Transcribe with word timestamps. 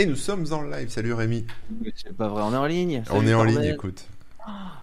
Et 0.00 0.06
nous 0.06 0.16
sommes 0.16 0.50
en 0.50 0.62
live. 0.62 0.88
Salut 0.88 1.12
Rémi. 1.12 1.44
C'est 1.94 2.16
pas 2.16 2.28
vrai, 2.28 2.42
on 2.42 2.54
est 2.54 2.56
en 2.56 2.64
ligne. 2.64 3.02
on 3.10 3.26
est 3.26 3.34
en 3.34 3.44
ligne, 3.44 3.64
écoute. 3.64 4.06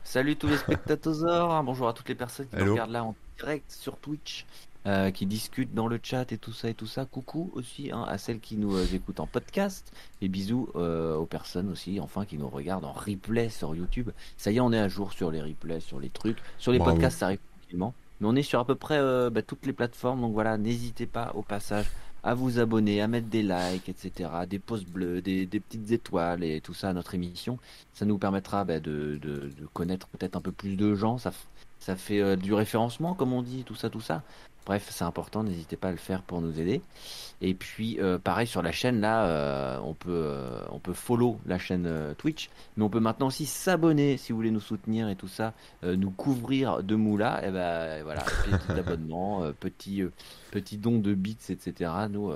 Salut 0.04 0.36
tous 0.36 0.46
les 0.46 0.58
spectateurs. 0.58 1.64
Bonjour 1.66 1.88
à 1.88 1.94
toutes 1.94 2.08
les 2.10 2.14
personnes 2.14 2.46
qui 2.48 2.64
nous 2.64 2.74
regardent 2.74 2.92
là 2.92 3.04
en 3.04 3.16
direct 3.40 3.66
sur 3.72 3.98
Twitch. 3.98 4.46
Euh, 4.86 5.10
qui 5.10 5.26
discutent 5.26 5.74
dans 5.74 5.88
le 5.88 6.00
chat 6.04 6.32
et 6.32 6.38
tout 6.38 6.54
ça 6.54 6.70
et 6.70 6.76
tout 6.76 6.86
ça. 6.86 7.06
Coucou 7.06 7.50
aussi 7.56 7.90
hein, 7.92 8.06
à 8.08 8.20
celles 8.20 8.40
qui 8.40 8.58
nous 8.58 8.76
euh, 8.76 8.86
écoutent 8.94 9.20
en 9.20 9.26
podcast 9.26 9.92
et 10.22 10.28
bisous 10.28 10.70
euh, 10.76 11.16
aux 11.16 11.26
personnes 11.26 11.72
aussi, 11.72 12.00
enfin 12.00 12.24
qui 12.24 12.38
nous 12.38 12.48
regardent 12.48 12.86
en 12.86 12.94
replay 12.94 13.50
sur 13.50 13.74
YouTube. 13.74 14.12
Ça 14.38 14.52
y 14.52 14.58
est, 14.58 14.60
on 14.60 14.72
est 14.72 14.80
à 14.80 14.88
jour 14.88 15.14
sur 15.14 15.32
les 15.32 15.42
replays, 15.42 15.80
sur 15.80 16.00
les 16.00 16.10
trucs, 16.10 16.38
sur 16.60 16.72
les 16.72 16.78
podcasts, 16.78 17.18
ça 17.18 17.26
arrive 17.26 17.40
tranquillement. 17.60 17.96
Mais 18.22 18.28
on 18.28 18.36
est 18.36 18.44
sur 18.44 18.60
à 18.60 18.66
peu 18.66 18.76
près 18.76 19.02
bah, 19.32 19.42
toutes 19.42 19.66
les 19.66 19.74
plateformes, 19.74 20.22
donc 20.22 20.34
voilà, 20.34 20.60
n'hésitez 20.60 21.08
pas 21.08 21.32
au 21.34 21.42
passage 21.42 21.88
à 22.28 22.34
vous 22.34 22.60
abonner, 22.60 23.00
à 23.02 23.08
mettre 23.08 23.30
des 23.30 23.42
likes, 23.42 23.88
etc., 23.88 24.30
des 24.50 24.60
pouces 24.60 24.84
bleus, 24.84 25.22
des, 25.22 25.48
petites 25.48 25.92
étoiles 25.92 26.44
et 26.44 26.60
tout 26.60 26.74
ça 26.74 26.90
à 26.90 26.94
notre 26.94 27.16
émission. 27.16 27.58
Ça 27.94 28.04
nous 28.04 28.18
permettra 28.18 28.66
bah, 28.66 28.82
de, 28.82 29.18
connaître 29.74 30.10
peut-être 30.10 30.36
un 30.36 30.42
peu 30.42 30.52
plus 30.52 30.76
de 30.76 30.94
gens. 30.94 31.18
Ça, 31.18 31.32
ça 31.88 31.96
fait 31.96 32.36
du 32.36 32.54
référencement, 32.54 33.14
comme 33.14 33.32
on 33.32 33.42
dit, 33.42 33.64
tout 33.64 33.74
ça, 33.74 33.90
tout 33.90 34.02
ça. 34.02 34.22
Bref, 34.68 34.90
c'est 34.92 35.06
important, 35.06 35.46
n'hésitez 35.46 35.78
pas 35.78 35.88
à 35.88 35.92
le 35.92 35.98
faire 35.98 36.22
pour 36.22 36.42
nous 36.42 36.60
aider. 36.60 36.82
Et 37.40 37.54
puis, 37.54 37.98
euh, 38.02 38.18
pareil 38.20 38.46
sur 38.46 38.62
la 38.62 38.74
chaîne, 38.74 39.00
là, 39.00 39.26
euh, 39.26 39.80
on, 39.82 39.94
peut, 39.94 40.12
euh, 40.12 40.60
on 40.72 40.80
peut 40.80 40.92
follow 40.92 41.40
la 41.46 41.58
chaîne 41.58 41.90
Twitch, 42.18 42.50
mais 42.76 42.84
on 42.84 42.90
peut 42.90 43.00
maintenant 43.00 43.28
aussi 43.28 43.46
s'abonner 43.46 44.18
si 44.18 44.34
vous 44.34 44.40
voulez 44.40 44.52
nous 44.52 44.60
soutenir 44.60 45.08
et 45.08 45.16
tout 45.16 45.30
ça, 45.30 45.54
nous 45.84 46.12
couvrir 46.12 46.84
de 46.84 46.96
moula. 46.96 47.48
Et 47.48 47.52
ben 47.52 48.04
voilà, 48.04 48.24
petit 48.44 48.78
abonnement, 48.78 49.50
petit, 49.58 50.04
petit 50.52 50.78
don 50.78 51.00
de 51.00 51.14
bits, 51.14 51.38
etc. 51.48 51.90
Nous, 52.10 52.34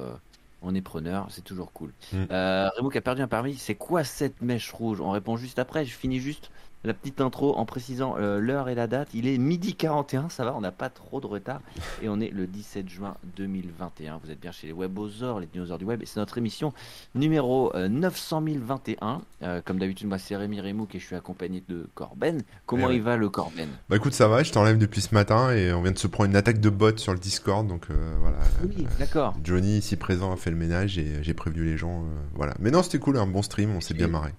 on 0.62 0.74
est 0.74 0.82
preneurs, 0.82 1.28
c'est 1.32 1.44
toujours 1.44 1.74
cool. 1.74 1.92
Mm. 2.14 2.28
Rémo 2.30 2.90
qui 2.90 2.98
a 2.98 3.02
perdu 3.02 3.22
un 3.24 3.28
parmi, 3.28 3.56
c'est 3.56 3.76
quoi 3.76 4.06
cette 4.06 4.42
mèche 4.42 4.72
rouge? 4.72 5.02
On 5.02 5.12
répond 5.12 5.36
juste 5.36 5.60
après, 5.60 5.84
je 5.84 5.94
finis 5.94 6.22
juste 6.22 6.50
la 6.84 6.94
petite 6.94 7.22
intro 7.22 7.56
en 7.58 7.66
précisant 7.66 8.16
euh, 8.18 8.40
l'heure 8.40 8.70
et 8.70 8.76
la 8.76 8.88
date. 8.88 9.10
Il 9.14 9.28
est 9.28 9.38
midi 9.38 9.76
41, 9.76 10.30
ça 10.30 10.44
va, 10.46 10.56
on 10.56 10.62
n'a 10.62 10.72
pas 10.72 10.90
trop 10.90 11.22
de 11.22 11.28
retard. 11.28 11.62
Et 12.02 12.10
on 12.10 12.20
est 12.20 12.30
le 12.30 12.48
17 12.48 12.90
juin 12.90 13.16
2021. 13.38 14.20
Vous 14.24 14.32
êtes 14.32 14.40
bien 14.40 14.52
chez 14.52 14.68
les 14.68 14.74
Webosaures, 14.74 15.40
les 15.40 15.48
dinosaures 15.48 15.78
du 15.78 15.86
web. 15.86 16.02
Et 16.02 16.06
c'est 16.06 16.20
notre 16.20 16.38
émission 16.38 16.74
numéro 17.14 17.72
9021. 17.76 19.22
Euh, 19.44 19.48
euh, 19.48 19.62
comme 19.64 19.80
d'habitude, 19.80 20.08
moi 20.08 20.18
c'est 20.18 20.36
Rémi 20.36 20.62
Remouk 20.62 20.96
et 20.96 21.00
je 21.00 21.06
suis 21.06 21.16
accompagné 21.16 21.64
de 21.68 21.88
Corben. 21.94 22.42
Comment 22.66 22.90
il 22.90 23.02
va 23.02 23.18
le 23.18 23.30
Corben? 23.30 23.70
Bah 23.90 23.96
écoute, 23.96 24.14
ça 24.14 24.28
va, 24.28 24.44
je 24.44 24.52
t'enlève 24.52 24.78
depuis 24.78 25.02
ce 25.02 25.14
matin 25.14 25.52
et 25.52 25.74
on 25.74 25.82
vient 25.82 25.92
de 25.92 26.00
se 26.00 26.08
prendre 26.08 26.30
une 26.30 26.36
attaque 26.36 26.60
de 26.60 26.70
bot 26.70 26.98
sur 26.98 27.14
le 27.14 27.20
Discord. 27.20 27.68
Donc 27.68 27.88
voilà. 28.20 28.38
Oui, 28.64 28.86
d'accord. 29.00 29.36
Johnny, 29.44 29.78
ici 29.78 29.96
présent, 29.98 30.32
a 30.32 30.38
fait 30.38 30.52
le 30.52 30.58
ménage 30.58 30.98
et 30.98 31.24
j'ai 31.24 31.34
prévenu 31.34 31.64
les 31.66 31.78
gens. 31.78 32.06
voilà. 32.36 32.54
Mais 32.60 32.72
non, 32.72 32.82
c'était 32.84 33.00
cool, 33.00 33.18
un 33.18 33.28
bon 33.28 33.42
stream, 33.42 33.76
on 33.76 33.82
s'est 33.82 33.94
bien 33.94 34.08
marré. 34.08 34.32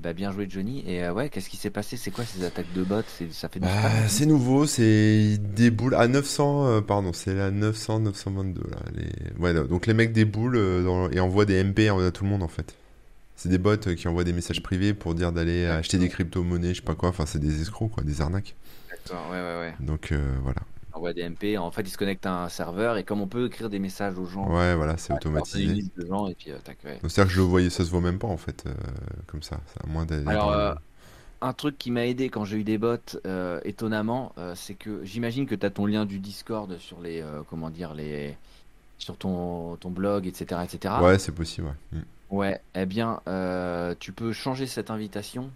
Bah, 0.00 0.12
bien 0.14 0.32
joué 0.32 0.46
Johnny. 0.48 0.82
Et 0.86 1.04
euh, 1.04 1.12
ouais, 1.12 1.28
qu'est-ce 1.28 1.48
qui 1.48 1.56
s'est 1.56 1.70
passé? 1.70 1.96
C'est 1.96 2.10
quoi 2.10 2.24
ces 2.24 2.44
attaques 2.44 2.72
de 2.74 2.82
bots? 2.82 3.02
Ça 3.30 3.48
fait 3.48 3.60
bah, 3.60 3.68
C'est 4.08 4.26
nouveau, 4.26 4.66
c'est 4.66 5.38
des 5.38 5.70
boules 5.70 5.94
à 5.94 6.08
900, 6.08 6.66
euh, 6.66 6.80
pardon, 6.80 7.12
c'est 7.12 7.34
la 7.34 7.50
900, 7.50 8.00
922 8.00 8.62
là. 8.70 8.78
Les... 8.94 9.40
Ouais, 9.40 9.52
donc 9.52 9.86
les 9.86 9.94
mecs 9.94 10.12
des 10.12 10.24
boules 10.24 10.56
euh, 10.56 11.08
et 11.12 11.20
envoient 11.20 11.44
des 11.44 11.62
MP 11.62 11.88
à 11.88 12.10
tout 12.10 12.24
le 12.24 12.30
monde 12.30 12.42
en 12.42 12.48
fait. 12.48 12.74
C'est 13.36 13.48
des 13.48 13.58
bots 13.58 13.76
qui 13.76 14.08
envoient 14.08 14.24
des 14.24 14.32
messages 14.32 14.62
privés 14.62 14.94
pour 14.94 15.14
dire 15.14 15.32
d'aller 15.32 15.66
acheter 15.66 15.98
des 15.98 16.08
crypto-monnaies, 16.08 16.74
je 16.74 16.80
sais 16.80 16.82
pas 16.82 16.94
quoi. 16.94 17.08
Enfin, 17.08 17.26
c'est 17.26 17.40
des 17.40 17.60
escrocs 17.60 17.90
quoi, 17.90 18.02
des 18.02 18.20
arnaques. 18.20 18.54
D'accord, 18.90 19.28
ouais, 19.30 19.40
ouais, 19.40 19.60
ouais. 19.60 19.74
Donc 19.80 20.12
voilà 20.42 20.60
envoie 20.94 21.12
des 21.12 21.28
MP. 21.28 21.56
En 21.58 21.70
fait, 21.70 21.82
il 21.82 21.90
se 21.90 21.98
connecte 21.98 22.26
à 22.26 22.44
un 22.44 22.48
serveur 22.48 22.96
et 22.96 23.04
comme 23.04 23.20
on 23.20 23.26
peut 23.26 23.46
écrire 23.46 23.70
des 23.70 23.78
messages 23.78 24.18
aux 24.18 24.26
gens. 24.26 24.48
Ouais, 24.48 24.74
voilà, 24.74 24.96
c'est 24.96 25.12
automatisé. 25.12 25.84
De 25.96 26.06
gens 26.06 26.26
et 26.26 26.34
puis, 26.34 26.50
euh, 26.50 26.58
C'est-à-dire 26.64 27.24
que 27.24 27.30
je 27.30 27.40
le 27.40 27.46
voyais, 27.46 27.70
ça 27.70 27.84
se 27.84 27.90
voit 27.90 28.00
même 28.00 28.18
pas 28.18 28.28
en 28.28 28.36
fait, 28.36 28.64
euh, 28.66 28.72
comme 29.26 29.42
ça. 29.42 29.60
À 29.82 29.86
moins 29.86 30.06
Alors, 30.26 30.52
euh, 30.52 30.74
un 31.40 31.52
truc 31.52 31.78
qui 31.78 31.90
m'a 31.90 32.06
aidé 32.06 32.28
quand 32.28 32.44
j'ai 32.44 32.58
eu 32.58 32.64
des 32.64 32.78
bots, 32.78 32.96
étonnamment, 33.64 34.34
c'est 34.54 34.74
que 34.74 35.04
j'imagine 35.04 35.46
que 35.46 35.54
tu 35.54 35.66
as 35.66 35.70
ton 35.70 35.86
lien 35.86 36.06
du 36.06 36.18
Discord 36.18 36.78
sur 36.78 37.00
les, 37.00 37.24
comment 37.50 37.70
dire, 37.70 37.94
les, 37.94 38.36
sur 38.98 39.16
ton, 39.16 39.76
ton 39.76 39.90
blog, 39.90 40.26
etc., 40.26 40.60
etc. 40.64 40.94
Ouais, 41.02 41.18
c'est 41.18 41.32
possible. 41.32 41.68
Ouais. 41.92 41.98
Mm. 41.98 42.04
Ouais, 42.30 42.60
eh 42.74 42.86
bien, 42.86 43.20
tu 43.98 44.12
peux 44.12 44.32
changer 44.32 44.66
cette 44.66 44.90
invitation 44.90 45.50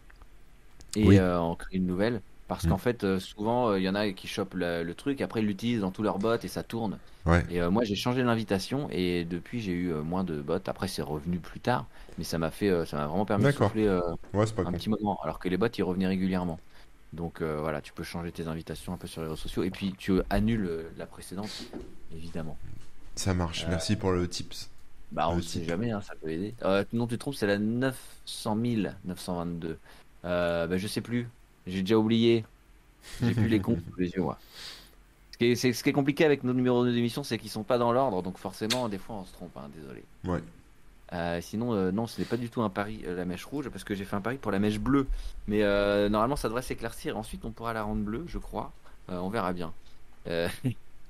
et 0.96 1.20
en 1.20 1.54
créer 1.54 1.78
une 1.78 1.86
nouvelle. 1.86 2.20
Parce 2.48 2.64
mm. 2.64 2.68
qu'en 2.68 2.78
fait, 2.78 3.04
euh, 3.04 3.18
souvent, 3.18 3.74
il 3.74 3.78
euh, 3.78 3.80
y 3.80 3.88
en 3.88 3.94
a 3.94 4.10
qui 4.12 4.28
chopent 4.28 4.54
le, 4.54 4.92
truc, 4.92 5.20
après 5.20 5.40
ils 5.40 5.46
l'utilisent 5.46 5.80
dans 5.80 5.90
tous 5.90 6.02
leurs 6.02 6.18
bots 6.18 6.38
et 6.42 6.48
ça 6.48 6.62
tourne. 6.62 6.98
Et 7.50 7.60
euh, 7.60 7.70
moi, 7.70 7.82
j'ai 7.82 7.96
changé 7.96 8.22
l'invitation 8.22 8.88
et 8.92 9.24
depuis, 9.24 9.60
j'ai 9.60 9.72
eu 9.72 9.92
moins 9.94 10.22
de 10.22 10.40
bots. 10.40 10.58
Après, 10.66 10.86
c'est 10.86 11.02
revenu 11.02 11.38
plus 11.38 11.58
tard, 11.58 11.86
mais 12.18 12.24
ça 12.24 12.38
m'a 12.38 12.50
fait, 12.50 12.86
ça 12.86 12.96
m'a 12.96 13.06
vraiment 13.06 13.24
permis 13.24 13.44
de 13.44 13.50
souffler 13.50 13.88
un 13.88 14.72
petit 14.72 14.88
moment. 14.88 15.18
Alors 15.22 15.38
que 15.38 15.48
les 15.48 15.56
bots, 15.56 15.66
ils 15.66 15.82
revenaient 15.82 16.06
régulièrement. 16.06 16.60
Donc 17.12 17.42
voilà, 17.42 17.80
tu 17.80 17.92
peux 17.92 18.04
changer 18.04 18.30
tes 18.30 18.46
invitations 18.46 18.92
un 18.92 18.96
peu 18.96 19.08
sur 19.08 19.22
les 19.22 19.28
réseaux 19.28 19.36
sociaux 19.36 19.64
et 19.64 19.70
puis 19.70 19.94
tu 19.98 20.20
annules 20.30 20.86
la 20.96 21.06
précédente, 21.06 21.64
évidemment. 22.14 22.56
Ça 23.16 23.34
marche. 23.34 23.66
Merci 23.68 23.96
pour 23.96 24.12
le 24.12 24.28
tips. 24.28 24.70
Bah, 25.10 25.28
on 25.30 25.36
ne 25.36 25.40
sait 25.40 25.64
jamais, 25.64 25.90
hein, 25.90 26.02
ça 26.02 26.14
peut 26.20 26.30
aider. 26.30 26.54
non, 26.92 27.08
tu 27.08 27.14
te 27.14 27.20
trompes, 27.20 27.34
c'est 27.34 27.46
la 27.48 27.58
900 27.58 28.56
922. 29.04 29.78
bah, 30.22 30.76
je 30.76 30.86
sais 30.86 31.00
plus. 31.00 31.28
J'ai 31.66 31.80
déjà 31.80 31.98
oublié. 31.98 32.44
J'ai 33.22 33.34
plus 33.34 33.48
les 33.48 33.60
comptes 33.60 33.78
les 33.98 34.10
yeux. 34.10 34.22
Ce, 35.32 35.38
qui 35.38 35.44
est, 35.46 35.72
ce 35.72 35.82
qui 35.82 35.90
est 35.90 35.92
compliqué 35.92 36.24
avec 36.24 36.44
nos 36.44 36.52
numéros 36.52 36.84
d'émission, 36.84 37.22
c'est 37.22 37.38
qu'ils 37.38 37.50
sont 37.50 37.62
pas 37.62 37.78
dans 37.78 37.92
l'ordre, 37.92 38.22
donc 38.22 38.38
forcément, 38.38 38.88
des 38.88 38.98
fois, 38.98 39.16
on 39.16 39.24
se 39.24 39.32
trompe. 39.32 39.56
Hein, 39.56 39.68
désolé. 39.74 40.02
Ouais. 40.24 40.42
Euh, 41.12 41.40
sinon, 41.40 41.72
euh, 41.72 41.92
non, 41.92 42.06
ce 42.06 42.20
n'est 42.20 42.26
pas 42.26 42.36
du 42.36 42.48
tout 42.48 42.62
un 42.62 42.68
pari 42.68 43.02
euh, 43.06 43.14
la 43.14 43.24
mèche 43.24 43.44
rouge, 43.44 43.68
parce 43.68 43.84
que 43.84 43.94
j'ai 43.94 44.04
fait 44.04 44.16
un 44.16 44.20
pari 44.20 44.38
pour 44.38 44.50
la 44.50 44.58
mèche 44.58 44.80
bleue. 44.80 45.06
Mais 45.46 45.60
normalement, 46.08 46.36
ça 46.36 46.48
devrait 46.48 46.62
s'éclaircir. 46.62 47.16
Ensuite, 47.16 47.44
on 47.44 47.50
pourra 47.50 47.72
la 47.72 47.82
rendre 47.82 48.02
bleue, 48.02 48.24
je 48.26 48.38
crois. 48.38 48.72
on 49.08 49.28
verra 49.28 49.52
bien. 49.52 49.72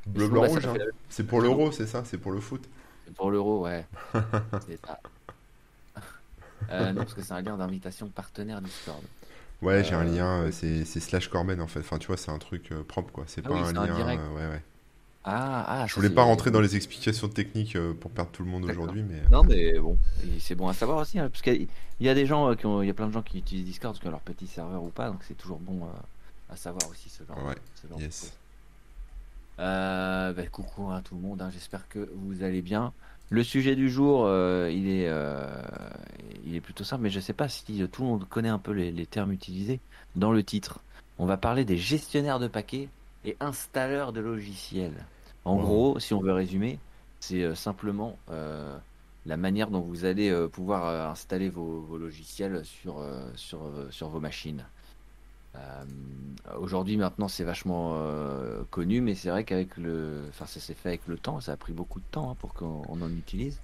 Bleu, 0.06 0.28
blanc, 0.28 0.42
bah, 0.42 0.48
rouge. 0.48 0.66
Hein. 0.66 0.74
C'est 1.08 1.26
pour 1.26 1.40
l'euro, 1.40 1.72
c'est 1.72 1.86
ça 1.86 2.04
C'est 2.04 2.18
pour 2.18 2.30
le 2.30 2.38
foot 2.38 2.62
C'est 3.04 3.14
pour 3.14 3.32
l'euro, 3.32 3.64
ouais. 3.64 3.84
c'est 4.68 4.78
ça. 4.86 5.00
non, 6.92 6.94
parce 6.94 7.14
que 7.14 7.22
c'est 7.22 7.32
un 7.32 7.40
lien 7.40 7.56
d'invitation 7.56 8.06
partenaire 8.08 8.60
Discord. 8.60 9.02
Ouais, 9.62 9.84
j'ai 9.84 9.94
un 9.94 10.06
euh, 10.06 10.16
lien, 10.16 10.42
euh, 10.42 10.50
c'est 10.52 10.84
slash 10.84 11.28
Corben 11.28 11.60
en 11.60 11.66
fait. 11.66 11.80
Enfin, 11.80 11.98
tu 11.98 12.08
vois, 12.08 12.16
c'est 12.16 12.30
un 12.30 12.38
truc 12.38 12.72
euh, 12.72 12.82
propre 12.82 13.12
quoi. 13.12 13.24
C'est 13.26 13.42
ah 13.44 13.48
pas 13.48 13.54
un 13.54 13.72
lien. 13.72 14.06
ouais, 14.06 14.46
ouais. 14.48 14.62
Ah, 15.28 15.64
ah, 15.66 15.86
je 15.88 15.94
voulais 15.96 16.10
pas 16.10 16.22
rentrer 16.22 16.52
dans 16.52 16.60
les 16.60 16.76
explications 16.76 17.28
techniques 17.28 17.76
pour 18.00 18.12
perdre 18.12 18.30
tout 18.30 18.44
le 18.44 18.50
monde 18.50 18.64
aujourd'hui, 18.64 19.02
mais. 19.02 19.22
Non, 19.30 19.42
mais 19.42 19.76
bon, 19.78 19.98
c'est 20.38 20.54
bon 20.54 20.68
à 20.68 20.72
savoir 20.72 20.98
aussi, 20.98 21.18
hein, 21.18 21.28
parce 21.28 21.42
qu'il 21.42 21.66
y 21.98 22.08
a 22.08 22.14
des 22.14 22.26
gens 22.26 22.54
qui 22.54 22.64
ont, 22.64 22.80
il 22.80 22.86
y 22.86 22.90
a 22.90 22.94
plein 22.94 23.08
de 23.08 23.12
gens 23.12 23.22
qui 23.22 23.38
utilisent 23.38 23.64
Discord 23.64 23.98
ont 24.04 24.10
leur 24.10 24.20
petit 24.20 24.46
serveur 24.46 24.84
ou 24.84 24.90
pas, 24.90 25.10
donc 25.10 25.24
c'est 25.26 25.36
toujours 25.36 25.58
bon 25.58 25.80
à 26.48 26.54
savoir 26.54 26.88
aussi 26.88 27.08
ce 27.08 27.24
genre. 27.24 27.44
Ouais. 27.44 27.56
Ce 27.74 27.88
genre 27.88 28.00
yes. 28.00 28.32
bah, 29.58 30.46
coucou 30.52 30.92
à 30.92 31.00
tout 31.00 31.16
le 31.16 31.22
monde, 31.22 31.42
hein, 31.42 31.50
j'espère 31.52 31.88
que 31.88 32.08
vous 32.14 32.44
allez 32.44 32.62
bien. 32.62 32.92
Le 33.28 33.42
sujet 33.42 33.74
du 33.74 33.90
jour, 33.90 34.24
euh, 34.26 34.70
il, 34.72 34.88
est, 34.88 35.08
euh, 35.08 35.48
il 36.46 36.54
est 36.54 36.60
plutôt 36.60 36.84
simple, 36.84 37.02
mais 37.02 37.10
je 37.10 37.16
ne 37.16 37.22
sais 37.22 37.32
pas 37.32 37.48
si 37.48 37.64
tout 37.88 38.02
le 38.02 38.08
monde 38.08 38.28
connaît 38.28 38.48
un 38.48 38.58
peu 38.58 38.70
les, 38.70 39.06
termes 39.06 39.32
utilisés 39.32 39.80
dans 40.14 40.32
le 40.32 40.44
titre. 40.44 40.78
On 41.18 41.26
va 41.26 41.36
parler 41.36 41.64
des 41.64 41.76
gestionnaires 41.76 42.38
de 42.38 42.46
paquets 42.46 42.88
et 43.24 43.36
installeurs 43.40 44.12
de 44.12 44.20
logiciels. 44.20 45.04
En 45.44 45.56
gros, 45.56 45.98
si 45.98 46.14
on 46.14 46.20
veut 46.20 46.32
résumer, 46.32 46.78
c'est 47.18 47.42
euh, 47.42 47.54
simplement 47.54 48.16
la 48.28 49.36
manière 49.36 49.70
dont 49.70 49.80
vous 49.80 50.04
allez 50.04 50.32
pouvoir 50.52 51.10
installer 51.10 51.48
vos, 51.48 51.80
vos 51.80 51.98
logiciels 51.98 52.64
sur, 52.64 53.04
sur, 53.34 53.60
sur 53.90 54.08
vos 54.08 54.20
machines. 54.20 54.64
Euh, 55.56 56.56
aujourd'hui, 56.58 56.96
maintenant, 56.96 57.28
c'est 57.28 57.44
vachement 57.44 57.94
euh, 57.96 58.62
connu, 58.70 59.00
mais 59.00 59.14
c'est 59.14 59.30
vrai 59.30 59.44
qu'avec 59.44 59.76
le, 59.76 60.24
enfin, 60.28 60.46
ça 60.46 60.60
s'est 60.60 60.74
fait 60.74 60.88
avec 60.90 61.06
le 61.06 61.16
temps. 61.16 61.40
Ça 61.40 61.52
a 61.52 61.56
pris 61.56 61.72
beaucoup 61.72 62.00
de 62.00 62.04
temps 62.10 62.30
hein, 62.30 62.36
pour 62.38 62.54
qu'on 62.54 63.00
en 63.00 63.10
utilise. 63.10 63.60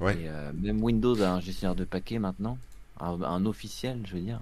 Ouais. 0.00 0.16
Euh, 0.18 0.52
même 0.54 0.82
Windows 0.82 1.20
a 1.22 1.30
un 1.30 1.40
gestionnaire 1.40 1.76
de 1.76 1.84
paquets 1.84 2.18
maintenant, 2.18 2.58
un, 3.00 3.46
officiel, 3.46 4.00
je 4.04 4.14
veux 4.14 4.22
dire. 4.22 4.40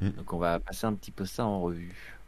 Mm. 0.00 0.10
Donc, 0.10 0.32
on 0.32 0.38
va 0.38 0.58
passer 0.60 0.86
un 0.86 0.94
petit 0.94 1.10
peu 1.10 1.26
ça 1.26 1.44
en 1.44 1.60
revue. 1.60 2.18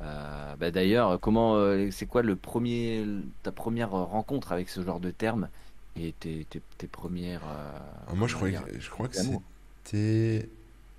Bah, 0.00 0.70
d'ailleurs, 0.70 1.18
comment, 1.20 1.56
c'est 1.90 2.06
quoi 2.06 2.22
le 2.22 2.36
premier, 2.36 3.04
ta 3.42 3.50
première 3.50 3.90
rencontre 3.90 4.52
avec 4.52 4.68
ce 4.68 4.82
genre 4.82 5.00
de 5.00 5.10
terme? 5.10 5.48
Et 5.98 6.12
tes, 6.12 6.46
tes, 6.76 6.86
premières. 6.86 7.40
Ah, 8.06 8.14
moi, 8.14 8.28
je 8.28 8.34
crois, 8.34 8.50
je 8.50 8.90
crois 8.90 9.08
que 9.08 9.16
c'était 9.16 10.50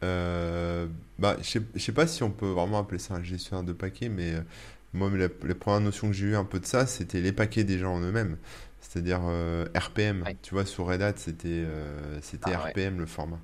euh, 0.03 0.87
bah, 1.17 1.37
je 1.41 1.47
sais, 1.47 1.61
sais 1.77 1.91
pas 1.91 2.07
si 2.07 2.23
on 2.23 2.31
peut 2.31 2.49
vraiment 2.49 2.79
appeler 2.79 2.99
ça 2.99 3.15
un 3.15 3.23
gestionnaire 3.23 3.63
de 3.63 3.73
paquets, 3.73 4.09
mais 4.09 4.33
euh, 4.33 4.41
moi, 4.93 5.09
les, 5.09 5.27
premières 5.55 5.81
notions 5.81 6.07
que 6.07 6.13
j'ai 6.13 6.27
eu 6.27 6.35
un 6.35 6.43
peu 6.43 6.59
de 6.59 6.65
ça, 6.65 6.85
c'était 6.85 7.21
les 7.21 7.31
paquets 7.31 7.63
déjà 7.63 7.89
en 7.89 7.99
eux-mêmes. 8.01 8.37
C'est-à-dire 8.79 9.21
euh, 9.25 9.65
RPM. 9.75 10.23
Tu 10.41 10.53
vois, 10.53 10.65
sur 10.65 10.87
Red 10.87 11.01
Hat, 11.01 11.13
c'était 11.17 11.65
c'était 12.21 12.53
ah 12.53 12.67
RPM 12.67 12.99
le 12.99 13.05
format. 13.05 13.39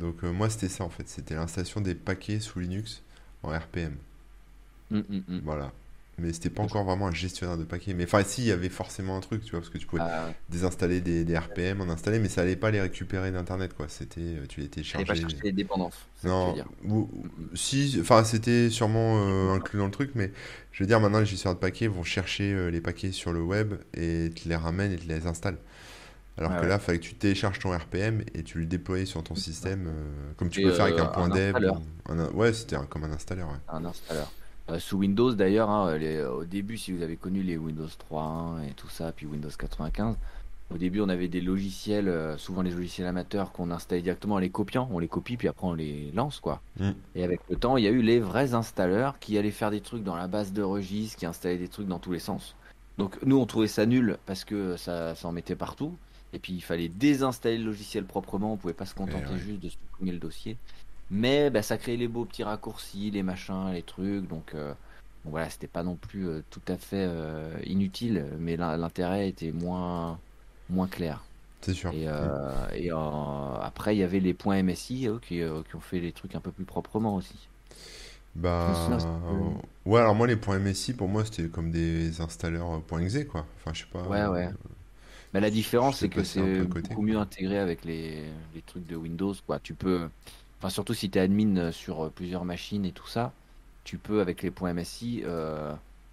Donc, 0.00 0.22
moi, 0.22 0.50
c'était 0.50 0.68
ça 0.68 0.84
en 0.84 0.90
fait. 0.90 1.08
C'était 1.08 1.34
l'installation 1.34 1.80
des 1.80 1.94
paquets 1.94 2.40
sous 2.40 2.60
Linux 2.60 3.02
en 3.42 3.50
RPM. 3.50 3.96
Hum, 4.90 5.04
hum, 5.10 5.22
hum. 5.28 5.40
Voilà. 5.44 5.72
Mais 6.18 6.32
c'était 6.32 6.50
pas 6.50 6.62
encore 6.62 6.84
vraiment 6.84 7.06
un 7.06 7.12
gestionnaire 7.12 7.56
de 7.56 7.64
paquets. 7.64 7.94
Mais 7.94 8.04
enfin, 8.04 8.22
si, 8.24 8.42
il 8.42 8.48
y 8.48 8.52
avait 8.52 8.68
forcément 8.68 9.16
un 9.16 9.20
truc, 9.20 9.44
tu 9.44 9.52
vois, 9.52 9.60
parce 9.60 9.70
que 9.70 9.78
tu 9.78 9.86
pouvais 9.86 10.02
ah, 10.02 10.30
désinstaller 10.48 11.00
des, 11.00 11.24
des, 11.24 11.38
RPM, 11.38 11.80
en 11.80 11.88
installer, 11.88 12.18
mais 12.18 12.28
ça 12.28 12.42
allait 12.42 12.56
pas 12.56 12.70
les 12.70 12.80
récupérer 12.80 13.30
d'internet, 13.30 13.74
quoi. 13.74 13.86
C'était, 13.88 14.20
euh, 14.20 14.46
tu 14.48 14.60
les 14.60 14.68
téléchargeais. 14.68 15.06
pas 15.06 15.14
chercher 15.14 15.38
les 15.42 15.52
dépendances. 15.52 16.06
Non, 16.24 16.56
si, 17.54 17.98
enfin, 18.00 18.24
c'était 18.24 18.70
sûrement 18.70 19.26
euh, 19.28 19.54
inclus 19.54 19.78
dans 19.78 19.86
le 19.86 19.92
truc, 19.92 20.10
mais 20.14 20.32
je 20.72 20.82
veux 20.82 20.88
dire, 20.88 21.00
maintenant, 21.00 21.20
les 21.20 21.26
gestionnaires 21.26 21.56
de 21.56 21.60
paquets 21.60 21.86
vont 21.86 22.04
chercher 22.04 22.52
euh, 22.52 22.70
les 22.70 22.80
paquets 22.80 23.12
sur 23.12 23.32
le 23.32 23.40
web 23.40 23.74
et 23.94 24.30
te 24.30 24.48
les 24.48 24.56
ramènent 24.56 24.92
et 24.92 24.98
te 24.98 25.06
les 25.06 25.26
installent. 25.26 25.58
Alors 26.36 26.60
que 26.60 26.66
là, 26.66 26.76
il 26.76 26.80
fallait 26.80 26.98
que 26.98 27.04
tu 27.04 27.14
télécharges 27.16 27.58
ton 27.58 27.76
RPM 27.76 28.22
et 28.32 28.44
tu 28.44 28.60
le 28.60 28.66
déploies 28.66 29.06
sur 29.06 29.24
ton 29.24 29.34
système, 29.34 29.92
comme 30.36 30.50
tu 30.50 30.62
peux 30.62 30.72
faire 30.72 30.84
avec 30.84 31.00
un 31.00 31.06
point 31.06 31.28
dev. 31.28 31.56
Ouais, 32.32 32.52
c'était 32.52 32.76
comme 32.88 33.02
un 33.02 33.10
installeur. 33.10 33.48
Un 33.68 33.84
installeur. 33.84 34.30
Euh, 34.70 34.78
sous 34.78 34.98
Windows 34.98 35.32
d'ailleurs, 35.32 35.70
hein, 35.70 35.98
au 36.30 36.44
début, 36.44 36.76
si 36.76 36.92
vous 36.92 37.02
avez 37.02 37.16
connu 37.16 37.42
les 37.42 37.56
Windows 37.56 37.86
3.1 37.86 38.68
et 38.68 38.72
tout 38.72 38.88
ça, 38.88 39.12
puis 39.12 39.26
Windows 39.26 39.48
95, 39.56 40.16
au 40.70 40.76
début 40.76 41.00
on 41.00 41.08
avait 41.08 41.28
des 41.28 41.40
logiciels, 41.40 42.08
euh, 42.08 42.36
souvent 42.36 42.60
les 42.60 42.70
logiciels 42.70 43.06
amateurs 43.06 43.52
qu'on 43.52 43.70
installait 43.70 44.02
directement 44.02 44.34
en 44.34 44.38
les 44.38 44.50
copiant, 44.50 44.86
on 44.92 44.98
les 44.98 45.08
copie 45.08 45.38
puis 45.38 45.48
après 45.48 45.66
on 45.66 45.72
les 45.72 46.10
lance 46.12 46.40
quoi. 46.40 46.60
Mm. 46.78 46.90
Et 47.14 47.24
avec 47.24 47.40
le 47.48 47.56
temps, 47.56 47.78
il 47.78 47.84
y 47.84 47.86
a 47.86 47.90
eu 47.90 48.02
les 48.02 48.20
vrais 48.20 48.52
installeurs 48.52 49.18
qui 49.18 49.38
allaient 49.38 49.50
faire 49.50 49.70
des 49.70 49.80
trucs 49.80 50.04
dans 50.04 50.16
la 50.16 50.28
base 50.28 50.52
de 50.52 50.62
registre, 50.62 51.16
qui 51.16 51.24
installaient 51.24 51.56
des 51.56 51.68
trucs 51.68 51.88
dans 51.88 51.98
tous 51.98 52.12
les 52.12 52.18
sens. 52.18 52.54
Donc 52.98 53.18
nous 53.24 53.38
on 53.38 53.46
trouvait 53.46 53.68
ça 53.68 53.86
nul 53.86 54.18
parce 54.26 54.44
que 54.44 54.76
ça, 54.76 55.14
ça 55.14 55.28
en 55.28 55.32
mettait 55.32 55.56
partout. 55.56 55.96
Et 56.34 56.38
puis 56.38 56.52
il 56.52 56.60
fallait 56.60 56.90
désinstaller 56.90 57.56
le 57.56 57.64
logiciel 57.64 58.04
proprement, 58.04 58.52
on 58.52 58.56
pouvait 58.58 58.74
pas 58.74 58.84
se 58.84 58.94
contenter 58.94 59.38
juste 59.38 59.60
de 59.60 59.70
supprimer 59.70 60.12
le 60.12 60.18
dossier. 60.18 60.58
Mais 61.10 61.50
bah, 61.50 61.62
ça 61.62 61.78
créait 61.78 61.96
les 61.96 62.08
beaux 62.08 62.24
petits 62.24 62.44
raccourcis, 62.44 63.10
les 63.10 63.22
machins, 63.22 63.70
les 63.72 63.82
trucs. 63.82 64.28
Donc, 64.28 64.54
euh, 64.54 64.74
voilà, 65.24 65.48
c'était 65.48 65.66
pas 65.66 65.82
non 65.82 65.96
plus 65.96 66.28
euh, 66.28 66.42
tout 66.50 66.60
à 66.68 66.76
fait 66.76 67.06
euh, 67.08 67.50
inutile, 67.64 68.26
mais 68.38 68.56
l'intérêt 68.56 69.28
était 69.28 69.52
moins, 69.52 70.18
moins 70.68 70.88
clair. 70.88 71.24
C'est 71.60 71.74
sûr. 71.74 71.92
Et, 71.92 72.06
et 72.74 72.90
après, 72.90 73.96
il 73.96 73.98
y 73.98 74.04
avait 74.04 74.20
les 74.20 74.34
points 74.34 74.62
MSI 74.62 75.08
qui, 75.22 75.40
qui, 75.40 75.76
ont 75.76 75.80
fait 75.80 75.98
les 75.98 76.12
trucs 76.12 76.34
un 76.34 76.40
peu 76.40 76.52
plus 76.52 76.64
proprement 76.64 77.16
aussi. 77.16 77.48
Bah, 78.36 78.88
ouais, 79.84 80.00
alors 80.00 80.14
moi, 80.14 80.28
les 80.28 80.36
points 80.36 80.60
MSI, 80.60 80.92
pour 80.92 81.08
moi, 81.08 81.24
c'était 81.24 81.48
comme 81.48 81.72
des 81.72 82.20
installeurs 82.20 82.80
.exe, 83.00 83.24
quoi. 83.24 83.44
Enfin, 83.56 83.72
je 83.74 83.80
sais 83.80 83.88
pas. 83.92 84.02
Ouais, 84.02 84.26
ouais. 84.26 84.50
Mais 85.34 85.40
la 85.40 85.50
différence, 85.50 85.98
c'est 85.98 86.08
que 86.08 86.22
c'est 86.22 86.62
beaucoup 86.62 87.02
mieux 87.02 87.18
intégré 87.18 87.58
avec 87.58 87.84
les, 87.84 88.24
les, 88.54 88.62
trucs 88.62 88.86
de 88.86 88.96
Windows, 88.96 89.34
quoi. 89.46 89.58
Tu 89.58 89.74
peux, 89.74 90.08
Enfin, 90.58 90.70
surtout 90.70 90.94
si 90.94 91.08
tu 91.08 91.18
es 91.18 91.20
admin 91.20 91.56
euh, 91.56 91.72
sur 91.72 92.04
euh, 92.06 92.12
plusieurs 92.14 92.44
machines 92.44 92.84
et 92.84 92.92
tout 92.92 93.06
ça, 93.06 93.32
tu 93.84 93.96
peux, 93.96 94.20
avec 94.20 94.42
les 94.42 94.50
points 94.50 94.74
MSI, 94.74 95.22
euh, 95.24 95.72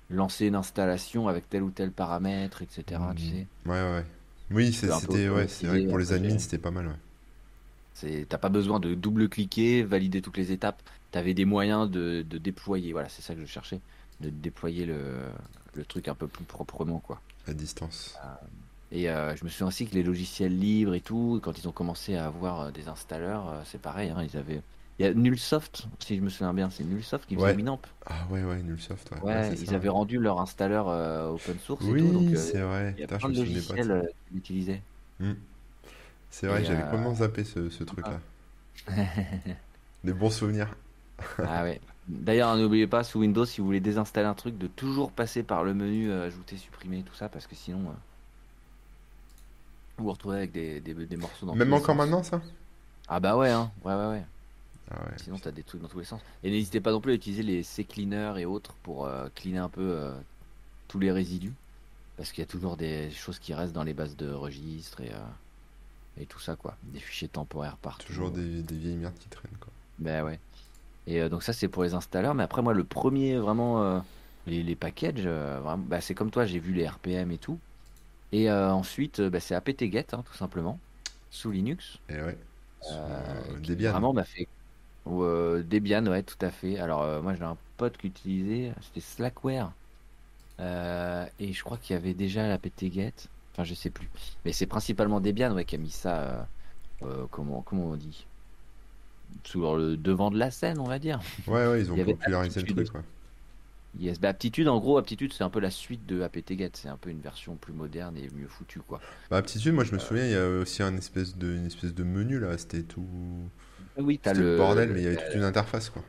lancer 0.09 0.45
une 0.45 0.55
installation 0.55 1.27
avec 1.27 1.49
tel 1.49 1.63
ou 1.63 1.71
tel 1.71 1.91
paramètre, 1.91 2.61
etc. 2.61 2.83
Tu 3.15 3.23
mmh. 3.23 3.29
sais. 3.29 3.47
Ouais, 3.65 3.81
ouais. 3.81 4.05
Oui, 4.51 4.65
ouais, 4.65 5.47
c'est 5.47 5.65
vrai 5.65 5.83
que 5.83 5.89
pour 5.89 5.97
les 5.97 6.13
admins, 6.13 6.37
c'était 6.37 6.59
pas 6.59 6.69
mal. 6.69 6.87
Ouais. 6.87 8.25
T'as 8.29 8.37
pas 8.37 8.49
besoin 8.49 8.79
de 8.79 8.93
double-cliquer, 8.93 9.81
valider 9.81 10.21
toutes 10.21 10.37
les 10.37 10.51
étapes. 10.51 10.83
Tu 11.11 11.17
avais 11.17 11.33
des 11.33 11.45
moyens 11.45 11.89
de, 11.89 12.23
de 12.29 12.37
déployer. 12.37 12.91
Voilà, 12.91 13.09
c'est 13.09 13.23
ça 13.23 13.33
que 13.33 13.41
je 13.41 13.45
cherchais. 13.45 13.79
De 14.19 14.29
déployer 14.29 14.85
le, 14.85 15.15
le, 15.73 15.85
truc 15.85 16.07
un 16.07 16.13
peu 16.13 16.27
plus 16.27 16.43
proprement, 16.43 16.99
quoi. 16.99 17.19
À 17.47 17.53
distance. 17.53 18.15
Et 18.95 19.09
euh, 19.09 19.35
je 19.35 19.43
me 19.43 19.49
souviens 19.49 19.67
aussi 19.67 19.85
que 19.85 19.93
les 19.93 20.03
logiciels 20.03 20.57
libres 20.57 20.93
et 20.93 21.01
tout, 21.01 21.41
quand 21.43 21.59
ils 21.59 21.67
ont 21.67 21.73
commencé 21.73 22.15
à 22.15 22.27
avoir 22.27 22.61
euh, 22.61 22.71
des 22.71 22.87
installeurs, 22.87 23.49
euh, 23.49 23.61
c'est 23.65 23.81
pareil, 23.81 24.09
hein, 24.09 24.23
ils 24.23 24.37
avaient. 24.37 24.61
Il 24.97 25.05
y 25.05 25.09
a 25.09 25.13
Nullsoft, 25.13 25.87
si 25.99 26.15
je 26.15 26.21
me 26.21 26.29
souviens 26.29 26.53
bien, 26.53 26.69
c'est 26.69 26.85
Nullsoft 26.85 27.27
qui 27.27 27.35
faisait 27.35 27.53
Winamp. 27.53 27.81
Ah 28.05 28.25
ouais, 28.29 28.41
ouais, 28.45 28.63
Nullsoft. 28.63 29.11
Ouais, 29.11 29.33
ouais 29.33 29.53
ils 29.55 29.75
avaient 29.75 29.89
rendu 29.89 30.17
leur 30.17 30.39
installeur 30.39 30.87
open 31.33 31.59
source 31.59 31.83
oui, 31.83 31.99
et 31.99 32.09
tout. 32.09 32.17
Oui, 32.19 32.37
c'est 32.37 32.61
vrai. 32.61 32.93
Il 32.97 33.01
y 33.01 33.03
a 33.03 33.07
plein 33.07 33.27
de 33.27 33.37
logiciels 33.37 34.09
qu'ils 34.29 34.37
utilisaient. 34.37 34.81
Hmm. 35.19 35.33
C'est 36.29 36.47
vrai, 36.47 36.63
j'avais 36.63 36.89
comment 36.89 37.13
zappé 37.15 37.43
ce, 37.43 37.69
ce 37.69 37.83
truc-là. 37.83 38.21
des 40.05 40.13
bons 40.13 40.29
souvenirs. 40.29 40.69
ah 41.39 41.63
ouais. 41.63 41.81
D'ailleurs, 42.07 42.55
n'oubliez 42.55 42.87
pas, 42.87 43.03
sous 43.03 43.19
Windows, 43.19 43.45
si 43.45 43.59
vous 43.59 43.67
voulez 43.67 43.81
désinstaller 43.81 44.27
un 44.27 44.33
truc, 44.33 44.57
de 44.57 44.67
toujours 44.67 45.11
passer 45.11 45.43
par 45.43 45.65
le 45.65 45.73
menu 45.73 46.09
ajouter, 46.13 46.55
supprimer, 46.55 47.03
tout 47.03 47.15
ça, 47.15 47.27
parce 47.27 47.47
que 47.47 47.55
sinon, 47.55 47.91
vous 49.97 50.05
vous 50.05 50.11
retrouvez 50.11 50.37
avec 50.37 50.51
des, 50.51 50.79
des, 50.81 50.93
des 50.93 51.17
morceaux 51.17 51.45
dans 51.45 51.55
Même 51.55 51.73
encore 51.73 51.95
maintenant, 51.95 52.23
ça? 52.23 52.41
Ah 53.07 53.19
bah 53.19 53.37
ouais, 53.37 53.51
hein. 53.51 53.71
ouais, 53.83 53.93
ouais, 53.93 54.07
ouais. 54.07 54.23
Ah 54.91 54.99
ouais 55.01 55.13
Sinon, 55.17 55.37
t'as 55.37 55.51
des 55.51 55.63
trucs 55.63 55.81
dans 55.81 55.87
tous 55.87 55.99
les 55.99 56.05
sens. 56.05 56.21
Et 56.43 56.51
n'hésitez 56.51 56.79
pas 56.81 56.91
non 56.91 57.01
plus 57.01 57.11
à 57.13 57.15
utiliser 57.15 57.43
les 57.43 57.63
C-cleaners 57.63 58.33
et 58.37 58.45
autres 58.45 58.73
pour 58.83 59.05
euh, 59.05 59.27
cleaner 59.35 59.59
un 59.59 59.69
peu 59.69 59.81
euh, 59.81 60.13
tous 60.87 60.99
les 60.99 61.11
résidus. 61.11 61.53
Parce 62.17 62.31
qu'il 62.31 62.41
y 62.41 62.47
a 62.47 62.49
toujours 62.49 62.77
des 62.77 63.09
choses 63.11 63.39
qui 63.39 63.53
restent 63.53 63.73
dans 63.73 63.83
les 63.83 63.93
bases 63.93 64.15
de 64.15 64.31
registres 64.31 65.01
et, 65.01 65.11
euh, 65.11 66.21
et 66.21 66.25
tout 66.25 66.39
ça, 66.39 66.55
quoi. 66.55 66.75
Des 66.83 66.99
fichiers 66.99 67.27
temporaires 67.27 67.77
partout. 67.77 68.07
Toujours 68.07 68.31
des, 68.31 68.61
des 68.61 68.75
vieilles 68.75 68.95
merdes 68.95 69.17
qui 69.19 69.27
traînent, 69.29 69.57
quoi. 69.59 69.71
Bah 69.99 70.23
ouais. 70.23 70.39
Et 71.07 71.27
donc, 71.29 71.43
ça, 71.43 71.53
c'est 71.53 71.67
pour 71.67 71.83
les 71.83 71.93
installeurs. 71.93 72.33
Mais 72.33 72.43
après, 72.43 72.61
moi, 72.61 72.73
le 72.73 72.83
premier, 72.83 73.37
vraiment, 73.37 74.03
les, 74.47 74.63
les 74.63 74.75
packages, 74.75 75.29
bah, 75.87 76.01
c'est 76.01 76.15
comme 76.15 76.31
toi, 76.31 76.45
j'ai 76.45 76.59
vu 76.59 76.73
les 76.73 76.87
RPM 76.87 77.31
et 77.31 77.37
tout. 77.37 77.59
Et 78.31 78.49
euh, 78.49 78.71
ensuite, 78.71 79.19
euh, 79.19 79.29
bah, 79.29 79.39
c'est 79.39 79.55
apt-get, 79.55 80.07
hein, 80.13 80.23
tout 80.25 80.35
simplement, 80.35 80.79
sous 81.29 81.51
Linux. 81.51 81.99
Et 82.09 82.15
ouais. 82.15 82.37
Euh, 82.91 83.59
Debian. 83.59 83.91
Vraiment 83.91 84.13
m'a 84.13 84.23
fait. 84.23 84.47
Debian, 85.05 86.05
ouais, 86.07 86.23
tout 86.23 86.37
à 86.41 86.49
fait. 86.49 86.79
Alors, 86.79 87.21
moi, 87.21 87.35
j'ai 87.35 87.43
un 87.43 87.57
pote 87.77 87.97
qui 87.97 88.07
utilisait, 88.07 88.73
c'était 88.81 89.01
Slackware. 89.01 89.71
et 90.59 91.53
je 91.53 91.63
crois 91.63 91.77
qu'il 91.77 91.95
y 91.95 91.97
avait 91.97 92.13
déjà 92.13 92.47
l'apt-get. 92.47 93.13
Enfin, 93.53 93.63
je 93.63 93.73
sais 93.73 93.89
plus. 93.89 94.09
Mais 94.43 94.51
c'est 94.51 94.65
principalement 94.65 95.21
Debian, 95.21 95.53
ouais, 95.53 95.65
qui 95.65 95.75
a 95.75 95.77
mis 95.77 95.91
ça. 95.91 96.47
comment, 97.31 97.61
comment 97.61 97.85
on 97.85 97.95
dit? 97.95 98.25
Sur 99.43 99.75
le 99.75 99.97
devant 99.97 100.31
de 100.31 100.37
la 100.37 100.51
scène, 100.51 100.79
on 100.79 100.87
va 100.87 100.99
dire. 100.99 101.19
Ouais, 101.47 101.67
ouais, 101.67 101.81
ils 101.81 101.91
ont 101.91 101.95
popularisé 101.95 102.61
le 102.61 102.67
truc, 102.67 102.89
quoi. 102.89 103.01
Yes, 103.99 104.19
bah, 104.19 104.29
Aptitude, 104.29 104.67
en 104.67 104.79
gros, 104.79 104.97
Aptitude, 104.97 105.33
c'est 105.33 105.43
un 105.43 105.49
peu 105.49 105.59
la 105.59 105.71
suite 105.71 106.05
de 106.05 106.21
apt-get. 106.21 106.71
C'est 106.73 106.89
un 106.89 106.97
peu 106.97 107.09
une 107.09 107.21
version 107.21 107.55
plus 107.55 107.73
moderne 107.73 108.17
et 108.17 108.29
mieux 108.35 108.47
foutue, 108.47 108.79
quoi. 108.79 108.99
Bah, 109.29 109.37
Aptitude, 109.37 109.73
moi, 109.73 109.83
je 109.83 109.93
me 109.93 109.99
souviens, 109.99 110.25
il 110.25 110.31
y 110.31 110.35
a 110.35 110.47
aussi 110.47 110.83
un 110.83 110.95
espèce 110.97 111.37
de, 111.37 111.55
une 111.55 111.65
espèce 111.65 111.93
de 111.93 112.03
menu 112.03 112.39
là. 112.39 112.57
C'était 112.57 112.83
tout. 112.83 113.07
Oui, 113.97 114.19
t'as 114.21 114.33
le 114.33 114.57
bordel, 114.57 114.91
mais 114.91 114.99
il 114.99 115.03
y 115.03 115.07
avait 115.07 115.23
toute 115.23 115.35
une 115.35 115.43
interface, 115.43 115.89
quoi. 115.89 116.03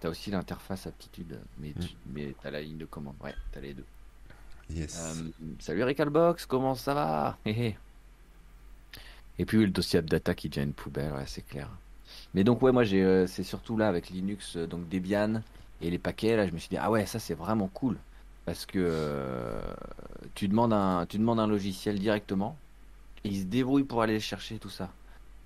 T'as 0.00 0.08
aussi 0.08 0.30
l'interface 0.30 0.86
Aptitude, 0.86 1.38
mais, 1.58 1.70
mm. 1.70 1.84
mais 2.14 2.34
t'as 2.42 2.50
la 2.50 2.62
ligne 2.62 2.78
de 2.78 2.86
commande. 2.86 3.16
Ouais, 3.22 3.34
t'as 3.52 3.60
les 3.60 3.74
deux. 3.74 3.84
Yes. 4.70 5.16
Euh, 5.18 5.30
salut 5.58 5.82
Recalbox, 5.82 6.46
comment 6.46 6.74
ça 6.74 6.94
va? 6.94 7.38
Et 7.46 7.74
puis 9.46 9.58
le 9.58 9.68
dossier 9.68 9.98
AppData 9.98 10.34
qui 10.34 10.48
devient 10.48 10.64
une 10.64 10.72
poubelle, 10.72 11.12
ouais, 11.12 11.24
c'est 11.26 11.46
clair. 11.46 11.70
Mais 12.34 12.44
donc 12.44 12.62
ouais, 12.62 12.72
moi 12.72 12.84
j'ai, 12.84 13.02
euh, 13.02 13.26
c'est 13.26 13.42
surtout 13.42 13.76
là 13.76 13.88
avec 13.88 14.10
Linux, 14.10 14.56
euh, 14.56 14.66
donc 14.66 14.88
Debian, 14.88 15.42
et 15.80 15.90
les 15.90 15.98
paquets, 15.98 16.36
là, 16.36 16.46
je 16.46 16.52
me 16.52 16.58
suis 16.58 16.68
dit, 16.68 16.76
ah 16.76 16.90
ouais, 16.90 17.06
ça 17.06 17.18
c'est 17.18 17.34
vraiment 17.34 17.68
cool. 17.68 17.96
Parce 18.44 18.66
que 18.66 18.78
euh, 18.78 19.60
tu, 20.34 20.48
demandes 20.48 20.72
un, 20.72 21.06
tu 21.06 21.18
demandes 21.18 21.40
un 21.40 21.46
logiciel 21.46 21.98
directement, 21.98 22.56
et 23.24 23.28
il 23.28 23.40
se 23.40 23.44
débrouille 23.44 23.84
pour 23.84 24.02
aller 24.02 24.20
chercher 24.20 24.58
tout 24.58 24.70
ça. 24.70 24.90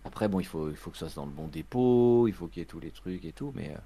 Après, 0.04 0.28
bon, 0.28 0.40
il 0.40 0.46
faut, 0.46 0.70
il 0.70 0.76
faut 0.76 0.90
que 0.90 0.98
ça 0.98 1.08
soit 1.08 1.22
dans 1.22 1.26
le 1.26 1.32
bon 1.32 1.48
dépôt, 1.48 2.26
il 2.28 2.34
faut 2.34 2.46
qu'il 2.46 2.60
y 2.60 2.62
ait 2.62 2.66
tous 2.66 2.80
les 2.80 2.90
trucs 2.90 3.24
et 3.24 3.32
tout, 3.32 3.52
mais 3.54 3.70
euh, 3.70 3.78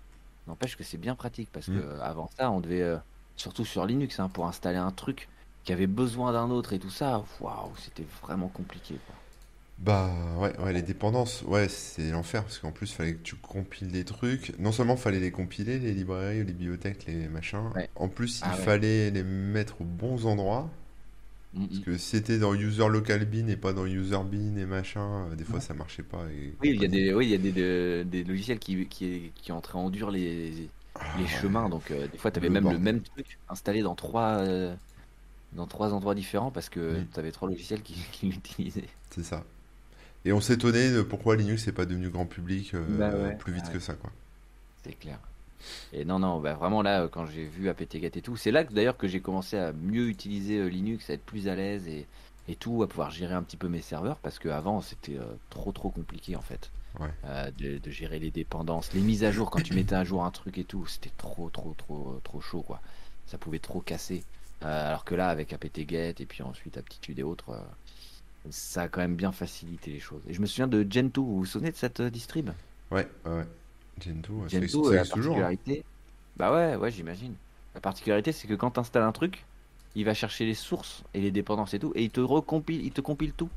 n'empêche 0.46 0.76
que 0.76 0.84
c'est 0.84 0.98
bien 0.98 1.14
pratique 1.14 1.48
parce 1.52 1.66
que 1.66 1.72
mm. 1.72 2.00
avant 2.00 2.30
ça, 2.36 2.50
on 2.50 2.60
devait, 2.60 2.82
euh, 2.82 2.96
surtout 3.36 3.64
sur 3.64 3.86
Linux, 3.86 4.20
hein, 4.20 4.28
pour 4.28 4.46
installer 4.46 4.78
un 4.78 4.92
truc 4.92 5.28
qui 5.64 5.72
avait 5.72 5.86
besoin 5.86 6.32
d'un 6.32 6.50
autre 6.50 6.72
et 6.72 6.78
tout 6.78 6.90
ça, 6.90 7.24
waouh, 7.40 7.72
c'était 7.76 8.06
vraiment 8.22 8.48
compliqué. 8.48 8.98
Quoi. 9.06 9.16
Bah 9.78 10.10
ouais, 10.38 10.58
ouais, 10.58 10.72
les 10.72 10.82
dépendances, 10.82 11.42
ouais, 11.42 11.68
c'est 11.68 12.10
l'enfer 12.10 12.42
parce 12.42 12.58
qu'en 12.58 12.72
plus, 12.72 12.90
il 12.90 12.94
fallait 12.94 13.14
que 13.14 13.22
tu 13.22 13.36
compiles 13.36 13.92
des 13.92 14.04
trucs. 14.04 14.58
Non 14.58 14.72
seulement 14.72 14.96
fallait 14.96 15.20
les 15.20 15.30
compiler, 15.30 15.78
les 15.78 15.92
librairies, 15.92 16.38
les 16.38 16.44
bibliothèques, 16.44 17.04
les 17.06 17.28
machins. 17.28 17.70
En 17.94 18.08
plus, 18.08 18.40
il 18.40 18.48
ah 18.50 18.54
fallait 18.54 19.10
les 19.10 19.22
mettre 19.22 19.82
aux 19.82 19.84
bons 19.84 20.24
endroits. 20.26 20.70
Mm, 21.52 21.66
parce 21.66 21.80
mm. 21.80 21.82
que 21.82 21.96
si 21.98 22.08
c'était 22.08 22.38
dans 22.38 22.54
user 22.54 22.88
local 22.88 23.24
bin 23.26 23.48
et 23.48 23.56
pas 23.56 23.74
dans 23.74 23.86
user 23.86 24.18
bin 24.24 24.56
et 24.56 24.64
machin, 24.64 25.26
euh, 25.30 25.34
des 25.36 25.44
fois 25.44 25.60
ça 25.60 25.74
marchait 25.74 26.02
pas. 26.02 26.24
Oui, 26.62 26.70
il 26.70 26.80
y 26.80 26.84
a 26.84 26.88
des, 26.88 27.12
oui, 27.12 27.26
il 27.26 27.30
y 27.30 27.34
a 27.34 27.38
des, 27.38 28.04
des, 28.04 28.24
logiciels 28.24 28.58
qui, 28.58 28.86
qui, 28.86 29.30
qui 29.34 29.52
entraient 29.52 29.78
en 29.78 29.90
dur 29.90 30.10
les, 30.10 30.68
ah 30.94 31.26
chemins. 31.26 31.68
Donc 31.68 31.90
euh, 31.90 32.08
des 32.08 32.18
fois, 32.18 32.30
tu 32.30 32.38
avais 32.38 32.48
même 32.50 32.70
le 32.70 32.78
même 32.78 33.02
truc 33.02 33.38
installé 33.50 33.82
dans 33.82 33.94
trois, 33.94 34.38
euh, 34.38 34.74
dans 35.52 35.66
trois 35.66 35.92
endroits 35.92 36.14
différents 36.14 36.50
parce 36.50 36.70
que 36.70 37.02
tu 37.12 37.20
avais 37.20 37.30
trois 37.30 37.48
logiciels 37.48 37.82
qui, 37.82 37.94
qui 38.12 38.26
l'utilisaient. 38.26 38.88
C'est 39.10 39.24
ça. 39.24 39.44
Et 40.24 40.32
on 40.32 40.40
s'étonnait 40.40 40.90
de 40.90 41.02
pourquoi 41.02 41.36
Linux 41.36 41.66
n'est 41.66 41.72
pas 41.72 41.86
devenu 41.86 42.08
grand 42.08 42.26
public 42.26 42.74
euh, 42.74 42.84
bah 42.98 43.30
plus 43.38 43.52
vite 43.52 43.70
que 43.72 43.78
ça. 43.78 43.94
quoi. 43.94 44.10
C'est 44.84 44.98
clair. 44.98 45.18
Et 45.92 46.04
non, 46.04 46.18
non, 46.18 46.40
bah 46.40 46.54
vraiment 46.54 46.82
là, 46.82 47.08
quand 47.08 47.26
j'ai 47.26 47.44
vu 47.44 47.68
apt-get 47.68 48.10
et 48.14 48.22
tout, 48.22 48.36
c'est 48.36 48.50
là 48.50 48.64
que 48.64 48.72
d'ailleurs 48.72 48.96
que 48.96 49.08
j'ai 49.08 49.20
commencé 49.20 49.56
à 49.56 49.72
mieux 49.72 50.08
utiliser 50.08 50.58
euh, 50.58 50.66
Linux, 50.66 51.10
à 51.10 51.14
être 51.14 51.24
plus 51.24 51.48
à 51.48 51.54
l'aise 51.54 51.86
et, 51.88 52.06
et, 52.48 52.56
tout, 52.56 52.82
à 52.82 52.88
pouvoir 52.88 53.10
gérer 53.10 53.34
un 53.34 53.42
petit 53.42 53.56
peu 53.56 53.68
mes 53.68 53.80
serveurs, 53.80 54.16
parce 54.18 54.38
qu'avant 54.38 54.80
c'était 54.80 55.16
euh, 55.16 55.24
trop 55.50 55.72
trop 55.72 55.90
compliqué 55.90 56.36
en 56.36 56.42
fait. 56.42 56.70
de, 57.58 57.78
de, 57.78 57.90
gérer 57.90 58.18
les 58.18 58.30
dépendances, 58.30 58.92
les 58.94 59.00
mises 59.00 59.22
à 59.22 59.30
jour 59.30 59.50
quand 59.50 59.62
tu 59.62 59.74
mettais 59.74 59.94
à 59.96 60.04
jour 60.04 60.24
un 60.24 60.30
truc 60.30 60.58
et 60.58 60.64
tout, 60.64 60.86
c'était 60.86 61.12
trop 61.18 61.50
trop 61.50 61.74
trop 61.76 62.20
trop 62.24 62.40
chaud 62.40 62.62
quoi. 62.62 62.80
ça 63.26 63.38
pouvait 63.38 63.58
trop 63.58 63.80
casser. 63.80 64.24
alors 64.62 65.04
que 65.04 65.14
là, 65.14 65.28
avec 65.28 65.52
apt-get 65.52 66.14
et 66.18 66.26
puis 66.26 66.42
ensuite 66.42 66.78
Aptitude 66.78 67.18
et 67.18 67.22
autres, 67.22 67.58
ça 68.50 68.82
a 68.82 68.88
quand 68.88 69.00
même 69.00 69.16
bien 69.16 69.32
facilité 69.32 69.90
les 69.90 70.00
choses. 70.00 70.22
Et 70.28 70.34
je 70.34 70.40
me 70.40 70.46
souviens 70.46 70.66
de 70.66 70.86
Gentoo, 70.88 71.24
vous 71.24 71.38
vous 71.38 71.46
souvenez 71.46 71.70
de 71.70 71.76
cette 71.76 72.02
distrib? 72.02 72.50
Ouais, 72.90 73.08
ouais. 73.24 73.44
Gentoo, 74.04 74.48
Gentoo 74.48 74.90
la 74.92 75.04
toujours. 75.04 75.38
Hein. 75.38 75.54
Bah 76.36 76.52
ouais, 76.52 76.76
ouais, 76.76 76.90
j'imagine. 76.90 77.34
La 77.74 77.80
particularité, 77.80 78.32
c'est 78.32 78.46
que 78.46 78.54
quand 78.54 78.72
tu 78.72 78.80
installes 78.80 79.02
un 79.02 79.12
truc, 79.12 79.44
il 79.94 80.04
va 80.04 80.14
chercher 80.14 80.44
les 80.44 80.54
sources 80.54 81.02
et 81.14 81.20
les 81.20 81.30
dépendances 81.30 81.74
et 81.74 81.78
tout, 81.78 81.92
et 81.94 82.04
il 82.04 82.10
te 82.10 82.20
recompile, 82.20 82.84
il 82.84 82.92
te 82.92 83.00
compile 83.00 83.32
tout 83.32 83.48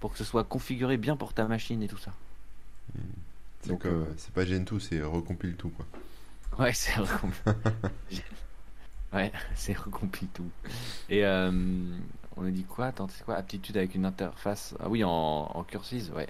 pour 0.00 0.12
que 0.12 0.18
ce 0.18 0.24
soit 0.24 0.44
configuré 0.44 0.98
bien 0.98 1.16
pour 1.16 1.32
ta 1.32 1.46
machine 1.46 1.82
et 1.82 1.88
tout 1.88 1.98
ça. 1.98 2.12
Donc, 3.66 3.86
euh, 3.86 4.04
c'est 4.16 4.32
pas 4.32 4.44
Gentoo, 4.44 4.78
c'est 4.78 5.02
recompile 5.02 5.56
tout 5.56 5.70
quoi. 5.70 5.86
Ouais, 6.58 6.72
c'est 6.72 6.94
recompile. 6.94 7.54
ouais, 9.12 9.32
c'est 9.54 9.76
recompile 9.76 10.28
tout. 10.28 10.50
Et 11.08 11.24
euh, 11.24 11.50
on 12.36 12.46
a 12.46 12.50
dit 12.50 12.64
quoi? 12.64 12.86
Attends, 12.86 13.08
c'est 13.08 13.24
quoi? 13.24 13.36
Aptitude 13.36 13.76
avec 13.76 13.94
une 13.94 14.04
interface 14.06 14.74
Ah 14.80 14.88
oui, 14.88 15.04
en, 15.04 15.10
en 15.10 15.64
cursive, 15.64 16.12
ouais. 16.14 16.28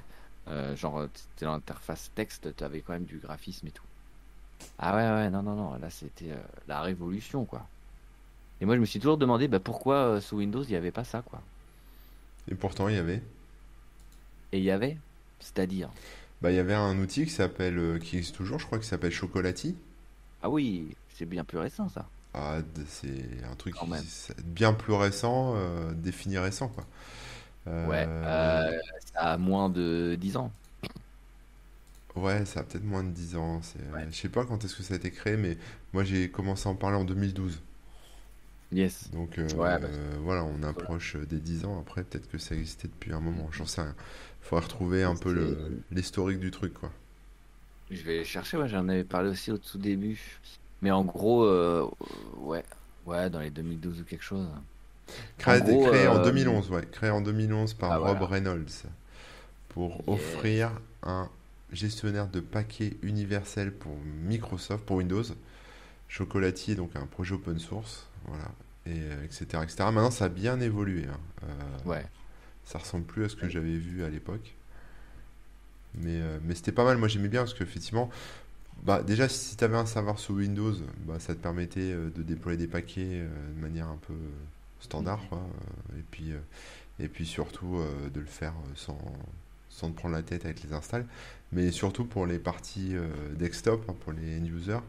Euh, 0.49 0.77
genre, 0.77 1.07
c'était 1.15 1.45
l'interface 1.47 2.13
texte, 2.15 2.55
tu 2.57 2.65
avais 2.65 2.81
quand 2.83 2.93
même 2.93 3.05
du 3.05 3.19
graphisme 3.19 3.67
et 3.69 3.73
tout. 3.73 3.87
Ah 4.79 4.95
ouais, 4.97 5.03
ouais, 5.03 5.31
non, 5.31 5.43
non, 5.43 5.55
non, 5.55 5.75
là 5.79 5.91
c'était 5.91 6.33
euh, 6.33 6.43
la 6.67 6.81
révolution, 6.83 7.45
quoi. 7.45 7.71
Et 8.61 8.67
moi 8.67 8.77
je 8.77 8.81
me 8.81 8.87
suis 8.87 9.01
toujours 9.01 9.19
demandé 9.19 9.49
bah, 9.49 9.61
pourquoi 9.61 9.97
euh, 10.17 10.21
sous 10.21 10.37
Windows 10.39 10.63
il 10.63 10.71
n'y 10.71 10.77
avait 10.77 10.93
pas 10.93 11.05
ça, 11.05 11.23
quoi? 11.23 11.47
Et 12.51 12.55
pourtant 12.55 12.89
il 12.89 12.97
y 12.97 12.99
avait. 12.99 13.23
Et 14.51 14.59
il 14.59 14.65
y 14.65 14.73
avait? 14.73 14.99
C'est-à-dire? 15.39 15.95
Bah 16.41 16.51
il 16.51 16.57
y 16.57 16.59
avait 16.59 16.75
un 16.75 16.99
outil 16.99 17.25
qui 17.25 17.31
s'appelle, 17.31 17.99
qui 18.01 18.17
existe 18.17 18.37
toujours, 18.37 18.59
je 18.59 18.67
crois, 18.67 18.79
qui 18.79 18.87
s'appelle 18.87 19.13
Chocolati. 19.13 19.77
Ah 20.41 20.49
oui, 20.51 20.97
c'est 21.09 21.27
bien 21.27 21.45
plus 21.45 21.59
récent 21.59 21.89
ça. 21.91 22.11
C'est 22.87 23.45
un 23.51 23.55
truc 23.57 23.77
bien 24.45 24.73
plus 24.73 24.93
récent, 24.95 25.55
défini 25.95 26.39
récent, 26.39 26.69
quoi. 26.69 26.87
Ouais, 27.83 28.09
euh, 28.25 28.79
ça 29.15 29.21
a 29.35 29.39
moins 29.39 29.69
de 29.71 30.17
10 30.19 30.37
ans. 30.37 30.53
Ouais, 32.17 32.45
ça 32.47 32.61
a 32.61 32.63
peut-être 32.65 32.85
moins 32.85 33.05
de 33.05 33.11
10 33.13 33.37
ans. 33.37 33.61
Euh, 33.79 34.11
Je 34.11 34.17
sais 34.17 34.29
pas 34.29 34.45
quand 34.45 34.65
est-ce 34.65 34.75
que 34.77 34.83
ça 34.83 34.95
a 34.95 34.97
été 34.97 35.11
créé, 35.13 35.37
mais 35.37 35.57
moi 35.93 36.03
j'ai 36.05 36.31
commencé 36.31 36.69
à 36.69 36.73
en 36.73 36.75
parler 36.75 36.97
en 36.97 37.05
2012. 37.05 37.63
Yes. 38.71 39.11
Donc 39.13 39.39
euh, 39.39 39.49
bah, 39.79 39.89
voilà, 40.21 40.45
on 40.45 40.63
approche 40.63 41.17
des 41.17 41.41
10 41.41 41.65
ans. 41.65 41.81
Après, 41.81 42.05
peut-être 42.05 42.29
que 42.29 42.39
ça 42.39 42.55
existait 42.55 42.89
depuis 42.89 43.13
un 43.13 43.21
moment. 43.21 43.49
J'en 43.53 43.67
sais 43.67 43.83
rien. 43.83 43.95
Faudrait 44.41 44.65
retrouver 44.67 45.03
un 45.05 45.17
peu 45.17 45.33
le, 45.33 45.85
l'historique 45.91 46.41
du 46.41 46.51
truc, 46.51 46.75
quoi. 46.75 46.93
Je 47.91 48.03
vais 48.03 48.25
chercher, 48.25 48.57
ouais, 48.59 48.69
j'en 48.69 48.89
avais 48.89 49.05
parlé 49.05 49.31
aussi 49.31 49.51
au 49.51 49.59
tout 49.59 49.79
début. 49.79 50.41
Mais 50.83 50.91
en 50.91 51.05
gros, 51.05 51.49
ouais, 52.39 52.65
ouais, 53.07 53.31
dans 53.31 53.41
les 53.41 53.51
2012 53.51 54.01
ou 54.01 54.05
quelque 54.05 54.25
chose. 54.25 54.47
Créé, 55.39 56.09
en 56.09 56.23
2011, 56.23 56.69
euh, 56.71 56.75
ouais. 56.75 56.87
Créé 56.91 57.11
en 57.11 57.21
2011 57.21 57.75
par 57.75 57.93
ah, 57.93 57.99
Rob 57.99 58.23
Reynolds 58.23 58.87
pour 59.69 60.09
offrir 60.09 60.73
un 61.03 61.29
gestionnaire 61.73 62.29
de 62.29 62.41
paquets 62.41 62.97
universel 63.03 63.73
pour 63.73 63.97
Microsoft, 64.25 64.85
pour 64.85 64.97
Windows. 64.97 65.23
Chocolatier, 66.09 66.77
donc 66.77 66.95
un 66.95 67.07
projet 67.07 67.35
open 67.35 67.59
source, 67.59 68.07
voilà, 68.27 68.49
et 68.87 69.25
etc., 69.25 69.47
euh, 69.55 69.63
etc. 69.63 69.77
Maintenant, 69.79 70.13
ça 70.13 70.27
a 70.27 70.29
bien 70.29 70.61
évolué. 70.61 71.05
Hein. 71.05 71.19
Euh, 71.45 71.89
ouais. 71.89 72.07
Ça 72.65 72.79
ressemble 72.79 73.05
plus 73.05 73.25
à 73.25 73.29
ce 73.29 73.37
que 73.37 73.49
j'avais 73.49 73.77
vu 73.77 74.05
à 74.05 74.09
l'époque. 74.09 74.55
Mais, 75.95 76.21
mais 76.45 76.55
c'était 76.55 76.73
pas 76.73 76.85
mal. 76.85 76.97
Moi, 76.97 77.09
j'aimais 77.09 77.29
bien 77.29 77.41
parce 77.41 77.55
qu'effectivement, 77.55 78.11
bah, 78.87 79.03
déjà, 79.03 79.29
si 79.29 79.57
tu 79.57 79.65
avais 79.65 79.77
un 79.77 79.87
serveur 79.87 80.19
sous 80.19 80.35
Windows, 80.35 80.75
bah, 81.07 81.19
ça 81.19 81.35
te 81.35 81.41
permettait 81.41 81.93
de 81.93 82.23
déployer 82.23 82.57
des 82.57 82.69
paquets 82.69 83.23
de 83.57 83.61
manière 83.61 83.89
un 83.89 83.99
peu 84.07 84.15
standard. 84.81 85.21
Et, 85.97 86.03
puis, 86.11 86.33
euh, 86.33 86.39
et 87.01 87.09
puis 87.09 87.27
surtout 87.27 87.77
euh, 87.77 88.09
de 88.11 88.21
le 88.21 88.27
faire 88.27 88.53
euh, 88.53 88.73
sans, 88.75 88.99
sans 89.69 89.91
te 89.91 89.97
prendre 89.97 90.15
la 90.15 90.23
tête 90.23 90.45
avec 90.45 90.63
les 90.63 90.73
installs. 90.73 91.07
Mais 91.53 91.71
surtout 91.71 92.05
pour 92.05 92.27
les 92.27 92.39
parties 92.39 92.95
desktop, 93.39 93.85
hein, 93.89 93.95
pour 94.01 94.13
les 94.13 94.39
end-users. 94.39 94.81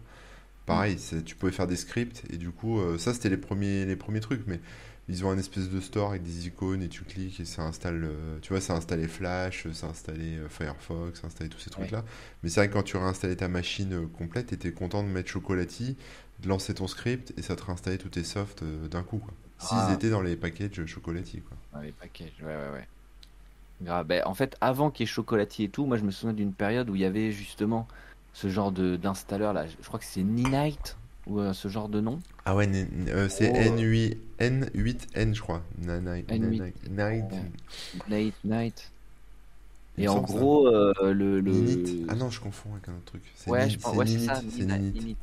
Pareil, 0.66 0.98
mm. 1.12 1.24
tu 1.24 1.36
pouvais 1.36 1.52
faire 1.52 1.68
des 1.68 1.76
scripts 1.76 2.24
et 2.32 2.38
du 2.38 2.50
coup, 2.50 2.80
ça 2.98 3.14
c'était 3.14 3.30
les 3.30 3.38
premiers, 3.38 3.86
les 3.86 3.96
premiers 3.96 4.20
trucs. 4.22 4.46
Mais 4.48 4.60
ils 5.08 5.26
ont 5.26 5.32
un 5.32 5.38
espèce 5.38 5.70
de 5.70 5.80
store 5.80 6.10
avec 6.10 6.24
des 6.24 6.48
icônes 6.48 6.82
et 6.82 6.90
tu 6.90 7.04
cliques 7.04 7.40
et 7.40 7.46
ça 7.46 7.64
installe, 7.64 8.10
tu 8.42 8.52
vois, 8.52 8.62
ça 8.62 8.74
installé 8.74 9.08
Flash, 9.08 9.68
ça 9.72 9.88
installé 9.88 10.40
Firefox, 10.50 11.22
ça 11.22 11.28
installé 11.28 11.50
tous 11.50 11.60
ces 11.60 11.70
trucs-là. 11.70 12.04
Mais 12.44 12.50
c'est 12.50 12.60
vrai 12.60 12.68
que 12.68 12.74
quand 12.74 12.84
tu 12.84 12.98
réinstallais 12.98 13.38
ta 13.38 13.48
machine 13.48 14.08
complète, 14.10 14.48
tu 14.48 14.56
étais 14.56 14.72
content 14.72 15.04
de 15.04 15.08
mettre 15.08 15.30
Chocolati, 15.30 15.96
de 16.42 16.50
lancer 16.50 16.74
ton 16.74 16.88
script 16.88 17.34
et 17.38 17.42
ça 17.42 17.56
te 17.56 17.64
réinstallait 17.64 17.98
tous 17.98 18.10
tes 18.10 18.24
softs 18.24 18.64
d'un 18.64 19.04
coup. 19.04 19.20
Quoi. 19.20 19.34
S'ils 19.60 19.78
ah. 19.80 19.94
étaient 19.94 20.10
dans 20.10 20.22
les 20.22 20.36
packages 20.36 20.86
chocolatiers, 20.86 21.42
quoi. 21.42 21.58
Dans 21.74 21.82
les 21.82 21.92
packages, 21.92 22.36
ouais, 22.42 22.56
ouais, 22.56 22.72
ouais. 22.74 22.88
Grave. 23.82 24.08
Ben, 24.08 24.24
en 24.26 24.34
fait, 24.34 24.56
avant 24.62 24.92
qu'il 24.92 25.06
y 25.06 25.10
ait 25.10 25.12
chocolatier 25.12 25.66
et 25.66 25.70
tout, 25.70 25.86
moi 25.86 25.98
je 25.98 26.04
me 26.04 26.12
souviens 26.12 26.34
d'une 26.34 26.54
période 26.54 26.90
où 26.90 26.96
il 26.96 27.02
y 27.02 27.06
avait 27.06 27.32
justement 27.32 27.88
ce 28.34 28.50
genre 28.50 28.72
d'installeur 28.72 29.54
là. 29.54 29.66
Je 29.68 29.88
crois 29.88 30.00
que 30.00 30.06
c'est 30.06 30.24
Ninite 30.24 30.98
ou 31.28 31.40
euh, 31.40 31.54
ce 31.54 31.68
genre 31.68 31.90
de 31.90 32.02
nom. 32.02 32.20
Ah 32.46 32.56
ouais, 32.56 32.70
euh, 33.10 33.30
c'est 33.30 33.52
N8, 33.52 34.18
N8N, 34.40 35.34
je 35.34 35.42
crois. 35.42 35.62
Night. 35.80 36.32
Night. 38.10 38.36
Night. 38.44 38.92
Et 39.98 40.08
en 40.08 40.22
gros, 40.22 40.68
euh, 40.68 40.94
le, 41.02 41.40
le... 41.40 41.54
Ah 42.08 42.16
non, 42.16 42.30
je 42.30 42.40
confonds 42.40 42.70
avec 42.74 42.88
un 42.88 42.94
autre 42.94 43.06
truc. 43.06 43.24
Ouais, 43.48 43.70
je 43.70 43.80
pense, 43.80 43.96
ouais, 43.96 44.06
c'est 44.06 44.20
ça. 44.20 44.42
Ninite. 44.42 45.18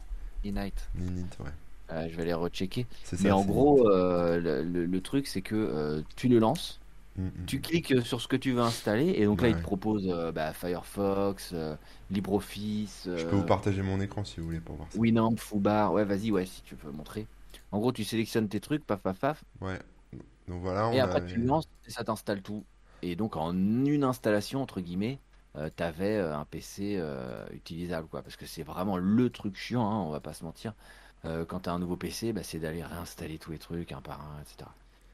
Ninite. 0.44 0.88
Ninite, 0.96 1.38
ouais. 1.40 2.08
Je 2.10 2.16
vais 2.16 2.24
les 2.24 2.34
rechecker. 2.34 2.86
Mais 3.20 3.30
en 3.30 3.44
gros, 3.44 3.88
le, 3.88 4.98
truc, 5.00 5.26
c'est 5.26 5.42
que 5.42 6.02
tu 6.16 6.28
le 6.28 6.38
lances, 6.38 6.80
mm, 7.16 7.44
tu 7.46 7.60
cliques 7.60 8.00
sur 8.04 8.20
ce 8.20 8.28
que 8.28 8.36
tu 8.36 8.52
veux 8.52 8.62
installer, 8.62 9.14
et 9.16 9.24
donc 9.24 9.42
là, 9.42 9.48
il 9.48 9.56
te 9.56 9.62
propose 9.62 10.06
bah, 10.34 10.52
Firefox, 10.52 11.54
LibreOffice. 12.10 13.08
Je 13.16 13.24
peux 13.24 13.36
vous 13.36 13.42
partager 13.42 13.82
mon 13.82 14.00
écran 14.00 14.24
si 14.24 14.40
vous 14.40 14.46
voulez 14.46 14.60
pour 14.60 14.76
voir 14.76 14.90
ça. 14.90 14.98
Winamp, 14.98 15.36
Foobar, 15.36 15.92
ouais, 15.92 16.04
vas-y, 16.04 16.30
ouais, 16.30 16.46
si 16.46 16.62
tu 16.62 16.74
peux 16.74 16.90
montrer. 16.90 17.26
En 17.72 17.78
gros, 17.78 17.92
tu 17.92 18.04
sélectionnes 18.04 18.48
tes 18.48 18.60
trucs, 18.60 18.84
paf, 18.86 19.00
paf, 19.00 19.18
paf. 19.18 19.44
Ouais. 19.60 19.78
Donc 20.48 20.60
voilà. 20.60 20.92
et 20.92 21.00
après, 21.00 21.24
tu 21.24 21.40
lances 21.40 21.68
et 21.86 21.90
ça 21.90 22.04
t'installe 22.04 22.42
tout. 22.42 22.64
Et 23.02 23.16
donc, 23.16 23.36
en 23.36 23.52
une 23.52 24.04
installation, 24.04 24.62
entre 24.62 24.80
guillemets, 24.80 25.18
tu 25.54 25.82
avais 25.82 26.18
un 26.18 26.44
PC 26.44 27.02
utilisable, 27.52 28.08
quoi. 28.08 28.22
Parce 28.22 28.36
que 28.36 28.46
c'est 28.46 28.62
vraiment 28.62 28.96
le 28.96 29.30
truc 29.30 29.56
chiant, 29.56 29.88
hein, 29.88 30.00
on 30.00 30.10
va 30.10 30.20
pas 30.20 30.32
se 30.32 30.44
mentir. 30.44 30.74
Euh, 31.24 31.44
quand 31.44 31.60
tu 31.60 31.68
as 31.68 31.72
un 31.72 31.78
nouveau 31.78 31.96
PC, 31.96 32.32
bah, 32.32 32.42
c'est 32.42 32.58
d'aller 32.58 32.84
réinstaller 32.84 33.38
tous 33.38 33.52
les 33.52 33.58
trucs 33.58 33.92
un 33.92 34.00
par 34.00 34.20
un, 34.20 34.40
etc. 34.42 34.70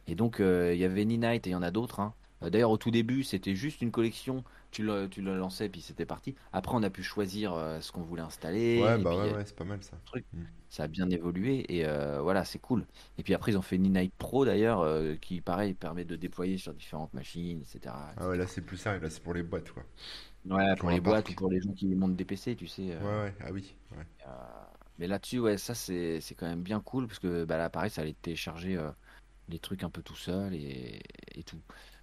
Et 0.07 0.14
donc, 0.14 0.40
euh, 0.40 0.73
il 0.75 0.80
y 0.80 0.85
avait 0.85 1.04
Ninite 1.04 1.47
et 1.47 1.50
il 1.50 1.52
y 1.52 1.57
en 1.57 1.62
a 1.62 1.71
d'autres. 1.71 2.00
Hein. 2.00 2.14
Euh, 2.42 2.50
d'ailleurs, 2.50 2.71
au 2.71 2.76
tout 2.76 2.90
début, 2.90 3.23
c'était 3.23 3.54
juste 3.54 3.83
une 3.83 3.90
collection. 3.90 4.45
Tu 4.71 4.85
le, 4.85 5.09
tu 5.09 5.21
le 5.21 5.37
lançais, 5.37 5.69
puis 5.69 5.80
c'était 5.80 6.07
parti. 6.07 6.37
Après, 6.52 6.76
on 6.76 6.83
a 6.85 6.90
pu 6.90 7.02
choisir 7.02 7.57
ce 7.80 7.90
qu'on 7.90 8.02
voulait 8.02 8.23
installer. 8.23 8.80
Ouais, 8.80 8.99
bah 8.99 9.16
ouais, 9.16 9.42
c'est 9.45 9.57
pas 9.57 9.64
mal 9.64 9.83
ça. 9.83 9.97
Mm. 10.14 10.42
Ça 10.69 10.85
a 10.85 10.87
bien 10.87 11.11
évolué 11.11 11.64
et 11.69 11.85
voilà, 12.23 12.45
c'est 12.45 12.61
cool. 12.61 12.87
Et 13.19 13.25
puis 13.25 13.35
après, 13.35 13.50
ils 13.50 13.59
ont 13.59 13.62
fait 13.62 13.78
Ninite 13.78 14.14
Pro 14.16 14.45
d'ailleurs, 14.45 14.87
qui 15.19 15.40
pareil 15.40 15.75
permet 15.75 16.04
de 16.04 16.14
déployer 16.14 16.57
sur 16.57 16.73
différentes 16.73 17.12
machines, 17.14 17.61
etc. 17.62 17.92
Ah 18.16 18.28
ouais, 18.28 18.37
là 18.37 18.47
c'est 18.47 18.61
plus 18.61 18.76
sérieux, 18.76 19.00
là 19.00 19.11
c'est 19.11 19.25
pour 19.25 19.35
les 19.35 19.42
boîtes 19.42 19.73
quoi. 19.73 19.83
Ouais, 20.49 20.76
pour, 20.76 20.90
les 20.90 21.00
boîtes 21.00 21.28
ou 21.30 21.35
pour 21.35 21.50
les 21.50 21.61
gens 21.61 21.73
qui 21.73 21.92
montent 21.97 22.14
des 22.14 22.25
PC, 22.25 22.54
tu 22.54 22.69
sais. 22.69 22.83
Ouais, 22.83 23.23
ouais, 23.23 23.35
ah 23.40 23.50
oui. 23.52 23.75
Ouais. 23.90 24.04
Mais 25.00 25.07
là-dessus, 25.07 25.38
ouais, 25.38 25.57
ça 25.57 25.75
c'est 25.75 26.21
quand 26.37 26.47
même 26.47 26.62
bien 26.62 26.80
cool 26.80 27.07
parce 27.07 27.19
que 27.19 27.45
bah, 27.47 27.57
là, 27.57 27.71
pareil, 27.71 27.90
ça 27.90 28.02
allait 28.02 28.14
télécharger 28.21 28.76
euh, 28.76 28.90
les 29.50 29.59
trucs 29.59 29.83
un 29.83 29.90
peu 29.90 30.02
tout 30.02 30.16
seul 30.16 30.54
et, 30.54 31.02
et 31.35 31.42
tout. 31.42 31.59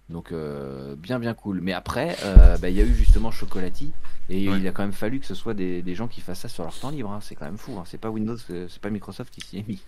Donc 0.08 0.32
euh, 0.32 0.96
bien 0.96 1.18
bien 1.18 1.34
cool. 1.34 1.60
Mais 1.60 1.72
après, 1.72 2.16
euh, 2.24 2.56
bah, 2.58 2.70
il 2.70 2.76
y 2.76 2.80
a 2.80 2.84
eu 2.84 2.94
justement 2.94 3.30
Chocolati 3.30 3.92
et 4.28 4.42
il 4.42 4.66
a 4.66 4.72
quand 4.72 4.82
même 4.82 4.92
fallu 4.92 5.20
que 5.20 5.26
ce 5.26 5.34
soit 5.34 5.54
des, 5.54 5.82
des 5.82 5.94
gens 5.94 6.08
qui 6.08 6.20
fassent 6.20 6.40
ça 6.40 6.48
sur 6.48 6.64
leur 6.64 6.78
temps 6.78 6.90
libre. 6.90 7.10
Hein. 7.10 7.20
C'est 7.20 7.34
quand 7.34 7.44
même 7.46 7.58
fou. 7.58 7.78
Hein. 7.78 7.84
C'est 7.86 7.98
pas 7.98 8.10
Windows, 8.10 8.36
c'est 8.36 8.80
pas 8.80 8.90
Microsoft 8.90 9.32
qui 9.34 9.40
s'y 9.40 9.58
est 9.58 9.68
mis. 9.68 9.82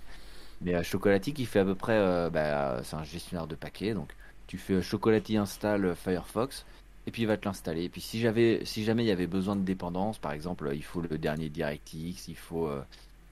Mais 0.63 0.83
Chocolati 0.85 1.33
qui 1.33 1.47
fait 1.47 1.61
à 1.61 1.65
peu 1.65 1.75
près, 1.75 2.31
bah, 2.31 2.83
c'est 2.85 2.97
un 2.97 3.05
gestionnaire 3.05 3.47
de 3.47 3.55
paquets. 3.55 3.95
Donc 3.95 4.15
tu 4.47 4.59
fais 4.59 4.83
Chocolati 4.83 5.37
install 5.39 5.95
Firefox 5.95 6.67
et 7.07 7.11
puis 7.11 7.23
il 7.23 7.27
va 7.27 7.37
te 7.37 7.47
l'installer. 7.47 7.85
Et 7.85 7.89
puis 7.89 8.01
si 8.01 8.21
j'avais, 8.21 8.65
si 8.65 8.85
jamais 8.85 9.05
il 9.05 9.09
y 9.09 9.13
avait 9.13 9.27
besoin 9.27 9.57
de 9.57 9.63
dépendance, 9.63 10.19
par 10.19 10.33
exemple, 10.33 10.71
il 10.75 10.85
faut 10.85 11.01
le 11.01 11.19
dernier 11.19 11.49
DirectX, 11.49 12.29
il 12.29 12.37
faut 12.37 12.67
euh, 12.67 12.83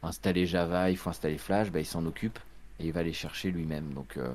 installer 0.03 0.47
Java, 0.47 0.91
il 0.91 0.97
faut 0.97 1.11
installer 1.11 1.39
Flash, 1.39 1.71
bah, 1.71 1.81
il 1.81 1.87
s'en 1.87 2.05
occupe 2.07 2.39
et 2.81 2.87
il 2.87 2.93
va 2.93 3.03
les 3.03 3.13
chercher 3.13 3.51
lui-même. 3.51 3.93
Donc 3.95 4.17
euh, 4.17 4.33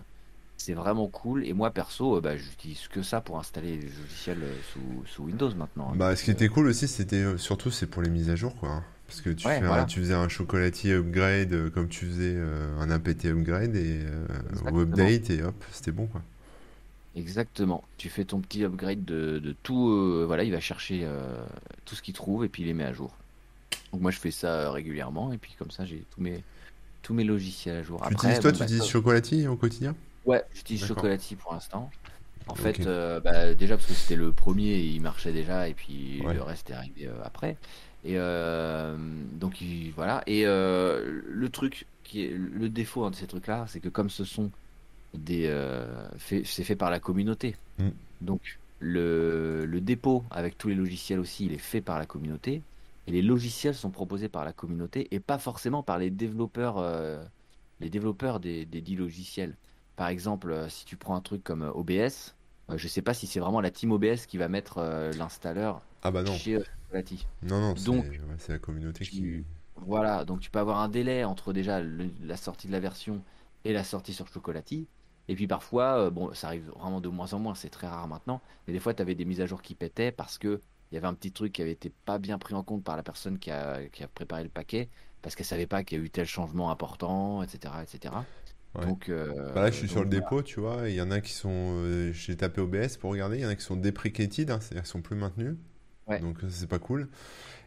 c'est 0.57 0.73
vraiment 0.73 1.07
cool. 1.07 1.45
Et 1.45 1.53
moi 1.53 1.71
perso, 1.71 2.17
euh, 2.17 2.21
bah, 2.21 2.37
j'utilise 2.37 2.87
que 2.87 3.01
ça 3.01 3.21
pour 3.21 3.39
installer 3.39 3.77
les 3.77 3.87
logiciels 3.87 4.43
sous, 4.71 5.03
sous 5.05 5.23
Windows 5.23 5.53
maintenant. 5.55 5.91
Hein. 5.91 5.95
Bah, 5.95 6.15
ce 6.15 6.23
qui 6.23 6.31
était 6.31 6.49
cool 6.49 6.67
aussi, 6.67 6.87
c'était 6.87 7.37
surtout 7.37 7.71
c'est 7.71 7.87
pour 7.87 8.01
les 8.01 8.09
mises 8.09 8.29
à 8.29 8.35
jour, 8.35 8.55
quoi. 8.55 8.69
Hein. 8.69 8.83
Parce 9.07 9.21
que 9.21 9.29
tu, 9.29 9.47
tu 9.87 9.99
faisais 9.99 10.13
un 10.13 10.27
chocolatier 10.27 10.93
upgrade 10.93 11.69
comme 11.69 11.87
tu 11.87 12.05
faisais 12.05 12.35
un 12.79 12.89
APT 12.89 13.25
upgrade 13.25 13.75
et 13.75 13.99
ou 14.71 14.79
update 14.79 15.29
et 15.29 15.43
hop, 15.43 15.63
c'était 15.71 15.91
bon 15.91 16.07
quoi. 16.07 16.21
Exactement. 17.15 17.83
Tu 17.97 18.09
fais 18.09 18.25
ton 18.25 18.39
petit 18.39 18.63
upgrade 18.63 19.05
de, 19.05 19.55
tout. 19.63 19.89
Euh, 19.89 20.23
voilà, 20.25 20.43
il 20.43 20.51
va 20.51 20.59
chercher 20.59 21.01
euh, 21.03 21.43
tout 21.85 21.95
ce 21.95 22.01
qu'il 22.01 22.13
trouve 22.13 22.43
et 22.43 22.49
puis 22.49 22.63
il 22.63 22.65
les 22.65 22.73
met 22.73 22.85
à 22.85 22.93
jour. 22.93 23.15
Donc 23.91 24.01
moi 24.01 24.11
je 24.11 24.17
fais 24.17 24.31
ça 24.31 24.71
régulièrement 24.71 25.31
et 25.31 25.37
puis 25.37 25.53
comme 25.57 25.69
ça 25.69 25.85
j'ai 25.85 26.03
tous 26.11 26.21
mes 26.21 26.43
tous 27.03 27.13
mes 27.13 27.23
logiciels 27.23 27.77
à 27.77 27.83
jour. 27.83 28.01
Tu 28.07 28.13
utilises 28.13 28.39
toi, 28.39 28.51
tu 28.51 28.59
bah, 28.59 28.65
utilises 28.65 28.85
Chocolati 28.85 29.47
au 29.47 29.55
quotidien? 29.55 29.95
Ouais, 30.25 30.43
j'utilise 30.55 30.85
Chocolati 30.85 31.35
pour 31.35 31.53
l'instant. 31.53 31.91
En 32.47 32.55
fait, 32.55 32.85
euh, 32.85 33.19
bah, 33.19 33.53
déjà 33.53 33.77
parce 33.77 33.87
que 33.87 33.93
c'était 33.93 34.15
le 34.15 34.31
premier, 34.31 34.79
il 34.79 35.01
marchait 35.01 35.31
déjà, 35.31 35.69
et 35.69 35.73
puis 35.73 36.21
le 36.21 36.41
reste 36.41 36.71
est 36.71 36.73
arrivé 36.73 37.07
euh, 37.07 37.23
après. 37.23 37.57
Et 38.03 38.15
euh, 38.17 38.97
donc 39.33 39.63
voilà. 39.95 40.23
Et 40.27 40.43
le 40.43 41.47
truc 41.51 41.85
qui 42.03 42.23
est 42.23 42.33
le 42.35 42.69
défaut 42.69 43.05
hein, 43.05 43.11
de 43.11 43.15
ces 43.15 43.27
trucs-là, 43.27 43.65
c'est 43.67 43.79
que 43.79 43.89
comme 43.89 44.09
ce 44.09 44.25
sont 44.25 44.49
des, 45.13 45.53
c'est 46.19 46.63
fait 46.63 46.75
par 46.75 46.89
la 46.89 46.99
communauté. 46.99 47.55
Mm. 47.77 47.89
Donc 48.21 48.59
le, 48.79 49.65
le 49.65 49.81
dépôt 49.81 50.25
avec 50.31 50.57
tous 50.57 50.67
les 50.69 50.75
logiciels 50.75 51.19
aussi, 51.19 51.45
il 51.45 51.53
est 51.53 51.57
fait 51.57 51.81
par 51.81 51.99
la 51.99 52.05
communauté. 52.05 52.61
Et 53.07 53.11
les 53.11 53.21
logiciels 53.21 53.75
sont 53.75 53.91
proposés 53.91 54.29
par 54.29 54.45
la 54.45 54.53
communauté 54.53 55.07
et 55.11 55.19
pas 55.19 55.37
forcément 55.37 55.83
par 55.83 55.97
les 55.97 56.09
développeurs, 56.09 56.81
les 57.81 57.89
développeurs 57.89 58.39
des, 58.39 58.65
des 58.65 58.81
dix 58.81 58.95
logiciels. 58.95 59.57
Par 59.95 60.07
exemple, 60.07 60.51
euh, 60.51 60.69
si 60.69 60.85
tu 60.85 60.97
prends 60.97 61.15
un 61.15 61.21
truc 61.21 61.43
comme 61.43 61.61
euh, 61.61 61.71
OBS, 61.71 62.35
euh, 62.69 62.77
je 62.77 62.87
sais 62.87 63.01
pas 63.01 63.13
si 63.13 63.27
c'est 63.27 63.39
vraiment 63.39 63.61
la 63.61 63.69
team 63.69 63.91
OBS 63.91 64.25
qui 64.27 64.37
va 64.37 64.47
mettre 64.47 64.81
l'installeur 65.17 65.81
ah 66.01 66.11
bah 66.11 66.23
non. 66.23 66.33
chez 66.33 66.59
Non, 67.43 67.59
non, 67.59 67.75
c'est 68.37 68.53
la 68.53 68.59
communauté 68.59 69.05
qui. 69.05 69.43
Voilà, 69.75 70.23
donc 70.23 70.39
tu 70.39 70.49
peux 70.49 70.59
avoir 70.59 70.79
un 70.79 70.87
délai 70.87 71.23
entre 71.23 71.51
déjà 71.51 71.81
la 71.81 72.37
sortie 72.37 72.67
de 72.67 72.71
la 72.71 72.79
version 72.79 73.21
et 73.65 73.73
la 73.73 73.83
sortie 73.83 74.13
sur 74.13 74.27
Chocolati. 74.27 74.87
Et 75.27 75.35
puis 75.35 75.47
parfois, 75.47 76.09
bon, 76.09 76.33
ça 76.33 76.47
arrive 76.47 76.69
vraiment 76.77 77.01
de 77.01 77.09
moins 77.09 77.33
en 77.33 77.39
moins, 77.39 77.55
c'est 77.55 77.69
très 77.69 77.87
rare 77.87 78.07
maintenant, 78.07 78.41
mais 78.67 78.73
des 78.73 78.79
fois, 78.79 78.93
tu 78.93 79.01
avais 79.01 79.15
des 79.15 79.25
mises 79.25 79.41
à 79.41 79.45
jour 79.45 79.61
qui 79.61 79.73
pétaient 79.73 80.11
parce 80.11 80.37
que 80.37 80.61
il 80.93 80.97
y 80.97 80.99
avait 80.99 81.07
un 81.07 81.15
petit 81.15 81.31
truc 81.31 81.53
qui 81.53 81.61
avait 81.63 81.71
été 81.71 81.91
pas 82.05 82.19
bien 82.19 82.37
pris 82.37 82.53
en 82.53 82.61
compte 82.61 82.83
par 82.83 82.95
la 82.95 83.01
personne 83.01 83.39
qui 83.39 83.49
a, 83.49 83.79
qui 83.91 84.03
a 84.03 84.07
préparé 84.07 84.43
le 84.43 84.49
paquet, 84.49 84.89
parce 85.23 85.35
qu'elle 85.35 85.47
savait 85.47 85.65
pas 85.65 85.83
qu'il 85.83 85.97
y 85.97 86.01
a 86.01 86.03
eu 86.03 86.11
tel 86.11 86.27
changement 86.27 86.69
important, 86.69 87.41
etc. 87.41 87.73
etc. 87.81 88.13
Donc, 88.79 89.09
euh, 89.09 89.51
bah 89.55 89.61
là, 89.61 89.71
je 89.71 89.75
suis 89.77 89.89
sur 89.89 90.03
le 90.03 90.09
dépôt, 90.09 90.43
tu 90.43 90.59
vois. 90.59 90.87
Il 90.89 90.93
y 90.93 91.01
en 91.01 91.09
a 91.09 91.19
qui 91.19 91.33
sont. 91.33 91.49
Euh, 91.49 92.11
j'ai 92.13 92.37
tapé 92.37 92.61
OBS 92.61 92.97
pour 92.99 93.09
regarder. 93.09 93.37
Il 93.37 93.41
y 93.41 93.45
en 93.45 93.49
a 93.49 93.55
qui 93.55 93.63
sont 93.63 93.75
deprecated, 93.75 94.51
hein, 94.51 94.59
c'est-à-dire 94.61 94.83
qui 94.83 94.89
sont 94.89 95.01
plus 95.01 95.15
maintenus. 95.15 95.55
Donc, 96.21 96.37
c'est 96.49 96.69
pas 96.69 96.79
cool. 96.79 97.09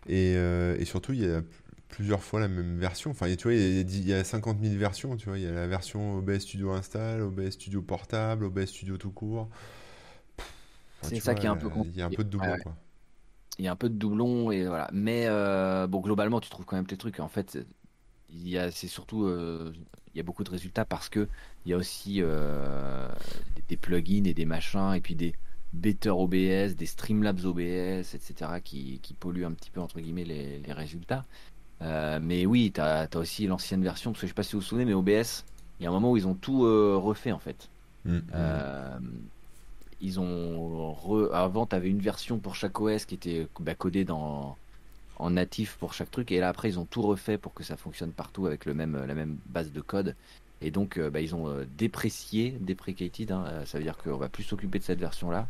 Et, 0.08 0.34
euh, 0.36 0.76
et, 0.78 0.84
surtout, 0.84 1.12
il 1.12 1.24
y 1.24 1.28
a 1.28 1.42
plusieurs 1.88 2.22
fois 2.22 2.38
la 2.38 2.48
même 2.48 2.78
version. 2.78 3.10
Enfin, 3.10 3.26
tu 3.34 3.42
vois, 3.42 3.54
il 3.54 4.08
y, 4.08 4.12
a, 4.12 4.22
50 4.22 4.62
000 4.62 4.76
versions, 4.76 5.16
tu 5.16 5.28
vois. 5.28 5.38
Il 5.38 5.44
y 5.44 5.48
a 5.48 5.52
la 5.52 5.66
version 5.66 6.18
OBS 6.18 6.38
Studio 6.40 6.70
Install, 6.70 7.22
OBS 7.22 7.50
Studio 7.50 7.82
Portable, 7.82 8.44
OBS 8.44 8.66
Studio 8.66 8.96
tout 8.98 9.10
court. 9.10 9.48
c'est 11.02 11.18
ça 11.18 11.34
qui 11.34 11.46
est 11.46 11.48
un 11.48 11.56
peu 11.56 11.68
Il 11.86 11.96
y 11.96 12.02
a 12.02 12.06
un 12.06 12.10
peu 12.10 12.22
de 12.22 12.30
doublon, 12.30 12.56
quoi. 12.62 12.76
Il 13.58 13.64
y 13.64 13.68
a 13.68 13.72
un 13.72 13.76
peu 13.76 13.88
de 13.88 13.94
doublon, 13.94 14.50
et 14.50 14.66
voilà. 14.66 14.88
Mais 14.92 15.26
bon, 15.88 16.00
globalement, 16.00 16.40
tu 16.40 16.50
trouves 16.50 16.66
quand 16.66 16.76
même 16.76 16.86
tes 16.86 16.96
trucs. 16.96 17.20
En 17.20 17.28
fait, 17.28 17.58
il 18.30 18.48
y 18.48 18.58
a, 18.58 18.70
c'est 18.70 18.88
surtout 18.88 19.28
il 20.16 20.18
y 20.18 20.20
a 20.20 20.22
beaucoup 20.22 20.44
de 20.44 20.50
résultats 20.50 20.86
parce 20.86 21.10
que 21.10 21.28
il 21.66 21.70
y 21.70 21.74
a 21.74 21.76
aussi 21.76 22.22
euh, 22.22 23.06
des 23.68 23.76
plugins 23.76 24.24
et 24.24 24.32
des 24.32 24.46
machins 24.46 24.94
et 24.94 25.00
puis 25.02 25.14
des 25.14 25.34
Better 25.74 26.08
OBS, 26.08 26.74
des 26.74 26.86
Streamlabs 26.86 27.44
OBS, 27.44 28.14
etc. 28.14 28.60
qui, 28.64 28.98
qui 29.02 29.12
polluent 29.12 29.44
un 29.44 29.52
petit 29.52 29.70
peu 29.70 29.80
entre 29.80 30.00
guillemets 30.00 30.24
les, 30.24 30.72
résultats. 30.72 31.26
Euh, 31.82 32.18
mais 32.22 32.46
oui, 32.46 32.72
tu 32.74 32.80
as, 32.80 33.08
aussi 33.16 33.46
l'ancienne 33.46 33.82
version, 33.82 34.12
parce 34.12 34.22
que 34.22 34.26
je 34.26 34.30
sais 34.30 34.34
pas 34.34 34.42
si 34.42 34.52
vous 34.52 34.60
vous 34.60 34.66
souvenez, 34.66 34.86
mais 34.86 34.94
OBS, 34.94 35.44
il 35.78 35.82
y 35.82 35.86
a 35.86 35.90
un 35.90 35.92
moment 35.92 36.12
où 36.12 36.16
ils 36.16 36.26
ont 36.26 36.34
tout 36.34 36.64
euh, 36.64 36.96
refait 36.96 37.32
en 37.32 37.38
fait. 37.38 37.68
Mm, 38.06 38.16
mm. 38.16 39.28
Ils 40.00 40.20
ont 40.20 40.96
avant, 41.32 41.66
tu 41.66 41.76
avais 41.76 41.88
une 41.88 42.00
version 42.00 42.38
pour 42.38 42.54
chaque 42.54 42.80
OS 42.80 43.04
qui 43.04 43.14
était 43.14 43.46
bah, 43.60 43.74
codée 43.74 44.04
dans 44.04 44.56
en 45.18 45.30
natif 45.30 45.76
pour 45.78 45.94
chaque 45.94 46.10
truc. 46.10 46.30
Et 46.32 46.40
là, 46.40 46.48
après, 46.48 46.68
ils 46.68 46.78
ont 46.78 46.84
tout 46.84 47.02
refait 47.02 47.38
pour 47.38 47.54
que 47.54 47.64
ça 47.64 47.76
fonctionne 47.76 48.12
partout 48.12 48.46
avec 48.46 48.64
le 48.64 48.74
même, 48.74 49.04
la 49.06 49.14
même 49.14 49.38
base 49.46 49.72
de 49.72 49.80
code. 49.80 50.14
Et 50.62 50.70
donc, 50.70 50.96
euh, 50.96 51.10
bah, 51.10 51.20
ils 51.20 51.34
ont 51.34 51.48
euh, 51.48 51.64
déprécié, 51.76 52.56
deprecated, 52.60 53.30
hein, 53.30 53.44
euh, 53.46 53.66
ça 53.66 53.78
veut 53.78 53.84
dire 53.84 53.96
qu'on 53.98 54.16
va 54.16 54.28
plus 54.28 54.42
s'occuper 54.42 54.78
de 54.78 54.84
cette 54.84 54.98
version-là, 54.98 55.48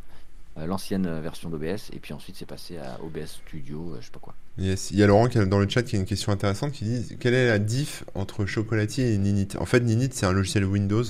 l'ancienne 0.56 1.20
version 1.20 1.50
d'OBS, 1.50 1.90
et 1.92 1.98
puis 2.00 2.14
ensuite 2.14 2.34
c'est 2.36 2.46
passé 2.46 2.78
à 2.78 2.98
OBS 3.04 3.26
Studio, 3.26 3.94
je 4.00 4.06
sais 4.06 4.10
pas 4.10 4.20
quoi. 4.20 4.34
Yes. 4.56 4.90
Il 4.90 4.96
y 4.96 5.02
a 5.02 5.06
Laurent 5.06 5.28
dans 5.28 5.58
le 5.58 5.68
chat 5.68 5.82
qui 5.82 5.96
a 5.96 5.98
une 5.98 6.06
question 6.06 6.32
intéressante 6.32 6.72
qui 6.72 6.86
dit 6.86 7.16
quelle 7.20 7.34
est 7.34 7.46
la 7.46 7.58
diff 7.58 8.04
entre 8.14 8.46
Chocolatier 8.46 9.12
et 9.12 9.18
Ninit? 9.18 9.48
En 9.58 9.66
fait, 9.66 9.80
Ninit 9.80 10.08
c'est 10.12 10.24
un 10.24 10.32
logiciel 10.32 10.64
Windows 10.64 11.04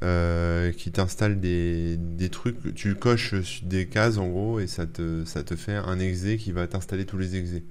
qui 0.00 0.92
t'installe 0.92 1.40
des, 1.40 1.96
des, 1.96 2.28
trucs, 2.28 2.74
tu 2.74 2.94
coches 2.94 3.62
des 3.64 3.86
cases 3.86 4.18
en 4.18 4.28
gros 4.28 4.60
et 4.60 4.66
ça 4.66 4.86
te, 4.86 5.24
ça 5.24 5.42
te 5.42 5.56
fait 5.56 5.74
un 5.74 5.98
exe 5.98 6.36
qui 6.38 6.52
va 6.52 6.66
t'installer 6.66 7.06
tous 7.06 7.18
les 7.18 7.36
exés. 7.36 7.64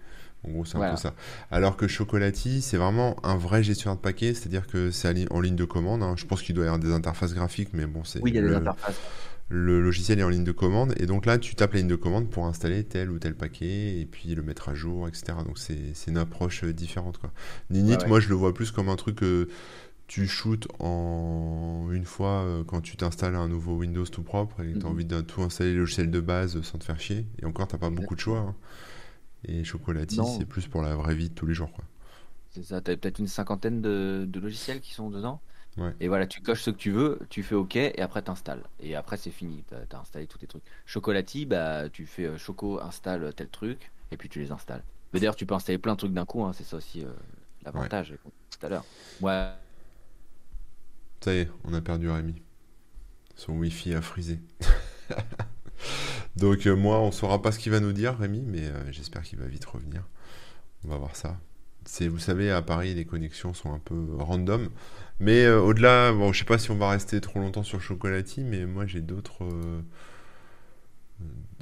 En 0.48 0.52
gros, 0.52 0.66
c'est 0.66 0.78
un 0.78 0.92
peu 0.92 0.98
ça. 0.98 1.14
Alors 1.52 1.78
que 1.78 1.88
Chocolati, 1.88 2.62
c'est 2.62 2.78
vraiment 2.78 3.16
un 3.24 3.36
vrai 3.36 3.64
gestionnaire 3.64 3.98
de 3.98 4.02
paquets, 4.02 4.34
c'est-à-dire 4.34 4.68
que 4.68 4.92
c'est 4.92 5.32
en 5.32 5.42
ligne 5.42 5.56
de 5.56 5.66
commande. 5.66 6.04
Hein. 6.04 6.16
Je 6.18 6.26
pense 6.26 6.42
qu'il 6.42 6.56
doit 6.56 6.66
y 6.66 6.68
avoir 6.68 6.80
des 6.80 6.92
interfaces 6.92 7.34
graphiques, 7.34 7.70
mais 7.74 7.86
bon, 7.86 8.04
c'est. 8.04 8.22
Oui, 8.22 8.32
il 8.32 8.36
y 8.36 8.40
a 8.40 8.42
le, 8.42 8.50
des 8.50 8.56
interfaces. 8.56 9.00
Le 9.50 9.80
logiciel 9.80 10.20
est 10.20 10.24
en 10.24 10.30
ligne 10.30 10.44
de 10.44 10.52
commande, 10.52 10.96
et 10.98 11.06
donc 11.06 11.28
là, 11.28 11.38
tu 11.38 11.54
tapes 11.54 11.74
la 11.74 11.80
ligne 11.80 11.88
de 11.88 11.96
commande 11.96 12.30
pour 12.30 12.48
installer 12.48 12.84
tel 12.84 13.12
ou 13.12 13.20
tel 13.20 13.36
paquet, 13.36 14.00
et 14.00 14.08
puis 14.10 14.34
le 14.34 14.42
mettre 14.42 14.70
à 14.70 14.74
jour, 14.74 15.08
etc. 15.08 15.38
Donc 15.46 15.58
c'est 15.60 15.94
une 16.08 16.18
approche 16.18 16.64
euh, 16.64 16.74
différente. 16.74 17.20
Quoi. 17.20 17.32
Ninit, 17.70 17.98
moi, 18.08 18.20
je 18.20 18.30
le 18.30 18.36
vois 18.36 18.54
plus 18.54 18.72
comme 18.72 18.90
un 18.90 18.96
truc. 18.96 19.22
Euh, 19.24 19.48
tu 20.08 20.28
shootes 20.28 20.68
en 20.80 21.88
une 21.92 22.06
fois 22.06 22.44
euh, 22.44 22.64
quand 22.64 22.82
tu 22.82 22.96
t'installes 22.96 23.36
un 23.36 23.48
nouveau 23.48 23.76
Windows 23.78 24.06
tout 24.06 24.22
propre 24.22 24.62
et 24.62 24.72
tu 24.74 24.78
as 24.78 24.80
mhm. 24.82 24.86
envie 24.86 25.06
de 25.06 25.22
tout 25.22 25.42
installer 25.42 25.74
le 25.74 25.80
logiciel 25.80 26.12
de 26.12 26.20
base 26.20 26.62
sans 26.62 26.78
te 26.78 26.84
faire 26.84 27.00
chier. 27.00 27.26
Et 27.42 27.46
encore, 27.46 27.68
t'as 27.68 27.78
pas 27.78 27.90
beaucoup 27.90 28.16
de 28.16 28.20
choix. 28.20 28.40
Hein. 28.40 28.56
Et 29.48 29.64
Chocolati, 29.64 30.20
c'est 30.38 30.46
plus 30.46 30.68
pour 30.68 30.82
la 30.82 30.96
vraie 30.96 31.16
vie 31.16 31.30
de 31.30 31.36
tous 31.36 31.46
les 31.46 31.54
jours. 31.54 31.72
C'est 32.52 32.64
ça, 32.64 32.82
tu 32.82 32.92
as 32.92 32.98
peut-être 32.98 33.20
une 33.20 33.28
cinquantaine 33.28 33.82
de, 33.82 34.28
logiciels 34.40 34.80
qui 34.80 34.94
sont 34.94 35.10
dedans. 35.10 35.42
Et 36.00 36.08
voilà, 36.08 36.26
tu 36.26 36.40
coches 36.40 36.62
ce 36.62 36.70
que 36.70 36.78
tu 36.78 36.92
veux, 36.92 37.20
tu 37.30 37.44
fais 37.44 37.56
OK 37.56 37.76
et 37.76 38.00
après 38.00 38.22
tu 38.22 38.32
installes. 38.32 38.64
Et 38.80 38.96
après, 38.96 39.18
c'est 39.18 39.30
fini, 39.30 39.62
tu 39.68 39.76
as, 39.94 40.00
installé 40.00 40.26
tous 40.26 40.38
tes 40.38 40.48
trucs. 40.48 40.64
Chocolati, 40.86 41.46
bah, 41.46 41.90
tu 41.90 42.06
fais 42.06 42.28
euh, 42.28 42.38
Choco 42.38 42.80
installe 42.80 43.34
tel 43.34 43.50
truc 43.50 43.92
et 44.10 44.16
puis 44.16 44.30
tu 44.30 44.40
les 44.40 44.54
installes. 44.54 44.84
Mais 45.12 45.20
d'ailleurs, 45.20 45.36
tu 45.36 45.46
peux 45.46 45.54
installer 45.54 45.78
plein 45.78 45.94
de 45.94 45.98
trucs 45.98 46.14
d'un 46.14 46.24
coup, 46.24 46.46
hein, 46.46 46.54
c'est 46.54 46.64
ça 46.64 46.78
aussi 46.78 47.04
euh, 47.04 47.10
l'avantage 47.66 48.14
tout 48.58 48.66
à 48.66 48.70
l'heure. 48.70 48.86
Ouais. 49.20 49.52
Ça 51.26 51.34
y 51.34 51.40
est, 51.40 51.50
on 51.64 51.74
a 51.74 51.82
perdu 51.82 52.08
Rémi. 52.08 52.36
Son 53.36 53.54
Wi-Fi 53.54 53.96
a 53.96 54.02
frisé. 54.04 54.38
Donc 56.36 56.68
euh, 56.68 56.76
moi, 56.76 57.00
on 57.00 57.12
saura 57.12 57.42
pas 57.42 57.52
ce 57.52 57.58
qu'il 57.58 57.72
va 57.72 57.80
nous 57.80 57.94
dire, 57.94 58.16
Rémi, 58.16 58.44
mais 58.46 58.68
euh, 58.68 58.92
j'espère 58.92 59.24
qu'il 59.24 59.40
va 59.40 59.48
vite 59.48 59.66
revenir. 59.66 60.04
On 60.84 60.88
va 60.88 60.98
voir 60.98 61.16
ça. 61.16 61.42
C'est, 61.84 62.08
vous 62.08 62.20
savez, 62.20 62.52
à 62.52 62.62
Paris, 62.62 62.94
les 62.94 63.06
connexions 63.06 63.56
sont 63.56 63.74
un 63.74 63.80
peu 63.80 64.06
random. 64.20 64.70
Mais 65.20 65.46
euh, 65.46 65.60
au-delà, 65.60 66.14
bon, 66.14 66.32
je 66.32 66.38
sais 66.38 66.46
pas 66.46 66.60
si 66.60 66.70
on 66.70 66.78
va 66.78 66.92
rester 66.92 67.20
trop 67.22 67.40
longtemps 67.40 67.64
sur 67.64 67.82
Chocolati, 67.82 68.44
mais 68.44 68.68
moi 68.68 68.86
j'ai 68.86 69.02
d'autres, 69.02 69.50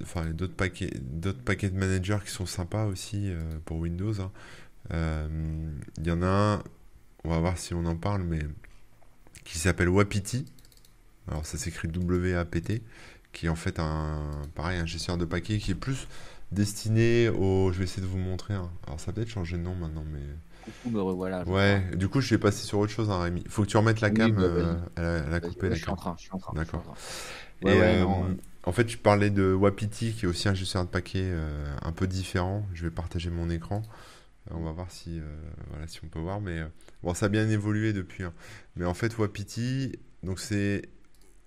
enfin 0.02 0.26
d'autres 0.32 0.56
paquets, 0.56 0.92
d'autres 1.00 1.42
paquets 1.42 1.70
de 1.70 1.80
managers 1.80 2.20
qui 2.26 2.32
sont 2.32 2.46
sympas 2.46 2.84
aussi 2.84 3.32
pour 3.64 3.78
Windows. 3.78 4.16
Hein. 4.20 5.30
Il 6.00 6.06
y 6.06 6.12
en 6.12 6.22
a 6.22 6.28
un, 6.28 6.64
on 7.24 7.30
va 7.30 7.40
voir 7.40 7.58
si 7.58 7.74
on 7.74 7.86
en 7.86 7.96
parle, 7.96 8.24
mais 8.24 8.42
qui 9.44 9.58
s'appelle 9.58 9.90
Wapiti. 9.90 10.46
Alors 11.28 11.46
ça 11.46 11.58
s'écrit 11.58 11.88
W-A-P-T, 11.88 12.82
qui 13.32 13.46
est 13.46 13.50
en 13.50 13.56
fait 13.56 13.80
un, 13.80 14.42
pareil, 14.56 14.78
un 14.78 14.86
gestionnaire 14.86 15.20
de 15.20 15.26
paquets 15.26 15.58
qui 15.58 15.72
est 15.72 15.76
plus 15.76 16.08
destiné 16.52 17.30
au. 17.30 17.72
Je 17.72 17.78
vais 17.78 17.86
essayer 17.86 18.02
de 18.02 18.08
vous 18.08 18.18
montrer. 18.18 18.54
Alors 18.54 19.00
ça 19.00 19.14
peut-être 19.14 19.30
changé 19.30 19.58
de 19.58 19.64
nom 19.64 19.76
maintenant, 19.76 20.06
mais. 20.12 20.20
Coucou, 20.66 20.96
me 20.96 21.02
revoilà. 21.02 21.44
Ouais, 21.44 21.82
du 21.96 22.08
coup 22.08 22.22
je 22.22 22.30
vais 22.30 22.38
passer 22.38 22.66
sur 22.66 22.80
autre 22.80 22.92
chose, 22.92 23.10
hein, 23.10 23.22
Rémi. 23.22 23.44
Faut 23.50 23.64
que 23.64 23.68
tu 23.68 23.78
remettes 23.78 24.02
la 24.02 24.10
cam, 24.10 24.32
bah, 24.32 24.42
euh, 24.42 24.76
elle, 24.96 25.34
a, 25.34 25.40
coupé 25.40 25.70
la 25.70 25.78
cam. 25.78 25.96
Je 26.18 26.22
suis 26.22 26.32
en 26.32 26.38
train. 26.38 26.54
D'accord. 26.54 26.96
Et 27.62 27.70
euh, 27.70 28.06
en 28.66 28.72
fait, 28.72 28.90
je 28.90 28.98
parlais 28.98 29.30
de 29.30 29.54
Wapiti, 29.54 30.14
qui 30.14 30.26
est 30.26 30.28
aussi 30.28 30.48
un 30.48 30.54
gestionnaire 30.54 30.86
de 30.86 30.92
paquets 30.92 31.22
euh, 31.24 31.76
un 31.82 31.92
peu 31.92 32.08
différent. 32.08 32.66
Je 32.74 32.84
vais 32.84 32.92
partager 32.92 33.30
mon 33.30 33.50
écran. 33.50 33.84
On 34.52 34.64
va 34.64 34.72
voir 34.72 34.92
si, 34.92 35.22
voilà, 35.70 35.88
si 35.88 36.04
on 36.04 36.08
peut 36.08 36.20
voir, 36.20 36.42
mais 36.42 36.62
bon, 37.02 37.14
ça 37.14 37.28
a 37.28 37.30
bien 37.30 37.50
évolué 37.50 37.94
depuis. 37.94 38.24
Hein. 38.24 38.34
Mais 38.76 38.86
en 38.86 38.94
fait, 38.94 39.18
Wapiti, 39.18 39.98
donc 40.22 40.40
c'est 40.40 40.90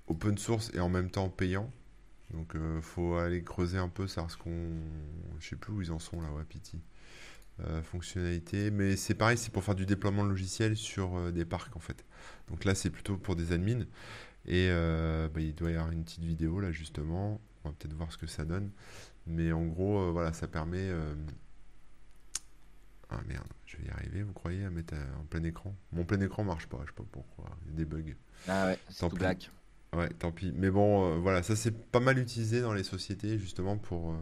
open 0.07 0.39
source 0.39 0.71
et 0.75 0.81
en 0.81 0.89
même 0.89 1.11
temps 1.11 1.29
payant. 1.29 1.71
Donc 2.33 2.55
euh, 2.55 2.81
faut 2.81 3.17
aller 3.17 3.43
creuser 3.43 3.79
un 3.79 3.89
peu, 3.89 4.07
savoir 4.07 4.31
ce 4.31 4.37
qu'on. 4.37 4.71
Je 5.39 5.49
sais 5.49 5.57
plus 5.57 5.73
où 5.73 5.83
ils 5.83 5.93
en 5.93 5.99
sont 5.99 6.21
là, 6.21 6.31
Wapiti. 6.31 6.81
Euh, 7.61 7.83
fonctionnalité, 7.83 8.71
mais 8.71 8.97
c'est 8.97 9.15
pareil, 9.15 9.39
c'est 9.39 9.51
pour 9.51 9.65
faire 9.65 9.75
du 9.75 9.87
déploiement 9.87 10.25
de 10.25 10.29
logiciel 10.29 10.77
sur 10.77 11.17
euh, 11.17 11.31
des 11.31 11.47
parcs 11.47 11.75
en 11.75 11.81
fait. 11.81 12.05
Donc 12.49 12.65
là, 12.65 12.75
c'est 12.75 12.91
plutôt 12.91 13.17
pour 13.17 13.37
des 13.37 13.53
admins. 13.53 13.87
Et 14.49 14.69
bah, 14.69 15.41
il 15.41 15.55
doit 15.57 15.73
y 15.73 15.75
avoir 15.75 15.91
une 15.91 16.05
petite 16.05 16.23
vidéo 16.23 16.61
là 16.61 16.71
justement. 16.71 17.41
On 17.65 17.71
va 17.71 17.75
peut-être 17.77 17.95
voir 17.95 18.13
ce 18.13 18.19
que 18.19 18.29
ça 18.29 18.45
donne. 18.45 18.71
Mais 19.27 19.51
en 19.51 19.65
gros, 19.65 20.13
voilà, 20.13 20.33
ça 20.33 20.47
permet. 20.47 20.89
Ah 23.09 23.21
merde, 23.29 23.47
je 23.67 23.77
vais 23.77 23.85
y 23.85 23.91
arriver, 23.91 24.23
vous 24.23 24.33
croyez, 24.33 24.65
à 24.65 24.71
mettre 24.71 24.95
en 25.21 25.25
plein 25.25 25.43
écran? 25.45 25.75
Mon 25.93 26.05
plein 26.05 26.21
écran 26.21 26.43
marche 26.43 26.67
pas, 26.67 26.79
je 26.83 26.89
sais 26.89 26.97
pas 26.97 27.05
pourquoi. 27.13 27.45
Il 27.65 27.71
y 27.71 27.75
a 27.75 27.77
des 27.77 27.85
bugs. 27.85 28.15
Ah 28.49 28.67
ouais, 28.67 28.79
c'est 28.89 29.09
tout 29.09 29.15
black. 29.15 29.51
Ouais, 29.93 30.09
tant 30.11 30.33
pis. 30.33 30.53
Mais 30.57 30.71
bon, 30.71 31.13
euh, 31.13 31.19
voilà, 31.19 31.43
ça 31.43 31.55
c'est 31.55 31.71
pas 31.71 32.01
mal 32.01 32.19
utilisé 32.19 32.61
dans 32.61 32.75
les 32.75 32.83
sociétés 32.83 33.39
justement 33.39 33.79
pour, 33.79 34.13
euh, 34.13 34.17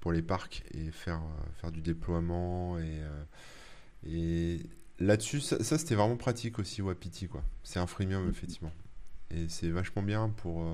pour 0.00 0.12
les 0.12 0.22
parcs 0.22 0.62
et 0.72 0.90
faire, 0.90 1.16
euh, 1.16 1.60
faire 1.60 1.72
du 1.72 1.80
déploiement 1.80 2.78
et, 2.78 3.00
et 4.06 4.60
là-dessus, 5.00 5.40
ça, 5.40 5.78
c'était 5.78 5.94
vraiment 5.94 6.16
pratique 6.16 6.58
aussi, 6.58 6.82
Wapiti, 6.82 7.28
quoi. 7.28 7.42
C'est 7.64 7.78
un 7.78 7.86
freemium, 7.86 8.26
mm-hmm. 8.26 8.30
effectivement. 8.30 8.72
Et 9.30 9.48
c'est 9.48 9.70
vachement 9.70 10.02
bien 10.02 10.28
pour, 10.28 10.64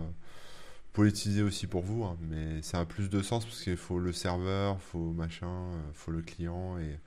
pour 0.93 1.05
l'utiliser 1.05 1.43
aussi 1.43 1.67
pour 1.67 1.83
vous, 1.83 2.05
hein. 2.05 2.17
mais 2.21 2.63
ça 2.63 2.81
a 2.81 2.85
plus 2.85 3.09
de 3.11 3.23
sens 3.23 3.45
parce 3.45 3.63
qu'il 3.63 3.77
faut 3.77 3.99
le 3.99 4.13
serveur, 4.13 4.81
faut 4.81 5.13
machin, 5.13 5.71
faut 5.93 6.11
le 6.11 6.23
client, 6.23 6.79
et, 6.79 6.99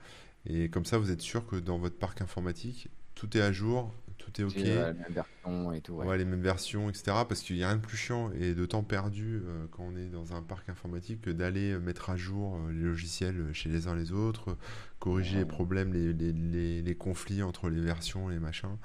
et 0.46 0.68
comme 0.68 0.84
ça, 0.84 0.98
vous 0.98 1.10
êtes 1.10 1.20
sûr 1.20 1.46
que 1.46 1.56
dans 1.56 1.78
votre 1.78 1.96
parc 1.96 2.20
informatique, 2.22 2.88
tout 3.14 3.36
est 3.36 3.40
à 3.40 3.52
jour, 3.52 3.92
tout 4.18 4.40
est 4.40 4.44
ok. 4.44 4.54
les 4.54 4.74
mêmes 4.74 5.04
versions 5.10 5.72
et 5.72 5.80
tout. 5.80 5.94
Ouais. 5.94 6.18
les 6.18 6.24
mêmes 6.24 6.42
versions, 6.42 6.88
etc. 6.88 7.04
Parce 7.28 7.40
qu'il 7.40 7.56
n'y 7.56 7.64
a 7.64 7.68
rien 7.68 7.76
de 7.76 7.82
plus 7.82 7.96
chiant 7.96 8.30
et 8.32 8.54
de 8.54 8.66
temps 8.66 8.82
perdu 8.82 9.42
euh, 9.44 9.66
quand 9.70 9.84
on 9.84 9.96
est 9.96 10.08
dans 10.08 10.34
un 10.34 10.42
parc 10.42 10.68
informatique 10.68 11.22
que 11.22 11.30
d'aller 11.30 11.78
mettre 11.78 12.10
à 12.10 12.16
jour 12.16 12.56
euh, 12.56 12.72
les 12.72 12.82
logiciels 12.82 13.52
chez 13.52 13.68
les 13.68 13.88
uns 13.88 13.94
les 13.94 14.12
autres, 14.12 14.56
corriger 14.98 15.38
les 15.38 15.44
problèmes, 15.44 15.92
les, 15.92 16.12
les, 16.12 16.82
les, 16.82 16.94
conflits 16.94 17.42
entre 17.42 17.68
les 17.68 17.80
versions, 17.80 18.28
les 18.28 18.38
machins. 18.38 18.76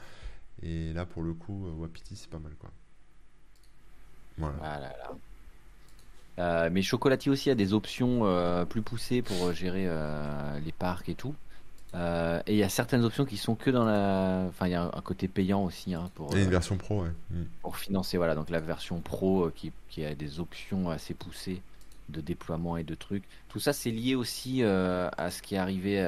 Et 0.61 0.93
là, 0.93 1.05
pour 1.05 1.23
le 1.23 1.33
coup, 1.33 1.67
euh, 1.67 1.71
Wapiti, 1.71 2.15
c'est 2.15 2.29
pas 2.29 2.39
mal, 2.39 2.53
quoi. 2.55 2.71
Voilà. 4.37 4.95
Ah 6.37 6.69
mais 6.69 6.81
Chocolati 6.81 7.29
aussi 7.29 7.49
a 7.49 7.55
des 7.55 7.73
options 7.73 8.23
plus 8.69 8.81
poussées 8.81 9.21
pour 9.21 9.53
gérer 9.53 9.87
les 10.65 10.71
parcs 10.71 11.09
et 11.09 11.15
tout. 11.15 11.35
Euh, 11.95 12.41
et 12.47 12.53
il 12.53 12.57
y 12.57 12.63
a 12.63 12.69
certaines 12.69 13.03
options 13.03 13.25
qui 13.25 13.37
sont 13.37 13.55
que 13.55 13.69
dans 13.69 13.85
la. 13.85 14.45
Enfin, 14.49 14.67
il 14.67 14.71
y 14.71 14.75
a 14.75 14.83
un 14.83 15.01
côté 15.01 15.27
payant 15.27 15.63
aussi. 15.63 15.93
Hein, 15.93 16.09
pour, 16.15 16.35
et 16.35 16.41
une 16.41 16.47
euh, 16.47 16.51
version 16.51 16.77
pro, 16.77 17.03
ouais. 17.03 17.11
Mm. 17.29 17.43
Pour 17.61 17.77
financer, 17.77 18.17
voilà. 18.17 18.35
Donc 18.35 18.49
la 18.49 18.59
version 18.59 18.99
pro 18.99 19.45
euh, 19.45 19.53
qui, 19.55 19.71
qui, 19.89 20.03
a 20.03 20.15
des 20.15 20.39
options 20.39 20.89
assez 20.89 21.13
poussées 21.13 21.61
de 22.09 22.19
déploiement 22.19 22.77
et 22.77 22.83
de 22.83 22.95
trucs. 22.95 23.23
Tout 23.49 23.59
ça, 23.59 23.73
c'est 23.73 23.91
lié 23.91 24.15
aussi 24.15 24.63
à 24.63 25.31
ce 25.31 25.41
qui 25.41 25.55
est 25.55 25.59
arrivé 25.59 25.99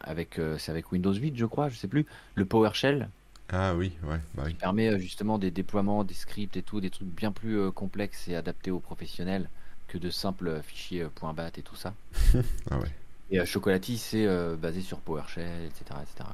avec. 0.00 0.40
c'est 0.58 0.70
avec 0.70 0.92
Windows 0.92 1.12
8, 1.12 1.36
je 1.36 1.46
crois, 1.46 1.68
je 1.68 1.76
sais 1.76 1.88
plus. 1.88 2.06
Le 2.34 2.44
PowerShell. 2.44 3.10
Ah 3.52 3.74
oui, 3.74 3.92
ouais. 4.04 4.20
Bah 4.34 4.44
Qui 4.48 4.54
permet 4.54 4.98
justement 4.98 5.38
des 5.38 5.50
déploiements, 5.50 6.04
des 6.04 6.14
scripts 6.14 6.56
et 6.56 6.62
tout, 6.62 6.80
des 6.80 6.90
trucs 6.90 7.08
bien 7.08 7.32
plus 7.32 7.70
complexes 7.72 8.28
et 8.28 8.36
adaptés 8.36 8.70
aux 8.70 8.78
professionnels 8.78 9.48
que 9.88 9.98
de 9.98 10.08
simples 10.08 10.60
fichiers 10.62 11.06
.bat 11.34 11.50
et 11.56 11.62
tout 11.62 11.76
ça. 11.76 11.94
ah 12.70 12.78
ouais. 12.78 12.90
Et 13.30 13.38
euh, 13.38 13.44
Chocolati, 13.44 13.96
c'est 13.96 14.26
euh, 14.26 14.56
basé 14.56 14.80
sur 14.80 14.98
PowerShell, 14.98 15.64
etc. 15.64 15.84
etc. 16.02 16.28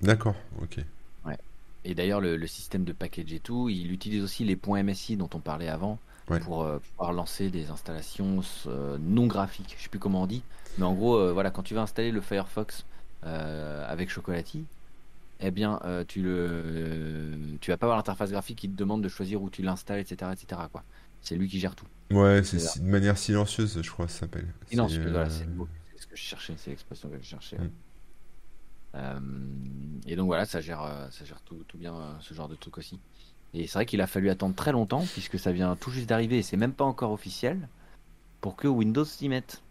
D'accord, 0.00 0.34
ok. 0.62 0.78
Ouais. 1.26 1.38
Et 1.84 1.94
d'ailleurs, 1.94 2.20
le, 2.20 2.46
système 2.46 2.84
de 2.84 2.92
package 2.92 3.32
et 3.32 3.40
tout, 3.40 3.68
il 3.68 3.92
utilise 3.92 4.22
aussi 4.22 4.44
les 4.44 4.56
points 4.56 4.82
MSI 4.82 5.16
dont 5.16 5.28
on 5.34 5.40
parlait 5.40 5.68
avant 5.68 5.98
pour 6.42 6.62
euh, 6.62 6.78
pouvoir 6.78 7.12
lancer 7.12 7.50
des 7.50 7.70
installations 7.70 8.40
non 9.00 9.26
graphiques. 9.26 9.74
Je 9.76 9.82
sais 9.82 9.88
plus 9.88 9.98
comment 9.98 10.22
on 10.22 10.26
dit, 10.26 10.42
mais 10.78 10.84
en 10.84 10.94
gros, 10.94 11.32
voilà, 11.32 11.50
quand 11.50 11.62
tu 11.62 11.74
vas 11.74 11.82
installer 11.82 12.12
le 12.12 12.20
Firefox 12.20 12.84
avec 13.22 14.08
Chocolati, 14.10 14.64
eh 15.40 15.50
bien, 15.50 15.80
tu 16.06 16.22
le, 16.22 17.56
tu 17.60 17.70
vas 17.70 17.76
pas 17.76 17.86
avoir 17.86 17.96
l'interface 17.96 18.30
graphique 18.30 18.58
qui 18.58 18.68
te 18.68 18.76
demande 18.76 19.02
de 19.02 19.08
choisir 19.08 19.42
où 19.42 19.50
tu 19.50 19.62
l'installes, 19.62 20.00
etc., 20.00 20.30
etc. 20.32 20.60
Quoi. 20.70 20.84
C'est 21.20 21.36
lui 21.36 21.48
qui 21.48 21.58
gère 21.58 21.74
tout. 21.74 21.86
Ouais, 22.10 22.42
c'est 22.42 22.80
de 22.80 22.86
manière 22.86 23.16
silencieuse, 23.16 23.80
je 23.82 23.90
crois, 23.90 24.08
ça 24.08 24.20
s'appelle. 24.20 24.46
Silencieuse, 24.68 25.06
voilà, 25.06 25.30
c'est 25.30 25.46
mot 25.46 25.66
que 26.10 26.16
je 26.16 26.22
cherchais, 26.22 26.54
c'est 26.58 26.70
l'expression 26.70 27.08
que 27.08 27.16
je 27.18 27.24
cherchais. 27.24 27.58
Mm. 27.58 27.70
Euh, 28.96 29.20
et 30.06 30.16
donc 30.16 30.26
voilà, 30.26 30.44
ça 30.44 30.60
gère, 30.60 30.82
euh, 30.82 31.08
ça 31.10 31.24
gère 31.24 31.40
tout, 31.42 31.64
tout 31.68 31.78
bien 31.78 31.94
euh, 31.94 32.12
ce 32.20 32.34
genre 32.34 32.48
de 32.48 32.56
truc 32.56 32.78
aussi. 32.78 32.98
Et 33.54 33.66
c'est 33.66 33.74
vrai 33.74 33.86
qu'il 33.86 34.00
a 34.00 34.06
fallu 34.06 34.30
attendre 34.30 34.54
très 34.54 34.72
longtemps, 34.72 35.04
puisque 35.12 35.38
ça 35.38 35.52
vient 35.52 35.74
tout 35.76 35.90
juste 35.90 36.08
d'arriver 36.08 36.38
et 36.38 36.42
c'est 36.42 36.56
même 36.56 36.72
pas 36.72 36.84
encore 36.84 37.12
officiel, 37.12 37.68
pour 38.40 38.56
que 38.56 38.68
Windows 38.68 39.04
s'y 39.04 39.28
mette. 39.28 39.62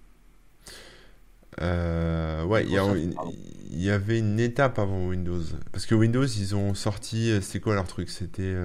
Ouais, 1.60 2.66
il 2.66 3.82
y, 3.82 3.90
avait 3.90 4.20
une 4.20 4.40
étape 4.40 4.80
avant 4.80 5.08
Windows. 5.08 5.44
Parce 5.72 5.86
que 5.86 5.96
Windows, 5.96 6.26
ils 6.26 6.56
ont 6.56 6.74
sorti. 6.74 7.32
C'était 7.42 7.60
quoi 7.60 7.76
leur 7.76 7.88
truc? 7.88 8.10
C'était. 8.10 8.56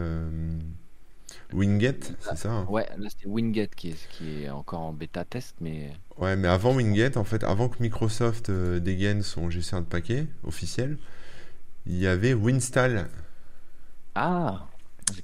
Winget, 1.54 2.00
c'est 2.18 2.36
ça 2.36 2.50
hein? 2.50 2.66
Ouais, 2.68 2.88
là 2.98 3.08
c'était 3.08 3.26
Winget 3.26 3.68
qui 3.76 3.90
est, 3.90 4.08
qui 4.10 4.44
est 4.44 4.50
encore 4.50 4.80
en 4.80 4.92
bêta 4.92 5.24
test, 5.24 5.54
mais. 5.60 5.92
Ouais, 6.18 6.36
mais 6.36 6.48
avant 6.48 6.74
Winget, 6.74 7.16
en 7.16 7.24
fait, 7.24 7.44
avant 7.44 7.68
que 7.68 7.80
Microsoft 7.80 8.50
euh, 8.50 8.80
dégaine 8.80 9.22
son 9.22 9.50
gestionnaire 9.50 9.84
de 9.84 9.88
paquets 9.88 10.26
officiel, 10.42 10.98
il 11.86 11.96
y 11.96 12.06
avait 12.06 12.34
Winstall. 12.34 13.08
Ah 14.14 14.66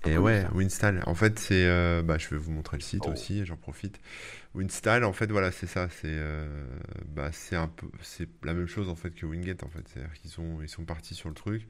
Et 0.04 0.18
ouais, 0.18 0.46
Winstall. 0.54 1.02
En 1.06 1.14
fait, 1.14 1.38
c'est. 1.38 1.66
Euh, 1.66 2.02
bah, 2.02 2.18
je 2.18 2.28
vais 2.28 2.36
vous 2.36 2.52
montrer 2.52 2.76
le 2.76 2.82
site 2.82 3.04
oh. 3.06 3.12
aussi, 3.12 3.44
j'en 3.44 3.56
profite. 3.56 3.98
Winstall, 4.54 5.04
en 5.04 5.12
fait, 5.12 5.30
voilà, 5.30 5.52
c'est 5.52 5.66
ça. 5.66 5.88
C'est 5.88 6.08
euh, 6.08 6.66
bah, 7.06 7.30
un 7.52 7.68
peu, 7.68 7.86
c'est 8.02 8.28
la 8.42 8.54
même 8.54 8.66
chose 8.66 8.88
en 8.88 8.96
fait 8.96 9.10
que 9.10 9.26
Winget, 9.26 9.62
en 9.64 9.68
fait. 9.68 9.86
C'est-à-dire 9.88 10.12
qu'ils 10.14 10.30
sont, 10.30 10.58
ils 10.62 10.68
sont 10.68 10.84
partis 10.84 11.14
sur 11.14 11.28
le 11.28 11.34
truc. 11.34 11.66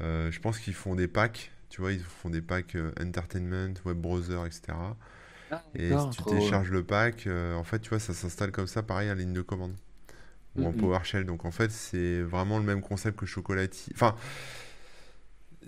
je 0.00 0.38
pense 0.38 0.58
qu'ils 0.58 0.74
font 0.74 0.94
des 0.94 1.08
packs 1.08 1.50
tu 1.72 1.80
vois, 1.80 1.92
ils 1.92 2.00
font 2.00 2.28
des 2.28 2.42
packs 2.42 2.76
euh, 2.76 2.92
entertainment, 3.00 3.72
web 3.86 3.96
browser, 3.96 4.38
etc. 4.44 4.76
Ah, 5.50 5.62
et 5.74 5.88
si 5.88 6.10
tu 6.10 6.22
télécharges 6.22 6.70
le 6.70 6.84
pack, 6.84 7.26
euh, 7.26 7.54
en 7.54 7.64
fait, 7.64 7.78
tu 7.78 7.88
vois, 7.88 7.98
ça 7.98 8.12
s'installe 8.12 8.52
comme 8.52 8.66
ça, 8.66 8.82
pareil, 8.82 9.10
en 9.10 9.14
ligne 9.14 9.32
de 9.32 9.40
commande. 9.40 9.74
Ou 10.54 10.66
en 10.66 10.72
PowerShell. 10.72 11.24
Donc, 11.24 11.46
en 11.46 11.50
fait, 11.50 11.70
c'est 11.70 12.20
vraiment 12.20 12.58
le 12.58 12.64
même 12.64 12.82
concept 12.82 13.18
que 13.18 13.24
Chocolati. 13.24 13.90
Enfin, 13.94 14.14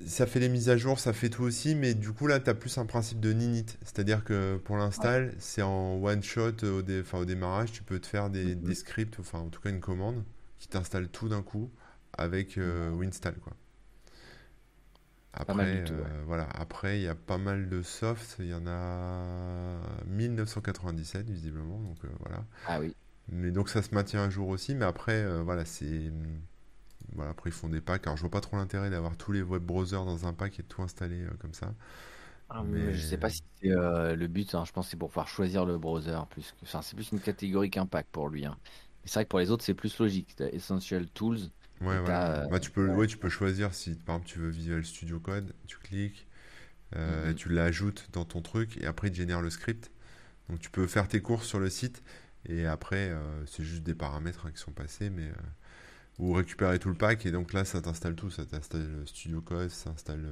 ça 0.07 0.27
fait 0.27 0.41
les 0.41 0.49
mises 0.49 0.69
à 0.69 0.77
jour, 0.77 0.99
ça 0.99 1.13
fait 1.13 1.29
tout 1.29 1.43
aussi, 1.43 1.75
mais 1.75 1.95
du 1.95 2.13
coup, 2.13 2.27
là, 2.27 2.41
tu 2.41 2.51
as 2.51 2.55
plus 2.55 2.77
un 2.79 2.87
principe 2.87 3.21
de 3.21 3.33
ninit. 3.33 3.67
C'est-à-dire 3.83 4.25
que 4.25 4.57
pour 4.65 4.77
l'install, 4.77 5.35
c'est 5.39 5.63
en 5.63 6.03
one 6.03 6.23
shot 6.23 6.53
au, 6.63 6.83
au, 7.17 7.25
démarrage. 7.25 7.73
Tu 7.73 7.83
peux 7.83 7.99
te 7.99 8.07
faire 8.07 8.31
des, 8.31 8.55
des, 8.55 8.75
scripts, 8.75 9.19
enfin, 9.21 9.39
en 9.39 9.49
tout 9.49 9.61
cas, 9.61 9.71
une 9.71 9.81
commande 9.81 10.25
qui 10.59 10.69
t'installe 10.69 11.09
tout 11.09 11.29
d'un 11.29 11.43
coup 11.43 11.71
avec 12.13 12.59
euh, 12.59 12.91
Winstall, 12.91 13.35
quoi. 13.37 13.55
Après, 15.37 15.85
euh, 15.91 16.23
voilà. 16.27 16.49
Après, 16.55 17.01
il 17.01 17.03
y 17.03 17.09
a 17.09 17.17
pas 17.17 17.39
mal 17.39 17.69
de 17.69 17.83
softs. 17.83 18.37
Il 18.39 18.47
y 18.47 18.55
en 18.55 18.69
a 18.69 19.81
1997 20.07 21.29
visiblement, 21.29 21.81
donc 21.81 21.97
euh, 22.05 22.09
voilà. 22.21 22.45
Ah 22.69 22.79
oui. 22.79 22.95
Mais 23.29 23.51
donc 23.51 23.69
ça 23.69 23.83
se 23.83 23.93
maintient 23.93 24.23
un 24.23 24.31
jour 24.31 24.49
aussi. 24.49 24.77
Mais 24.77 24.85
après, 24.85 25.27
voilà, 25.43 25.65
c'est 25.65 26.13
voilà. 27.15 27.31
Après, 27.31 27.51
ils 27.51 27.53
font 27.53 27.69
des 27.69 27.81
packs. 27.81 28.07
Alors, 28.07 28.17
je 28.17 28.23
vois 28.23 28.31
pas 28.31 28.41
trop 28.41 28.57
l'intérêt 28.57 28.91
d'avoir 28.91 29.17
tous 29.17 29.33
les 29.33 29.43
web 29.43 29.63
browsers 29.63 30.05
dans 30.05 30.27
un 30.27 30.33
pack 30.33 30.59
et 30.59 30.63
de 30.63 30.69
tout 30.69 30.83
installer 30.83 31.25
comme 31.41 31.55
ça. 31.55 31.75
Ah, 32.51 32.63
mais... 32.63 32.93
Je 32.95 33.01
sais 33.01 33.17
pas 33.17 33.31
si 33.31 33.43
c'est 33.63 33.69
le 33.69 34.27
but. 34.27 34.55
Hein. 34.55 34.65
Je 34.67 34.73
pense 34.73 34.87
que 34.87 34.91
c'est 34.93 34.97
pour 34.97 35.09
pouvoir 35.09 35.29
choisir 35.29 35.65
le 35.65 35.79
browser 35.79 36.19
plus 36.31 36.53
que. 36.53 36.65
Enfin, 36.65 36.83
c'est 36.83 36.95
plus 36.95 37.11
une 37.13 37.21
catégorie 37.21 37.71
qu'un 37.71 37.87
pack 37.87 38.07
pour 38.13 38.29
lui. 38.29 38.45
Hein. 38.45 38.57
C'est 39.05 39.15
vrai 39.15 39.25
que 39.25 39.31
pour 39.31 39.39
les 39.39 39.51
autres, 39.51 39.65
c'est 39.65 39.75
plus 39.75 39.99
logique. 39.99 40.37
Essential 40.53 41.07
Tools. 41.07 41.39
Ouais, 41.81 41.99
voilà. 42.01 42.47
Bah, 42.49 42.61
tu, 42.61 42.71
peux, 42.71 42.89
ouais. 42.89 43.07
tu 43.07 43.17
peux 43.17 43.29
choisir 43.29 43.75
si 43.75 43.95
par 43.95 44.17
exemple 44.17 44.31
tu 44.31 44.39
veux 44.39 44.49
Visual 44.49 44.85
Studio 44.85 45.19
Code, 45.19 45.53
tu 45.67 45.79
cliques, 45.79 46.27
euh, 46.97 47.29
mhm. 47.29 47.35
tu 47.35 47.49
l'ajoutes 47.49 48.09
dans 48.13 48.25
ton 48.25 48.41
truc 48.41 48.79
et 48.81 48.87
après 48.87 49.09
il 49.09 49.15
génère 49.15 49.43
le 49.43 49.51
script. 49.51 49.91
Donc 50.49 50.61
tu 50.61 50.71
peux 50.71 50.87
faire 50.87 51.09
tes 51.09 51.21
courses 51.21 51.47
sur 51.47 51.59
le 51.59 51.69
site 51.69 52.03
et 52.47 52.67
après 52.67 53.11
euh, 53.11 53.45
c'est 53.47 53.65
juste 53.65 53.83
des 53.83 53.95
paramètres 53.95 54.47
hein, 54.47 54.51
qui 54.53 54.61
sont 54.61 54.73
passés, 54.73 55.11
mais 55.11 55.29
euh, 56.21 56.23
ou 56.23 56.33
récupérer 56.33 56.79
tout 56.79 56.89
le 56.89 56.95
pack 56.95 57.27
et 57.27 57.31
donc 57.31 57.53
là 57.53 57.65
ça 57.65 57.81
t'installe 57.81 58.15
tout, 58.15 58.31
ça 58.31 58.45
t'installe 58.45 59.03
Studio 59.07 59.41
Code, 59.41 59.71
ça 59.71 59.91
t'installe 59.91 60.27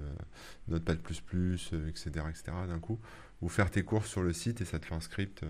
Notepad++, 0.68 0.94
etc., 0.94 2.10
etc. 2.28 2.42
d'un 2.68 2.78
coup, 2.78 3.00
ou 3.40 3.48
faire 3.48 3.70
tes 3.70 3.82
courses 3.82 4.08
sur 4.08 4.22
le 4.22 4.32
site 4.32 4.60
et 4.60 4.64
ça 4.64 4.78
te 4.78 4.86
fait 4.86 4.94
un 4.94 5.00
script, 5.00 5.44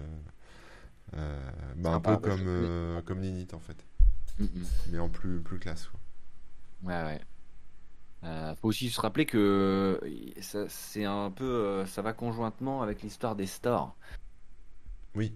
bah, 1.13 1.91
un 1.91 2.01
peu 2.01 2.17
comme 2.17 3.03
comme 3.05 3.21
Ninit 3.21 3.49
en 3.53 3.61
fait. 3.61 3.87
Mais 4.91 4.99
en 4.99 5.09
plus, 5.09 5.41
plus 5.41 5.59
classe. 5.59 5.91
Ouais, 6.83 7.03
ouais. 7.03 7.21
Euh, 8.25 8.55
faut 8.55 8.69
aussi 8.69 8.89
se 8.91 9.01
rappeler 9.01 9.27
que 9.27 10.01
c'est 10.69 11.05
un 11.05 11.31
peu, 11.31 11.45
euh, 11.45 11.87
ça 11.87 12.03
va 12.03 12.13
conjointement 12.13 12.83
avec 12.83 13.03
l'histoire 13.03 13.35
des 13.35 13.47
stores. 13.47 13.97
Oui. 15.15 15.35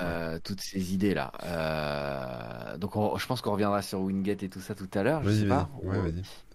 Euh, 0.00 0.38
toutes 0.42 0.60
ces 0.60 0.94
idées 0.94 1.12
là. 1.14 1.32
Euh, 1.44 2.78
donc 2.78 2.92
je 3.18 3.26
pense 3.26 3.40
qu'on 3.40 3.52
reviendra 3.52 3.82
sur 3.82 4.00
Winget 4.00 4.38
et 4.42 4.48
tout 4.48 4.60
ça 4.60 4.74
tout 4.74 4.88
à 4.94 5.02
l'heure. 5.02 5.22
Je 5.24 5.30
sais 5.30 5.46
pas. 5.46 5.68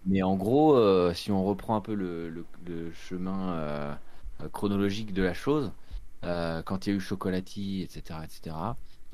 Mais 0.06 0.22
en 0.22 0.36
gros, 0.36 0.78
si 1.12 1.30
on 1.30 1.44
reprend 1.44 1.76
un 1.76 1.80
peu 1.80 1.94
le, 1.94 2.30
le 2.30 2.92
chemin 2.92 3.98
chronologique 4.52 5.12
de 5.12 5.22
la 5.22 5.34
chose, 5.34 5.72
quand 6.22 6.86
il 6.86 6.90
y 6.90 6.92
a 6.92 6.96
eu 6.96 7.00
Chocolati, 7.00 7.82
etc., 7.82 8.20
etc 8.24 8.54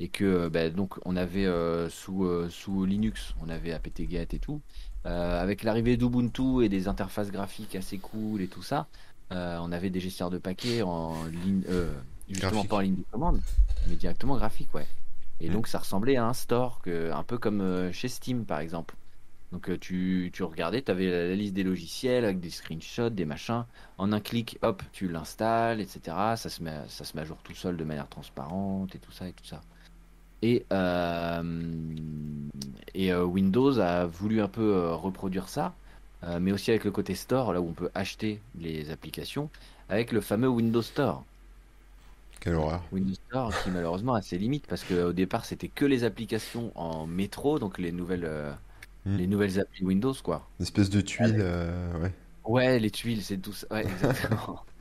et 0.01 0.07
que 0.09 0.25
euh, 0.25 0.49
bah, 0.49 0.69
donc 0.69 0.95
on 1.05 1.15
avait 1.15 1.45
euh, 1.45 1.87
sous, 1.89 2.25
euh, 2.25 2.49
sous 2.49 2.85
Linux, 2.85 3.35
on 3.45 3.49
avait 3.49 3.71
apt-get 3.71 4.27
et 4.33 4.39
tout. 4.39 4.61
avec 5.03 5.63
l'arrivée 5.63 5.95
d'Ubuntu 5.95 6.63
et 6.63 6.69
des 6.69 6.87
interfaces 6.87 7.31
graphiques 7.31 7.75
assez 7.75 7.99
cool 7.99 8.41
et 8.41 8.47
tout 8.47 8.63
ça, 8.63 8.87
on 9.29 9.71
avait 9.71 9.89
des 9.89 9.99
gestionnaires 9.99 10.31
de 10.31 10.39
paquets 10.39 10.81
en 10.81 11.23
ligne, 11.25 11.63
justement 12.29 12.65
pas 12.65 12.77
en 12.77 12.79
ligne 12.79 12.95
de 12.95 13.05
commande, 13.11 13.39
mais 13.87 13.95
directement 13.95 14.35
graphique, 14.37 14.73
ouais. 14.73 14.87
Et 15.39 15.49
donc 15.49 15.67
ça 15.67 15.79
ressemblait 15.79 16.17
à 16.17 16.25
un 16.25 16.33
store, 16.33 16.81
que, 16.81 17.11
un 17.11 17.23
peu 17.23 17.37
comme 17.37 17.91
chez 17.91 18.07
Steam 18.07 18.45
par 18.45 18.59
exemple. 18.59 18.95
Donc 19.51 19.77
tu, 19.79 20.29
tu 20.33 20.43
regardais, 20.43 20.81
tu 20.81 20.91
avais 20.91 21.07
la, 21.07 21.35
liste 21.35 21.53
des 21.53 21.63
logiciels 21.63 22.23
avec 22.23 22.39
des 22.39 22.49
screenshots, 22.49 23.09
des 23.09 23.25
machins. 23.25 23.65
En 23.97 24.13
un 24.13 24.19
clic, 24.21 24.57
hop, 24.61 24.81
tu 24.93 25.09
l'installes, 25.09 25.81
etc. 25.81 25.99
Ça 26.35 26.49
se, 26.49 26.63
met, 26.63 26.77
ça 26.87 27.03
se 27.03 27.17
met 27.17 27.23
à 27.23 27.25
jour 27.25 27.37
tout 27.43 27.55
seul 27.55 27.75
de 27.75 27.83
manière 27.83 28.07
transparente 28.07 28.95
et 28.95 28.99
tout 28.99 29.11
ça 29.11 29.27
et 29.27 29.33
tout 29.33 29.45
ça. 29.45 29.61
Et, 30.41 30.65
et 32.95 33.13
Windows 33.13 33.79
a 33.79 34.05
voulu 34.05 34.41
un 34.41 34.47
peu 34.47 34.91
reproduire 34.91 35.49
ça, 35.49 35.73
mais 36.39 36.51
aussi 36.51 36.71
avec 36.71 36.83
le 36.83 36.91
côté 36.91 37.13
store, 37.13 37.53
là 37.53 37.61
où 37.61 37.67
on 37.67 37.73
peut 37.73 37.91
acheter 37.93 38.41
les 38.57 38.89
applications, 38.89 39.49
avec 39.89 40.11
le 40.11 40.21
fameux 40.21 40.47
Windows 40.47 40.81
Store. 40.81 41.23
Quelle 42.41 42.55
horreur. 42.55 42.83
Windows 42.91 43.13
Store 43.13 43.53
qui 43.63 43.69
malheureusement 43.69 44.13
a 44.15 44.21
ses 44.21 44.37
limites 44.37 44.67
parce 44.67 44.83
qu'au 44.83 45.13
départ 45.13 45.45
c'était 45.45 45.69
que 45.69 45.85
les 45.85 46.03
applications 46.03 46.73
en 46.75 47.07
métro, 47.07 47.57
donc 47.59 47.77
les 47.77 47.93
nouvelles, 47.93 48.29
hmm. 49.05 49.15
les 49.15 49.27
nouvelles 49.27 49.59
applis 49.59 49.85
Windows 49.85 50.15
quoi. 50.21 50.45
Une 50.59 50.63
espèce 50.63 50.89
de 50.89 50.99
tuile, 50.99 51.41
ouais. 52.01 52.11
Ouais, 52.43 52.79
les 52.79 52.91
tuiles, 52.91 53.23
c'est 53.23 53.37
tout 53.37 53.53
ça. 53.53 53.67
Ouais, 53.71 53.85
exactement. 53.85 54.65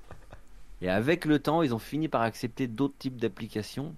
Et 0.83 0.89
avec 0.89 1.25
le 1.25 1.39
temps, 1.39 1.63
ils 1.63 1.75
ont 1.75 1.79
fini 1.79 2.09
par 2.09 2.23
accepter 2.23 2.67
d'autres 2.67 2.97
types 2.99 3.19
d'applications. 3.19 3.95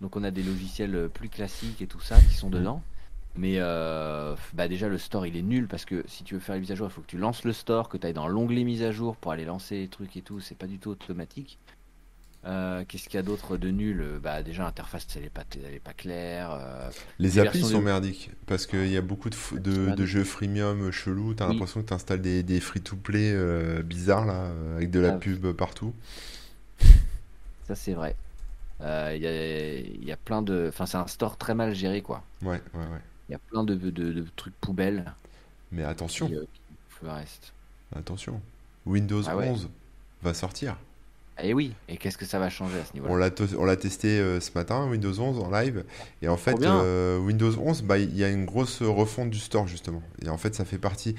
Donc 0.00 0.16
on 0.16 0.24
a 0.24 0.30
des 0.30 0.42
logiciels 0.42 0.94
euh, 0.94 1.08
plus 1.08 1.28
classiques 1.28 1.82
et 1.82 1.86
tout 1.86 2.00
ça 2.00 2.20
qui 2.20 2.34
sont 2.34 2.48
mm. 2.48 2.52
dedans. 2.52 2.82
Mais 3.34 3.54
euh, 3.56 4.36
bah 4.52 4.68
déjà 4.68 4.88
le 4.88 4.98
store 4.98 5.26
il 5.26 5.38
est 5.38 5.42
nul 5.42 5.66
parce 5.66 5.86
que 5.86 6.04
si 6.06 6.22
tu 6.22 6.34
veux 6.34 6.40
faire 6.40 6.54
les 6.54 6.60
mises 6.60 6.72
à 6.72 6.74
jour, 6.74 6.88
il 6.88 6.92
faut 6.92 7.00
que 7.00 7.06
tu 7.06 7.16
lances 7.16 7.44
le 7.44 7.54
store, 7.54 7.88
que 7.88 7.96
tu 7.96 8.06
ailles 8.06 8.12
dans 8.12 8.28
l'onglet 8.28 8.62
mise 8.62 8.82
à 8.82 8.92
jour 8.92 9.16
pour 9.16 9.32
aller 9.32 9.46
lancer 9.46 9.76
les 9.76 9.88
trucs 9.88 10.16
et 10.16 10.22
tout. 10.22 10.38
C'est 10.40 10.56
pas 10.56 10.66
du 10.66 10.78
tout 10.78 10.90
automatique. 10.90 11.58
Euh, 12.44 12.84
qu'est-ce 12.88 13.04
qu'il 13.04 13.14
y 13.14 13.18
a 13.18 13.22
d'autre 13.22 13.56
de 13.56 13.70
nul 13.70 14.18
Bah 14.20 14.42
déjà 14.42 14.64
l'interface 14.64 15.06
elle 15.16 15.24
est 15.24 15.30
pas, 15.30 15.44
elle 15.54 15.74
est 15.74 15.80
pas 15.80 15.92
claire. 15.92 16.50
Euh, 16.50 16.90
les, 17.20 17.38
applis 17.38 17.62
sont 17.62 17.80
merdiques 17.80 18.30
parce 18.46 18.66
qu'il 18.66 18.88
y 18.88 18.96
a 18.96 19.00
beaucoup 19.00 19.30
de, 19.30 19.94
de, 19.94 20.06
jeux 20.06 20.24
freemium 20.24 20.90
chelous. 20.90 21.34
T'as 21.34 21.46
l'impression 21.46 21.82
que 21.82 21.88
tu 21.88 21.94
installes 21.94 22.20
des, 22.20 22.42
des 22.42 22.58
free-to-play 22.58 23.32
euh, 23.32 23.82
bizarres 23.82 24.26
là 24.26 24.50
avec 24.74 24.90
de 24.90 24.98
la 24.98 25.14
ah. 25.14 25.18
pub 25.18 25.52
partout. 25.52 25.94
Ça 27.68 27.76
c'est 27.76 27.94
vrai. 27.94 28.16
Il 28.80 28.86
y 28.86 29.26
a, 29.28 29.78
y, 30.04 30.10
a, 30.10 30.16
plein 30.16 30.42
de, 30.42 30.66
enfin 30.68 30.86
c'est 30.86 30.96
un 30.96 31.06
store 31.06 31.36
très 31.36 31.54
mal 31.54 31.72
géré 31.72 32.02
quoi. 32.02 32.24
Ouais 32.42 32.60
ouais 32.74 32.80
ouais. 32.80 33.00
Il 33.28 33.32
y 33.32 33.36
a 33.36 33.38
plein 33.38 33.62
de, 33.62 33.76
de, 33.76 34.24
trucs 34.34 34.54
poubelles. 34.60 35.04
Mais 35.70 35.84
attention. 35.84 36.28
reste. 37.04 37.52
Attention. 37.94 38.40
Windows 38.84 39.22
11 39.28 39.68
ah 39.68 39.68
va 40.22 40.34
sortir. 40.34 40.76
Et 41.40 41.48
eh 41.48 41.54
oui, 41.54 41.72
et 41.88 41.96
qu'est-ce 41.96 42.18
que 42.18 42.26
ça 42.26 42.38
va 42.38 42.50
changer 42.50 42.78
à 42.78 42.84
ce 42.84 42.92
niveau-là 42.92 43.30
On 43.58 43.64
l'a 43.64 43.76
testé 43.76 44.20
euh, 44.20 44.38
ce 44.38 44.50
matin, 44.54 44.86
Windows 44.88 45.18
11 45.18 45.38
en 45.38 45.50
live. 45.50 45.82
Et 46.20 46.28
en 46.28 46.36
fait, 46.36 46.62
euh, 46.62 47.18
Windows 47.18 47.52
11, 47.58 47.82
bah, 47.82 47.98
il 47.98 48.14
y 48.14 48.22
a 48.22 48.28
une 48.28 48.44
grosse 48.44 48.82
refonte 48.82 49.30
du 49.30 49.38
store 49.38 49.66
justement. 49.66 50.02
Et 50.22 50.28
en 50.28 50.36
fait, 50.36 50.54
ça 50.54 50.66
fait 50.66 50.76
partie, 50.76 51.14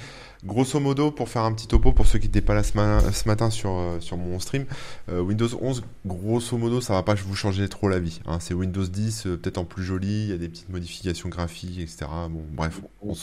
grosso 0.46 0.80
modo, 0.80 1.10
pour 1.10 1.30
faire 1.30 1.42
un 1.42 1.52
petit 1.52 1.68
topo 1.68 1.94
pour 1.94 2.06
ceux 2.06 2.20
qui 2.20 2.28
n'étaient 2.28 2.42
pas 2.42 2.54
là 2.54 2.62
ce, 2.62 3.28
matin 3.28 3.50
sur, 3.50 3.72
euh, 3.72 4.00
sur 4.00 4.18
mon 4.18 4.40
stream, 4.40 4.66
Windows 5.12 5.50
11, 5.60 5.84
grosso 6.06 6.58
modo, 6.58 6.80
ça 6.80 6.94
va 6.94 7.02
pas 7.02 7.16
vous 7.16 7.36
changer 7.36 7.68
trop 7.68 7.90
la 7.90 8.00
vie. 8.00 8.22
Hein. 8.28 8.38
C'est 8.40 8.54
Windows 8.54 8.86
10, 8.86 9.24
peut-être 9.24 9.58
en 9.58 9.66
plus 9.66 9.84
joli, 9.84 10.26
il 10.26 10.30
y 10.30 10.34
a 10.34 10.38
des 10.38 10.48
petites 10.48 10.70
modifications 10.70 11.30
graphiques, 11.30 11.80
etc. 11.80 12.06
Bon, 12.30 12.44
bref, 12.52 12.82
on, 13.02 13.16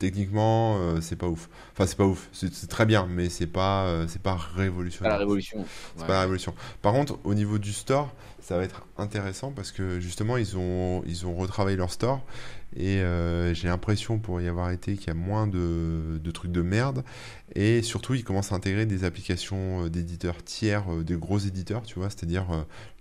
techniquement, 0.00 0.78
euh, 0.80 1.00
c'est 1.00 1.14
pas 1.14 1.28
ouf. 1.28 1.48
Enfin, 1.72 1.86
c'est 1.86 1.96
pas 1.96 2.06
ouf. 2.06 2.28
C'est 2.32 2.68
très 2.68 2.86
bien, 2.86 3.06
mais 3.08 3.28
c'est 3.28 3.46
pas, 3.46 3.84
euh, 3.84 4.06
c'est 4.08 4.22
pas 4.22 4.34
révolutionnaire. 4.34 5.12
Pas 5.12 5.18
la 5.18 5.20
révolution. 5.20 5.64
C'est 5.96 6.06
pas 6.06 6.14
la 6.14 6.20
révolution. 6.22 6.54
Par 6.82 6.92
contre, 6.92 7.18
au 7.22 7.34
niveau 7.34 7.58
du 7.58 7.72
store, 7.72 8.12
ça 8.40 8.56
va 8.56 8.64
être 8.64 8.86
intéressant 8.98 9.52
parce 9.52 9.70
que 9.70 10.00
justement, 10.00 10.38
ils 10.38 10.56
ont, 10.56 11.04
ils 11.06 11.26
ont 11.26 11.34
retravaillé 11.34 11.76
leur 11.76 11.92
store 11.92 12.24
et 12.76 13.00
euh, 13.00 13.52
j'ai 13.52 13.68
l'impression, 13.68 14.18
pour 14.18 14.40
y 14.40 14.46
avoir 14.46 14.70
été, 14.70 14.96
qu'il 14.96 15.08
y 15.08 15.10
a 15.10 15.14
moins 15.14 15.46
de, 15.46 16.20
trucs 16.32 16.52
de 16.52 16.62
merde. 16.62 17.02
Et 17.56 17.82
surtout, 17.82 18.14
ils 18.14 18.22
commencent 18.22 18.52
à 18.52 18.54
intégrer 18.54 18.86
des 18.86 19.02
applications 19.02 19.84
euh, 19.84 19.88
d'éditeurs 19.88 20.44
tiers, 20.44 20.84
euh, 20.92 21.02
des 21.02 21.16
gros 21.16 21.38
éditeurs, 21.38 21.82
tu 21.82 21.98
vois, 21.98 22.10
c'est-à-dire 22.10 22.46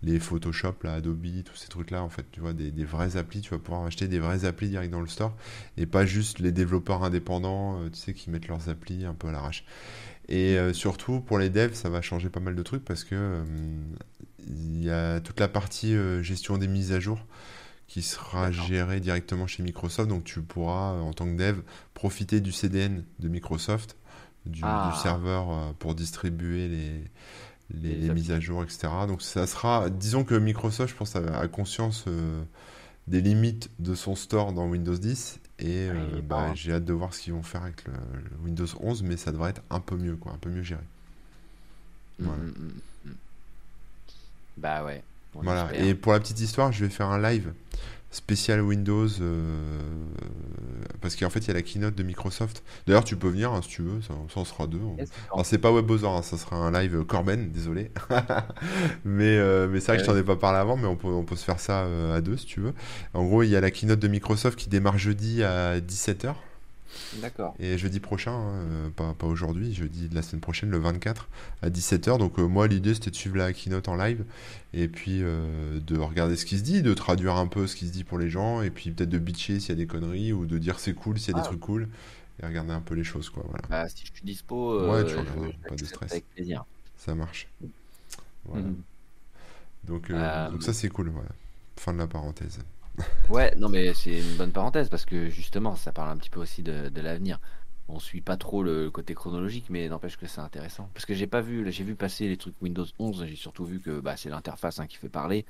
les 0.01 0.19
Photoshop, 0.19 0.73
la 0.83 0.95
Adobe, 0.95 1.43
tous 1.45 1.55
ces 1.55 1.67
trucs-là, 1.67 2.01
en 2.01 2.09
fait, 2.09 2.25
tu 2.31 2.39
vois, 2.39 2.53
des, 2.53 2.71
vrais 2.83 3.15
applis. 3.15 3.41
Tu 3.41 3.51
vas 3.51 3.59
pouvoir 3.59 3.85
acheter 3.85 4.07
des 4.07 4.19
vrais 4.19 4.45
applis 4.45 4.69
direct 4.69 4.91
dans 4.91 5.01
le 5.01 5.07
store 5.07 5.35
et 5.77 5.85
pas 5.85 6.05
juste 6.05 6.39
les 6.39 6.51
développeurs 6.51 7.03
indépendants, 7.03 7.79
tu 7.91 7.99
sais, 7.99 8.13
qui 8.13 8.31
mettent 8.31 8.47
leurs 8.47 8.69
applis 8.69 9.05
un 9.05 9.13
peu 9.13 9.27
à 9.27 9.31
l'arrache. 9.31 9.65
Et 10.29 10.57
surtout, 10.73 11.21
pour 11.21 11.39
les 11.39 11.49
devs, 11.49 11.73
ça 11.73 11.89
va 11.89 12.01
changer 12.01 12.29
pas 12.29 12.39
mal 12.39 12.55
de 12.55 12.63
trucs 12.63 12.85
parce 12.85 13.03
que 13.03 13.43
il 14.47 14.83
y 14.83 14.89
a 14.89 15.19
toute 15.19 15.39
la 15.39 15.47
partie 15.47 15.95
gestion 16.21 16.57
des 16.57 16.67
mises 16.67 16.91
à 16.91 16.99
jour 16.99 17.19
qui 17.89 18.03
sera 18.03 18.51
géré 18.51 19.01
directement 19.01 19.47
chez 19.47 19.63
Microsoft. 19.63 20.07
Donc 20.07 20.23
tu 20.23 20.41
pourras, 20.41 20.91
en 20.91 21.11
tant 21.11 21.25
que 21.25 21.35
dev, 21.35 21.59
profiter 21.95 22.39
du 22.39 22.51
CDN 22.53 23.03
de 23.17 23.27
Microsoft, 23.27 23.97
du, 24.45 24.61
ah. 24.63 24.97
serveur 25.01 25.49
euh, 25.49 25.71
pour 25.79 25.95
distribuer 25.95 26.69
les, 26.69 27.03
les, 27.81 28.13
mises 28.13 28.31
à 28.31 28.39
jour, 28.39 28.63
etc. 28.63 28.87
Donc 29.07 29.23
ça 29.23 29.47
sera, 29.47 29.89
disons 29.89 30.23
que 30.23 30.35
Microsoft, 30.35 30.93
je 30.93 30.97
pense, 30.97 31.15
a, 31.15 31.47
conscience 31.47 32.05
euh, 32.07 32.43
des 33.07 33.21
limites 33.21 33.71
de 33.79 33.95
son 33.95 34.15
store 34.15 34.53
dans 34.53 34.67
Windows 34.67 34.97
10. 34.97 35.39
Et 35.57 35.89
euh, 35.89 36.21
bah, 36.23 36.53
j'ai 36.53 36.73
hâte 36.73 36.85
de 36.85 36.93
voir 36.93 37.13
ce 37.13 37.21
qu'ils 37.21 37.33
vont 37.33 37.43
faire 37.43 37.63
avec 37.63 37.83
le, 37.85 37.93
Windows 38.43 38.67
11, 38.79 39.01
mais 39.01 39.17
ça 39.17 39.31
devrait 39.31 39.49
être 39.49 39.63
un 39.71 39.79
peu 39.79 39.97
mieux, 39.97 40.15
quoi, 40.15 40.31
un 40.31 40.37
peu 40.37 40.51
mieux 40.51 40.63
géré. 40.63 40.83
Mm, 42.19 42.27
mm, 42.27 42.71
mm, 43.05 43.11
bah 44.57 44.83
ouais. 44.85 45.03
Voilà, 45.43 45.69
et 45.75 45.93
pour 45.95 46.13
la 46.13 46.19
petite 46.19 46.39
histoire, 46.39 46.71
je 46.71 46.85
vais 46.85 46.89
faire 46.89 47.07
un 47.07 47.21
live 47.21 47.53
spécial 48.11 48.61
Windows 48.61 49.07
euh, 49.21 49.61
parce 50.99 51.15
qu'en 51.15 51.29
fait 51.29 51.39
il 51.39 51.47
y 51.49 51.51
a 51.51 51.53
la 51.53 51.61
keynote 51.61 51.95
de 51.95 52.03
Microsoft. 52.03 52.63
D'ailleurs 52.87 53.03
tu 53.03 53.15
peux 53.15 53.29
venir 53.29 53.51
hein, 53.53 53.61
si 53.61 53.69
tu 53.69 53.81
veux, 53.83 54.01
ça, 54.01 54.13
en 54.13 54.45
sera 54.45 54.67
deux. 54.67 54.79
Alors 55.31 55.45
c'est 55.45 55.59
pas 55.59 55.71
WebOzor, 55.71 56.17
hein, 56.17 56.21
ça 56.21 56.37
sera 56.37 56.55
un 56.55 56.71
live 56.71 57.03
Corben, 57.03 57.51
désolé. 57.51 57.91
mais 59.05 59.37
euh, 59.37 59.67
mais 59.67 59.79
c'est 59.79 59.87
vrai 59.87 59.97
que 59.97 60.03
je 60.03 60.09
t'en 60.09 60.17
ai 60.17 60.23
pas 60.23 60.35
parlé 60.35 60.57
avant, 60.57 60.75
mais 60.75 60.87
on 60.87 60.95
peut, 60.95 61.07
on 61.07 61.23
peut 61.23 61.35
se 61.35 61.45
faire 61.45 61.59
ça 61.59 61.83
euh, 61.83 62.17
à 62.17 62.21
deux 62.21 62.37
si 62.37 62.45
tu 62.45 62.61
veux. 62.61 62.73
En 63.13 63.23
gros 63.23 63.43
il 63.43 63.49
y 63.49 63.55
a 63.55 63.61
la 63.61 63.69
keynote 63.69 63.99
de 63.99 64.07
Microsoft 64.07 64.57
qui 64.57 64.69
démarre 64.69 64.97
jeudi 64.97 65.43
à 65.43 65.79
17h. 65.79 66.33
D'accord. 67.21 67.55
Et 67.59 67.77
jeudi 67.77 67.99
prochain, 67.99 68.31
hein, 68.31 68.65
euh, 68.71 68.89
pas, 68.89 69.13
pas 69.13 69.27
aujourd'hui, 69.27 69.73
jeudi 69.73 70.09
de 70.09 70.15
la 70.15 70.21
semaine 70.21 70.41
prochaine, 70.41 70.69
le 70.69 70.79
24 70.79 71.27
à 71.61 71.69
17h. 71.69 72.17
Donc 72.17 72.39
euh, 72.39 72.47
moi, 72.47 72.67
l'idée, 72.67 72.93
c'était 72.93 73.11
de 73.11 73.15
suivre 73.15 73.37
la 73.37 73.53
keynote 73.53 73.87
en 73.87 73.95
live 73.95 74.23
et 74.73 74.87
puis 74.87 75.19
euh, 75.21 75.79
de 75.79 75.97
regarder 75.97 76.35
ce 76.35 76.45
qui 76.45 76.57
se 76.57 76.63
dit, 76.63 76.81
de 76.81 76.93
traduire 76.93 77.35
un 77.35 77.47
peu 77.47 77.67
ce 77.67 77.75
qui 77.75 77.87
se 77.87 77.91
dit 77.91 78.03
pour 78.03 78.19
les 78.19 78.29
gens 78.29 78.61
et 78.61 78.69
puis 78.69 78.91
peut-être 78.91 79.09
de 79.09 79.19
bitcher 79.19 79.59
s'il 79.59 79.69
y 79.69 79.73
a 79.73 79.75
des 79.75 79.87
conneries 79.87 80.33
ou 80.33 80.45
de 80.45 80.57
dire 80.57 80.79
c'est 80.79 80.93
cool 80.93 81.19
s'il 81.19 81.33
y 81.33 81.35
a 81.35 81.41
des 81.41 81.45
ah. 81.45 81.47
trucs 81.47 81.59
cool 81.59 81.89
et 82.41 82.45
regarder 82.45 82.71
un 82.71 82.81
peu 82.81 82.95
les 82.95 83.03
choses. 83.03 83.29
Quoi, 83.29 83.43
voilà. 83.47 83.65
Bah, 83.69 83.89
si 83.89 84.05
je 84.05 84.11
suis 84.13 84.25
dispo, 84.25 84.79
ouais, 84.89 85.05
tu 85.05 85.15
regardes, 85.15 85.53
pas 85.67 85.75
de 85.75 85.85
stress. 85.85 86.11
Avec 86.11 86.29
plaisir. 86.29 86.65
Ça 86.97 87.15
marche. 87.15 87.47
Voilà. 88.45 88.65
Mhm. 88.65 88.81
Donc, 89.85 90.11
donc 90.11 90.63
ça, 90.63 90.73
c'est 90.73 90.89
cool. 90.89 91.09
Voilà. 91.09 91.29
Fin 91.77 91.93
de 91.93 91.97
la 91.97 92.07
parenthèse. 92.07 92.59
Ouais, 93.29 93.53
non, 93.57 93.69
mais 93.69 93.93
c'est 93.93 94.19
une 94.19 94.37
bonne 94.37 94.51
parenthèse 94.51 94.89
parce 94.89 95.05
que 95.05 95.29
justement, 95.29 95.75
ça 95.75 95.91
parle 95.91 96.09
un 96.09 96.17
petit 96.17 96.29
peu 96.29 96.39
aussi 96.39 96.63
de, 96.63 96.89
l'avenir. 97.01 97.39
On 97.87 97.99
suit 97.99 98.21
pas 98.21 98.37
trop 98.37 98.61
le 98.61 98.91
côté 98.91 99.15
chronologique, 99.15 99.65
mais 99.69 99.87
n'empêche 99.89 100.17
que 100.17 100.27
c'est 100.27 100.41
intéressant. 100.41 100.89
Parce 100.93 101.05
que 101.05 101.13
j'ai 101.13 101.27
pas 101.27 101.41
vu, 101.41 101.71
j'ai 101.71 101.83
vu 101.83 101.95
passer 101.95 102.27
les 102.27 102.37
trucs 102.37 102.55
Windows 102.61 102.85
11, 102.99 103.25
j'ai 103.25 103.35
surtout 103.35 103.65
vu 103.65 103.79
que 103.79 103.99
bah, 103.99 104.15
c'est 104.15 104.29
l'interface 104.29 104.79
hein, 104.79 104.87
qui 104.87 104.97
fait 104.97 105.09
parler. 105.09 105.45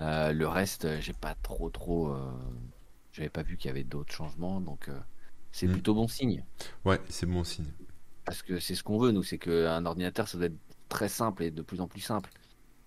Euh, 0.00 0.32
le 0.32 0.48
reste, 0.48 1.00
j'ai 1.00 1.12
pas 1.12 1.34
trop, 1.42 1.70
trop. 1.70 2.08
Euh, 2.08 2.32
j'avais 3.12 3.28
pas 3.28 3.42
vu 3.42 3.56
qu'il 3.56 3.68
y 3.68 3.70
avait 3.70 3.84
d'autres 3.84 4.12
changements, 4.12 4.60
donc 4.60 4.88
euh, 4.88 4.98
c'est 5.52 5.66
mm. 5.66 5.72
plutôt 5.72 5.94
bon 5.94 6.08
signe. 6.08 6.44
Ouais, 6.84 7.00
c'est 7.08 7.26
bon 7.26 7.44
signe. 7.44 7.72
Parce 8.24 8.42
que 8.42 8.58
c'est 8.58 8.74
ce 8.74 8.82
qu'on 8.82 8.98
veut, 8.98 9.12
nous, 9.12 9.22
c'est 9.22 9.38
qu'un 9.38 9.84
ordinateur, 9.86 10.28
ça 10.28 10.38
doit 10.38 10.46
être 10.46 10.58
très 10.88 11.08
simple 11.08 11.42
et 11.42 11.50
de 11.50 11.62
plus 11.62 11.80
en 11.80 11.88
plus 11.88 12.00
simple. 12.00 12.30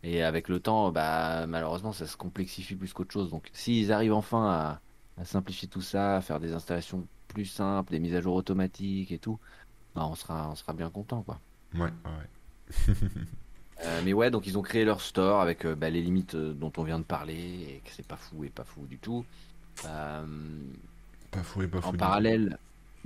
Et 0.03 0.23
avec 0.23 0.47
le 0.47 0.59
temps, 0.59 0.91
bah, 0.91 1.47
malheureusement, 1.47 1.91
ça 1.91 2.05
se 2.07 2.17
complexifie 2.17 2.75
plus 2.75 2.93
qu'autre 2.93 3.11
chose. 3.11 3.29
Donc, 3.29 3.49
s'ils 3.53 3.91
arrivent 3.91 4.13
enfin 4.13 4.79
à, 5.17 5.25
simplifier 5.25 5.67
tout 5.67 5.81
ça, 5.81 6.17
à 6.17 6.21
faire 6.21 6.39
des 6.39 6.53
installations 6.53 7.07
plus 7.27 7.45
simples, 7.45 7.91
des 7.91 7.99
mises 7.99 8.15
à 8.15 8.21
jour 8.21 8.35
automatiques 8.35 9.11
et 9.11 9.17
tout, 9.17 9.39
bah, 9.95 10.05
on, 10.05 10.15
sera, 10.15 10.49
on 10.49 10.55
sera 10.55 10.73
bien 10.73 10.89
content. 10.89 11.23
Quoi. 11.23 11.39
Ouais, 11.73 11.81
ouais. 12.05 12.93
Euh, 13.85 14.01
mais 14.03 14.13
ouais, 14.13 14.31
donc 14.31 14.47
ils 14.47 14.57
ont 14.57 14.63
créé 14.63 14.85
leur 14.85 15.01
store 15.01 15.39
avec 15.39 15.63
euh, 15.63 15.75
bah, 15.75 15.91
les 15.91 16.01
limites 16.01 16.33
euh, 16.33 16.51
dont 16.53 16.71
on 16.77 16.83
vient 16.83 16.97
de 16.97 17.03
parler, 17.03 17.35
et 17.35 17.81
que 17.85 17.91
c'est 17.91 18.07
pas 18.07 18.15
fou 18.15 18.43
et 18.43 18.49
pas 18.49 18.63
fou 18.63 18.87
du 18.87 18.97
tout. 18.97 19.23
pas 19.83 20.23
fou 21.43 21.61
et 21.61 21.67
pas 21.67 21.81
fou. 21.81 21.89
En 21.89 21.93
parallèle, 21.93 22.57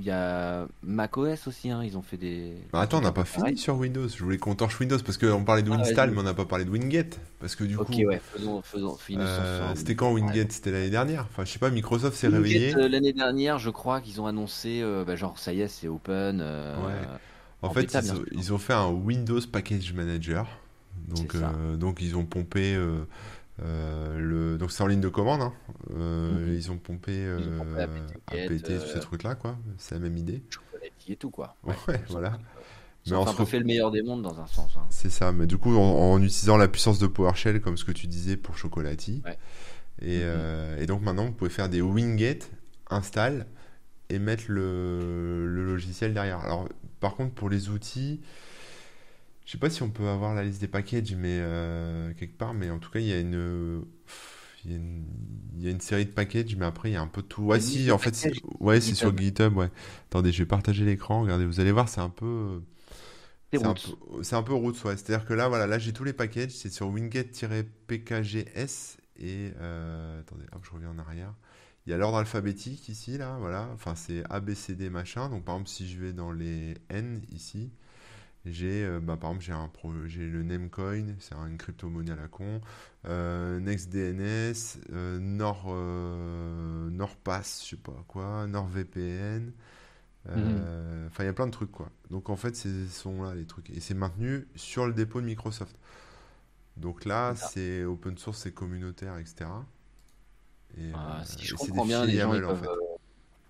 il 0.02 0.08
y 0.08 0.12
a 0.12 0.68
macOS 0.82 1.46
aussi, 1.48 1.70
hein, 1.70 1.84
ils 1.84 1.96
ont 1.96 2.02
fait 2.02 2.18
des. 2.18 2.56
Bah, 2.74 2.82
attends, 2.82 2.98
on 2.98 3.02
n'a 3.02 3.12
pas 3.12 3.24
fini 3.24 3.56
sur 3.56 3.78
Windows. 3.78 4.08
Je 4.08 4.24
voulais 4.24 4.40
qu'on 4.40 4.56
torche 4.56 4.80
Windows 4.80 4.98
parce 5.06 5.20
qu'on 5.20 5.44
parlait 5.44 5.62
de 5.62 5.70
ah, 5.72 5.76
Winstall, 5.76 6.10
mais 6.10 6.18
on 6.18 6.24
n'a 6.24 6.34
pas 6.34 6.46
parlé 6.46 6.66
de 6.66 6.72
Winget. 6.72 7.12
Parce 7.40 7.56
que 7.56 7.64
du 7.64 7.78
coup. 7.78 7.84
Ok, 7.84 8.02
ouais, 8.08 8.20
faisons, 8.34 8.64
faisons, 8.64 8.98
euh, 9.12 9.72
C'était 9.76 9.96
quand 9.96 10.12
Winget? 10.12 10.48
C'était 10.50 10.72
l'année 10.72 10.90
dernière 10.90 11.28
Enfin, 11.30 11.46
je 11.46 11.52
sais 11.52 11.60
pas, 11.60 11.70
Microsoft 11.70 12.18
s'est 12.18 12.30
réveillé. 12.30 12.76
Euh, 12.76 12.90
l'année 12.90 13.14
dernière, 13.14 13.60
je 13.60 13.70
crois 13.70 14.02
qu'ils 14.02 14.20
ont 14.20 14.26
annoncé, 14.26 14.82
euh, 14.82 15.06
bah, 15.06 15.16
genre, 15.16 15.38
ça 15.38 15.54
y 15.54 15.62
est, 15.62 15.68
c'est 15.68 15.88
open. 15.88 16.42
ouais. 16.42 17.08
En, 17.62 17.70
fait, 17.70 17.96
ils, 18.32 18.52
ont, 18.52 18.58
fait 18.58 18.74
un 18.74 18.88
Windows 18.88 19.40
Package 19.52 19.94
Manager. 19.94 20.48
Donc, 21.08 21.36
donc 21.78 22.02
ils 22.02 22.16
ont 22.16 22.26
pompé. 22.26 22.76
Le... 23.60 24.58
Donc 24.58 24.72
c'est 24.72 24.84
en 24.84 24.88
ligne 24.88 25.02
de 25.02 25.10
commande. 25.10 25.42
Hein. 25.42 25.54
Mhm. 25.90 26.54
Ils 26.54 26.72
ont 26.72 26.78
pompé, 26.78 27.26
APT, 28.28 28.64
tous 28.64 28.94
ces 28.94 29.00
trucs-là, 29.00 29.36
quoi. 29.36 29.58
C'est 29.78 29.96
la 29.96 30.02
même 30.02 30.18
idée 30.18 30.44
et 31.12 31.16
tout, 31.16 31.30
quoi. 31.30 31.56
Ouais, 31.64 31.76
voilà. 32.10 32.38
Mais 33.08 33.16
on 33.16 33.26
se 33.26 33.46
fait 33.46 33.60
le 33.60 33.66
meilleur 33.66 33.92
des 33.92 34.02
mondes 34.02 34.22
dans 34.22 34.40
un 34.40 34.48
sens. 34.48 34.72
Hein. 34.78 34.86
C'est 34.90 35.10
ça, 35.10 35.32
mais 35.32 35.48
du 35.48 35.58
coup, 35.58 35.76
en, 35.76 36.22
utilisant 36.22 36.58
la 36.58 36.68
puissance 36.68 37.00
de 37.00 37.08
PowerShell, 37.08 37.60
comme 37.62 37.78
ce 37.78 37.84
que 37.84 37.92
tu 37.92 38.08
disais 38.08 38.38
pour 38.38 38.58
Chocolati, 38.58 39.24
Et, 40.02 40.20
mhm. 40.20 40.80
et, 40.80 40.86
donc 40.86 41.02
maintenant, 41.02 41.26
vous 41.26 41.32
pouvez 41.32 41.50
faire 41.50 41.70
des 41.70 41.82
Winget 41.82 42.40
install 42.90 43.48
et 44.10 44.20
mettre 44.20 44.44
le, 44.48 45.48
le, 45.48 45.66
logiciel 45.66 46.14
derrière. 46.14 46.40
Alors, 46.40 46.68
par 47.00 47.16
contre, 47.16 47.34
pour 47.34 47.50
les 47.50 47.70
outils, 47.70 48.22
je 49.52 49.58
sais 49.58 49.60
pas 49.60 49.70
si 49.70 49.84
on 49.84 49.90
peut 49.90 50.08
avoir 50.08 50.34
la 50.34 50.46
liste 50.46 50.62
des 50.62 50.70
packages, 50.70 51.14
mais 51.14 51.42
quelque 52.18 52.38
part, 52.38 52.54
mais 52.54 52.70
en 52.70 52.80
tout 52.80 52.90
cas, 52.90 53.00
il 53.00 53.08
y 53.08 53.12
a 53.12 53.20
une 53.20 53.84
il 54.64 54.72
y, 55.58 55.68
a 55.68 55.72
une, 55.72 55.82
série 55.82 56.06
de 56.06 56.12
packages, 56.12 56.56
mais 56.56 56.66
après, 56.66 56.90
il 56.90 56.94
y 56.94 56.96
a 56.96 57.02
un 57.02 57.08
peu 57.08 57.22
de 57.22 57.28
tout. 57.28 57.44
Ouais, 57.44 57.60
si, 57.60 57.92
en 57.92 57.98
fait, 57.98 58.16
c'est 58.16 58.32
ouais, 58.62 58.80
sur 58.80 59.18
GitHub, 59.18 59.58
ouais. 59.58 59.70
Attendez, 60.08 60.32
je 60.32 60.44
vais 60.44 60.48
partager 60.48 60.86
l'écran. 60.86 61.24
Regardez, 61.24 61.46
vous 61.46 61.60
allez 61.60 61.74
voir, 61.74 61.90
c'est 61.90 62.00
un 62.00 62.10
peu. 62.10 62.62
C'est 63.52 63.66
un, 63.66 63.74
peu, 63.74 64.24
c'est 64.24 64.36
un 64.36 64.44
peu 64.44 64.54
roots, 64.54 64.86
ouais. 64.86 64.96
C'est-à-dire 64.96 65.26
que 65.26 65.34
là, 65.34 65.50
voilà, 65.50 65.68
là, 65.68 65.80
j'ai 65.80 65.92
tous 65.92 66.06
les 66.06 66.14
packages. 66.14 66.52
C'est 66.52 66.72
sur 66.72 66.88
winget-pkgs. 66.88 68.46
Et. 69.18 69.52
Euh, 69.60 70.22
attendez, 70.22 70.46
hop, 70.54 70.62
je 70.64 70.72
reviens 70.72 70.92
en 70.92 71.00
arrière. 71.00 71.34
Il 71.86 71.90
y 71.90 71.94
a 71.94 71.98
l'ordre 71.98 72.20
alphabétique 72.20 72.88
ici, 72.88 73.18
là, 73.18 73.36
voilà. 73.40 73.68
Enfin, 73.74 73.96
c'est 73.96 74.24
A, 74.30 74.40
B, 74.40 74.54
C, 74.54 74.76
D, 74.76 74.90
machin. 74.90 75.28
Donc, 75.28 75.44
par 75.44 75.56
exemple, 75.56 75.70
si 75.70 75.90
je 75.90 76.00
vais 76.00 76.14
dans 76.14 76.32
les 76.32 76.76
N 76.90 77.22
ici, 77.32 77.72
j'ai, 78.46 78.84
euh, 78.84 79.00
bah, 79.00 79.18
par 79.18 79.32
exemple, 79.32 79.44
j'ai, 79.44 79.54
un 79.54 80.08
j'ai 80.08 80.28
le 80.28 80.42
Namecoin, 80.42 81.16
c'est 81.20 81.36
une 81.36 81.58
crypto-monnaie 81.58 82.12
à 82.12 82.16
la 82.16 82.28
con, 82.28 82.60
euh, 83.06 83.60
NextDNS, 83.60 84.80
euh, 84.92 85.20
Nord, 85.20 85.68
NordPass, 86.92 87.64
je 87.64 87.70
sais 87.72 87.76
pas 87.76 88.04
quoi, 88.08 88.48
NordVPN, 88.48 89.52
mhm. 90.26 91.08
enfin 91.08 91.24
il 91.24 91.28
y 91.28 91.30
a 91.30 91.34
plein 91.34 91.46
de 91.46 91.52
trucs 91.52 91.72
quoi. 91.72 91.92
Donc 92.10 92.30
en 92.30 92.36
fait, 92.36 92.56
ce 92.56 92.88
sont 92.88 93.24
là 93.24 93.36
les 93.36 93.46
trucs. 93.46 93.70
Et 93.70 93.80
c'est 93.80 93.94
maintenu 93.94 94.48
sur 94.56 94.88
le 94.88 94.94
dépôt 94.94 95.22
de 95.22 95.28
Microsoft. 95.28 95.78
Donc 96.78 97.06
là, 97.06 97.36
c'est 97.36 97.84
open 97.84 98.18
source, 98.18 98.40
c'est 98.40 98.54
communautaire, 98.54 99.18
etc. 99.20 99.52
Et, 100.78 100.90
ah, 100.96 101.22
si 101.26 101.46
je 101.46 101.54
comprends 101.54 101.86
bien, 101.86 102.06
les 102.06 102.18
gens, 102.18 102.34
ils, 102.34 102.42
peuvent, 102.42 102.70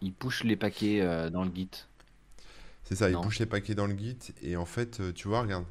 ils 0.01 0.13
pushent 0.13 0.43
les 0.43 0.58
paquets 0.58 1.30
dans 1.30 1.45
le 1.45 1.51
Git. 1.54 1.69
C'est 2.84 2.96
ça, 2.96 3.10
il 3.10 3.17
push 3.20 3.39
les 3.39 3.46
paquets 3.46 3.76
dans 3.76 3.88
le 3.88 3.98
Git 3.98 4.34
et 4.41 4.58
en 4.58 4.65
fait, 4.65 5.00
euh, 5.00 5.13
tu 5.13 5.28
vois, 5.28 5.41
regarde. 5.41 5.65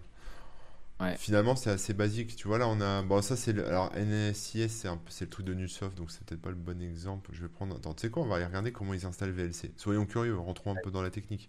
Finalement, 1.16 1.56
c'est 1.56 1.70
assez 1.70 1.94
basique. 1.94 2.36
Tu 2.36 2.46
vois, 2.46 2.58
là, 2.58 2.68
on 2.68 2.80
a. 2.80 3.02
Bon, 3.02 3.22
ça, 3.22 3.36
c'est 3.36 3.52
le. 3.52 3.66
Alors, 3.66 3.90
NSIS, 3.96 4.68
c'est 4.68 4.88
un... 4.88 4.98
le 5.20 5.26
truc 5.26 5.46
de 5.46 5.54
Nusoft, 5.54 5.96
donc 5.96 6.10
c'est 6.10 6.22
peut-être 6.24 6.42
pas 6.42 6.50
le 6.50 6.56
bon 6.56 6.80
exemple. 6.82 7.30
Je 7.32 7.40
vais 7.42 7.48
prendre. 7.48 7.76
Attends, 7.76 7.94
tu 7.94 8.02
sais 8.02 8.10
quoi 8.10 8.22
On 8.22 8.26
va 8.26 8.36
regarder 8.36 8.72
comment 8.72 8.94
ils 8.94 9.06
installent 9.06 9.30
VLC. 9.30 9.72
Soyons 9.76 10.04
curieux, 10.06 10.38
rentrons 10.38 10.72
un 10.72 10.80
peu 10.82 10.90
dans 10.90 11.02
la 11.02 11.10
technique. 11.10 11.48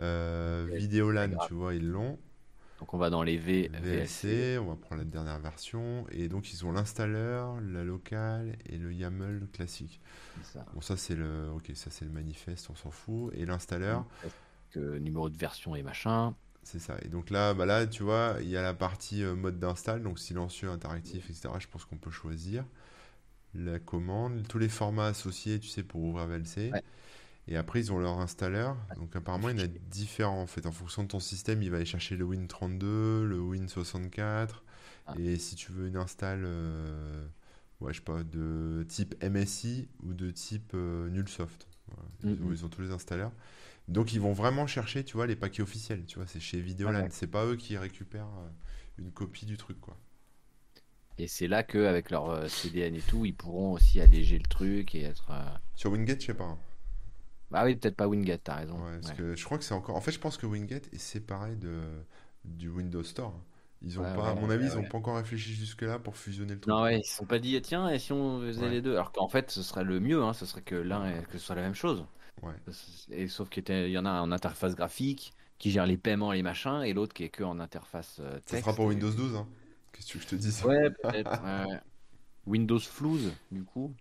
Euh, 0.00 0.68
Vidéolan, 0.72 1.30
tu 1.46 1.54
vois, 1.54 1.74
ils 1.74 1.88
l'ont. 1.88 2.18
Donc, 2.80 2.94
on 2.94 2.98
va 2.98 3.10
dans 3.10 3.24
les 3.24 3.36
v... 3.36 3.68
VLC, 3.82 4.56
on 4.60 4.66
va 4.66 4.76
prendre 4.76 5.00
la 5.00 5.04
dernière 5.04 5.40
version. 5.40 6.06
Et 6.12 6.28
donc, 6.28 6.52
ils 6.52 6.64
ont 6.64 6.70
l'installeur, 6.70 7.60
la 7.60 7.82
locale 7.82 8.56
et 8.66 8.78
le 8.78 8.92
YAML 8.92 9.48
classique. 9.52 10.00
Ça. 10.44 10.64
Bon, 10.74 10.80
ça, 10.80 10.96
c'est 10.96 11.16
le. 11.16 11.50
Ok, 11.54 11.72
ça, 11.74 11.90
c'est 11.90 12.04
le 12.04 12.12
manifeste, 12.12 12.68
on 12.70 12.76
s'en 12.76 12.90
fout. 12.90 13.32
Et 13.34 13.46
l'installeur 13.46 14.04
numéro 14.76 15.28
de 15.28 15.36
version 15.36 15.74
et 15.74 15.82
machin. 15.82 16.34
C'est 16.62 16.80
ça. 16.80 16.96
Et 17.02 17.08
donc 17.08 17.30
là, 17.30 17.54
bah 17.54 17.64
là, 17.64 17.86
tu 17.86 18.02
vois, 18.02 18.36
il 18.40 18.48
y 18.48 18.56
a 18.58 18.62
la 18.62 18.74
partie 18.74 19.22
euh, 19.22 19.34
mode 19.34 19.58
d'install, 19.58 20.02
donc 20.02 20.18
silencieux, 20.18 20.68
interactif, 20.68 21.30
etc. 21.30 21.48
Je 21.58 21.66
pense 21.66 21.86
qu'on 21.86 21.96
peut 21.96 22.10
choisir 22.10 22.62
la 23.54 23.78
commande, 23.78 24.46
tous 24.46 24.58
les 24.58 24.68
formats 24.68 25.06
associés, 25.06 25.58
tu 25.58 25.68
sais, 25.68 25.82
pour 25.82 26.02
ouvrir 26.02 26.26
VLC. 26.26 26.70
Et 27.46 27.56
après, 27.56 27.80
ils 27.80 27.90
ont 27.90 27.98
leur 27.98 28.20
installeur. 28.20 28.76
Donc 28.96 29.16
apparemment, 29.16 29.48
il 29.48 29.58
y 29.58 29.62
en 29.62 29.64
a 29.64 29.68
différents 29.90 30.42
en 30.42 30.46
fait. 30.46 30.66
En 30.66 30.72
fonction 30.72 31.02
de 31.04 31.08
ton 31.08 31.20
système, 31.20 31.62
il 31.62 31.70
va 31.70 31.76
aller 31.76 31.86
chercher 31.86 32.16
le 32.16 32.26
Win32, 32.26 33.22
le 33.22 33.38
Win64. 33.38 34.48
Ah. 35.06 35.14
Et 35.18 35.38
si 35.38 35.56
tu 35.56 35.72
veux 35.72 35.88
une 35.88 35.96
install, 35.96 36.42
euh, 36.44 37.26
ouais, 37.80 37.94
je 37.94 38.00
sais 38.00 38.04
pas, 38.04 38.22
de 38.24 38.84
type 38.86 39.14
MSI 39.24 39.88
ou 40.02 40.12
de 40.12 40.30
type 40.30 40.72
euh, 40.74 41.08
Nullsoft. 41.08 41.66
Mm, 42.22 42.32
mm. 42.32 42.52
ils, 42.52 42.64
ont, 42.66 42.68
tous 42.68 42.82
les 42.82 42.90
installeurs. 42.90 43.32
Donc 43.88 44.12
ils 44.12 44.20
vont 44.20 44.32
vraiment 44.32 44.66
chercher, 44.66 45.02
tu 45.02 45.16
vois, 45.16 45.26
les 45.26 45.36
paquets 45.36 45.62
officiels. 45.62 46.04
Tu 46.06 46.18
vois, 46.18 46.26
c'est 46.26 46.40
chez 46.40 46.60
Videoland. 46.60 47.08
C'est 47.10 47.26
pas 47.26 47.46
eux 47.46 47.56
qui 47.56 47.76
récupèrent 47.76 48.28
euh, 48.38 48.48
une 48.98 49.10
copie 49.10 49.46
du 49.46 49.56
truc, 49.56 49.80
quoi. 49.80 49.96
Et 51.16 51.26
c'est 51.26 51.48
là 51.48 51.62
qu'avec 51.62 52.10
leur 52.10 52.30
euh, 52.30 52.48
CDN 52.48 52.94
et 52.94 53.00
tout, 53.00 53.24
ils 53.24 53.34
pourront 53.34 53.72
aussi 53.72 54.00
alléger 54.00 54.38
le 54.38 54.46
truc 54.46 54.94
et 54.94 55.02
être. 55.02 55.30
Euh, 55.30 55.42
Sur 55.74 55.90
Winget, 55.90 56.20
je 56.20 56.26
sais 56.26 56.34
pas. 56.34 56.44
Hein. 56.44 56.58
Bah 57.50 57.64
oui, 57.64 57.76
peut-être 57.76 57.96
pas 57.96 58.06
Winget, 58.06 58.38
t'as 58.38 58.56
raison. 58.56 58.78
parce 59.00 59.14
que 59.14 59.34
je 59.34 59.44
crois 59.44 59.56
que 59.56 59.64
c'est 59.64 59.74
encore. 59.74 59.96
En 59.96 60.00
fait, 60.02 60.12
je 60.12 60.20
pense 60.20 60.36
que 60.36 60.46
Winget 60.46 60.82
est 60.92 60.98
séparé 60.98 61.56
de 61.56 61.80
du 62.44 62.68
Windows 62.68 63.02
Store. 63.02 63.34
Ils 63.80 63.98
ont 63.98 64.02
pas, 64.02 64.30
à 64.30 64.34
mon 64.34 64.50
avis, 64.50 64.66
ils 64.66 64.74
n'ont 64.74 64.84
pas 64.84 64.98
encore 64.98 65.16
réfléchi 65.16 65.54
jusque-là 65.54 65.98
pour 65.98 66.16
fusionner 66.16 66.54
le 66.54 66.60
truc. 66.60 66.74
Non, 66.74 66.82
ouais, 66.82 66.98
ils 66.98 67.04
sont 67.04 67.24
pas 67.24 67.38
dit 67.38 67.60
tiens, 67.62 67.88
et 67.88 67.98
si 67.98 68.12
on 68.12 68.40
faisait 68.40 68.68
les 68.68 68.82
deux? 68.82 68.92
Alors 68.92 69.12
qu'en 69.12 69.28
fait, 69.28 69.50
ce 69.50 69.62
serait 69.62 69.84
le 69.84 70.00
mieux, 70.00 70.22
hein, 70.22 70.32
ce 70.34 70.46
serait 70.46 70.62
que 70.62 70.74
l'un 70.74 71.22
que 71.22 71.38
ce 71.38 71.38
soit 71.38 71.54
la 71.54 71.62
même 71.62 71.74
chose. 71.74 72.04
Et 73.10 73.28
sauf 73.28 73.48
qu'il 73.48 73.88
y 73.88 73.98
en 73.98 74.06
a 74.06 74.20
en 74.20 74.32
interface 74.32 74.74
graphique 74.74 75.32
qui 75.58 75.70
gère 75.70 75.86
les 75.86 75.96
paiements 75.96 76.32
et 76.32 76.36
les 76.36 76.42
machins, 76.42 76.82
et 76.84 76.92
l'autre 76.92 77.12
qui 77.12 77.24
est 77.24 77.28
que 77.28 77.42
en 77.42 77.58
interface 77.58 78.16
texte. 78.16 78.20
Euh, 78.20 78.40
ça 78.46 78.60
sera 78.60 78.74
pour 78.74 78.86
Windows 78.86 79.10
12, 79.10 79.36
hein 79.36 79.46
Qu'est-ce 79.92 80.12
que 80.12 80.20
je 80.20 80.26
te 80.26 80.36
dis 80.36 80.62
Ouais, 80.64 80.90
peut-être. 80.90 81.42
Windows 82.46 82.78
Flues, 82.78 83.32
du 83.50 83.64
coup. 83.64 83.92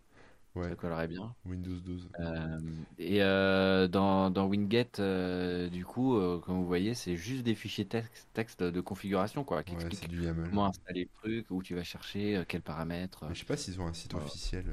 Ouais. 0.56 0.70
Ça 0.70 0.76
collerait 0.76 1.08
bien. 1.08 1.36
Windows 1.46 1.76
12. 1.76 2.10
Euh, 2.20 2.60
et 2.98 3.22
euh, 3.22 3.88
dans, 3.88 4.32
dans, 4.32 4.48
Winget, 4.48 5.70
du 5.70 5.86
coup, 5.86 6.20
comme 6.42 6.58
vous 6.58 6.68
voyez, 6.68 6.94
c'est 6.94 7.16
juste 7.16 7.44
des 7.44 7.56
fichiers 7.56 7.86
texte, 7.86 8.28
texte 8.34 8.64
de 8.64 8.82
configuration, 8.82 9.44
quoi, 9.44 9.64
qui 9.64 9.74
expliquent 9.74 10.10
comment 10.50 10.68
installer 10.68 11.02
le 11.04 11.20
truc, 11.20 11.46
où 11.50 11.64
tu 11.64 11.76
vas 11.76 11.84
chercher, 11.84 12.44
quels 12.48 12.62
paramètres. 12.62 13.26
Mais 13.28 13.36
je 13.36 13.40
sais 13.40 13.46
pas 13.46 13.58
s'ils 13.58 13.82
ont 13.82 13.88
un 13.88 13.94
site 13.94 14.14
officiel 14.14 14.66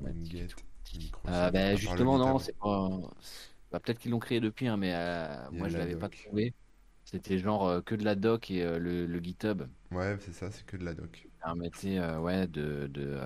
Winget. 0.00 0.48
Euh, 1.28 1.50
ben, 1.50 1.76
justement, 1.76 2.18
non, 2.18 2.38
c'est 2.38 2.56
pas. 2.56 2.88
Bah, 3.70 3.78
peut-être 3.80 3.98
qu'ils 3.98 4.10
l'ont 4.10 4.18
créé 4.18 4.40
depuis, 4.40 4.66
hein, 4.66 4.76
mais 4.76 4.92
euh, 4.94 5.50
moi 5.52 5.68
je 5.68 5.78
l'avais 5.78 5.96
pas 5.96 6.08
trouvé. 6.08 6.54
C'était 7.04 7.38
genre 7.38 7.66
euh, 7.66 7.80
que 7.80 7.94
de 7.94 8.04
la 8.04 8.14
doc 8.14 8.50
et 8.50 8.64
le, 8.64 9.06
le, 9.06 9.20
GitHub. 9.20 9.62
Ouais, 9.92 10.16
c'est 10.20 10.32
ça, 10.32 10.50
c'est 10.50 10.64
que 10.64 10.76
de 10.76 10.84
la 10.84 10.94
doc. 10.94 11.28
Permettait 11.42 12.00
ouais, 12.16 12.46
de, 12.46 12.88
de, 12.88 13.18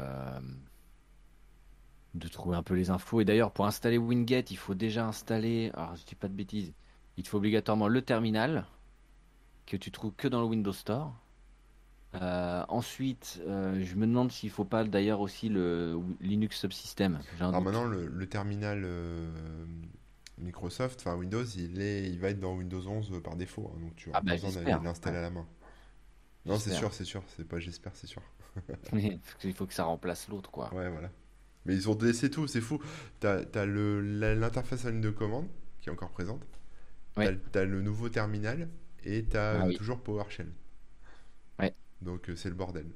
de, 2.15 2.29
trouver 2.29 2.57
un 2.57 2.63
peu 2.63 2.75
les 2.75 2.91
infos. 2.91 3.21
Et 3.21 3.25
d'ailleurs, 3.25 3.53
pour 3.53 3.67
installer 3.67 3.99
Winget, 3.99 4.45
il 4.51 4.57
faut 4.57 4.75
déjà 4.75 5.07
installer. 5.07 5.71
Alors, 5.75 5.97
je 5.97 6.05
dis 6.05 6.15
pas 6.15 6.29
de 6.29 6.35
bêtises. 6.35 6.73
Il 7.17 7.25
te 7.25 7.29
faut 7.29 7.39
obligatoirement 7.39 7.89
le 7.89 8.03
terminal 8.03 8.67
que 9.67 9.77
tu 9.77 9.91
trouves 9.91 10.13
que 10.17 10.29
dans 10.29 10.41
le 10.41 10.47
Windows 10.47 10.73
Store. 10.73 11.15
Euh, 12.21 12.65
ensuite, 12.69 13.41
euh, 13.47 13.83
je 13.85 13.95
me 13.97 14.07
demande 14.07 14.31
s'il 14.31 14.51
ne 14.51 14.55
faut 14.55 14.65
pas 14.65 14.85
d'ailleurs 14.85 15.21
aussi 15.21 15.49
le 15.49 15.99
Linux 16.21 16.59
Subsystem. 16.59 17.19
Alors 17.41 17.61
maintenant, 17.61 17.85
le, 17.85 18.27
terminal 18.27 18.83
euh, 18.85 19.31
Microsoft, 20.39 21.01
enfin 21.01 21.17
Windows, 21.17 21.45
il, 21.45 21.81
est, 21.81 22.09
il 22.09 22.19
va 22.19 22.31
être 22.31 22.41
dans 22.41 22.55
Windows 22.55 22.87
11 22.87 23.21
par 23.23 23.37
défaut. 23.37 23.71
Hein, 23.75 23.81
donc 23.81 23.97
tu 23.97 24.11
vas 24.11 24.19
ah 24.19 24.21
bah, 24.23 24.33
besoin 24.33 24.63
de 24.63 24.85
l'installer 24.85 25.19
à 25.19 25.23
la 25.23 25.31
main. 25.31 25.47
Non, 26.47 26.59
c'est 26.59 26.73
sûr, 26.73 26.93
c'est 26.93 27.05
sûr. 27.05 27.23
C'est 27.37 27.47
pas 27.47 27.59
j'espère, 27.59 27.93
c'est 27.95 28.07
sûr. 28.07 28.23
il 28.93 29.55
faut 29.55 29.67
que 29.67 29.75
ça 29.75 29.85
remplace 29.85 30.29
l'autre, 30.29 30.51
quoi. 30.51 30.73
Ouais, 30.75 30.91
voilà. 30.91 31.11
Mais 31.67 31.75
ils 31.75 31.89
ont 31.89 31.99
laissé 31.99 32.31
tout, 32.31 32.47
c'est 32.47 32.61
fou. 32.61 32.79
Tu 33.21 33.27
as, 33.27 33.67
l'interface 33.67 34.85
à 34.85 34.91
ligne 34.91 35.01
de 35.01 35.11
commande 35.11 35.49
qui 35.81 35.89
est 35.89 35.93
encore 35.93 36.11
présente. 36.11 36.43
Ouais. 37.17 37.39
Tu 37.53 37.59
as, 37.59 37.65
le 37.65 37.81
nouveau 37.81 38.09
terminal 38.09 38.69
et 39.05 39.25
tu 39.25 39.37
as 39.37 39.63
ah 39.63 39.73
toujours 39.73 40.01
PowerShell. 40.01 40.53
Donc 42.05 42.29
euh, 42.29 42.37
c'est 42.37 42.49
le 42.49 42.55
bordel. 42.55 42.87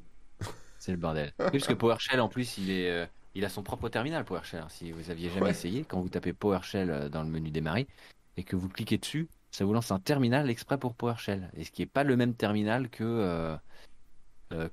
C'est 0.79 0.93
le 0.93 0.99
bordel. 0.99 1.33
Oui, 1.41 1.51
parce 1.53 1.67
que 1.67 1.75
PowerShell 1.75 2.21
en 2.21 2.29
plus 2.29 2.59
il 2.59 2.71
est, 2.71 2.91
euh, 2.91 3.07
il 3.35 3.45
a 3.45 3.49
son 3.49 3.63
propre 3.63 3.89
terminal 3.89 4.25
PowerShell. 4.25 4.61
Hein. 4.61 4.69
Si 4.69 4.93
vous 4.93 5.11
aviez 5.11 5.31
jamais 5.31 5.51
essayé, 5.51 5.85
quand 5.89 6.01
vous 6.01 6.09
tapez 6.09 6.33
PowerShell 6.33 6.91
euh, 6.91 7.09
dans 7.09 7.23
le 7.23 7.29
menu 7.29 7.51
démarrer 7.51 7.89
et 8.37 8.45
que 8.45 8.55
vous 8.55 8.69
cliquez 8.69 8.99
dessus, 8.99 9.29
ça 9.51 9.65
vous 9.65 9.73
lance 9.73 9.91
un 9.91 9.99
terminal 9.99 10.49
exprès 10.51 10.79
pour 10.79 10.95
PowerShell. 10.95 11.51
Et 11.57 11.65
ce 11.65 11.73
qui 11.73 11.83
n'est 11.83 11.87
pas 11.87 12.05
le 12.05 12.17
même 12.17 12.35
terminal 12.35 12.89
que 12.91 13.57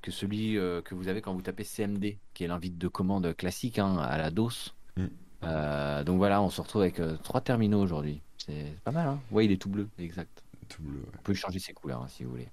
que 0.00 0.10
celui 0.10 0.54
que 0.54 0.94
vous 0.94 1.08
avez 1.08 1.20
quand 1.20 1.34
vous 1.34 1.42
tapez 1.42 1.64
CMD, 1.64 2.16
qui 2.32 2.44
est 2.44 2.46
l'invite 2.46 2.78
de 2.78 2.88
commande 2.88 3.34
classique 3.36 3.78
hein, 3.78 3.98
à 3.98 4.16
la 4.16 4.30
DOS. 4.30 4.74
Mm. 4.96 6.04
donc 6.04 6.16
voilà, 6.16 6.40
on 6.40 6.48
se 6.48 6.60
retrouve 6.60 6.82
avec 6.82 7.00
trois 7.22 7.40
terminaux 7.40 7.80
aujourd'hui. 7.80 8.22
C'est 8.38 8.74
pas 8.84 8.92
mal, 8.92 9.08
hein 9.08 9.20
Ouais, 9.30 9.44
il 9.44 9.52
est 9.52 9.60
tout 9.60 9.68
bleu, 9.68 9.88
exact. 9.98 10.44
Tout 10.68 10.82
bleu. 10.82 11.02
Vous 11.12 11.18
pouvez 11.24 11.36
changer 11.36 11.58
ses 11.58 11.72
couleurs 11.72 12.02
hein, 12.02 12.08
si 12.08 12.24
vous 12.24 12.30
voulez. 12.30 12.48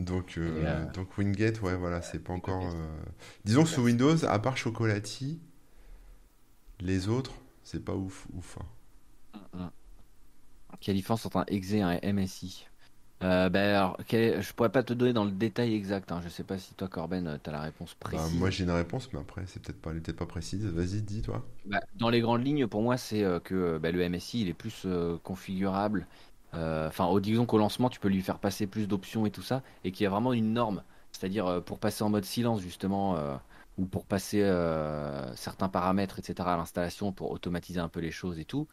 Donc, 0.00 0.38
euh, 0.38 0.64
euh, 0.64 0.92
donc 0.92 1.16
Winget, 1.18 1.60
ouais, 1.60 1.76
voilà, 1.76 2.00
c'est 2.00 2.20
pas 2.20 2.32
encore. 2.32 2.64
Euh, 2.64 3.02
disons 3.44 3.64
que 3.64 3.68
sous 3.68 3.82
Windows, 3.82 4.24
à 4.24 4.38
part 4.38 4.56
Chocolati, 4.56 5.38
les 6.80 7.08
autres, 7.08 7.34
c'est 7.62 7.84
pas 7.84 7.94
ouf, 7.94 8.26
ouf. 8.34 8.58
Hein. 9.54 9.70
Quelle 10.80 10.96
différence 10.96 11.26
entre 11.26 11.36
un 11.36 11.44
exe 11.48 11.72
et 11.72 11.82
un 11.82 12.00
MSI 12.02 12.66
ben 13.22 13.54
alors, 13.54 13.98
je 14.10 14.52
pourrais 14.54 14.72
pas 14.72 14.82
te 14.82 14.94
donner 14.94 15.12
dans 15.12 15.26
le 15.26 15.30
détail 15.30 15.74
exact. 15.74 16.10
Hein. 16.10 16.22
Je 16.24 16.30
sais 16.30 16.42
pas 16.42 16.56
si 16.56 16.72
toi, 16.72 16.88
Corben, 16.88 17.38
tu 17.44 17.50
as 17.50 17.52
la 17.52 17.60
réponse 17.60 17.94
bah, 18.00 18.08
précise. 18.08 18.38
moi, 18.38 18.48
j'ai 18.48 18.64
une 18.64 18.70
réponse, 18.70 19.12
mais 19.12 19.18
après, 19.18 19.42
c'est 19.44 19.60
peut-être 19.62 19.82
pas, 19.82 19.92
peut 19.92 20.12
pas 20.14 20.24
précise. 20.24 20.64
Vas-y, 20.64 21.02
dis 21.02 21.20
toi. 21.20 21.44
Bah, 21.66 21.80
dans 21.96 22.08
les 22.08 22.22
grandes 22.22 22.42
lignes, 22.42 22.66
pour 22.66 22.80
moi, 22.80 22.96
c'est 22.96 23.22
que 23.44 23.78
le 23.78 24.08
MSI, 24.08 24.40
il 24.40 24.48
est 24.48 24.54
plus 24.54 24.86
configurable 25.22 26.06
euh, 26.54 26.88
enfin, 26.88 27.18
disons 27.20 27.46
qu'au 27.46 27.58
lancement, 27.58 27.88
tu 27.90 28.00
peux 28.00 28.08
lui 28.08 28.22
faire 28.22 28.38
passer 28.38 28.66
plus 28.66 28.88
d'options 28.88 29.26
et 29.26 29.30
tout 29.30 29.42
ça, 29.42 29.62
et 29.84 29.92
qu'il 29.92 30.04
y 30.04 30.06
a 30.06 30.10
vraiment 30.10 30.32
une 30.32 30.52
norme. 30.52 30.82
C'est-à-dire, 31.12 31.46
euh, 31.46 31.60
pour 31.60 31.78
passer 31.78 32.04
en 32.04 32.10
mode 32.10 32.24
silence, 32.24 32.60
justement, 32.60 33.16
euh, 33.16 33.36
ou 33.78 33.86
pour 33.86 34.04
passer 34.04 34.40
certains 35.36 35.68
paramètres, 35.68 36.18
etc. 36.18 36.50
à 36.50 36.56
l'installation 36.56 37.12
pour 37.12 37.30
automatiser 37.30 37.80
un 37.80 37.88
peu 37.88 38.00
les 38.00 38.10
choses 38.10 38.38
et 38.38 38.44
tout, 38.44 38.68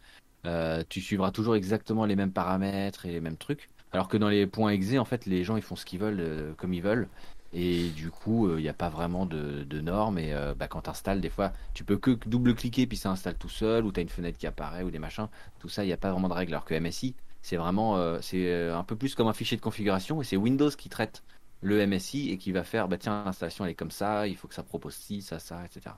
tu 0.90 1.02
suivras 1.02 1.32
toujours 1.32 1.56
exactement 1.56 2.06
les 2.06 2.16
mêmes 2.16 2.32
paramètres 2.32 3.06
et 3.06 3.12
les 3.12 3.22
mêmes 3.22 3.38
trucs. 3.38 3.70
Alors 3.94 4.10
que 4.10 4.18
dans 4.18 4.28
les 4.28 4.48
points 4.48 4.72
exe, 4.72 4.98
en 4.98 5.06
fait, 5.06 5.26
les 5.26 5.46
gens 5.46 5.56
ils 5.56 5.62
font 5.62 5.78
ce 5.78 5.86
qu'ils 5.86 6.00
veulent 6.00 6.54
comme 6.58 6.74
ils 6.74 6.82
veulent. 6.82 7.08
Et 7.54 7.90
du 7.90 8.12
coup, 8.12 8.50
il 8.58 8.62
n'y 8.62 8.68
a 8.68 8.74
pas 8.74 8.90
vraiment 8.90 9.26
de, 9.26 9.80
normes. 9.80 10.18
Et 10.20 10.34
bah, 10.58 10.68
quand 10.68 10.82
tu 10.82 10.90
installes, 10.90 11.22
des 11.22 11.30
fois, 11.30 11.54
tu 11.74 11.86
peux 11.86 11.98
que 11.98 12.12
double-cliquer, 12.26 12.86
puis 12.86 12.98
ça 12.98 13.10
installe 13.10 13.38
tout 13.38 13.50
seul, 13.50 13.86
ou 13.86 13.94
tu 13.94 14.02
as 14.02 14.04
une 14.04 14.10
fenêtre 14.10 14.38
qui 14.38 14.48
apparaît, 14.48 14.84
ou 14.84 14.92
des 14.92 15.00
machins. 15.00 15.28
Tout 15.60 15.70
ça, 15.70 15.86
il 15.86 15.88
n'y 15.88 15.94
a 15.94 15.98
pas 15.98 16.12
vraiment 16.12 16.28
de 16.28 16.34
règles. 16.34 16.54
Alors 16.54 16.66
que 16.66 16.78
MSI, 16.78 17.16
c'est 17.42 17.58
vraiment 17.58 18.20
c'est 18.22 18.70
un 18.70 18.84
peu 18.84 18.96
plus 18.96 19.16
comme 19.16 19.28
un 19.28 19.34
fichier 19.34 19.58
de 19.58 19.62
configuration, 19.62 20.22
et 20.22 20.24
c'est 20.26 20.38
Windows 20.38 20.70
qui 20.72 20.90
traite 20.90 21.24
le 21.62 21.86
MSI 21.86 22.30
et 22.30 22.38
qui 22.38 22.52
va 22.52 22.64
faire, 22.64 22.88
bah 22.88 22.98
tiens, 22.98 23.24
l'installation 23.26 23.66
elle 23.66 23.72
est 23.72 23.76
comme 23.76 23.92
ça, 23.92 24.28
il 24.28 24.36
faut 24.36 24.48
que 24.48 24.54
ça 24.54 24.64
propose 24.64 24.94
ci, 24.96 25.22
ça, 25.22 25.40
ça, 25.40 25.66
etc. 25.66 25.96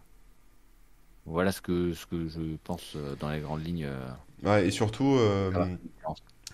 Voilà 1.25 1.51
ce 1.51 1.61
que, 1.61 1.93
ce 1.93 2.05
que 2.05 2.27
je 2.27 2.55
pense 2.63 2.95
dans 3.19 3.29
les 3.29 3.41
grandes 3.41 3.63
lignes. 3.63 3.89
Ouais, 4.43 4.67
et 4.67 4.71
surtout, 4.71 5.17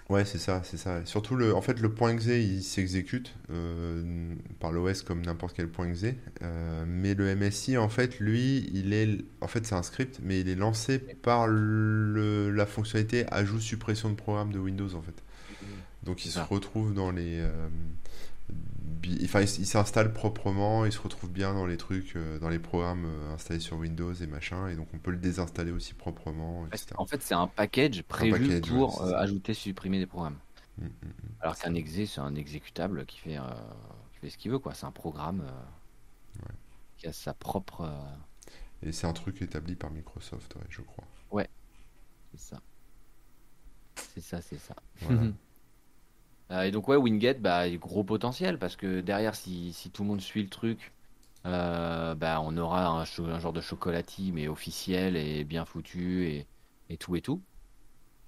Ouais, 0.07 0.23
c'est 0.23 0.37
ça, 0.37 0.61
c'est 0.63 0.77
ça. 0.77 1.03
Surtout, 1.05 1.35
le, 1.35 1.55
en 1.55 1.61
fait, 1.61 1.79
le 1.79 1.91
point 1.91 2.11
.exe, 2.11 2.25
il 2.25 2.61
s'exécute 2.61 3.33
euh, 3.49 4.35
par 4.59 4.71
l'OS 4.71 5.01
comme 5.01 5.25
n'importe 5.25 5.55
quel 5.55 5.67
point 5.67 5.89
.exe. 5.89 6.05
Euh, 6.43 6.85
mais 6.87 7.15
le 7.15 7.35
MSI, 7.35 7.77
en 7.77 7.89
fait, 7.89 8.19
lui, 8.19 8.69
il 8.71 8.93
est, 8.93 9.17
en 9.41 9.47
fait, 9.47 9.65
c'est 9.65 9.73
un 9.73 9.81
script, 9.81 10.19
mais 10.21 10.41
il 10.41 10.47
est 10.49 10.55
lancé 10.55 10.99
par 10.99 11.47
le, 11.47 12.51
la 12.51 12.67
fonctionnalité 12.67 13.25
ajout-suppression 13.31 14.11
de 14.11 14.15
programme 14.15 14.51
de 14.51 14.59
Windows, 14.59 14.93
en 14.93 15.01
fait. 15.01 15.23
Donc, 16.03 16.23
il 16.23 16.29
se 16.29 16.39
retrouve 16.39 16.93
dans 16.93 17.09
les, 17.09 17.39
euh, 17.39 17.67
Enfin, 19.23 19.41
il, 19.41 19.65
s'installe 19.67 20.13
proprement, 20.13 20.85
il 20.85 20.91
se 20.91 20.99
retrouve 20.99 21.29
bien 21.29 21.53
dans 21.53 21.67
les 21.67 21.77
trucs, 21.77 22.15
euh, 22.15 22.39
dans 22.39 22.49
les 22.49 22.57
programmes 22.57 23.05
euh, 23.05 23.33
installés 23.33 23.59
sur 23.59 23.77
Windows 23.77 24.13
et 24.13 24.25
machin, 24.25 24.67
et 24.67 24.75
donc 24.75 24.87
on 24.93 24.97
peut 24.97 25.11
le 25.11 25.17
désinstaller 25.17 25.71
aussi 25.71 25.93
proprement, 25.93 26.65
etc. 26.67 26.87
En 26.97 27.05
fait, 27.05 27.21
c'est 27.21 27.35
un 27.35 27.47
package 27.47 28.01
prévu 28.03 28.61
pour 28.61 29.03
euh, 29.03 29.13
ajouter, 29.13 29.53
supprimer 29.53 29.99
des 29.99 30.07
programmes. 30.07 30.37
Mmh, 30.79 30.85
mmh, 30.85 30.87
mmh. 30.87 31.11
Alors 31.41 31.55
qu'un 31.57 31.75
exe, 31.75 32.05
c'est 32.05 32.19
un 32.19 32.35
exécutable 32.35 33.05
qui 33.05 33.19
fait, 33.19 33.37
qui 34.13 34.19
fait 34.19 34.29
ce 34.31 34.37
qu'il 34.37 34.51
veut, 34.51 34.59
quoi. 34.59 34.73
C'est 34.73 34.85
un 34.87 34.91
programme 34.91 35.45
qui 36.97 37.07
a 37.07 37.13
sa 37.13 37.33
propre. 37.33 37.87
Et 38.81 38.91
c'est 38.91 39.07
un 39.07 39.13
truc 39.13 39.41
établi 39.41 39.75
par 39.75 39.91
Microsoft, 39.91 40.55
je 40.69 40.81
crois. 40.81 41.05
Ouais, 41.31 41.49
c'est 42.31 42.39
ça. 42.39 42.61
C'est 43.95 44.21
ça, 44.21 44.41
c'est 44.41 44.59
ça. 44.59 44.75
Euh, 45.09 45.31
et 46.51 46.71
donc 46.71 46.87
ouais, 46.87 46.95
Wingate, 46.95 47.41
bah, 47.41 47.69
gros 47.71 48.03
potentiel 48.03 48.59
parce 48.59 48.75
que 48.75 49.01
derrière, 49.01 49.35
si, 49.35 49.73
si 49.73 49.89
tout 49.89 50.03
le 50.03 50.09
monde 50.09 50.21
suit 50.21 50.43
le 50.43 50.49
truc, 50.49 50.93
euh, 51.45 52.15
bah, 52.15 52.41
on 52.43 52.55
aura 52.57 52.87
un, 52.87 53.01
un, 53.01 53.39
genre 53.39 53.53
de 53.53 53.61
chocolatier 53.61 54.31
mais 54.31 54.47
officiel 54.47 55.15
et 55.15 55.43
bien 55.43 55.65
foutu 55.65 56.25
et, 56.25 56.47
et 56.89 56.97
tout 56.97 57.15
et 57.15 57.21
tout. 57.21 57.41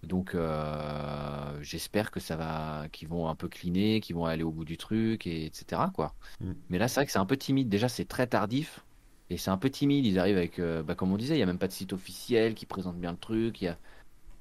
Donc 0.03 0.35
euh, 0.35 1.57
j'espère 1.61 2.11
que 2.11 2.19
ça 2.19 2.35
va, 2.35 2.87
qu'ils 2.91 3.07
vont 3.07 3.27
un 3.27 3.35
peu 3.35 3.47
cleaner, 3.47 3.99
qu'ils 3.99 4.15
vont 4.15 4.25
aller 4.25 4.43
au 4.43 4.51
bout 4.51 4.65
du 4.65 4.77
truc 4.77 5.25
et 5.25 5.45
etc 5.45 5.81
quoi. 5.93 6.13
Mm. 6.39 6.51
Mais 6.69 6.77
là 6.77 6.87
c'est 6.87 6.99
vrai 6.99 7.05
que 7.07 7.11
c'est 7.11 7.19
un 7.19 7.25
peu 7.25 7.37
timide. 7.37 7.69
Déjà 7.69 7.89
c'est 7.89 8.05
très 8.05 8.27
tardif 8.27 8.85
et 9.29 9.37
c'est 9.37 9.49
un 9.49 9.57
peu 9.57 9.69
timide. 9.69 10.05
Ils 10.05 10.19
arrivent 10.19 10.37
avec, 10.37 10.61
bah, 10.61 10.95
comme 10.95 11.11
on 11.11 11.17
disait, 11.17 11.35
il 11.35 11.39
y 11.39 11.43
a 11.43 11.47
même 11.47 11.57
pas 11.57 11.67
de 11.67 11.73
site 11.73 11.93
officiel 11.93 12.53
qui 12.53 12.65
présente 12.65 12.97
bien 12.97 13.11
le 13.11 13.17
truc. 13.17 13.61
Il 13.61 13.65
y 13.65 13.67
a 13.67 13.77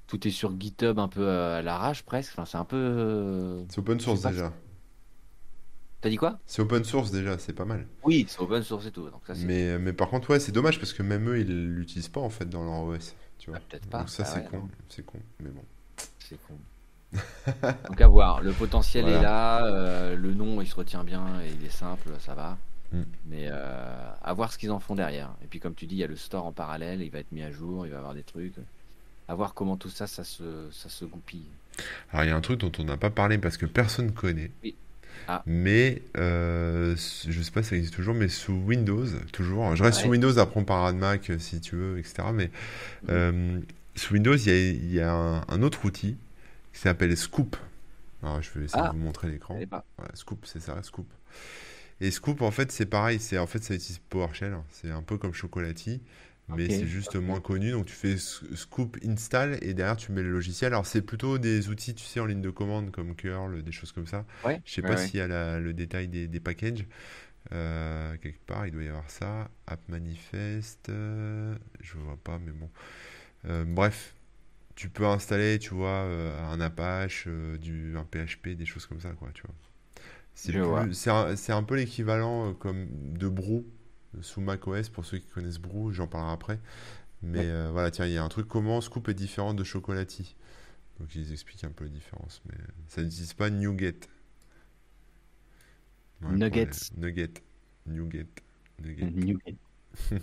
tout 0.07 0.27
est 0.27 0.31
sur 0.31 0.59
GitHub 0.59 0.97
un 0.99 1.07
peu 1.07 1.29
à 1.29 1.61
l'arrache 1.61 2.03
presque. 2.03 2.31
Enfin, 2.33 2.45
c'est 2.45 2.57
un 2.57 2.65
peu. 2.65 2.77
Euh, 2.77 3.63
c'est 3.69 3.79
open 3.79 3.99
source 3.99 4.21
déjà. 4.21 4.53
T'as 5.99 6.09
dit 6.09 6.15
quoi? 6.15 6.39
C'est 6.45 6.61
open 6.61 6.83
source 6.83 7.11
déjà, 7.11 7.37
c'est 7.37 7.53
pas 7.53 7.65
mal. 7.65 7.87
Oui, 8.03 8.25
c'est 8.29 8.39
open 8.39 8.63
source 8.63 8.85
et 8.85 8.91
tout. 8.91 9.09
Donc 9.09 9.21
ça, 9.25 9.33
mais, 9.43 9.77
mais 9.79 9.93
par 9.93 10.09
contre, 10.09 10.29
ouais, 10.29 10.39
c'est 10.39 10.51
dommage 10.51 10.79
parce 10.79 10.93
que 10.93 11.03
même 11.03 11.27
eux, 11.29 11.39
ils 11.39 11.73
l'utilisent 11.73 12.07
pas 12.07 12.21
en 12.21 12.29
fait 12.29 12.47
dans 12.49 12.63
leur 12.63 12.83
OS. 12.83 13.15
Tu 13.37 13.49
vois. 13.49 13.59
Ah, 13.59 13.65
peut-être 13.67 13.87
pas. 13.87 13.99
Donc 13.99 14.09
ça, 14.09 14.23
bah 14.23 14.29
c'est 14.33 14.49
con. 14.49 14.69
C'est 14.89 15.05
con, 15.05 15.19
mais 15.41 15.49
bon. 15.49 15.63
C'est 16.19 16.39
con. 16.47 16.53
donc 17.89 18.01
à 18.01 18.07
voir. 18.07 18.41
Le 18.41 18.51
potentiel 18.51 19.07
est 19.07 19.21
là. 19.21 19.65
Euh, 19.65 20.15
le 20.15 20.33
nom, 20.33 20.61
il 20.61 20.67
se 20.67 20.75
retient 20.75 21.03
bien 21.03 21.41
et 21.41 21.51
il 21.59 21.65
est 21.65 21.71
simple, 21.71 22.09
ça 22.19 22.33
va. 22.33 22.57
Mm. 22.91 23.01
Mais 23.25 23.47
euh, 23.49 24.11
à 24.21 24.33
voir 24.33 24.53
ce 24.53 24.57
qu'ils 24.57 24.71
en 24.71 24.79
font 24.79 24.95
derrière. 24.95 25.35
Et 25.43 25.47
puis, 25.47 25.59
comme 25.59 25.73
tu 25.73 25.87
dis, 25.87 25.95
il 25.95 25.99
y 25.99 26.03
a 26.03 26.07
le 26.07 26.15
store 26.15 26.45
en 26.45 26.53
parallèle, 26.53 27.01
il 27.01 27.09
va 27.09 27.19
être 27.19 27.31
mis 27.31 27.43
à 27.43 27.51
jour, 27.51 27.85
il 27.85 27.89
va 27.89 27.95
y 27.95 27.99
avoir 27.99 28.13
des 28.13 28.23
trucs 28.23 28.55
à 29.27 29.35
voir 29.35 29.53
comment 29.53 29.77
tout 29.77 29.89
ça, 29.89 30.07
ça 30.07 30.23
se, 30.23 30.69
ça 30.71 30.89
se 30.89 31.05
goupille. 31.05 31.45
Alors, 32.11 32.25
il 32.25 32.29
y 32.29 32.31
a 32.31 32.35
un 32.35 32.41
truc 32.41 32.59
dont 32.59 32.71
on 32.79 32.83
n'a 32.83 32.97
pas 32.97 33.09
parlé 33.09 33.37
parce 33.37 33.57
que 33.57 33.65
personne 33.65 34.07
ne 34.07 34.11
connaît. 34.11 34.51
Oui. 34.63 34.75
Ah. 35.27 35.43
Mais 35.45 36.01
euh, 36.17 36.95
je 36.95 37.41
sais 37.41 37.51
pas 37.51 37.61
si 37.61 37.69
ça 37.69 37.75
existe 37.75 37.95
toujours, 37.95 38.15
mais 38.15 38.29
sous 38.29 38.53
Windows, 38.53 39.05
toujours. 39.33 39.75
Je 39.75 39.83
reste 39.83 39.99
sous 39.99 40.09
Windows, 40.09 40.37
après 40.37 40.59
on 40.59 40.63
parlera 40.63 40.93
de 40.93 40.97
Mac 40.97 41.29
euh, 41.29 41.37
si 41.37 41.59
tu 41.59 41.75
veux, 41.75 41.99
etc. 41.99 42.29
Mais 42.33 42.47
mm. 42.47 43.07
euh, 43.09 43.59
sous 43.95 44.13
Windows, 44.13 44.37
il 44.37 44.93
y 44.93 45.01
a, 45.01 45.11
un, 45.13 45.61
autre 45.63 45.83
outil 45.85 46.15
qui 46.71 46.79
s'appelle 46.79 47.15
Scoop. 47.17 47.57
Alors, 48.23 48.41
je 48.41 48.49
vais 48.57 48.65
essayer 48.65 48.81
de 48.81 48.87
ah. 48.87 48.91
vous 48.91 48.99
montrer 48.99 49.29
l'écran. 49.29 49.59
Scoop, 50.13 50.45
c'est 50.45 50.61
ça, 50.61 50.81
Scoop. 50.81 51.07
Et 51.99 52.11
Scoop, 52.11 52.41
en 52.41 52.51
fait, 52.51 52.71
c'est 52.71 52.85
pareil. 52.85 53.19
C'est 53.19 53.37
en 53.37 53.47
fait, 53.47 53.63
ça 53.63 53.73
utilise 53.73 53.99
PowerShell. 54.09 54.55
C'est 54.71 54.91
un 54.91 55.01
peu 55.01 55.17
comme 55.17 55.33
Chocolati 55.33 55.99
mais 56.49 56.69
c'est 56.69 56.87
juste 56.87 57.15
moins 57.15 57.41
connu. 57.41 57.71
Donc 57.71 57.85
tu 57.85 57.93
fais 57.93 58.17
scoop 58.17 58.97
install 59.05 59.57
et 59.61 59.73
derrière 59.73 59.97
tu 59.97 60.11
mets 60.11 60.23
le 60.23 60.31
logiciel. 60.31 60.73
Alors 60.73 60.85
c'est 60.85 61.01
plutôt 61.01 61.37
des 61.37 61.69
outils, 61.69 61.93
tu 61.93 62.05
sais, 62.05 62.19
en 62.19 62.25
ligne 62.25 62.41
de 62.41 62.49
commande 62.49 62.91
comme 62.91 63.15
curl, 63.15 63.63
des 63.63 63.71
choses 63.71 63.91
comme 63.91 64.07
ça. 64.07 64.25
Ouais, 64.45 64.61
Je 64.65 64.73
sais 64.73 64.81
pas 64.81 64.97
s'il 64.97 65.19
y 65.19 65.21
a 65.21 65.59
le 65.59 65.73
détail 65.73 66.07
des, 66.07 66.27
des 66.27 66.39
packages. 66.39 66.85
Euh, 67.53 68.17
quelque 68.17 68.43
part, 68.45 68.67
il 68.67 68.71
doit 68.71 68.83
y 68.83 68.87
avoir 68.87 69.09
ça. 69.09 69.49
App 69.67 69.79
manifest, 69.87 70.89
euh, 70.89 71.55
je 71.79 71.97
vois 71.97 72.17
pas, 72.23 72.39
mais 72.39 72.51
bon. 72.51 72.69
Euh, 73.45 73.63
bref, 73.65 74.15
tu 74.75 74.89
peux 74.89 75.05
installer, 75.05 75.59
tu 75.59 75.73
vois, 75.73 76.01
un 76.01 76.59
Apache, 76.59 77.27
du, 77.27 77.95
un 77.97 78.03
PHP, 78.03 78.49
des 78.49 78.65
choses 78.65 78.85
comme 78.85 78.99
ça, 78.99 79.11
quoi, 79.11 79.29
tu 79.33 79.43
vois. 79.43 79.55
C'est 80.33 81.09
un, 81.09 81.57
un, 81.57 81.63
peu 81.63 81.75
l'équivalent 81.75 82.53
comme 82.53 82.87
de 83.13 83.27
Brew 83.27 83.65
sous 84.21 84.41
macOS 84.41 84.89
pour 84.89 85.05
ceux 85.05 85.17
qui 85.17 85.27
connaissent 85.27 85.59
Brew, 85.59 85.91
j'en 85.91 86.07
parlerai 86.07 86.33
après. 86.33 86.59
Mais 87.23 87.45
euh, 87.45 87.69
voilà, 87.71 87.91
tiens, 87.91 88.05
il 88.05 88.13
y 88.13 88.17
a 88.17 88.23
un 88.23 88.29
truc 88.29 88.47
comment 88.47 88.79
Scoop 88.81 89.09
est 89.09 89.13
différent 89.13 89.53
de 89.53 89.63
Chocolati? 89.63 90.35
Donc 90.99 91.13
ils 91.15 91.31
expliquent 91.31 91.63
un 91.63 91.71
peu 91.71 91.85
la 91.85 91.89
différence, 91.89 92.41
mais 92.45 92.55
ça 92.87 93.03
n'utilise 93.03 93.33
pas 93.33 93.49
Nugget. 93.49 93.99
Nuggets. 96.21 96.91
Nugget. 96.97 97.33
Nugget. 97.85 98.27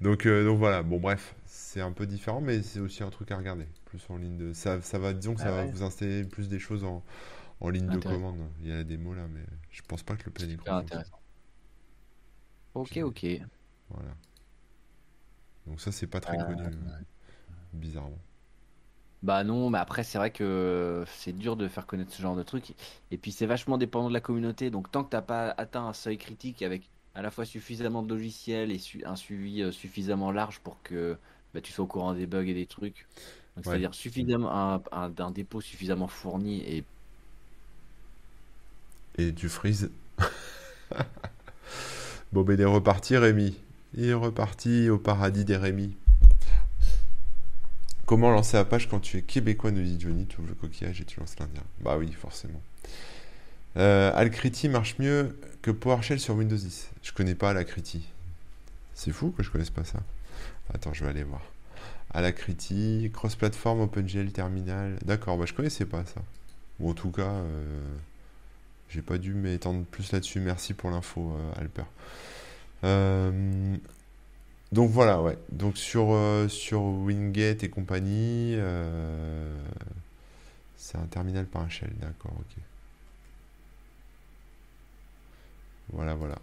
donc, 0.00 0.26
euh, 0.26 0.44
donc 0.44 0.58
voilà, 0.58 0.82
bon 0.82 1.00
bref, 1.00 1.34
c'est 1.46 1.80
un 1.80 1.92
peu 1.92 2.06
différent, 2.06 2.40
mais 2.40 2.62
c'est 2.62 2.80
aussi 2.80 3.02
un 3.02 3.10
truc 3.10 3.30
à 3.30 3.36
regarder. 3.36 3.66
Plus 3.86 4.04
en 4.08 4.16
ligne 4.16 4.36
de. 4.36 4.52
Ça, 4.52 4.80
ça 4.80 4.98
va, 4.98 5.12
disons 5.12 5.34
que 5.34 5.40
ça 5.40 5.48
ah 5.48 5.64
va 5.64 5.64
vous 5.66 5.82
installer 5.82 6.24
plus 6.24 6.48
des 6.48 6.58
choses 6.58 6.84
en, 6.84 7.04
en 7.60 7.68
ligne 7.70 7.88
de 7.88 7.98
commande. 7.98 8.38
Il 8.60 8.68
y 8.68 8.72
a 8.72 8.76
la 8.76 8.84
démo 8.84 9.14
là, 9.14 9.26
mais 9.32 9.44
je 9.70 9.82
pense 9.86 10.02
pas 10.02 10.16
que 10.16 10.24
le 10.26 10.32
planning. 10.32 10.58
intéressant. 10.66 11.21
Ok, 12.74 12.98
ok. 13.02 13.26
Voilà. 13.90 14.10
Donc 15.66 15.80
ça, 15.80 15.92
c'est 15.92 16.06
pas 16.06 16.20
très 16.20 16.38
euh, 16.38 16.44
connu, 16.44 16.62
bizarrement. 17.72 18.18
Bah 19.22 19.44
non, 19.44 19.70
mais 19.70 19.78
après, 19.78 20.02
c'est 20.02 20.18
vrai 20.18 20.32
que 20.32 21.04
c'est 21.06 21.32
dur 21.32 21.56
de 21.56 21.68
faire 21.68 21.86
connaître 21.86 22.12
ce 22.12 22.20
genre 22.20 22.34
de 22.34 22.42
truc. 22.42 22.74
Et 23.12 23.18
puis, 23.18 23.30
c'est 23.30 23.46
vachement 23.46 23.78
dépendant 23.78 24.08
de 24.08 24.14
la 24.14 24.20
communauté. 24.20 24.70
Donc, 24.70 24.90
tant 24.90 25.04
que 25.04 25.10
t'as 25.10 25.22
pas 25.22 25.54
atteint 25.56 25.86
un 25.86 25.92
seuil 25.92 26.18
critique 26.18 26.62
avec 26.62 26.90
à 27.14 27.22
la 27.22 27.30
fois 27.30 27.44
suffisamment 27.44 28.02
de 28.02 28.08
logiciels 28.08 28.72
et 28.72 28.80
un 29.04 29.16
suivi 29.16 29.62
euh, 29.62 29.70
suffisamment 29.70 30.32
large 30.32 30.60
pour 30.60 30.82
que 30.82 31.16
bah, 31.54 31.60
tu 31.60 31.72
sois 31.72 31.84
au 31.84 31.88
courant 31.88 32.14
des 32.14 32.26
bugs 32.26 32.46
et 32.46 32.54
des 32.54 32.66
trucs. 32.66 33.06
C'est-à-dire 33.62 33.94
suffisamment 33.94 34.50
un, 34.50 34.82
un, 34.92 35.30
dépôt 35.30 35.60
suffisamment 35.60 36.08
fourni 36.08 36.62
et. 36.62 36.84
Et 39.18 39.34
tu 39.34 39.50
frises. 39.50 39.90
Bon, 42.32 42.42
ben, 42.42 42.54
il 42.54 42.60
est 42.62 42.64
reparti, 42.64 43.16
Rémi. 43.16 43.58
Il 43.94 44.06
est 44.06 44.14
reparti 44.14 44.88
au 44.88 44.96
paradis 44.96 45.44
des 45.44 45.56
Rémi. 45.56 45.94
Comment 48.06 48.30
lancer 48.30 48.56
la 48.56 48.64
page 48.64 48.88
quand 48.88 49.00
tu 49.00 49.18
es 49.18 49.22
québécois, 49.22 49.70
nous 49.70 49.82
dit 49.82 49.98
Johnny 50.00 50.26
Tu 50.26 50.40
ouvres 50.40 50.48
le 50.48 50.54
coquillage 50.54 51.00
et 51.00 51.04
tu 51.04 51.20
lances 51.20 51.38
l'Indien. 51.38 51.62
Bah 51.80 51.96
oui, 51.98 52.10
forcément. 52.12 52.60
Euh, 53.76 54.10
Alcrity 54.14 54.68
marche 54.68 54.98
mieux 54.98 55.38
que 55.60 55.70
PowerShell 55.70 56.20
sur 56.20 56.34
Windows 56.34 56.56
10. 56.56 56.90
Je 57.02 57.12
connais 57.12 57.34
pas 57.34 57.50
Alacrity. 57.50 58.08
C'est 58.94 59.12
fou 59.12 59.30
que 59.30 59.42
je 59.42 59.50
connaisse 59.50 59.70
pas 59.70 59.84
ça. 59.84 60.00
Attends, 60.72 60.92
je 60.94 61.04
vais 61.04 61.10
aller 61.10 61.22
voir. 61.22 61.42
Alacrity, 62.14 63.10
cross-platform, 63.12 63.80
OpenGL, 63.80 64.32
terminal. 64.32 64.98
D'accord, 65.04 65.36
bah 65.36 65.44
je 65.46 65.52
connaissais 65.52 65.86
pas 65.86 66.04
ça. 66.06 66.22
Ou 66.80 66.90
en 66.90 66.94
tout 66.94 67.10
cas, 67.10 67.22
euh, 67.22 67.80
j'ai 68.92 69.00
pas 69.00 69.16
dû 69.16 69.32
m'étendre 69.32 69.84
plus 69.86 70.12
là-dessus. 70.12 70.40
Merci 70.40 70.74
pour 70.74 70.90
l'info, 70.90 71.32
euh, 71.34 71.60
Alper. 71.60 71.84
Euh, 72.84 73.76
donc 74.70 74.90
voilà, 74.90 75.22
ouais. 75.22 75.38
Donc 75.50 75.78
sur, 75.78 76.12
euh, 76.12 76.46
sur 76.48 76.82
Wingate 76.82 77.64
et 77.64 77.70
compagnie, 77.70 78.56
c'est 80.76 80.98
un 80.98 81.06
terminal 81.06 81.46
par 81.46 81.62
un 81.62 81.68
shell, 81.70 81.92
d'accord, 82.00 82.32
ok. 82.38 82.62
Voilà, 85.92 86.14
voilà. 86.14 86.38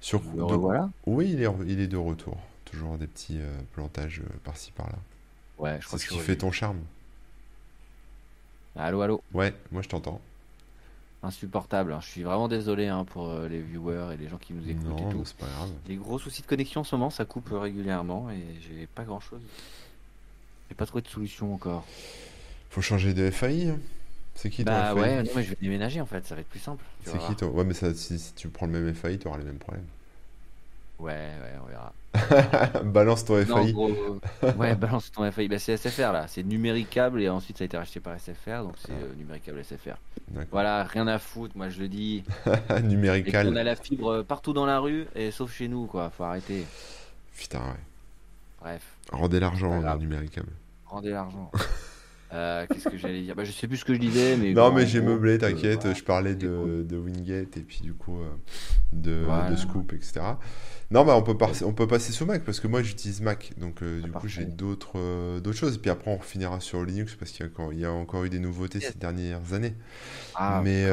Sur 0.00 0.20
voilà. 0.20 0.90
Oui, 1.06 1.30
il 1.32 1.42
est, 1.42 1.48
il 1.66 1.80
est 1.80 1.86
de 1.86 1.96
retour. 1.96 2.38
Toujours 2.64 2.96
des 2.96 3.06
petits 3.06 3.40
plantages 3.72 4.22
par-ci 4.44 4.72
par-là. 4.72 4.98
Ouais, 5.58 5.78
je 5.80 5.86
crois 5.86 5.98
C'est 5.98 6.06
ce 6.06 6.10
qui 6.10 6.18
fait 6.18 6.36
ton 6.36 6.52
charme. 6.52 6.80
Allô, 8.76 9.00
allô. 9.02 9.22
Ouais, 9.34 9.54
moi 9.72 9.82
je 9.82 9.88
t'entends. 9.88 10.20
Insupportable. 11.22 11.92
hein. 11.92 11.98
Je 12.00 12.06
suis 12.08 12.22
vraiment 12.22 12.46
désolé 12.48 12.86
hein, 12.86 13.04
pour 13.04 13.28
euh, 13.28 13.48
les 13.48 13.60
viewers 13.60 14.14
et 14.14 14.16
les 14.16 14.28
gens 14.28 14.38
qui 14.38 14.52
nous 14.52 14.68
écoutent 14.68 15.00
et 15.00 15.10
tout. 15.12 15.24
pas 15.38 15.46
grave. 15.46 15.70
Les 15.88 15.96
gros 15.96 16.18
soucis 16.18 16.42
de 16.42 16.46
connexion 16.46 16.82
en 16.82 16.84
ce 16.84 16.94
moment, 16.94 17.10
ça 17.10 17.24
coupe 17.24 17.50
euh, 17.52 17.58
régulièrement 17.58 18.30
et 18.30 18.40
j'ai 18.60 18.86
pas 18.86 19.02
grand 19.04 19.18
chose. 19.20 19.40
J'ai 20.68 20.74
pas 20.76 20.86
trouvé 20.86 21.02
de 21.02 21.08
solution 21.08 21.52
encore. 21.54 21.84
Faut 22.70 22.82
changer 22.82 23.14
de 23.14 23.30
FAI. 23.30 23.70
hein. 23.70 23.78
C'est 24.36 24.50
qui 24.50 24.64
ton 24.64 24.70
Bah 24.70 24.92
FAI 24.94 25.00
ouais, 25.00 25.22
non, 25.24 25.30
mais 25.34 25.42
je 25.42 25.50
vais 25.50 25.56
déménager 25.60 26.00
en 26.00 26.06
fait, 26.06 26.24
ça 26.24 26.36
va 26.36 26.42
être 26.42 26.48
plus 26.48 26.60
simple. 26.60 26.84
C'est 27.04 27.18
qui 27.18 27.34
ton... 27.34 27.48
Ouais, 27.48 27.64
mais 27.64 27.74
ça, 27.74 27.92
si, 27.94 28.18
si 28.20 28.32
tu 28.34 28.48
prends 28.48 28.66
le 28.66 28.72
même 28.80 28.94
FAI, 28.94 29.18
tu 29.18 29.26
auras 29.26 29.38
les 29.38 29.44
mêmes 29.44 29.58
problèmes. 29.58 29.84
Ouais, 30.98 31.12
ouais, 31.12 31.54
on 31.62 31.66
verra. 31.68 31.92
Balance 32.84 33.24
ton 33.24 33.36
Non, 33.44 33.62
FAI. 33.64 33.72
gros, 33.72 33.90
euh, 34.42 34.52
ouais, 34.56 34.74
balance 34.74 35.12
ton 35.12 35.30
FAI. 35.30 35.46
Bah, 35.46 35.58
c'est 35.58 35.76
SFR 35.76 36.12
là, 36.12 36.26
c'est 36.26 36.42
numéricable 36.42 37.22
et 37.22 37.28
ensuite 37.28 37.58
ça 37.58 37.64
a 37.64 37.66
été 37.66 37.76
racheté 37.76 38.00
par 38.00 38.18
SFR, 38.18 38.62
donc 38.64 38.74
c'est 38.78 38.90
euh, 38.92 39.14
numéricable 39.16 39.62
SFR. 39.62 39.96
Voilà, 40.50 40.82
rien 40.84 41.06
à 41.06 41.18
foutre, 41.18 41.56
moi 41.56 41.68
je 41.68 41.80
le 41.80 41.88
dis. 41.88 42.24
Et 42.46 42.50
qu'on 42.50 42.74
a 42.74 42.80
Numérical. 42.80 43.52
la 43.54 43.76
fibre 43.76 44.22
partout 44.22 44.52
dans 44.52 44.66
la 44.66 44.80
rue, 44.80 45.06
et 45.14 45.30
sauf 45.30 45.54
chez 45.54 45.68
nous, 45.68 45.86
quoi. 45.86 46.10
Faut 46.10 46.24
arrêter. 46.24 46.66
Putain, 47.36 47.60
ouais. 47.60 47.80
Bref, 48.60 48.82
Rendez 49.12 49.38
l'argent, 49.38 49.80
numéricable. 49.98 50.50
rendez 50.86 51.10
l'argent. 51.10 51.50
Euh, 52.32 52.66
Qu'est-ce 52.68 52.88
que 52.88 52.98
j'allais 52.98 53.22
dire? 53.22 53.34
Bah, 53.34 53.44
je 53.44 53.52
sais 53.52 53.66
plus 53.66 53.78
ce 53.78 53.84
que 53.84 53.94
je 53.94 53.98
disais, 53.98 54.36
mais. 54.36 54.52
Non, 54.52 54.68
bon, 54.68 54.76
mais 54.76 54.86
j'ai 54.86 55.00
meublé, 55.00 55.34
euh, 55.34 55.38
t'inquiète. 55.38 55.94
je 55.94 56.02
parlais 56.04 56.34
de, 56.34 56.48
cool. 56.48 56.86
de 56.86 56.96
Wingate 56.98 57.56
et 57.56 57.60
puis 57.62 57.80
du 57.82 57.94
coup 57.94 58.18
euh, 58.20 58.28
de, 58.92 59.22
Voilà. 59.24 59.50
de 59.50 59.56
Scoop, 59.56 59.92
etc. 59.94 60.20
Non, 60.90 61.04
bah 61.04 61.14
on 61.16 61.22
peut, 61.22 61.36
passer 61.36 61.64
on 61.66 61.74
peut 61.74 61.86
passer 61.86 62.12
sous 62.12 62.24
Mac 62.24 62.44
parce 62.44 62.60
que 62.60 62.66
moi 62.66 62.82
j'utilise 62.82 63.20
Mac. 63.20 63.52
Donc 63.58 63.82
euh, 63.82 64.00
du 64.00 64.10
coup 64.10 64.26
j'ai 64.28 64.44
d'autres 64.46 65.38
d'autres 65.40 65.56
choses. 65.58 65.76
Et 65.76 65.78
puis 65.78 65.90
après 65.90 66.10
on 66.10 66.18
finira 66.20 66.60
sur 66.60 66.82
Linux 66.84 67.14
parce 67.14 67.30
qu'il 67.30 67.44
y 67.44 67.48
a 67.48 67.52
encore, 67.52 67.72
il 67.72 67.78
y 67.80 67.84
a 67.84 67.92
encore 67.92 68.24
eu 68.24 68.30
des 68.30 68.38
nouveautés 68.40 68.78
Yes. 68.78 68.92
ces 68.92 68.98
dernières 68.98 69.52
années. 69.52 69.74
Ah, 70.34 70.60
Mais 70.64 70.86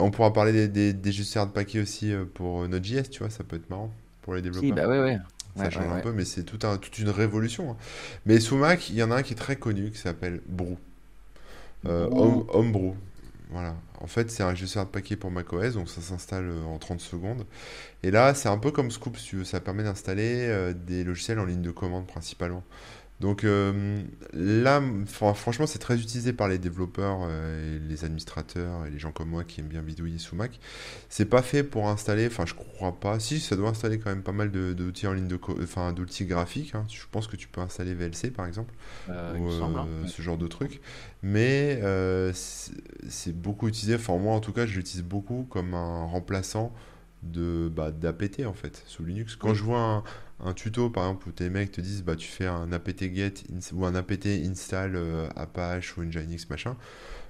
on 0.00 0.10
pourra 0.10 0.32
parler 0.32 0.52
des, 0.52 0.68
des, 0.68 0.92
des 0.92 1.12
gestionnaires 1.12 1.48
de 1.48 1.52
paquets 1.52 1.80
aussi 1.80 2.12
pour 2.34 2.66
Node.js, 2.68 3.08
tu 3.10 3.18
vois, 3.20 3.30
ça 3.30 3.44
peut 3.44 3.56
être 3.56 3.68
marrant 3.70 3.90
pour 4.22 4.34
les 4.34 4.40
Si, 4.40 4.44
développeurs. 4.50 4.74
bah 4.76 4.88
ouais, 4.88 5.00
ouais. 5.00 5.18
Ça 5.56 5.62
Ouais, 5.64 5.70
change 5.70 5.88
ouais, 5.88 5.90
un 5.90 5.98
peu, 5.98 6.12
mais 6.12 6.24
c'est 6.24 6.44
tout 6.44 6.66
un, 6.66 6.78
toute 6.78 6.98
une 6.98 7.10
révolution. 7.10 7.72
hein. 7.72 7.76
Mais 8.26 8.40
sous 8.40 8.56
Mac, 8.56 8.90
il 8.90 8.96
y 8.96 9.02
en 9.02 9.10
a 9.10 9.16
un 9.16 9.22
qui 9.22 9.34
est 9.34 9.36
très 9.36 9.56
connu 9.56 9.90
qui 9.90 9.98
s'appelle 9.98 10.40
Brew. 10.48 10.76
Euh. 11.86 12.08
Home- 12.12 12.44
Homebrew. 12.48 12.94
Voilà. 13.50 13.76
En 14.00 14.06
fait, 14.06 14.30
c'est 14.30 14.42
un 14.42 14.54
gestionnaire 14.54 14.86
de 14.86 14.90
paquets 14.92 15.16
pour 15.16 15.30
macOS, 15.30 15.74
donc 15.74 15.88
ça 15.88 16.00
s'installe 16.00 16.46
euh, 16.48 16.64
en 16.64 16.78
30 16.78 17.00
secondes. 17.00 17.46
Et 18.02 18.10
là, 18.10 18.34
c'est 18.34 18.48
un 18.48 18.58
peu 18.58 18.70
comme 18.72 18.90
Scoop, 18.90 19.16
si 19.18 19.26
tu 19.28 19.36
veux. 19.36 19.44
Ça 19.44 19.60
permet 19.60 19.84
d'installer 19.84 20.46
euh, 20.48 20.74
des 20.74 21.04
logiciels 21.04 21.38
en 21.40 21.44
ligne 21.46 21.62
de 21.62 21.70
commande 21.72 22.06
principalement. 22.06 22.64
Donc 23.24 23.42
euh, 23.44 24.02
là, 24.34 24.82
franchement, 25.06 25.66
c'est 25.66 25.78
très 25.78 25.98
utilisé 25.98 26.34
par 26.34 26.46
les 26.46 26.58
développeurs, 26.58 27.20
euh, 27.22 27.76
et 27.76 27.78
les 27.88 28.04
administrateurs 28.04 28.84
et 28.84 28.90
les 28.90 28.98
gens 28.98 29.12
comme 29.12 29.30
moi 29.30 29.44
qui 29.44 29.60
aiment 29.62 29.68
bien 29.68 29.80
bidouiller 29.80 30.18
sous 30.18 30.36
Mac. 30.36 30.60
C'est 31.08 31.24
pas 31.24 31.40
fait 31.40 31.62
pour 31.62 31.88
installer, 31.88 32.26
enfin, 32.26 32.44
je 32.44 32.52
crois 32.52 32.92
pas. 33.00 33.18
Si, 33.18 33.40
ça 33.40 33.56
doit 33.56 33.70
installer 33.70 33.98
quand 33.98 34.10
même 34.10 34.22
pas 34.22 34.32
mal 34.32 34.50
d'outils 34.50 35.06
en 35.06 35.14
ligne 35.14 35.26
de, 35.26 35.38
enfin, 35.62 35.94
d'outils 35.94 36.26
graphiques. 36.26 36.74
hein. 36.74 36.84
Je 36.90 37.00
pense 37.10 37.26
que 37.26 37.36
tu 37.36 37.48
peux 37.48 37.62
installer 37.62 37.94
VLC 37.94 38.30
par 38.30 38.46
exemple 38.46 38.74
Euh, 39.08 39.38
ou 39.38 39.50
semble. 39.50 39.78
hein. 39.78 39.86
ce 40.06 40.20
genre 40.20 40.36
de 40.36 40.46
truc. 40.46 40.82
Mais 41.22 41.80
euh, 41.82 42.30
c'est 42.34 43.34
beaucoup 43.34 43.68
utilisé, 43.68 43.94
enfin 43.94 44.18
moi 44.18 44.34
en 44.34 44.40
tout 44.40 44.52
cas 44.52 44.66
je 44.66 44.76
l'utilise 44.76 45.02
beaucoup 45.02 45.46
comme 45.48 45.72
un 45.72 46.04
remplaçant 46.04 46.74
de 47.24 47.70
bah, 47.74 47.90
d'APT 47.90 48.46
en 48.46 48.52
fait 48.52 48.82
sous 48.86 49.04
Linux. 49.04 49.36
Quand 49.36 49.54
je 49.54 49.62
vois 49.62 49.80
un, 49.80 50.04
un 50.40 50.52
tuto 50.52 50.90
par 50.90 51.04
exemple 51.04 51.28
où 51.28 51.32
tes 51.32 51.50
mecs 51.50 51.72
te 51.72 51.80
disent 51.80 52.02
bah 52.02 52.16
tu 52.16 52.28
fais 52.28 52.46
un 52.46 52.72
apt 52.72 53.00
get 53.14 53.34
ou 53.72 53.84
un 53.86 53.94
apt 53.94 54.26
install 54.26 54.96
euh, 54.96 55.28
Apache 55.36 55.96
ou 55.96 56.02
Nginx 56.02 56.48
machin, 56.50 56.76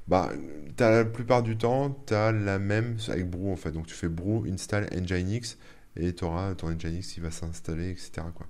bah 0.09 0.33
la 0.79 1.05
plupart 1.05 1.43
du 1.43 1.57
temps 1.57 1.91
t'as 2.07 2.33
la 2.33 2.59
même 2.59 2.97
avec 3.09 3.29
Brew 3.31 3.53
en 3.53 3.57
fait. 3.57 3.73
Donc 3.73 3.87
tu 3.87 3.95
fais 3.95 4.09
Brew 4.09 4.47
install 4.47 4.89
Nginx 4.93 5.59
et 5.97 6.15
tu 6.15 6.25
auras 6.25 6.55
ton 6.55 6.71
Nginx 6.71 7.07
qui 7.07 7.21
va 7.21 7.31
s'installer 7.31 7.91
etc. 7.91 8.13
quoi. 8.35 8.47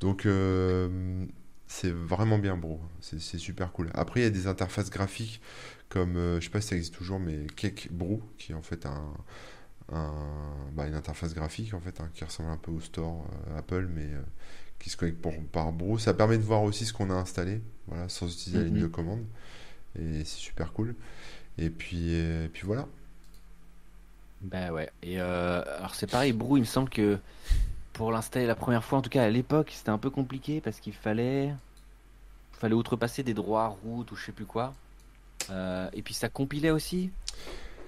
Donc 0.00 0.26
euh, 0.26 1.24
c'est 1.66 1.92
vraiment 1.92 2.38
bien 2.38 2.56
Brew, 2.56 2.78
c'est 3.00 3.20
c'est 3.20 3.38
super 3.38 3.72
cool. 3.72 3.90
Après 3.94 4.20
il 4.20 4.22
y 4.22 4.26
a 4.26 4.30
des 4.30 4.46
interfaces 4.46 4.90
graphiques 4.90 5.40
comme 5.88 6.16
euh, 6.16 6.40
je 6.40 6.44
sais 6.46 6.50
pas 6.50 6.60
si 6.60 6.68
ça 6.68 6.76
existe 6.76 6.94
toujours 6.94 7.20
mais 7.20 7.46
Cake 7.56 7.88
Brew 7.90 8.20
qui 8.38 8.52
est 8.52 8.54
en 8.54 8.62
fait 8.62 8.86
un 8.86 9.12
un- 9.92 10.12
bah, 10.72 10.86
une 10.86 10.94
interface 10.94 11.34
graphique 11.34 11.74
en 11.74 11.80
fait 11.80 12.00
hein, 12.00 12.08
qui 12.14 12.24
ressemble 12.24 12.50
un 12.50 12.56
peu 12.56 12.70
au 12.72 12.80
store 12.80 13.24
euh, 13.50 13.58
Apple 13.58 13.88
mais 13.94 14.04
euh, 14.06 14.20
qui 14.78 14.90
se 14.90 14.96
connecte 14.96 15.20
pour- 15.22 15.32
par 15.52 15.72
Brew. 15.72 15.98
Ça 15.98 16.14
permet 16.14 16.38
de 16.38 16.42
voir 16.42 16.62
aussi 16.62 16.84
ce 16.86 16.92
qu'on 16.92 17.10
a 17.10 17.14
installé, 17.14 17.60
voilà, 17.86 18.08
sans 18.08 18.26
utiliser 18.32 18.58
la 18.58 18.64
ligne 18.64 18.76
Mhm. 18.76 18.82
de 18.82 18.86
commande 18.88 19.24
et 19.98 20.18
c'est 20.24 20.38
super 20.38 20.72
cool. 20.72 20.94
Et 21.58 21.70
puis 21.70 22.14
euh, 22.14 22.46
et 22.46 22.48
puis 22.48 22.66
voilà. 22.66 22.86
Bah 24.42 24.70
ouais. 24.72 24.90
Et 25.02 25.18
alors 25.18 25.94
c'est 25.94 26.10
pareil, 26.10 26.32
Brew, 26.32 26.56
il 26.58 26.60
me 26.60 26.64
semble 26.64 26.90
que 26.90 27.18
pour 27.94 28.12
l'installer 28.12 28.46
la 28.46 28.54
première 28.54 28.84
fois, 28.84 28.98
en 28.98 29.02
tout 29.02 29.08
cas 29.10 29.22
à 29.24 29.30
l'époque, 29.30 29.72
c'était 29.74 29.88
un 29.90 29.98
peu 29.98 30.10
compliqué 30.10 30.60
parce 30.60 30.80
qu'il 30.80 30.92
fallait, 30.92 31.54
fallait 32.52 32.74
outrepasser 32.74 33.22
des 33.22 33.32
droits 33.34 33.68
route 33.82 34.10
ou 34.12 34.16
je 34.16 34.26
sais 34.26 34.32
plus 34.32 34.44
quoi. 34.44 34.74
Euh, 35.50 35.88
et 35.94 36.02
puis 36.02 36.12
ça 36.12 36.28
compilait 36.28 36.70
aussi, 36.70 37.10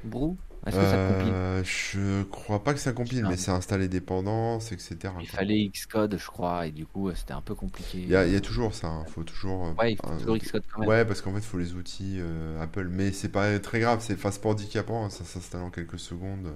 Brew. 0.05 0.37
Est-ce 0.69 0.79
que 0.79 0.87
ça 0.87 0.99
compile? 0.99 1.37
Euh, 1.37 1.63
je 1.65 2.23
crois 2.25 2.63
pas 2.65 2.75
que 2.75 2.81
ça 2.81 2.93
compile, 2.93 3.25
mais 3.27 3.37
c'est 3.37 3.51
installer 3.51 3.89
dépendance, 3.89 4.73
etc. 4.73 5.15
Il 5.19 5.29
quoi. 5.29 5.39
fallait 5.39 5.69
Xcode, 5.69 6.17
je 6.17 6.27
crois, 6.27 6.67
et 6.67 6.73
du 6.73 6.87
coup, 6.87 7.15
c'était 7.15 7.33
un 7.35 7.43
peu 7.43 7.55
compliqué. 7.55 7.99
Il 8.07 8.13
y 8.13 8.17
a, 8.17 8.27
il 8.27 8.33
y 8.33 8.37
a 8.37 8.41
toujours 8.41 8.75
ça, 8.75 8.89
hein, 8.89 9.05
faut 9.07 9.23
toujours. 9.23 9.67
euh, 9.67 9.73
Ouais, 9.79 9.93
il 9.93 9.97
faut 9.97 10.11
un- 10.11 10.19
toujours 10.19 10.37
Xcode 10.37 10.65
quand 10.69 10.81
même. 10.81 10.89
Ouais, 10.89 11.05
parce 11.05 11.21
qu'en 11.23 11.33
fait, 11.33 11.39
il 11.41 11.45
faut 11.45 11.59
les 11.59 11.75
outils 11.75 12.17
euh, 12.19 12.61
Apple. 12.63 12.89
Mais 12.89 13.13
c'est 13.13 13.29
pas 13.29 13.59
très 13.61 13.81
grave, 13.81 14.01
c'est 14.03 14.17
pas 14.17 14.31
handicapant, 14.49 15.05
hein, 15.05 15.11
ça 15.11 15.25
s'installe 15.25 15.63
en 15.63 15.71
quelques 15.71 15.99
secondes. 15.99 16.53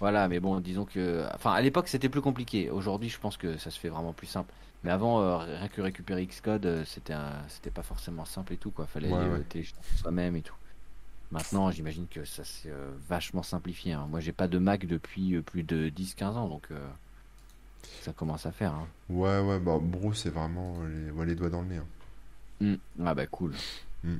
Voilà, 0.00 0.28
mais 0.28 0.40
bon, 0.40 0.60
disons 0.60 0.84
que. 0.84 1.24
Enfin, 1.34 1.52
à 1.52 1.60
l'époque, 1.60 1.88
c'était 1.88 2.08
plus 2.08 2.20
compliqué. 2.20 2.70
Aujourd'hui, 2.70 3.08
je 3.08 3.18
pense 3.18 3.36
que 3.36 3.56
ça 3.58 3.70
se 3.70 3.78
fait 3.78 3.88
vraiment 3.88 4.12
plus 4.12 4.26
simple. 4.26 4.52
Mais 4.82 4.90
avant, 4.90 5.20
euh, 5.22 5.36
rien 5.38 5.68
que 5.68 5.80
récupérer 5.80 6.26
Xcode, 6.26 6.84
c'était 6.84 7.12
un- 7.14 7.46
c'était 7.48 7.70
pas 7.70 7.82
forcément 7.82 8.24
simple 8.24 8.52
et 8.52 8.58
tout, 8.58 8.70
quoi. 8.70 8.86
Fallait 8.86 9.08
Ouais, 9.08 9.12
aller, 9.12 9.28
ouais. 9.28 9.44
télécharger 9.48 9.88
soi-même 9.96 10.36
et 10.36 10.42
tout. 10.42 10.54
Maintenant, 11.34 11.68
j'imagine 11.72 12.06
que 12.08 12.24
ça 12.24 12.44
s'est 12.44 12.70
euh, 12.70 12.92
vachement 13.08 13.42
simplifié. 13.42 13.92
hein. 13.92 14.06
Moi, 14.08 14.20
j'ai 14.20 14.30
pas 14.30 14.46
de 14.46 14.58
Mac 14.58 14.86
depuis 14.86 15.34
euh, 15.34 15.42
plus 15.42 15.64
de 15.64 15.88
10-15 15.88 16.36
ans, 16.36 16.48
donc 16.48 16.62
euh, 16.70 16.78
ça 18.02 18.12
commence 18.12 18.46
à 18.46 18.52
faire. 18.52 18.72
hein. 18.72 18.86
Ouais, 19.10 19.40
ouais, 19.40 19.58
bah, 19.58 19.78
Bruce, 19.82 20.20
c'est 20.22 20.30
vraiment 20.30 20.76
les, 20.84 21.10
ouais, 21.10 21.26
les 21.26 21.34
doigts 21.34 21.50
dans 21.50 21.62
le 21.62 21.68
nez. 21.68 21.76
hein. 21.78 21.86
Hmm. 22.60 22.76
Ah 23.04 23.14
bah 23.14 23.26
cool. 23.26 23.52
Mm. 24.04 24.16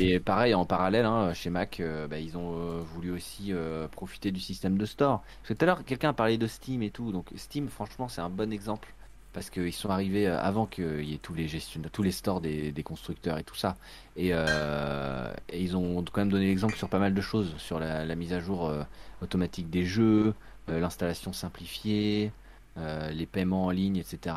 Et 0.00 0.18
pareil, 0.18 0.54
en 0.54 0.64
parallèle, 0.64 1.06
chez 1.34 1.50
Mac, 1.50 1.80
bah, 2.10 2.18
ils 2.18 2.36
ont 2.36 2.80
voulu 2.82 3.12
aussi 3.12 3.52
profiter 3.92 4.32
du 4.32 4.40
système 4.40 4.76
de 4.76 4.84
store. 4.86 5.22
Parce 5.42 5.48
que 5.50 5.54
tout 5.54 5.62
à 5.62 5.66
l'heure, 5.66 5.84
quelqu'un 5.84 6.08
a 6.08 6.12
parlé 6.14 6.36
de 6.36 6.48
Steam 6.48 6.82
et 6.82 6.90
tout. 6.90 7.12
Donc 7.12 7.26
Steam, 7.36 7.68
franchement, 7.68 8.08
c'est 8.08 8.20
un 8.22 8.28
bon 8.28 8.52
exemple. 8.52 8.92
Parce 9.36 9.50
qu'ils 9.50 9.74
sont 9.74 9.90
arrivés 9.90 10.28
euh, 10.28 10.40
avant 10.40 10.64
qu'il 10.64 11.04
y 11.04 11.12
ait 11.12 11.18
tous 11.18 11.34
les 11.34 11.46
gestionnaires, 11.46 11.90
tous 11.90 12.02
les 12.02 12.10
stores 12.10 12.40
des, 12.40 12.72
constructeurs 12.82 13.36
et 13.36 13.44
tout 13.44 13.54
ça. 13.54 13.76
Et, 14.16 14.30
euh, 14.32 15.30
et 15.50 15.60
ils 15.62 15.76
ont 15.76 16.02
quand 16.10 16.22
même 16.22 16.30
donné 16.30 16.46
l'exemple 16.46 16.74
sur 16.74 16.88
pas 16.88 16.98
mal 16.98 17.12
de 17.12 17.20
choses. 17.20 17.54
Sur 17.58 17.78
la, 17.78 18.14
mise 18.14 18.32
à 18.32 18.40
jour 18.40 18.66
euh, 18.66 18.82
automatique 19.20 19.68
des 19.68 19.84
jeux, 19.84 20.32
l'installation 20.68 21.34
simplifiée, 21.34 22.32
les 22.78 23.26
paiements 23.26 23.66
en 23.66 23.70
ligne, 23.70 23.98
etc. 23.98 24.34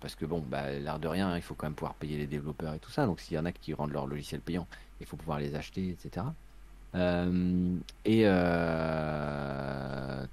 parce 0.00 0.14
que 0.14 0.24
bon, 0.24 0.42
bah, 0.48 0.70
l'air 0.70 0.98
de 0.98 1.06
rien, 1.06 1.36
il 1.36 1.42
faut 1.42 1.54
quand 1.54 1.66
même 1.66 1.74
pouvoir 1.74 1.92
payer 1.92 2.16
les 2.16 2.26
développeurs 2.26 2.72
et 2.72 2.78
tout 2.78 2.90
ça. 2.90 3.04
Donc 3.04 3.20
s'il 3.20 3.36
y 3.36 3.38
en 3.38 3.44
a 3.44 3.52
qui 3.52 3.74
rendent 3.74 3.92
leur 3.92 4.06
logiciel 4.06 4.40
payant, 4.40 4.66
il 5.00 5.06
faut 5.06 5.18
pouvoir 5.18 5.38
les 5.38 5.54
acheter, 5.54 5.90
etc. 5.90 6.24
Et 8.06 8.22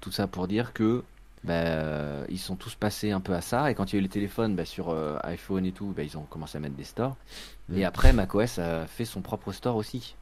tout 0.00 0.10
ça 0.10 0.26
pour 0.26 0.48
dire 0.48 0.72
que 0.72 1.04
bah, 1.44 1.54
euh, 1.54 2.24
ils 2.28 2.38
sont 2.38 2.56
tous 2.56 2.74
passés 2.74 3.10
un 3.12 3.20
peu 3.20 3.34
à 3.34 3.40
ça. 3.40 3.70
Et 3.70 3.74
quand 3.74 3.92
il 3.92 3.96
y 3.96 3.98
a 3.98 4.00
eu 4.00 4.02
les 4.02 4.08
téléphones 4.08 4.56
bah, 4.56 4.64
sur 4.64 4.90
euh, 4.90 5.18
iPhone 5.24 5.64
et 5.66 5.72
tout, 5.72 5.92
bah, 5.96 6.02
ils 6.02 6.16
ont 6.18 6.22
commencé 6.24 6.58
à 6.58 6.60
mettre 6.60 6.76
des 6.76 6.84
stores. 6.84 7.16
Et 7.74 7.82
Mm. 7.82 7.84
après, 7.84 8.12
macOS 8.12 8.58
a 8.58 8.86
fait 8.86 9.04
son 9.04 9.20
propre 9.22 9.52
store 9.52 9.76
aussi. 9.76 10.16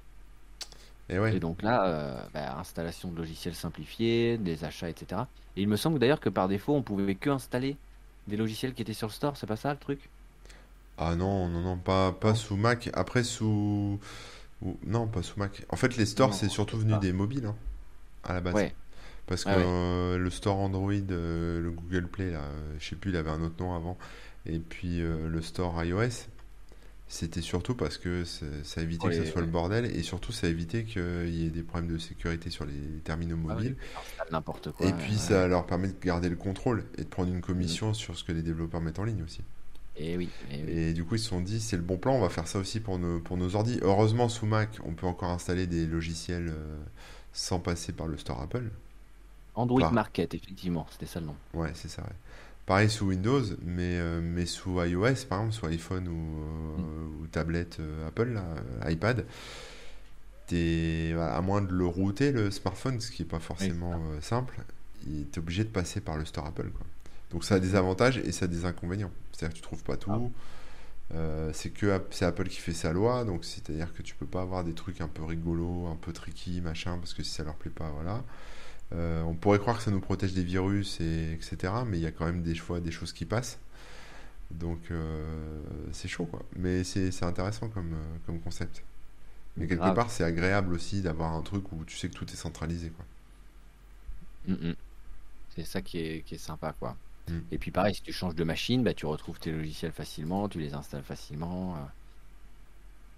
Et 1.08 1.18
ouais. 1.18 1.36
Et 1.36 1.40
donc 1.40 1.62
là, 1.62 1.84
euh, 1.86 2.20
installation 2.58 3.10
de 3.10 3.16
logiciels 3.16 3.54
simplifiés, 3.54 4.38
des 4.38 4.64
achats, 4.64 4.88
etc. 4.90 5.28
Et 5.56 5.62
il 5.62 5.68
me 5.68 5.76
semble 5.76 5.98
d'ailleurs 5.98 6.20
que 6.20 6.28
par 6.28 6.48
défaut, 6.48 6.74
on 6.74 6.82
pouvait 6.82 7.14
que 7.14 7.30
installer 7.30 7.76
des 8.26 8.36
logiciels 8.36 8.74
qui 8.74 8.82
étaient 8.82 8.92
sur 8.92 9.06
le 9.06 9.12
store. 9.12 9.36
C'est 9.36 9.46
pas 9.46 9.56
ça 9.56 9.72
le 9.72 9.78
truc? 9.78 10.10
Ah 10.98 11.14
non, 11.14 11.48
non, 11.48 11.60
non, 11.60 11.76
pas, 11.78 12.12
pas 12.12 12.34
sous 12.34 12.56
Mac. 12.56 12.90
Après, 12.94 13.22
sous. 13.22 13.98
ou- 14.62 14.78
Non, 14.86 15.06
pas 15.06 15.22
sous 15.22 15.38
Mac. 15.38 15.64
En 15.68 15.76
fait, 15.76 15.96
les 15.96 16.06
stores, 16.06 16.34
c'est 16.34 16.48
surtout 16.48 16.78
venu 16.78 16.92
pas. 16.92 16.98
des 16.98 17.12
mobiles, 17.12 17.46
hein, 17.46 17.56
à 18.24 18.32
la 18.34 18.40
base. 18.40 18.54
Ouais. 18.54 18.74
Parce 19.26 19.44
que 19.44 19.50
Ah 19.50 19.58
ouais. 19.58 19.64
euh, 19.66 20.18
le 20.18 20.30
store 20.30 20.58
Android, 20.58 20.92
euh, 20.92 21.60
le 21.60 21.70
Google 21.70 22.06
Play, 22.06 22.30
là, 22.30 22.40
euh, 22.40 22.76
je 22.78 22.88
sais 22.88 22.96
plus, 22.96 23.10
il 23.10 23.16
avait 23.16 23.30
un 23.30 23.42
autre 23.42 23.56
nom 23.58 23.74
avant. 23.74 23.98
Et 24.46 24.60
puis 24.60 25.00
le 25.00 25.42
store 25.42 25.82
iOS. 25.82 26.28
c'était 27.08 27.40
surtout 27.40 27.74
parce 27.74 27.98
que 27.98 28.22
ça 28.24 28.80
évitait 28.80 29.08
que 29.08 29.14
ce 29.14 29.24
soit 29.24 29.40
le 29.40 29.48
bordel 29.48 29.86
et 29.86 30.04
surtout 30.04 30.30
ça 30.30 30.46
évitait 30.46 30.84
qu'il 30.84 31.34
y 31.34 31.46
ait 31.46 31.50
des 31.50 31.64
problèmes 31.64 31.92
de 31.92 31.98
sécurité 31.98 32.48
sur 32.48 32.64
les 32.64 33.00
terminaux 33.02 33.36
ah 33.42 33.54
mobiles. 33.54 33.74
N'importe 34.30 34.70
quoi. 34.70 34.86
Et 34.86 34.92
puis 34.92 35.16
ça 35.16 35.48
leur 35.48 35.66
permet 35.66 35.88
de 35.88 35.94
garder 36.00 36.28
le 36.28 36.36
contrôle 36.36 36.84
et 36.96 37.02
de 37.02 37.08
prendre 37.08 37.32
une 37.32 37.40
commission 37.40 37.90
mm. 37.90 37.94
sur 37.94 38.16
ce 38.16 38.22
que 38.22 38.30
les 38.30 38.42
développeurs 38.42 38.80
mettent 38.80 39.00
en 39.00 39.04
ligne 39.04 39.24
aussi. 39.24 39.40
Et 39.96 40.16
oui, 40.16 40.28
et 40.52 40.92
du 40.92 41.02
coup, 41.02 41.16
ils 41.16 41.20
se 41.20 41.30
sont 41.30 41.40
dit, 41.40 41.58
c'est 41.58 41.76
le 41.76 41.82
bon 41.82 41.96
plan, 41.96 42.14
on 42.14 42.20
va 42.20 42.28
faire 42.28 42.46
ça 42.46 42.60
aussi 42.60 42.78
pour 42.78 43.00
nos, 43.00 43.18
pour 43.18 43.36
nos 43.36 43.56
ordi. 43.56 43.80
Heureusement, 43.82 44.28
sous 44.28 44.46
Mac, 44.46 44.78
on 44.84 44.92
peut 44.92 45.06
encore 45.08 45.30
installer 45.30 45.66
des 45.66 45.86
logiciels 45.86 46.54
sans 47.32 47.58
passer 47.58 47.92
par 47.92 48.06
le 48.06 48.16
store 48.16 48.40
Apple. 48.42 48.70
Android 49.56 49.90
Market, 49.90 50.34
effectivement, 50.34 50.86
c'était 50.90 51.06
ça 51.06 51.20
le 51.20 51.26
nom. 51.26 51.34
Ouais, 51.54 51.70
c'est 51.74 51.88
ça. 51.88 52.02
Pareil 52.66 52.90
sous 52.90 53.06
Windows, 53.06 53.42
mais, 53.62 53.98
euh, 53.98 54.20
mais 54.22 54.46
sous 54.46 54.82
iOS, 54.82 55.26
par 55.28 55.40
exemple, 55.40 55.52
sous 55.52 55.66
iPhone 55.66 56.08
ou, 56.08 56.40
euh, 56.40 57.24
mm. 57.24 57.28
tablette 57.28 57.78
Apple, 58.06 58.28
là, 58.28 58.44
iPad, 58.90 59.24
es, 60.52 61.14
à 61.18 61.40
moins 61.40 61.62
de 61.62 61.72
le 61.72 61.86
router, 61.86 62.32
le 62.32 62.50
smartphone, 62.50 63.00
ce 63.00 63.10
qui 63.10 63.22
n'est 63.22 63.28
pas 63.28 63.40
forcément 63.40 64.00
simple, 64.20 64.60
tu 65.02 65.26
es 65.32 65.38
obligé 65.38 65.64
de 65.64 65.70
passer 65.70 66.00
par 66.00 66.16
le 66.16 66.24
store 66.24 66.46
Apple. 66.46 66.70
Quoi. 66.70 66.86
Donc 67.30 67.44
ça 67.44 67.56
a 67.56 67.58
des 67.58 67.74
avantages 67.74 68.18
et 68.18 68.32
ça 68.32 68.44
a 68.44 68.48
des 68.48 68.64
inconvénients. 68.64 69.10
C'est-à-dire 69.32 69.54
que 69.54 69.60
tu 69.60 69.62
trouves 69.62 69.82
pas 69.82 69.96
tout. 69.96 70.10
Ah. 70.12 70.20
Euh, 71.14 71.50
c'est 71.52 71.70
que 71.70 72.00
c'est 72.10 72.24
Apple 72.24 72.48
qui 72.48 72.60
fait 72.60 72.72
sa 72.72 72.92
loi, 72.92 73.24
donc 73.24 73.44
c'est-à-dire 73.44 73.92
que 73.94 74.02
tu 74.02 74.14
peux 74.14 74.26
pas 74.26 74.42
avoir 74.42 74.64
des 74.64 74.74
trucs 74.74 75.00
un 75.00 75.08
peu 75.08 75.22
rigolos, 75.22 75.86
un 75.86 75.96
peu 75.96 76.12
tricky, 76.12 76.60
machin, 76.60 76.98
parce 76.98 77.14
que 77.14 77.22
si 77.22 77.30
ça 77.30 77.44
leur 77.44 77.54
plaît 77.54 77.70
pas, 77.70 77.90
voilà. 77.90 78.24
Euh, 78.92 79.22
on 79.22 79.34
pourrait 79.34 79.58
croire 79.58 79.78
que 79.78 79.82
ça 79.82 79.90
nous 79.90 80.00
protège 80.00 80.32
des 80.32 80.44
virus, 80.44 81.00
et, 81.00 81.32
etc. 81.32 81.72
Mais 81.86 81.98
il 81.98 82.02
y 82.02 82.06
a 82.06 82.12
quand 82.12 82.26
même 82.26 82.42
des 82.42 82.54
fois 82.54 82.80
des 82.80 82.90
choses 82.90 83.12
qui 83.12 83.24
passent. 83.24 83.58
Donc 84.50 84.90
euh, 84.90 85.60
c'est 85.92 86.08
chaud, 86.08 86.26
quoi. 86.26 86.42
Mais 86.54 86.84
c'est 86.84 87.24
intéressant 87.24 87.68
comme, 87.68 87.96
comme 88.26 88.40
concept. 88.40 88.82
Mais 89.56 89.66
quelque 89.66 89.94
part, 89.94 90.10
c'est 90.10 90.24
agréable 90.24 90.74
aussi 90.74 91.00
d'avoir 91.00 91.32
un 91.32 91.42
truc 91.42 91.72
où 91.72 91.84
tu 91.84 91.96
sais 91.96 92.08
que 92.08 92.14
tout 92.14 92.30
est 92.30 92.36
centralisé, 92.36 92.90
quoi. 92.90 93.04
Mm, 94.48 94.68
mm. 94.68 94.74
C'est 95.54 95.64
ça 95.64 95.80
qui 95.80 95.98
est, 95.98 96.22
qui 96.22 96.34
est 96.34 96.38
sympa, 96.38 96.74
quoi. 96.78 96.96
Mm. 97.28 97.38
Et 97.50 97.58
puis 97.58 97.70
pareil, 97.70 97.94
si 97.94 98.02
tu 98.02 98.12
changes 98.12 98.34
de 98.34 98.44
machine, 98.44 98.84
bah, 98.84 98.94
tu 98.94 99.06
retrouves 99.06 99.38
tes 99.38 99.50
logiciels 99.50 99.92
facilement, 99.92 100.48
tu 100.48 100.58
les 100.60 100.74
installes 100.74 101.02
facilement. 101.02 101.76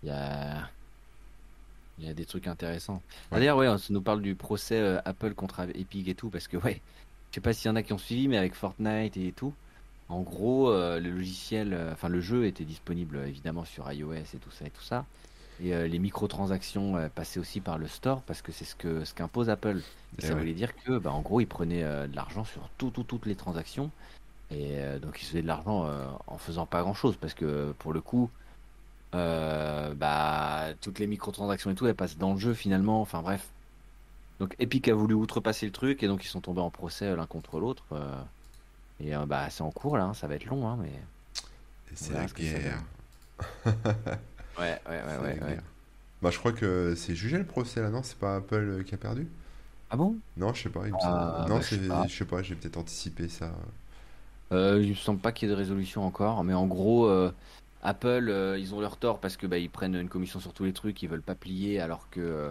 Il 0.03 0.09
y 0.09 0.13
a... 0.13 0.71
Il 1.99 2.07
y 2.07 2.11
a 2.11 2.15
des 2.15 2.25
trucs 2.25 2.47
intéressants. 2.47 3.03
D'ailleurs, 3.33 3.57
ouais, 3.57 3.69
on 3.69 3.77
nous 3.91 4.01
parle 4.01 4.23
du 4.23 4.35
procès 4.35 4.79
euh, 4.79 5.01
Apple 5.05 5.35
contre 5.35 5.61
Epic 5.75 6.09
et 6.09 6.15
tout, 6.15 6.31
parce 6.31 6.47
que 6.47 6.57
ouais, 6.57 6.81
je 7.31 7.37
sais 7.37 7.41
pas 7.41 7.53
s'il 7.53 7.69
y 7.69 7.73
en 7.73 7.77
a 7.77 7.83
qui 7.83 7.93
ont 7.93 7.99
suivi, 7.99 8.29
mais 8.29 8.39
avec 8.39 8.55
Fortnite 8.55 9.17
et 9.17 9.33
tout, 9.33 9.53
en 10.09 10.21
gros, 10.21 10.71
euh, 10.71 11.01
le 11.01 11.11
logiciel, 11.11 11.75
euh, 11.75 11.93
enfin 11.93 12.09
le 12.09 12.21
jeu 12.21 12.47
était 12.47 12.65
disponible 12.65 13.19
évidemment 13.27 13.65
sur 13.65 13.91
iOS 13.93 14.15
et 14.15 14.39
tout 14.41 14.51
ça 14.51 14.67
et 14.67 14.71
tout 14.71 14.83
ça. 14.83 15.05
Et 15.63 15.75
euh, 15.75 15.87
les 15.87 15.99
microtransactions 15.99 17.11
passaient 17.15 17.41
aussi 17.41 17.61
par 17.61 17.79
le 17.79 17.89
store 17.89 18.23
parce 18.23 18.43
que 18.43 18.53
c'est 18.53 18.65
ce 18.65 18.75
que 18.75 19.05
ce 19.05 19.13
qu'impose 19.13 19.51
Apple. 19.51 19.81
Et 20.19 20.23
ça 20.23 20.35
voulait 20.35 20.55
dire 20.55 20.75
que, 20.77 20.99
bah, 20.99 21.13
en 21.13 21.21
gros, 21.21 21.41
ils 21.41 21.47
prenaient 21.47 21.83
de 21.83 22.15
l'argent 22.15 22.45
sur 22.45 22.69
tout, 22.79 22.91
toutes 22.91 23.27
les 23.27 23.35
transactions. 23.35 23.91
Et 24.51 24.79
donc, 25.03 25.21
ils 25.21 25.27
faisaient 25.27 25.43
de 25.43 25.47
l'argent 25.47 25.91
en 26.27 26.39
faisant 26.39 26.65
pas 26.65 26.81
grand 26.83 26.95
chose 26.95 27.17
parce 27.21 27.35
que 27.35 27.75
pour 27.81 27.93
le 27.93 28.01
coup, 28.01 28.31
bah, 29.13 30.67
toutes 30.81 30.99
les 30.99 31.07
microtransactions 31.07 31.71
et 31.71 31.75
tout, 31.75 31.87
elles 31.87 31.95
passent 31.95 32.19
dans 32.19 32.33
le 32.35 32.39
jeu 32.39 32.55
finalement. 32.55 33.01
Enfin, 33.01 33.23
bref. 33.23 33.49
Donc, 34.41 34.55
Epic 34.59 34.89
a 34.89 34.95
voulu 34.95 35.15
outrepasser 35.15 35.67
le 35.67 35.73
truc 35.73 36.03
et 36.03 36.07
donc 36.07 36.25
ils 36.25 36.29
sont 36.29 36.41
tombés 36.41 36.61
en 36.61 36.71
procès 36.71 37.15
l'un 37.17 37.27
contre 37.27 37.59
l'autre. 37.59 37.85
et 39.01 39.13
bah, 39.27 39.51
c'est 39.51 39.63
en 39.63 39.71
cours 39.71 39.97
là, 39.97 40.05
hein, 40.05 40.15
ça 40.15 40.27
va 40.27 40.37
être 40.37 40.47
long, 40.47 40.69
hein, 40.69 40.79
mais. 40.81 40.93
C'est 41.95 42.13
la 42.15 42.27
guerre. 42.27 42.83
Ouais, 44.59 44.81
ouais, 44.89 45.01
ouais, 45.07 45.41
ouais, 45.41 45.59
Bah, 46.21 46.31
je 46.31 46.39
crois 46.39 46.53
que 46.53 46.95
c'est 46.97 47.15
jugé 47.15 47.39
le 47.39 47.45
procès 47.45 47.81
là, 47.81 47.91
non? 47.91 48.03
C'est 48.03 48.19
pas 48.19 48.37
Apple 48.37 48.57
euh, 48.57 48.83
qui 48.83 48.95
a 48.95 48.99
perdu? 48.99 49.27
Ah 49.91 49.97
bon? 49.97 50.17
Non, 50.37 50.53
je 50.53 50.63
sais 50.63 50.69
pas. 50.69 50.83
Ah, 51.01 51.47
non, 51.49 51.57
bah, 51.57 52.07
je 52.09 52.17
sais 52.17 52.25
pas, 52.25 52.43
j'ai 52.43 52.57
peut-être 52.57 52.77
anticipé 52.77 53.29
ça. 53.29 53.53
Euh, 54.51 54.81
il 54.83 54.91
me 54.91 54.95
semble 54.95 55.21
pas 55.21 55.31
qu'il 55.31 55.49
y 55.49 55.51
ait 55.51 55.55
de 55.55 55.59
résolution 55.59 56.05
encore, 56.05 56.43
mais 56.43 56.55
en 56.55 56.67
gros, 56.67 57.07
euh, 57.07 57.33
Apple, 57.83 58.29
euh, 58.29 58.59
ils 58.59 58.75
ont 58.75 58.81
leur 58.81 58.97
tort 58.97 59.19
parce 59.19 59.37
que 59.37 59.47
bah, 59.47 59.59
ils 59.59 59.71
prennent 59.71 59.95
une 59.95 60.09
commission 60.09 60.41
sur 60.41 60.53
tous 60.53 60.65
les 60.65 60.73
trucs, 60.73 61.03
ils 61.03 61.09
veulent 61.09 61.23
pas 61.23 61.35
plier, 61.35 61.81
alors 61.81 62.09
que 62.11 62.51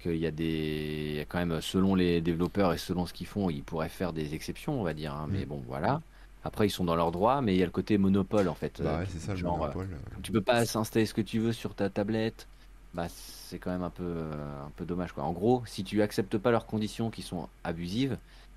qu'il 0.00 0.16
y 0.16 0.26
a 0.26 0.30
des, 0.30 1.14
y 1.16 1.20
a 1.20 1.24
quand 1.26 1.38
même 1.38 1.60
selon 1.60 1.94
les 1.94 2.22
développeurs 2.22 2.72
et 2.72 2.78
selon 2.78 3.04
ce 3.04 3.12
qu'ils 3.12 3.26
font, 3.26 3.50
ils 3.50 3.62
pourraient 3.62 3.90
faire 3.90 4.14
des 4.14 4.34
exceptions, 4.34 4.80
on 4.80 4.82
va 4.82 4.94
dire. 4.94 5.12
Hein, 5.12 5.26
mais 5.30 5.44
mm. 5.44 5.48
bon, 5.48 5.62
voilà. 5.66 6.00
Après, 6.42 6.66
ils 6.66 6.70
sont 6.70 6.84
dans 6.84 6.96
leurs 6.96 7.12
droits, 7.12 7.42
mais 7.42 7.54
il 7.54 7.58
y 7.58 7.62
a 7.62 7.66
le 7.66 7.70
côté 7.70 7.98
monopole 7.98 8.48
en 8.48 8.54
fait. 8.54 8.80
Bah 8.82 9.00
ouais, 9.00 9.06
c'est 9.08 9.18
ça, 9.18 9.34
le 9.34 9.42
monopole. 9.42 9.88
tu 10.22 10.32
peux 10.32 10.40
pas 10.40 10.64
s'installer 10.64 11.04
ce 11.04 11.12
que 11.12 11.20
tu 11.20 11.38
veux 11.38 11.52
sur 11.52 11.74
ta 11.74 11.90
tablette. 11.90 12.46
Bah, 12.94 13.06
c'est 13.08 13.58
quand 13.58 13.70
même 13.70 13.82
un 13.82 13.90
peu, 13.90 14.02
euh, 14.04 14.66
un 14.66 14.70
peu 14.70 14.84
dommage. 14.84 15.12
Quoi. 15.12 15.22
En 15.22 15.32
gros, 15.32 15.62
si 15.66 15.84
tu 15.84 16.02
acceptes 16.02 16.38
pas 16.38 16.50
leurs 16.50 16.66
conditions 16.66 17.10
qui 17.10 17.22
sont 17.22 17.48
abusives, 17.62 18.16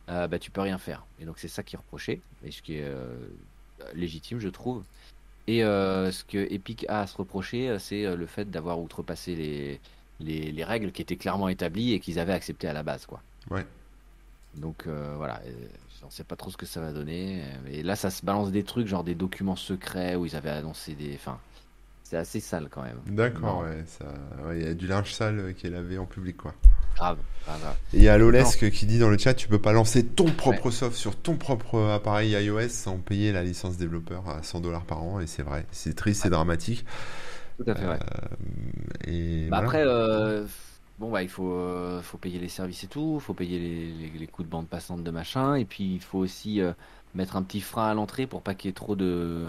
euh, 0.10 0.28
bah, 0.28 0.40
tu 0.40 0.50
peux 0.50 0.62
rien 0.62 0.78
faire. 0.78 1.06
Et 1.20 1.26
donc, 1.26 1.40
c'est 1.40 1.48
ça 1.48 1.62
qui 1.62 1.76
est 1.76 1.78
reproché, 1.78 2.22
et 2.44 2.52
ce 2.52 2.62
qui 2.62 2.78
est 2.78 2.84
euh, 2.84 3.16
légitime, 3.94 4.40
je 4.40 4.50
trouve. 4.50 4.84
Et 5.48 5.60
ce 5.62 6.24
que 6.24 6.38
Epic 6.38 6.86
a 6.88 7.02
à 7.02 7.08
se 7.08 7.18
reprocher, 7.18 7.78
c'est 7.80 8.16
le 8.16 8.26
fait 8.26 8.50
d'avoir 8.50 8.80
outrepassé 8.80 9.36
les, 9.36 9.82
les, 10.20 10.52
les, 10.52 10.64
règles 10.64 10.92
qui 10.92 11.02
étaient 11.02 11.18
clairement 11.18 11.50
établies 11.50 11.94
et 11.94 12.00
qu'ils 12.00 12.18
avaient 12.18 12.34
acceptées 12.34 12.68
à 12.68 12.74
la 12.74 12.84
base. 12.84 13.06
Quoi. 13.06 13.22
Ouais. 13.50 13.66
Donc, 14.56 14.88
voilà 14.88 15.42
on 16.06 16.10
sait 16.10 16.24
pas 16.24 16.36
trop 16.36 16.50
ce 16.50 16.58
que 16.58 16.66
ça 16.66 16.82
va 16.82 16.92
donner. 16.92 17.44
Et 17.72 17.84
là, 17.84 17.96
ça 17.96 18.10
se 18.10 18.26
balance 18.26 18.52
des 18.52 18.64
trucs, 18.64 18.88
genre 18.88 19.04
des 19.04 19.16
documents 19.16 19.56
secrets 19.56 20.16
où 20.16 20.26
ils 20.26 20.36
avaient 20.36 20.50
annoncé 20.50 20.96
des. 20.96 21.14
Enfin, 21.16 21.40
c'est 22.04 22.18
assez 22.18 22.40
sale 22.40 22.68
quand 22.70 22.84
même. 22.84 23.00
D'accord, 23.08 23.64
ouais. 23.64 23.84
Il 24.56 24.64
y 24.64 24.68
a 24.68 24.74
du 24.74 24.88
linge 24.88 25.14
sale 25.14 25.54
qui 25.56 25.68
est 25.68 25.70
lavé 25.70 25.98
en 25.98 26.06
public, 26.06 26.38
quoi. 26.38 26.54
Grave, 26.96 27.18
grave. 27.46 27.76
Et 27.94 27.98
il 27.98 28.04
y 28.04 28.10
a 28.10 28.18
Lolesque 28.18 28.70
qui 28.70 28.86
dit 28.86 29.00
dans 29.00 29.10
le 29.10 29.18
chat 29.18 29.34
tu 29.34 29.48
peux 29.48 29.60
pas 29.60 29.74
lancer 29.74 30.06
ton 30.06 30.26
propre 30.26 30.72
soft 30.72 30.96
sur 30.96 31.16
ton 31.16 31.36
propre 31.36 31.80
appareil 31.80 32.32
iOS 32.32 32.70
sans 32.70 32.98
payer 32.98 33.32
la 33.32 33.44
licence 33.44 33.78
développeur 33.78 34.28
à 34.30 34.44
100 34.44 34.62
dollars 34.62 34.86
par 34.86 35.02
an. 35.02 35.20
Et 35.20 35.28
c'est 35.28 35.44
vrai, 35.44 35.66
c'est 35.72 35.96
triste, 35.96 36.24
c'est 36.24 36.30
dramatique. 36.30 36.86
Tout 37.58 37.70
à 37.70 37.76
fait, 37.76 37.86
vrai. 37.86 38.00
Euh, 38.00 39.12
et 39.12 39.48
bah 39.50 39.58
Après. 39.58 39.84
Euh 39.86 40.46
bon 41.00 41.12
bah 41.12 41.24
il 41.24 41.30
faut, 41.30 41.54
euh, 41.54 42.02
faut 42.02 42.18
payer 42.18 42.40
les 42.40 42.50
services 42.50 42.84
et 42.84 42.88
tout, 42.88 43.18
il 43.20 43.22
faut 43.22 43.34
payer 43.34 43.60
les, 43.60 44.10
les, 44.20 44.28
coûts 44.28 44.44
de 44.44 44.48
bande 44.48 44.68
passante 44.68 45.04
de 45.04 45.12
machin, 45.12 45.56
et 45.56 45.66
puis 45.66 45.96
il 45.96 46.02
faut 46.02 46.20
aussi 46.20 46.62
euh, 46.62 46.72
mettre 47.16 47.36
un 47.36 47.44
petit 47.44 47.62
frein 47.62 47.90
à 47.90 47.94
l'entrée 47.94 48.28
pour 48.28 48.42
pas 48.42 48.54
qu'il 48.54 48.70
y 48.70 48.72
ait 48.72 48.74
trop 48.74 48.96
de 48.96 49.46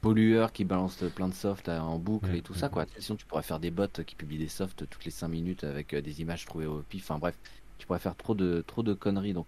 pollueurs 0.00 0.52
qui 0.52 0.64
balancent 0.64 1.04
plein 1.14 1.28
de 1.28 1.34
soft 1.34 1.68
en 1.68 1.98
boucle 1.98 2.34
et 2.34 2.42
tout 2.42 2.54
ça 2.54 2.68
quoi. 2.68 2.86
Sinon 2.98 3.16
tu 3.16 3.26
pourrais 3.26 3.42
faire 3.42 3.60
des 3.60 3.70
bots 3.70 3.86
qui 4.06 4.14
publient 4.14 4.38
des 4.38 4.48
softs 4.48 4.88
toutes 4.88 5.04
les 5.04 5.10
5 5.10 5.28
minutes 5.28 5.64
avec 5.64 5.94
euh, 5.94 6.02
des 6.02 6.20
images 6.20 6.44
trouvées 6.44 6.66
au 6.66 6.82
pif, 6.88 7.10
enfin 7.10 7.18
bref, 7.18 7.36
tu 7.78 7.86
pourrais 7.86 7.98
faire 7.98 8.16
trop 8.16 8.34
de, 8.34 8.64
trop 8.66 8.82
de 8.82 8.94
conneries 8.94 9.34
donc 9.34 9.46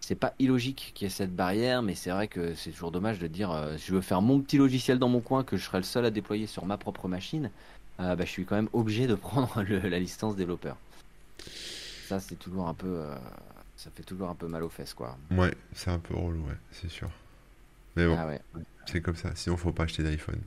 c'est 0.00 0.16
pas 0.16 0.34
illogique 0.40 0.92
qu'il 0.94 1.04
y 1.04 1.06
ait 1.06 1.14
cette 1.14 1.34
barrière, 1.34 1.80
mais 1.80 1.94
c'est 1.94 2.10
vrai 2.10 2.26
que 2.26 2.54
c'est 2.54 2.72
toujours 2.72 2.90
dommage 2.90 3.20
de 3.20 3.28
dire 3.28 3.56
si 3.78 3.86
je 3.86 3.94
veux 3.94 4.00
faire 4.00 4.20
mon 4.20 4.40
petit 4.40 4.58
logiciel 4.58 4.98
dans 4.98 5.08
mon 5.08 5.20
coin 5.20 5.44
que 5.44 5.56
je 5.56 5.64
serai 5.64 5.78
le 5.78 5.84
seul 5.84 6.04
à 6.04 6.10
déployer 6.10 6.48
sur 6.48 6.66
ma 6.66 6.76
propre 6.76 7.06
machine, 7.06 7.52
euh, 8.00 8.16
bah, 8.16 8.24
je 8.24 8.30
suis 8.30 8.44
quand 8.44 8.56
même 8.56 8.68
obligé 8.72 9.06
de 9.06 9.14
prendre 9.14 9.62
la 9.62 9.98
licence 9.98 10.36
développeur. 10.36 10.76
Ça, 12.06 12.20
c'est 12.20 12.36
toujours 12.36 12.68
un 12.68 12.74
peu. 12.74 12.88
Euh, 12.88 13.16
ça 13.76 13.90
fait 13.94 14.02
toujours 14.02 14.28
un 14.28 14.34
peu 14.34 14.46
mal 14.46 14.62
aux 14.62 14.68
fesses, 14.68 14.94
quoi. 14.94 15.16
Ouais, 15.30 15.54
c'est 15.72 15.90
un 15.90 15.98
peu 15.98 16.14
relou, 16.14 16.40
ouais, 16.46 16.56
c'est 16.70 16.90
sûr. 16.90 17.10
Mais 17.96 18.06
bon, 18.06 18.16
ah 18.18 18.26
c'est 18.86 19.00
comme 19.00 19.16
ça. 19.16 19.34
Sinon, 19.34 19.56
faut 19.56 19.72
pas 19.72 19.84
acheter 19.84 20.02
d'iPhone. 20.02 20.40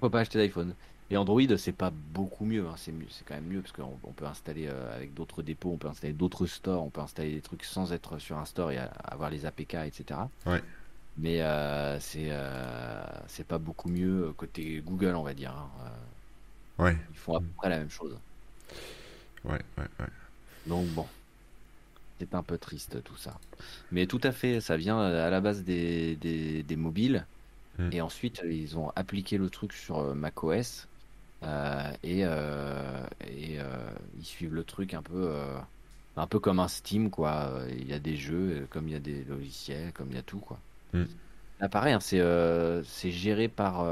Faut 0.00 0.10
pas 0.10 0.20
acheter 0.20 0.38
d'iPhone. 0.38 0.74
Et 1.10 1.16
Android, 1.16 1.42
c'est 1.58 1.72
pas 1.72 1.90
beaucoup 1.90 2.44
mieux. 2.44 2.66
Hein. 2.66 2.74
C'est 2.76 2.92
c'est 3.10 3.24
quand 3.26 3.34
même 3.34 3.46
mieux 3.46 3.60
parce 3.60 3.72
qu'on 3.72 4.12
peut 4.12 4.24
installer 4.24 4.68
euh, 4.68 4.94
avec 4.94 5.14
d'autres 5.14 5.42
dépôts, 5.42 5.72
on 5.72 5.76
peut 5.76 5.88
installer 5.88 6.12
d'autres 6.14 6.46
stores, 6.46 6.82
on 6.82 6.90
peut 6.90 7.02
installer 7.02 7.34
des 7.34 7.42
trucs 7.42 7.64
sans 7.64 7.92
être 7.92 8.18
sur 8.18 8.38
un 8.38 8.44
store 8.46 8.72
et 8.72 8.78
avoir 9.04 9.30
les 9.30 9.44
APK, 9.46 9.74
etc. 9.74 10.20
Ouais. 10.46 10.62
Mais 11.18 11.40
c'est 12.00 12.30
c'est 13.28 13.46
pas 13.46 13.58
beaucoup 13.58 13.88
mieux 13.88 14.32
côté 14.36 14.82
Google, 14.84 15.14
on 15.14 15.22
va 15.22 15.34
dire. 15.34 15.52
Hein. 15.52 16.82
Ouais. 16.82 16.96
Ils 17.12 17.18
font 17.18 17.36
à 17.36 17.40
peu 17.40 17.46
près 17.56 17.68
la 17.68 17.78
même 17.78 17.90
chose. 17.90 18.18
Ouais, 19.44 19.60
ouais, 19.78 19.84
ouais. 20.00 20.06
Donc 20.66 20.86
bon, 20.88 21.06
c'est 22.18 22.34
un 22.34 22.42
peu 22.42 22.58
triste 22.58 23.02
tout 23.02 23.16
ça. 23.16 23.38
Mais 23.92 24.06
tout 24.06 24.20
à 24.22 24.32
fait, 24.32 24.60
ça 24.60 24.76
vient 24.76 25.00
à 25.00 25.30
la 25.30 25.40
base 25.40 25.64
des, 25.64 26.16
des, 26.16 26.76
mobiles. 26.76 27.26
Hmm. 27.78 27.90
Et 27.92 28.00
ensuite, 28.00 28.42
ils 28.48 28.78
ont 28.78 28.90
appliqué 28.94 29.36
le 29.36 29.50
truc 29.50 29.72
sur 29.72 29.98
euh, 29.98 30.14
macOS. 30.14 30.86
Euh, 31.42 31.90
et 32.02 32.24
euh, 32.24 33.04
et 33.26 33.58
euh, 33.58 33.90
ils 34.18 34.24
suivent 34.24 34.54
le 34.54 34.64
truc 34.64 34.94
un 34.94 35.02
peu, 35.02 35.30
un 36.16 36.26
peu 36.26 36.38
comme 36.38 36.60
un 36.60 36.68
Steam, 36.68 37.10
quoi. 37.10 37.52
Il 37.70 37.88
y 37.88 37.92
a 37.92 37.98
des 37.98 38.16
jeux, 38.16 38.66
comme 38.70 38.88
il 38.88 38.92
y 38.92 38.96
a 38.96 39.00
des 39.00 39.24
logiciels, 39.24 39.92
comme 39.92 40.08
il 40.10 40.16
y 40.16 40.18
a 40.18 40.22
tout, 40.22 40.38
quoi. 40.38 40.58
Hmm. 40.92 41.04
Là, 41.60 41.68
pareil, 41.68 41.94
hein, 41.94 42.00
c'est 42.00 43.10
géré 43.10 43.48
par, 43.48 43.84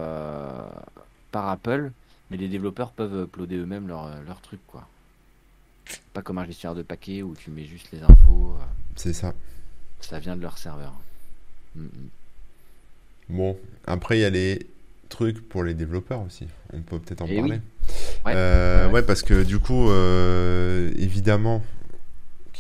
par 1.30 1.48
Apple 1.48 1.92
mais 2.32 2.38
les 2.38 2.48
développeurs 2.48 2.92
peuvent 2.92 3.24
uploader 3.24 3.58
eux-mêmes 3.58 3.86
leur, 3.86 4.06
euh, 4.06 4.22
leur 4.26 4.40
truc, 4.40 4.60
quoi. 4.66 4.88
Pas 6.12 6.22
comme 6.22 6.38
un 6.38 6.46
gestionnaire 6.46 6.76
de 6.76 6.82
paquets 6.82 7.22
où 7.22 7.34
tu 7.34 7.50
mets 7.50 7.64
juste 7.64 7.88
les 7.92 8.02
infos. 8.02 8.54
Euh. 8.58 8.64
C'est 8.96 9.12
ça. 9.12 9.34
Ça 10.00 10.18
vient 10.18 10.36
de 10.36 10.42
leur 10.42 10.58
serveur. 10.58 10.94
Mm, 11.74 11.84
mm. 11.84 11.88
Bon, 13.30 13.58
après 13.86 14.18
il 14.18 14.20
y 14.20 14.24
a 14.24 14.30
les 14.30 14.66
truc 15.08 15.46
pour 15.48 15.64
les 15.64 15.74
développeurs 15.74 16.22
aussi. 16.22 16.46
On 16.72 16.80
peut 16.80 16.98
peut-être 16.98 17.22
en 17.22 17.26
eh 17.28 17.36
parler. 17.36 17.60
Ouais. 18.24 19.02
parce 19.02 19.22
que 19.22 19.42
du 19.42 19.58
coup, 19.58 19.90
évidemment, 20.96 21.62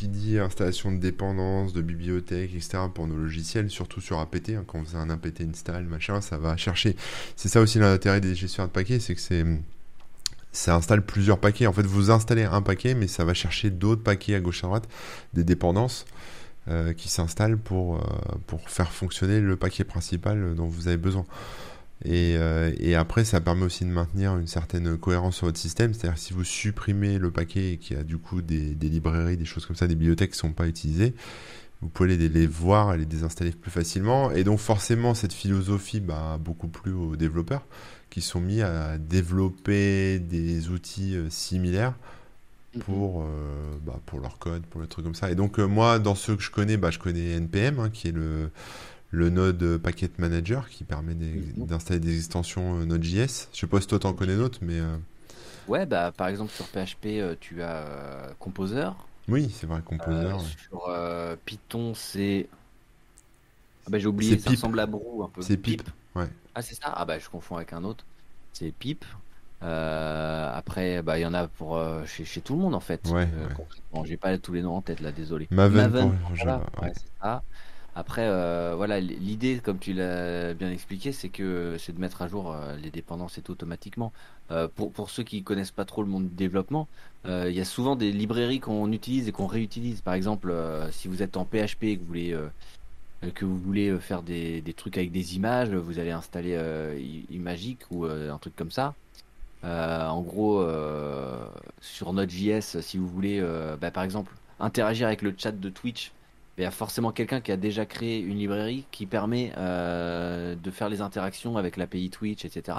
qui 0.02 0.08
dit 0.08 0.38
installation 0.38 0.90
de 0.90 0.96
dépendance, 0.96 1.72
de 1.72 1.80
bibliothèque, 1.80 2.50
etc. 2.54 2.78
pour 2.92 3.06
nos 3.06 3.16
logiciels, 3.16 3.70
surtout 3.70 4.00
sur 4.00 4.18
APT, 4.18 4.50
hein, 4.50 4.64
quand 4.66 4.80
vous 4.80 4.86
faisait 4.86 4.96
un 4.96 5.10
apt 5.10 5.40
install, 5.40 5.84
machin, 5.84 6.20
ça 6.20 6.38
va 6.38 6.56
chercher. 6.56 6.96
C'est 7.36 7.48
ça 7.48 7.60
aussi 7.60 7.78
l'intérêt 7.78 8.20
des 8.20 8.34
gestionnaires 8.34 8.68
de 8.68 8.72
paquets, 8.72 8.98
c'est 8.98 9.14
que 9.14 9.20
c'est 9.20 9.44
ça 10.52 10.76
installe 10.76 11.04
plusieurs 11.04 11.38
paquets. 11.38 11.66
En 11.66 11.72
fait, 11.72 11.86
vous 11.86 12.10
installez 12.10 12.44
un 12.44 12.62
paquet, 12.62 12.94
mais 12.94 13.08
ça 13.08 13.24
va 13.24 13.34
chercher 13.34 13.70
d'autres 13.70 14.02
paquets 14.02 14.34
à 14.34 14.40
gauche 14.40 14.62
à 14.64 14.66
droite, 14.66 14.88
des 15.32 15.44
dépendances 15.44 16.04
euh, 16.68 16.92
qui 16.92 17.08
s'installent 17.08 17.58
pour, 17.58 17.96
euh, 17.96 18.00
pour 18.46 18.68
faire 18.68 18.92
fonctionner 18.92 19.40
le 19.40 19.56
paquet 19.56 19.84
principal 19.84 20.54
dont 20.54 20.66
vous 20.66 20.88
avez 20.88 20.98
besoin. 20.98 21.24
Et, 22.04 22.36
euh, 22.36 22.72
et, 22.78 22.94
après, 22.96 23.24
ça 23.24 23.40
permet 23.40 23.64
aussi 23.64 23.84
de 23.84 23.90
maintenir 23.90 24.36
une 24.36 24.48
certaine 24.48 24.96
cohérence 24.96 25.36
sur 25.36 25.46
votre 25.46 25.58
système. 25.58 25.94
C'est-à-dire 25.94 26.18
si 26.18 26.32
vous 26.32 26.44
supprimez 26.44 27.18
le 27.18 27.30
paquet 27.30 27.78
qui 27.80 27.94
a 27.94 28.02
du 28.02 28.18
coup 28.18 28.42
des, 28.42 28.74
des, 28.74 28.88
librairies, 28.88 29.36
des 29.36 29.44
choses 29.44 29.66
comme 29.66 29.76
ça, 29.76 29.86
des 29.86 29.94
bibliothèques 29.94 30.32
qui 30.32 30.36
ne 30.36 30.48
sont 30.48 30.52
pas 30.52 30.66
utilisées, 30.66 31.14
vous 31.80 31.88
pouvez 31.88 32.16
les, 32.16 32.28
les, 32.28 32.46
voir 32.46 32.94
et 32.94 32.98
les 32.98 33.06
désinstaller 33.06 33.52
plus 33.52 33.70
facilement. 33.70 34.32
Et 34.32 34.44
donc 34.44 34.58
forcément, 34.58 35.14
cette 35.14 35.32
philosophie 35.32 36.00
bah, 36.00 36.38
beaucoup 36.40 36.68
plus 36.68 36.92
aux 36.92 37.16
développeurs 37.16 37.64
qui 38.12 38.20
sont 38.20 38.40
mis 38.40 38.60
à 38.60 38.98
développer 38.98 40.18
des 40.18 40.68
outils 40.68 41.16
euh, 41.16 41.30
similaires 41.30 41.94
mhm. 42.74 42.82
pour, 42.82 43.22
euh, 43.22 43.24
bah, 43.86 43.98
pour 44.04 44.20
leur 44.20 44.38
code, 44.38 44.62
pour 44.66 44.82
les 44.82 44.86
trucs 44.86 45.06
comme 45.06 45.14
ça. 45.14 45.30
Et 45.30 45.34
donc, 45.34 45.58
euh, 45.58 45.64
moi, 45.64 45.98
dans 45.98 46.14
ceux 46.14 46.36
que 46.36 46.42
je 46.42 46.50
connais, 46.50 46.76
bah, 46.76 46.90
je 46.90 46.98
connais 46.98 47.30
NPM, 47.30 47.80
hein, 47.80 47.88
qui 47.88 48.08
est 48.08 48.12
le, 48.12 48.50
le 49.12 49.30
Node 49.30 49.78
Packet 49.78 50.18
Manager, 50.18 50.68
qui 50.68 50.84
permet 50.84 51.14
mhm. 51.14 51.66
d'installer 51.66 52.00
des 52.00 52.18
extensions 52.18 52.84
Node.js. 52.84 53.48
Je 53.54 53.60
sais 53.60 53.66
pas 53.66 53.80
si 53.80 53.86
toi, 53.86 53.98
t'en 53.98 54.12
connais 54.12 54.36
d'autres, 54.36 54.58
mais... 54.60 54.80
Ouais, 55.66 55.86
bah, 55.86 56.12
par 56.14 56.28
exemple, 56.28 56.52
sur 56.52 56.66
PHP, 56.66 57.38
tu 57.40 57.62
as 57.62 58.34
Composer. 58.38 58.90
Oui, 59.26 59.50
c'est 59.58 59.66
vrai, 59.66 59.80
Composer. 59.82 60.36
Sur 60.68 60.94
Python, 61.46 61.94
c'est... 61.94 62.46
Ah 63.86 63.90
bah, 63.90 63.98
j'ai 63.98 64.06
oublié, 64.06 64.38
ça 64.38 64.50
ressemble 64.50 64.78
à 64.80 64.86
Brou 64.86 65.24
un 65.24 65.30
peu. 65.30 65.40
C'est 65.40 65.56
Pip. 65.56 65.82
Ouais. 66.14 66.28
Ah, 66.54 66.62
c'est 66.62 66.74
ça? 66.74 66.92
Ah, 66.94 67.04
bah, 67.04 67.18
je 67.18 67.28
confonds 67.28 67.56
avec 67.56 67.72
un 67.72 67.84
autre. 67.84 68.04
C'est 68.52 68.72
Pip. 68.72 69.04
Euh, 69.62 70.50
après, 70.52 71.02
bah, 71.02 71.18
il 71.18 71.22
y 71.22 71.26
en 71.26 71.34
a 71.34 71.46
pour 71.46 71.76
euh, 71.76 72.04
chez, 72.04 72.24
chez, 72.24 72.40
tout 72.40 72.54
le 72.54 72.60
monde 72.60 72.74
en 72.74 72.80
fait. 72.80 73.08
Ouais, 73.08 73.28
euh, 73.94 74.04
j'ai 74.04 74.16
pas 74.16 74.36
tous 74.38 74.52
les 74.52 74.62
noms 74.62 74.76
en 74.76 74.82
tête 74.82 75.00
là, 75.00 75.12
désolé. 75.12 75.46
Maven, 75.50 76.18
Après, 77.94 78.26
voilà, 78.74 79.00
l'idée, 79.00 79.60
comme 79.62 79.78
tu 79.78 79.92
l'as 79.92 80.54
bien 80.54 80.70
expliqué, 80.70 81.12
c'est 81.12 81.28
que 81.28 81.76
c'est 81.78 81.92
de 81.92 82.00
mettre 82.00 82.22
à 82.22 82.28
jour 82.28 82.56
les 82.82 82.90
dépendances 82.90 83.38
et 83.38 83.42
tout 83.42 83.52
automatiquement. 83.52 84.12
pour, 84.74 84.90
pour 84.92 85.10
ceux 85.10 85.22
qui 85.22 85.42
connaissent 85.42 85.70
pas 85.70 85.84
trop 85.84 86.02
le 86.02 86.08
monde 86.08 86.28
du 86.28 86.34
développement, 86.34 86.88
il 87.26 87.52
y 87.52 87.60
a 87.60 87.64
souvent 87.64 87.94
des 87.94 88.10
librairies 88.10 88.60
qu'on 88.60 88.90
utilise 88.90 89.28
et 89.28 89.32
qu'on 89.32 89.46
réutilise. 89.46 90.00
Par 90.00 90.14
exemple, 90.14 90.52
si 90.90 91.06
vous 91.06 91.22
êtes 91.22 91.36
en 91.36 91.44
PHP 91.44 91.84
et 91.84 91.96
que 91.96 92.00
vous 92.00 92.06
voulez 92.06 92.32
euh, 92.32 92.48
que 93.30 93.44
vous 93.44 93.56
voulez 93.56 93.88
euh, 93.88 93.98
faire 93.98 94.22
des, 94.22 94.60
des, 94.60 94.72
trucs 94.72 94.98
avec 94.98 95.12
des 95.12 95.36
images, 95.36 95.70
vous 95.70 95.98
allez 95.98 96.10
installer 96.10 96.54
euh, 96.54 96.98
Imagic 97.30 97.78
ou 97.90 98.04
un 98.04 98.38
truc 98.38 98.56
comme 98.56 98.70
ça. 98.70 98.94
en 99.62 100.20
gros, 100.22 100.66
sur 101.80 102.12
Node.js, 102.12 102.80
si 102.80 102.98
vous 102.98 103.08
voulez, 103.08 103.40
bah, 103.80 103.90
par 103.90 104.02
exemple, 104.02 104.32
interagir 104.60 105.06
avec 105.06 105.22
le 105.22 105.34
chat 105.36 105.52
de 105.52 105.68
Twitch, 105.68 106.12
il 106.58 106.64
y 106.64 106.66
a 106.66 106.70
forcément 106.70 107.12
quelqu'un 107.12 107.40
qui 107.40 107.52
a 107.52 107.56
déjà 107.56 107.86
créé 107.86 108.20
une 108.20 108.38
librairie 108.38 108.84
qui 108.90 109.06
permet 109.06 109.52
de 109.56 110.70
faire 110.70 110.88
les 110.88 111.00
interactions 111.00 111.56
avec 111.56 111.76
l'API 111.76 112.10
Twitch, 112.10 112.44
etc. 112.44 112.78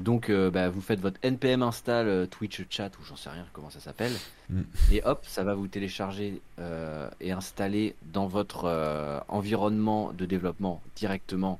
Donc, 0.00 0.30
euh, 0.30 0.50
bah, 0.50 0.68
vous 0.68 0.80
faites 0.80 1.00
votre 1.00 1.18
npm 1.24 1.62
install 1.62 2.06
euh, 2.06 2.26
Twitch 2.26 2.64
chat 2.70 2.90
ou 3.00 3.04
j'en 3.04 3.16
sais 3.16 3.30
rien 3.30 3.44
comment 3.52 3.70
ça 3.70 3.80
s'appelle, 3.80 4.12
mm. 4.48 4.60
et 4.92 5.02
hop, 5.04 5.24
ça 5.26 5.42
va 5.42 5.54
vous 5.54 5.66
télécharger 5.66 6.40
euh, 6.60 7.10
et 7.20 7.32
installer 7.32 7.96
dans 8.12 8.28
votre 8.28 9.24
environnement 9.28 10.12
de 10.12 10.24
développement 10.24 10.80
directement 10.94 11.58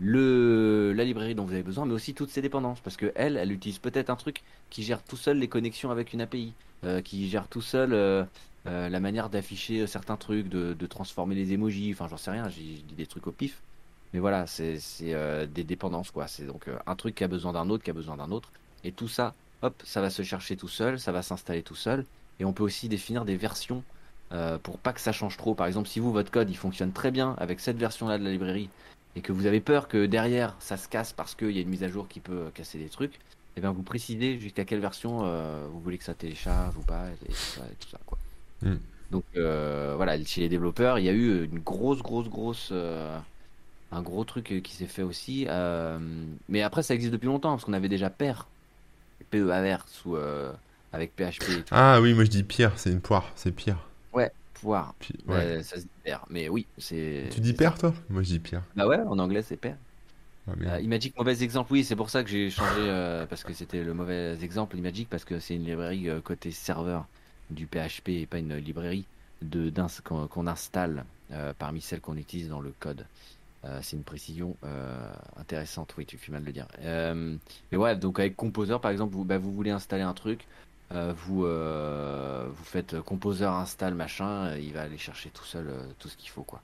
le 0.00 0.92
la 0.94 1.04
librairie 1.04 1.34
dont 1.34 1.44
vous 1.44 1.52
avez 1.52 1.62
besoin, 1.62 1.84
mais 1.84 1.92
aussi 1.92 2.14
toutes 2.14 2.30
ses 2.30 2.42
dépendances, 2.42 2.80
parce 2.80 2.96
que 2.96 3.12
elle, 3.14 3.36
elle 3.36 3.52
utilise 3.52 3.78
peut-être 3.78 4.10
un 4.10 4.16
truc 4.16 4.42
qui 4.70 4.82
gère 4.82 5.02
tout 5.02 5.16
seul 5.16 5.38
les 5.38 5.48
connexions 5.48 5.90
avec 5.90 6.12
une 6.12 6.22
API, 6.22 6.54
qui 7.04 7.28
gère 7.28 7.46
tout 7.46 7.60
seul 7.60 8.26
la 8.64 9.00
manière 9.00 9.28
d'afficher 9.28 9.86
certains 9.86 10.16
trucs, 10.16 10.48
de, 10.48 10.72
de, 10.72 10.86
transformer 10.86 11.34
les 11.34 11.52
emojis, 11.52 11.92
enfin 11.92 12.08
j'en 12.08 12.16
sais 12.16 12.30
rien, 12.30 12.48
j'ai 12.48 12.62
dit 12.62 12.94
des 12.96 13.06
trucs 13.06 13.26
au 13.26 13.32
pif. 13.32 13.60
Mais 14.12 14.18
voilà, 14.18 14.46
c'est 14.46 14.80
euh, 15.02 15.46
des 15.46 15.64
dépendances, 15.64 16.10
quoi. 16.10 16.26
C'est 16.26 16.44
donc 16.44 16.66
euh, 16.68 16.76
un 16.86 16.96
truc 16.96 17.14
qui 17.14 17.24
a 17.24 17.28
besoin 17.28 17.52
d'un 17.52 17.70
autre, 17.70 17.84
qui 17.84 17.90
a 17.90 17.94
besoin 17.94 18.16
d'un 18.16 18.30
autre. 18.30 18.50
Et 18.82 18.92
tout 18.92 19.08
ça, 19.08 19.34
hop, 19.62 19.80
ça 19.84 20.00
va 20.00 20.10
se 20.10 20.22
chercher 20.22 20.56
tout 20.56 20.68
seul, 20.68 20.98
ça 20.98 21.12
va 21.12 21.22
s'installer 21.22 21.62
tout 21.62 21.76
seul. 21.76 22.04
Et 22.40 22.44
on 22.44 22.52
peut 22.52 22.64
aussi 22.64 22.88
définir 22.88 23.24
des 23.24 23.36
versions 23.36 23.84
euh, 24.32 24.58
pour 24.58 24.78
pas 24.78 24.92
que 24.92 25.00
ça 25.00 25.12
change 25.12 25.36
trop. 25.36 25.54
Par 25.54 25.66
exemple, 25.66 25.88
si 25.88 26.00
vous, 26.00 26.12
votre 26.12 26.30
code, 26.30 26.50
il 26.50 26.56
fonctionne 26.56 26.92
très 26.92 27.10
bien 27.10 27.34
avec 27.38 27.60
cette 27.60 27.76
version-là 27.76 28.18
de 28.18 28.24
la 28.24 28.30
librairie 28.30 28.68
et 29.16 29.20
que 29.20 29.32
vous 29.32 29.46
avez 29.46 29.60
peur 29.60 29.88
que 29.88 30.06
derrière 30.06 30.56
ça 30.60 30.76
se 30.76 30.88
casse 30.88 31.12
parce 31.12 31.34
qu'il 31.34 31.50
y 31.50 31.58
a 31.58 31.62
une 31.62 31.68
mise 31.68 31.84
à 31.84 31.88
jour 31.88 32.08
qui 32.08 32.20
peut 32.20 32.50
casser 32.54 32.78
des 32.78 32.88
trucs, 32.88 33.18
eh 33.56 33.60
bien 33.60 33.72
vous 33.72 33.82
précisez 33.82 34.38
jusqu'à 34.38 34.64
quelle 34.64 34.78
version 34.78 35.24
vous 35.68 35.80
voulez 35.80 35.98
que 35.98 36.04
ça 36.04 36.14
télécharge 36.14 36.76
ou 36.76 36.82
pas 36.82 37.08
et 37.08 37.32
tout 37.80 37.88
ça, 37.88 37.98
quoi. 38.06 38.18
Hmm. 38.62 38.78
Donc 39.10 39.24
voilà, 39.34 40.22
chez 40.24 40.42
les 40.42 40.48
développeurs, 40.48 41.00
il 41.00 41.06
y 41.06 41.08
a 41.08 41.12
eu 41.12 41.44
une 41.44 41.58
grosse, 41.58 42.00
grosse, 42.02 42.28
grosse 42.28 42.72
un 43.92 44.02
gros 44.02 44.24
truc 44.24 44.52
euh, 44.52 44.60
qui 44.60 44.74
s'est 44.74 44.86
fait 44.86 45.02
aussi. 45.02 45.46
Euh, 45.48 45.98
mais 46.48 46.62
après, 46.62 46.82
ça 46.82 46.94
existe 46.94 47.12
depuis 47.12 47.26
longtemps 47.26 47.50
parce 47.50 47.64
qu'on 47.64 47.72
avait 47.72 47.88
déjà 47.88 48.10
PER, 48.10 48.46
PEAR 49.30 49.78
sous, 49.88 50.16
euh, 50.16 50.52
avec 50.92 51.14
PHP. 51.16 51.64
Ah 51.70 52.00
oui, 52.00 52.14
moi 52.14 52.24
je 52.24 52.30
dis 52.30 52.42
pierre, 52.42 52.72
c'est 52.76 52.90
une 52.90 53.00
poire, 53.00 53.30
c'est 53.34 53.52
pire. 53.52 53.78
Ouais, 54.12 54.30
poire. 54.54 54.94
ça 55.28 55.76
se 55.76 55.80
dit 55.80 55.88
PER, 56.04 56.18
mais 56.30 56.48
oui, 56.48 56.66
c'est. 56.78 57.28
Tu 57.30 57.40
dis 57.40 57.52
PER 57.52 57.70
toi? 57.78 57.94
Moi 58.08 58.22
je 58.22 58.28
dis 58.28 58.38
pierre. 58.38 58.62
Bah 58.76 58.86
ouais, 58.86 58.98
en 58.98 59.18
anglais 59.18 59.42
c'est 59.42 59.56
PER. 59.56 59.74
Ah, 60.66 60.80
Imagic, 60.80 61.16
mauvais 61.16 61.44
exemple, 61.44 61.72
oui, 61.72 61.84
c'est 61.84 61.94
pour 61.94 62.10
ça 62.10 62.24
que 62.24 62.30
j'ai 62.30 62.50
changé, 62.50 62.86
parce 63.28 63.44
que 63.44 63.52
c'était 63.52 63.84
le 63.84 63.94
mauvais 63.94 64.36
exemple, 64.42 64.76
Imagic, 64.76 65.08
parce 65.08 65.24
que 65.24 65.38
c'est 65.38 65.54
une 65.54 65.64
librairie 65.64 66.08
côté 66.24 66.50
serveur 66.50 67.06
du 67.50 67.66
PHP 67.66 68.08
et 68.08 68.26
pas 68.26 68.38
une 68.38 68.56
librairie 68.56 69.04
de 69.42 69.72
qu'on 70.02 70.46
installe 70.48 71.04
parmi 71.58 71.80
celles 71.80 72.00
qu'on 72.00 72.16
utilise 72.16 72.48
dans 72.48 72.60
le 72.60 72.72
code. 72.80 73.04
Euh, 73.64 73.78
c'est 73.82 73.96
une 73.96 74.04
précision 74.04 74.56
euh, 74.64 75.12
intéressante, 75.36 75.94
oui, 75.98 76.06
tu 76.06 76.16
fais 76.16 76.32
mal 76.32 76.40
de 76.40 76.46
le 76.46 76.52
dire. 76.52 76.66
Euh, 76.80 77.36
mais 77.70 77.78
ouais, 77.78 77.94
donc 77.94 78.18
avec 78.18 78.34
Composer, 78.34 78.76
par 78.80 78.90
exemple, 78.90 79.14
vous, 79.14 79.24
bah, 79.24 79.36
vous 79.38 79.52
voulez 79.52 79.70
installer 79.70 80.02
un 80.02 80.14
truc, 80.14 80.46
vous, 80.92 81.42
vous 81.42 82.64
faites 82.64 83.00
Composer 83.02 83.44
install 83.44 83.94
machin, 83.94 84.56
il 84.56 84.72
va 84.72 84.82
aller 84.82 84.98
chercher 84.98 85.30
tout 85.30 85.44
seul 85.44 85.70
tout 85.98 86.08
ce 86.08 86.16
qu'il 86.16 86.30
faut, 86.30 86.42
quoi. 86.42 86.62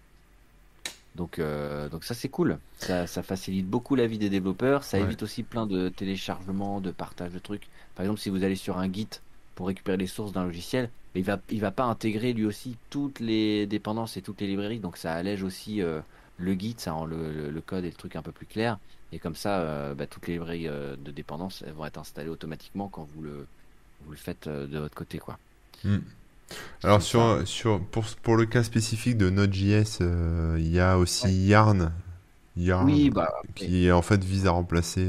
Donc, 1.14 1.40
donc 1.90 2.02
ça 2.02 2.12
c'est 2.12 2.28
cool. 2.28 2.58
Ça, 2.78 3.06
ça, 3.06 3.22
facilite 3.22 3.68
beaucoup 3.68 3.94
la 3.94 4.08
vie 4.08 4.18
des 4.18 4.28
développeurs. 4.28 4.82
Ça 4.82 4.98
évite 4.98 5.22
aussi 5.22 5.44
plein 5.44 5.66
de 5.66 5.90
téléchargements, 5.90 6.80
de 6.80 6.90
partage 6.90 7.32
de 7.32 7.38
trucs. 7.38 7.68
Par 7.94 8.04
exemple, 8.04 8.20
si 8.20 8.30
vous 8.30 8.42
allez 8.42 8.56
sur 8.56 8.78
un 8.78 8.92
Git 8.92 9.08
pour 9.54 9.68
récupérer 9.68 9.96
les 9.96 10.08
sources 10.08 10.32
d'un 10.32 10.44
logiciel, 10.44 10.90
il 11.14 11.22
va, 11.22 11.38
il 11.50 11.60
va 11.60 11.70
pas 11.70 11.84
intégrer 11.84 12.32
lui 12.32 12.46
aussi 12.46 12.76
toutes 12.90 13.20
les 13.20 13.66
dépendances 13.66 14.16
et 14.16 14.22
toutes 14.22 14.40
les 14.40 14.48
librairies. 14.48 14.80
Donc 14.80 14.96
ça 14.96 15.14
allège 15.14 15.44
aussi 15.44 15.80
le 16.38 16.54
guide, 16.54 16.80
ça 16.80 16.92
rend 16.92 17.06
le, 17.06 17.62
code 17.64 17.84
et 17.84 17.88
le 17.90 17.94
truc 17.94 18.16
un 18.16 18.22
peu 18.22 18.32
plus 18.32 18.46
clair. 18.46 18.78
Et 19.12 19.18
comme 19.18 19.34
ça, 19.34 19.60
euh, 19.60 19.94
bah, 19.94 20.06
toutes 20.06 20.26
les 20.26 20.34
librairies 20.34 20.68
euh, 20.68 20.96
de 20.96 21.10
dépendance 21.10 21.62
elles 21.66 21.72
vont 21.72 21.86
être 21.86 21.98
installées 21.98 22.28
automatiquement 22.28 22.88
quand 22.88 23.08
vous 23.14 23.22
le, 23.22 23.46
vous 24.04 24.10
le 24.10 24.16
faites 24.16 24.46
euh, 24.46 24.66
de 24.66 24.78
votre 24.78 24.94
côté. 24.94 25.18
Quoi. 25.18 25.38
Hmm. 25.84 25.98
Alors 26.82 27.02
sur, 27.02 27.46
sur, 27.46 27.80
pour, 27.80 28.04
pour, 28.22 28.36
le 28.36 28.46
cas 28.46 28.62
spécifique 28.62 29.16
de 29.16 29.30
Node.js, 29.30 29.98
il 30.58 30.68
y 30.68 30.78
a 30.78 30.96
aussi 30.96 31.46
Yarn, 31.46 31.92
Yarn 32.56 33.10
bah, 33.10 33.32
qui 33.54 33.90
en 33.90 34.02
fait 34.02 34.22
vise 34.22 34.46
à 34.46 34.52
remplacer 34.52 35.08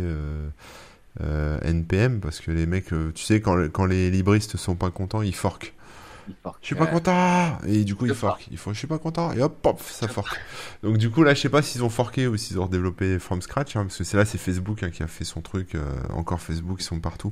NPM 1.20 2.22
parce 2.22 2.40
que 2.40 2.50
les 2.50 2.66
mecs, 2.66 2.88
tu 2.88 3.24
sais, 3.24 3.40
quand, 3.40 3.70
quand 3.72 3.86
les 3.86 4.10
libristes 4.10 4.58
sont 4.58 4.76
pas 4.76 4.90
contents, 4.90 5.22
ils 5.22 5.36
forquent. 5.36 5.76
Je 6.62 6.66
suis 6.66 6.76
pas 6.76 6.88
content 6.88 7.58
Et 7.66 7.84
du 7.84 7.96
coup, 7.96 8.06
il 8.06 8.14
fork. 8.14 8.48
Ils 8.52 8.58
font 8.58 8.74
je 8.74 8.78
suis 8.78 8.88
pas 8.88 8.98
content. 8.98 9.32
Et 9.34 9.42
hop, 9.42 9.62
pop, 9.62 9.82
ça 9.82 10.08
fork. 10.08 10.40
Donc, 10.84 10.98
du 10.98 11.10
coup, 11.10 11.24
là, 11.24 11.34
je 11.34 11.42
sais 11.42 11.50
pas 11.50 11.62
s'ils 11.62 11.84
ont 11.84 11.90
forké 11.90 12.28
ou 12.28 12.38
s'ils 12.38 12.60
ont 12.60 12.68
développé 12.68 13.20
from 13.20 13.42
scratch. 13.42 13.76
Hein, 13.76 13.84
parce 13.84 13.98
que 13.98 14.04
c'est 14.04 14.18
là, 14.18 14.26
c'est 14.26 14.38
Facebook 14.38 14.84
hein, 14.84 14.90
qui 14.90 15.04
a 15.04 15.08
fait 15.08 15.24
son 15.24 15.42
truc. 15.42 15.76
Euh, 15.76 15.84
encore 16.14 16.42
Facebook, 16.42 16.78
ils 16.82 16.86
sont 16.86 17.00
partout. 17.00 17.32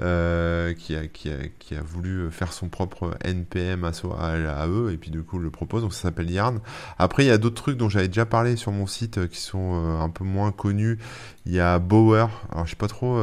Euh, 0.00 0.74
qui, 0.74 0.96
a, 0.96 1.06
qui, 1.06 1.30
a, 1.30 1.36
qui, 1.58 1.74
a, 1.74 1.82
voulu 1.82 2.30
faire 2.30 2.52
son 2.52 2.68
propre 2.68 3.16
NPM 3.24 3.84
à, 3.84 3.90
à, 3.90 4.68
eux. 4.68 4.90
Et 4.92 4.96
puis, 4.96 5.10
du 5.10 5.22
coup, 5.22 5.38
le 5.38 5.50
propose. 5.50 5.82
Donc, 5.82 5.92
ça 5.92 6.02
s'appelle 6.02 6.30
Yarn. 6.30 6.60
Après, 6.98 7.24
il 7.24 7.28
y 7.28 7.32
a 7.32 7.38
d'autres 7.38 7.62
trucs 7.62 7.76
dont 7.76 7.88
j'avais 7.88 8.08
déjà 8.08 8.26
parlé 8.26 8.56
sur 8.56 8.72
mon 8.72 8.86
site 8.86 9.18
euh, 9.18 9.26
qui 9.26 9.40
sont 9.40 9.74
un 10.00 10.10
peu 10.10 10.24
moins 10.24 10.52
connus. 10.52 10.98
Il 11.46 11.52
y 11.52 11.60
a 11.60 11.78
Bower. 11.78 12.26
Alors, 12.50 12.66
je 12.66 12.70
sais 12.70 12.76
pas 12.76 12.88
trop 12.88 13.18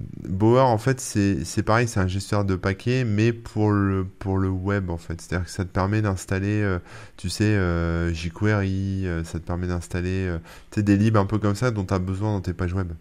Bower, 0.00 0.60
en 0.60 0.78
fait, 0.78 1.00
c'est 1.00 1.62
pareil, 1.64 1.88
c'est 1.88 1.98
un 1.98 2.06
gestionnaire 2.06 2.44
de 2.44 2.54
paquets, 2.54 3.04
mais 3.04 3.32
pour 3.32 3.72
le, 3.72 4.04
pour 4.04 4.38
le 4.38 4.48
web, 4.48 4.90
en 4.90 4.96
fait. 4.96 5.20
C'est-à-dire 5.20 5.46
que 5.46 5.50
ça 5.50 5.64
te 5.64 5.70
permet 5.70 6.02
d'installer, 6.02 6.62
euh, 6.62 6.78
tu 7.16 7.28
sais, 7.28 7.44
euh, 7.44 8.14
jQuery, 8.14 9.06
euh, 9.06 9.24
ça 9.24 9.40
te 9.40 9.44
permet 9.44 9.66
d'installer 9.66 10.32
des 10.76 10.96
libs 10.96 11.16
un 11.16 11.26
peu 11.26 11.38
comme 11.38 11.56
ça 11.56 11.72
dont 11.72 11.84
tu 11.84 11.94
as 11.94 11.98
besoin 11.98 12.32
dans 12.32 12.40
tes 12.40 12.54
pages 12.54 12.74
web. 12.74 12.92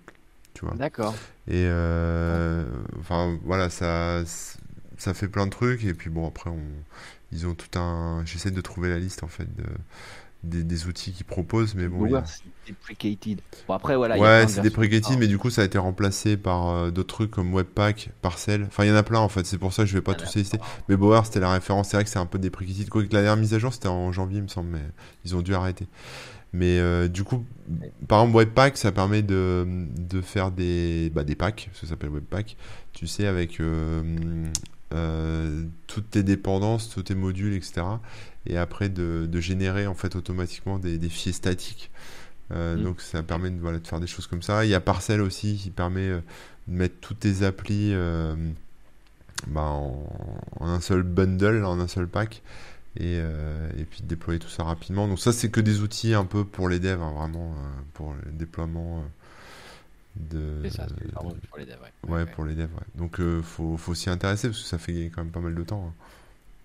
Tu 0.56 0.66
vois. 0.66 0.74
D'accord. 0.76 1.14
Et 1.48 1.68
enfin, 3.00 3.38
voilà, 3.45 3.70
ça, 3.70 4.24
ça 4.98 5.14
fait 5.14 5.28
plein 5.28 5.45
de 5.45 5.52
trucs. 5.52 5.84
Et 5.86 5.93
puis 5.93 6.10
bon, 6.10 6.28
après, 6.28 6.50
on, 6.50 6.60
ils 7.32 7.45
ont 7.45 7.54
tout 7.54 7.78
un. 7.78 8.24
J'essaie 8.26 8.52
de 8.52 8.62
trouver 8.62 8.89
la 8.89 8.98
liste, 8.98 9.24
en 9.24 9.28
fait, 9.28 9.56
de 9.56 9.66
des, 10.44 10.88
outils 10.88 11.12
qu'ils 11.12 11.26
proposent, 11.26 11.76
mais 11.76 11.88
bon. 11.88 12.08
c'est 12.26 12.44
deprecated. 12.68 13.42
Bon, 13.68 13.74
après, 13.74 13.96
voilà. 13.96 14.18
Ouais, 14.18 14.48
c'est 14.48 14.62
deprecated, 14.62 15.18
mais 15.18 15.28
du 15.28 15.38
coup, 15.38 15.50
ça 15.50 15.62
a 15.62 15.66
été 15.66 15.78
remplacé 15.78 16.38
par 16.38 16.70
euh, 16.70 16.92
d'autres 16.92 17.16
trucs 17.16 17.32
comme 17.32 17.54
Webpack, 17.54 18.12
Parcel. 18.22 18.64
Enfin, 18.68 18.86
il 18.86 18.90
y 18.90 18.92
en 18.92 18.96
a 18.96 19.04
plein 19.04 19.20
en 19.20 19.30
fait, 19.30 19.46
c'est 19.46 19.58
pour 19.58 19.74
ça 19.74 19.84
que 19.84 19.90
je 19.90 19.94
vais 19.94 20.02
pas 20.02 20.14
tous 20.14 20.36
lister. 20.36 20.60
Mais 20.90 20.96
Bower, 20.96 21.22
c'était 21.26 21.40
la 21.40 21.52
référence. 21.52 21.90
C'est 21.90 21.98
vrai 21.98 22.04
que 22.04 22.10
c'est 22.10 22.20
un 22.20 22.26
peu 22.26 22.40
deprecated. 22.40 22.90
Quoi 22.90 23.04
que 23.04 23.14
la 23.14 23.22
dernière 23.22 23.38
mise 23.38 23.54
à 23.54 23.60
jour, 23.60 23.74
c'était 23.74 23.88
en 23.88 24.12
janvier, 24.12 24.38
il 24.38 24.44
me 24.44 24.48
semble, 24.48 24.70
mais 24.70 24.84
ils 25.26 25.36
ont 25.36 25.42
dû 25.42 25.54
arrêter. 25.54 25.88
Mais 26.54 26.80
euh, 26.80 27.08
du 27.08 27.24
coup, 27.24 27.46
par 28.08 28.22
exemple, 28.22 28.38
Webpack, 28.38 28.78
ça 28.78 28.92
permet 28.92 29.22
de, 29.22 29.68
de 29.68 30.22
faire 30.22 30.52
des, 30.52 31.12
bah, 31.14 31.24
des 31.24 31.36
packs, 31.36 31.70
ça 31.74 31.88
s'appelle 31.88 32.10
Webpack, 32.10 32.56
tu 32.94 33.06
sais, 33.06 33.28
avec 33.28 33.60
euh, 33.60 34.04
toutes 35.88 36.10
tes 36.10 36.24
dépendances, 36.24 36.90
tous 36.90 37.04
tes 37.04 37.16
modules, 37.16 37.54
etc 37.54 37.84
et 38.48 38.58
après 38.58 38.89
de, 38.89 39.39
générer 39.39 39.88
en 39.88 39.93
fait 39.93 40.16
automatiquement 40.16 40.80
des, 40.80 40.98
des 40.98 41.10
fichiers 41.10 41.34
statiques. 41.34 41.91
Euh, 42.52 42.76
mm. 42.76 42.84
Donc 42.84 43.02
ça 43.02 43.24
permet 43.24 43.50
de, 43.50 43.60
voilà, 43.60 43.80
de 43.80 43.88
faire 43.88 44.00
des 44.00 44.08
choses 44.08 44.28
comme 44.28 44.41
ça. 44.41 44.66
Il 44.66 44.72
y 44.72 44.76
a 44.76 44.80
Parcel 44.80 45.22
aussi 45.22 45.58
qui 45.58 45.70
permet 45.70 46.10
euh, 46.10 46.20
de 46.68 46.78
mettre 46.78 46.95
toutes 47.02 47.20
tes 47.20 47.43
applis 47.43 47.93
euh, 47.93 48.36
bah, 49.48 49.62
en, 49.62 50.08
un 50.62 50.82
seul 50.82 51.04
bundle, 51.04 51.64
en 51.66 51.80
un 51.80 51.88
seul 51.88 52.08
pack. 52.08 52.41
Et, 53.00 53.18
et, 53.18 53.86
puis 53.86 54.02
de 54.02 54.08
déployer 54.08 54.39
tout 54.39 54.50
ça 54.50 54.64
rapidement. 54.64 55.08
Donc 55.08 55.20
ça 55.20 55.32
c'est 55.32 55.52
que 55.52 55.62
des 55.62 55.82
outils 55.82 56.16
un 56.16 56.26
peu 56.26 56.43
pour 56.43 56.68
les 56.68 56.80
devs, 56.80 57.00
hein, 57.00 57.14
vraiment 57.16 57.54
pour 57.93 58.16
le 58.16 58.32
déploiement 58.32 59.04
de... 60.16 60.68
Ça, 60.72 60.88
pour 61.14 61.60
les 61.60 61.68
devs, 61.68 61.78
ouais. 62.08 62.10
Ouais, 62.10 62.26
pour 62.26 62.43
les 62.43 62.56
devs, 62.56 62.74
ouais. 62.74 62.88
Donc 62.95 63.22
faut, 63.43 63.78
faut 63.78 63.93
s'y 63.93 64.10
intéresser 64.10 64.48
parce 64.48 64.64
que 64.64 64.68
ça 64.68 64.80
fait 64.80 65.12
quand 65.14 65.24
même 65.24 65.32
pas 65.32 65.41
mal 65.41 65.54
de 65.54 65.64
temps. 65.64 65.93
Hein. 65.93 66.04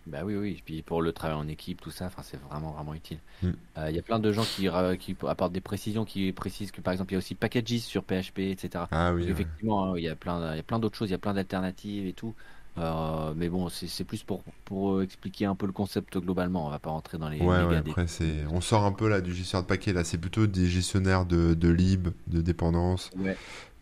Bah 0.06 0.20
oui, 0.24 0.34
oui, 0.34 0.56
et 0.58 0.62
puis 0.64 0.82
pour 0.82 1.00
le 1.00 1.12
travail 1.12 1.36
en 1.36 1.46
équipe, 1.46 1.80
tout 1.80 1.90
ça, 1.90 2.10
c'est 2.22 2.40
vraiment, 2.50 2.72
vraiment 2.72 2.94
utile. 2.94 3.18
Mm. 3.42 3.50
Euh, 3.78 3.90
il 3.90 3.96
y 3.96 3.98
a 3.98 4.02
plein 4.02 4.18
de 4.18 4.32
gens 4.32 4.42
qui, 4.42 4.68
qui 4.98 5.16
apportent 5.26 5.52
des 5.52 5.60
précisions, 5.60 6.04
qui 6.04 6.32
précisent 6.32 6.72
que 6.72 6.80
par 6.80 6.92
exemple, 6.92 7.12
il 7.12 7.14
y 7.14 7.16
a 7.16 7.18
aussi 7.18 7.34
packages 7.34 7.78
sur 7.78 8.02
PHP, 8.02 8.40
etc. 8.40 8.84
Ah 8.90 9.12
oui. 9.14 9.28
effectivement, 9.28 9.92
hein, 9.92 9.94
il 9.96 10.02
y 10.02 10.08
a 10.08 10.16
plein, 10.16 10.60
plein 10.62 10.78
d'autres 10.80 10.96
choses, 10.96 11.08
il 11.08 11.12
y 11.12 11.14
a 11.14 11.18
plein 11.18 11.34
d'alternatives 11.34 12.06
et 12.06 12.12
tout. 12.12 12.34
Euh, 12.78 13.34
mais 13.36 13.48
bon, 13.48 13.68
c'est 13.68 14.04
plus 14.04 14.22
pour, 14.22 14.42
pour 14.64 15.02
expliquer 15.02 15.44
un 15.44 15.54
peu 15.54 15.66
le 15.66 15.72
concept 15.72 16.16
globalement. 16.18 16.66
On 16.66 16.70
va 16.70 16.78
pas 16.78 16.90
rentrer 16.90 17.18
dans 17.18 17.28
les. 17.28 17.38
Ouais, 17.38 17.64
ouais 17.64 17.76
après, 17.76 18.06
on 18.50 18.60
sort 18.60 18.84
un 18.84 18.92
peu 18.92 19.08
là 19.08 19.20
du 19.20 19.34
gestionnaire 19.34 19.64
de 19.64 19.68
paquets. 19.68 19.92
Là, 19.92 20.04
c'est 20.04 20.18
plutôt 20.18 20.46
des 20.46 20.66
gestionnaires 20.66 21.26
de, 21.26 21.54
de 21.54 21.68
lib, 21.68 22.08
de 22.28 22.40
dépendance 22.40 23.10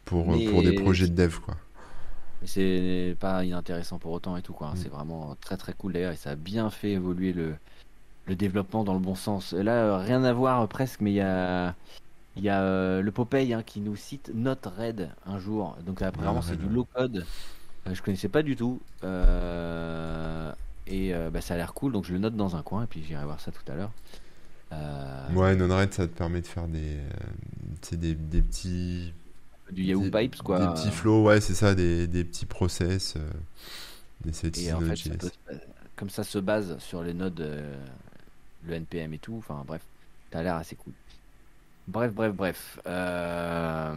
pour, 0.04 0.26
pour 0.26 0.62
des 0.62 0.72
projets 0.72 1.06
de 1.06 1.14
dev, 1.14 1.38
quoi. 1.38 1.56
Mais 2.40 2.46
c'est 2.46 3.16
pas 3.20 3.44
inintéressant 3.44 3.98
pour 3.98 4.12
autant 4.12 4.36
et 4.36 4.42
tout 4.42 4.52
quoi. 4.52 4.68
Mm. 4.68 4.76
C'est 4.76 4.88
vraiment 4.88 5.36
très 5.40 5.56
très 5.56 5.72
cool 5.72 5.92
d'ailleurs 5.92 6.12
et 6.12 6.16
ça 6.16 6.30
a 6.30 6.36
bien 6.36 6.70
fait 6.70 6.92
évoluer 6.92 7.32
le, 7.32 7.54
le 8.26 8.34
développement 8.34 8.84
dans 8.84 8.94
le 8.94 9.00
bon 9.00 9.14
sens. 9.14 9.52
Là, 9.52 9.72
euh, 9.72 9.96
rien 9.98 10.24
à 10.24 10.32
voir 10.32 10.66
presque, 10.68 11.00
mais 11.00 11.10
il 11.10 11.16
y 11.16 11.20
a, 11.20 11.74
il 12.36 12.42
y 12.42 12.48
a 12.48 12.62
euh, 12.62 13.02
le 13.02 13.10
Popeye 13.10 13.52
hein, 13.52 13.62
qui 13.62 13.80
nous 13.80 13.96
cite 13.96 14.30
Note 14.34 14.66
Red 14.78 15.10
un 15.26 15.38
jour. 15.38 15.76
Donc 15.84 16.00
apparemment 16.02 16.42
c'est 16.42 16.56
du 16.56 16.68
low 16.68 16.86
code. 16.94 17.26
Euh, 17.86 17.94
je 17.94 18.02
connaissais 18.02 18.28
pas 18.28 18.42
du 18.42 18.56
tout. 18.56 18.80
et 19.02 19.06
bah, 21.32 21.40
ça 21.40 21.54
a 21.54 21.56
l'air 21.56 21.74
cool, 21.74 21.92
donc 21.92 22.04
je 22.04 22.12
le 22.12 22.18
note 22.18 22.36
dans 22.36 22.56
un 22.56 22.62
coin 22.62 22.84
et 22.84 22.86
puis 22.86 23.02
j'irai 23.02 23.24
voir 23.24 23.40
ça 23.40 23.50
tout 23.52 23.70
à 23.70 23.74
l'heure. 23.74 23.92
Ouais, 25.34 25.56
Node-RED, 25.56 25.92
ça 25.92 26.06
te 26.06 26.16
permet 26.16 26.40
de 26.40 26.46
faire 26.46 26.68
des, 26.68 26.98
des, 27.92 28.14
des 28.14 28.42
petits 28.42 29.12
du 29.72 29.84
Yahoo 29.84 30.10
Pipes, 30.10 30.42
quoi. 30.42 30.58
Des 30.58 30.74
petits 30.74 30.90
flows, 30.90 31.24
ouais, 31.24 31.40
c'est 31.40 31.54
ça, 31.54 31.74
des, 31.74 32.06
des, 32.06 32.24
petits 32.24 32.46
process. 32.46 33.14
Euh, 33.16 33.30
des 34.24 34.66
et 34.66 34.72
en 34.72 34.80
fait, 34.80 35.10
comme 35.96 36.10
ça 36.10 36.24
se 36.24 36.38
base 36.38 36.78
sur 36.78 37.02
les 37.02 37.14
nodes, 37.14 37.40
euh, 37.40 37.76
le 38.66 38.74
NPM 38.74 39.14
et 39.14 39.18
tout, 39.18 39.36
enfin 39.38 39.62
bref, 39.66 39.82
a 40.32 40.42
l'air 40.42 40.56
assez 40.56 40.76
cool. 40.76 40.92
Bref, 41.88 42.12
bref, 42.12 42.32
bref. 42.34 42.80
Euh... 42.86 43.94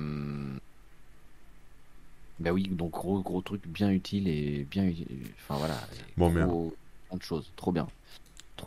Bah 2.39 2.51
oui, 2.51 2.67
donc 2.67 2.91
gros, 2.91 3.21
gros 3.21 3.41
truc 3.41 3.61
bien 3.67 3.91
utile 3.91 4.27
et 4.27 4.65
bien 4.69 4.91
Enfin 5.39 5.57
voilà. 5.57 5.79
Bon, 6.17 6.29
gros, 6.29 6.73
de 7.11 7.21
choses, 7.21 7.51
trop 7.55 7.71
bien. 7.71 7.87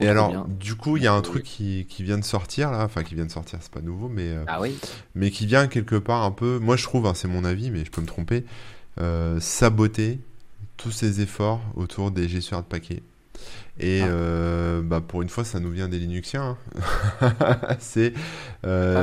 Et 0.01 0.09
alors, 0.09 0.47
du 0.47 0.75
coup, 0.75 0.97
il 0.97 1.03
y 1.03 1.07
a 1.07 1.13
un 1.13 1.23
truc 1.23 1.45
qui, 1.45 1.87
qui, 1.89 2.03
vient 2.03 2.19
de 2.19 2.25
sortir 2.25 2.71
là, 2.71 2.85
enfin 2.85 3.03
qui 3.03 3.15
vient 3.15 3.27
de 3.27 3.31
sortir, 3.31 3.59
c'est 3.63 3.71
pas 3.71 3.81
nouveau, 3.81 4.09
mais 4.09 4.29
euh, 4.29 4.45
ah 4.47 4.61
oui. 4.61 4.77
mais 5.15 5.31
qui 5.31 5.47
vient 5.47 5.67
quelque 5.67 5.97
part 5.97 6.23
un 6.23 6.31
peu. 6.31 6.59
Moi, 6.59 6.77
je 6.77 6.85
trouve, 6.85 7.07
hein, 7.07 7.15
c'est 7.15 7.29
mon 7.29 7.45
avis, 7.45 7.71
mais 7.71 7.85
je 7.85 7.91
peux 7.91 8.01
me 8.01 8.07
tromper, 8.07 8.45
euh, 9.01 9.41
saboter 9.41 10.19
tous 10.77 10.91
ces 10.91 11.21
efforts 11.21 11.61
autour 11.75 12.11
des 12.11 12.29
gestionnaires 12.29 12.63
de 12.63 12.69
paquets. 12.69 13.03
Et 13.79 14.01
ah. 14.03 14.07
euh, 14.07 14.83
bah, 14.83 15.01
pour 15.01 15.23
une 15.23 15.29
fois, 15.29 15.45
ça 15.45 15.61
nous 15.61 15.71
vient 15.71 15.89
des 15.89 15.99
Linuxiens. 15.99 16.57
Hein. 17.21 17.35
c'est 17.79 18.13
ah, 18.65 19.03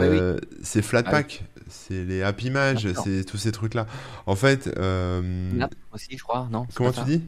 c'est 0.61 0.81
Flatpak, 0.81 1.43
c'est 1.67 2.03
les 2.03 2.23
Happy 2.23 2.47
Images, 2.47 2.87
c'est 3.03 3.23
tous 3.23 3.37
ces 3.37 3.51
trucs-là. 3.51 3.87
En 4.25 4.35
fait. 4.35 4.67
aussi, 5.91 6.17
je 6.17 6.23
crois, 6.23 6.47
non 6.51 6.65
Comment 6.75 6.91
tu 6.91 7.03
dis? 7.03 7.21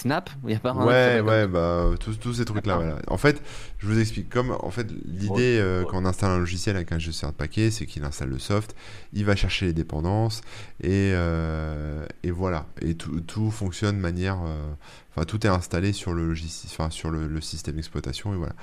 Snap 0.00 0.30
Il 0.44 0.52
y 0.52 0.54
a 0.54 0.58
pas 0.58 0.70
un 0.70 0.86
Ouais, 0.86 1.20
ouais, 1.20 1.46
bah, 1.46 1.90
tous, 2.00 2.18
tous 2.18 2.34
ces 2.34 2.44
trucs-là. 2.46 2.76
Voilà. 2.76 2.96
En 3.06 3.18
fait, 3.18 3.42
je 3.78 3.86
vous 3.86 3.98
explique. 3.98 4.30
Comme 4.30 4.56
en 4.58 4.70
fait, 4.70 4.86
l'idée 5.04 5.58
euh, 5.58 5.84
quand 5.84 6.02
on 6.02 6.06
installe 6.06 6.30
un 6.30 6.38
logiciel 6.38 6.76
avec 6.76 6.90
un 6.92 6.98
gestionnaire 6.98 7.32
de 7.32 7.36
paquet, 7.36 7.70
c'est 7.70 7.84
qu'il 7.84 8.02
installe 8.04 8.30
le 8.30 8.38
soft, 8.38 8.74
il 9.12 9.24
va 9.26 9.36
chercher 9.36 9.66
les 9.66 9.72
dépendances, 9.74 10.40
et, 10.82 11.12
euh, 11.14 12.06
et 12.22 12.30
voilà. 12.30 12.66
Et 12.80 12.94
tout, 12.94 13.20
tout 13.20 13.50
fonctionne 13.50 13.96
de 13.96 14.00
manière. 14.00 14.38
Euh, 14.42 14.72
enfin, 15.14 15.26
tout 15.26 15.46
est 15.46 15.50
installé 15.50 15.92
sur 15.92 16.14
le, 16.14 16.26
logiciel, 16.26 16.72
enfin, 16.72 16.90
sur 16.90 17.10
le, 17.10 17.26
le 17.26 17.40
système 17.42 17.76
d'exploitation, 17.76 18.32
et 18.32 18.36
voilà. 18.36 18.54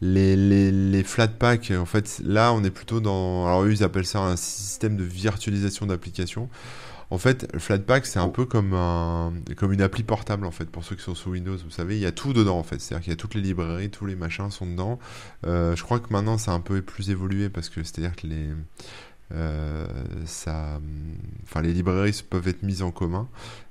Les, 0.00 0.36
les, 0.36 0.70
les 0.70 1.04
Flatpak, 1.04 1.72
en 1.76 1.84
fait, 1.84 2.20
là, 2.24 2.52
on 2.52 2.64
est 2.64 2.70
plutôt 2.70 3.00
dans. 3.00 3.46
Alors, 3.46 3.64
eux, 3.64 3.72
ils 3.72 3.84
appellent 3.84 4.06
ça 4.06 4.20
un 4.20 4.36
système 4.36 4.96
de 4.96 5.04
virtualisation 5.04 5.86
d'application. 5.86 6.48
En 7.10 7.18
fait, 7.18 7.56
Flatpak, 7.58 8.04
c'est 8.04 8.18
un 8.18 8.26
oh. 8.26 8.30
peu 8.30 8.44
comme, 8.44 8.74
un, 8.74 9.32
comme 9.56 9.72
une 9.72 9.80
appli 9.80 10.02
portable, 10.02 10.44
en 10.44 10.50
fait, 10.50 10.66
pour 10.66 10.84
ceux 10.84 10.94
qui 10.94 11.02
sont 11.02 11.14
sous 11.14 11.30
Windows. 11.30 11.56
Vous 11.56 11.70
savez, 11.70 11.96
il 11.96 12.02
y 12.02 12.06
a 12.06 12.12
tout 12.12 12.32
dedans, 12.32 12.58
en 12.58 12.62
fait. 12.62 12.80
C'est-à-dire 12.80 13.04
qu'il 13.04 13.12
y 13.12 13.14
a 13.14 13.16
toutes 13.16 13.34
les 13.34 13.40
librairies, 13.40 13.90
tous 13.90 14.06
les 14.06 14.16
machins 14.16 14.50
sont 14.50 14.66
dedans. 14.66 14.98
Euh, 15.46 15.74
je 15.74 15.82
crois 15.82 16.00
que 16.00 16.12
maintenant, 16.12 16.36
ça 16.36 16.52
a 16.52 16.54
un 16.54 16.60
peu 16.60 16.82
plus 16.82 17.10
évolué 17.10 17.48
parce 17.48 17.68
que 17.68 17.82
c'est-à-dire 17.82 18.14
que 18.14 18.26
les. 18.26 18.48
Euh, 19.34 19.86
ça, 20.26 20.80
enfin, 21.44 21.62
les 21.62 21.72
librairies 21.72 22.22
peuvent 22.28 22.48
être 22.48 22.62
mises 22.62 22.82
en 22.82 22.90
commun. 22.90 23.28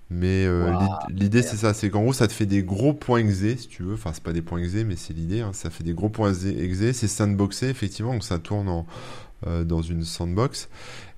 Mais 0.10 0.46
euh, 0.46 0.74
l'idée, 1.10 1.42
c'est 1.42 1.58
ça, 1.58 1.74
c'est 1.74 1.90
qu'en 1.90 2.02
gros, 2.02 2.14
ça 2.14 2.30
te 2.30 2.34
fait 2.34 2.46
des 2.46 2.64
gros 2.64 2.94
points 2.94 3.20
exe, 3.20 3.62
si 3.62 3.68
tu 3.68 3.84
veux. 3.84 3.96
Enfin, 3.96 4.12
c'est 4.14 4.24
pas 4.24 4.32
des 4.32 4.42
points 4.42 4.60
exe, 4.60 4.74
mais 4.86 4.96
c'est 4.96 5.14
l'idée. 5.14 5.42
Hein. 5.42 5.52
Ça 5.54 5.70
fait 5.70 5.84
des 5.84 5.94
gros 5.94 6.10
points 6.10 6.34
exe. 6.34 6.92
C'est 6.94 7.08
sandboxé, 7.08 7.68
effectivement, 7.68 8.14
donc 8.14 8.24
ça 8.24 8.40
tourne 8.40 8.70
en, 8.70 8.86
dans 9.46 9.82
une 9.82 10.04
sandbox. 10.04 10.70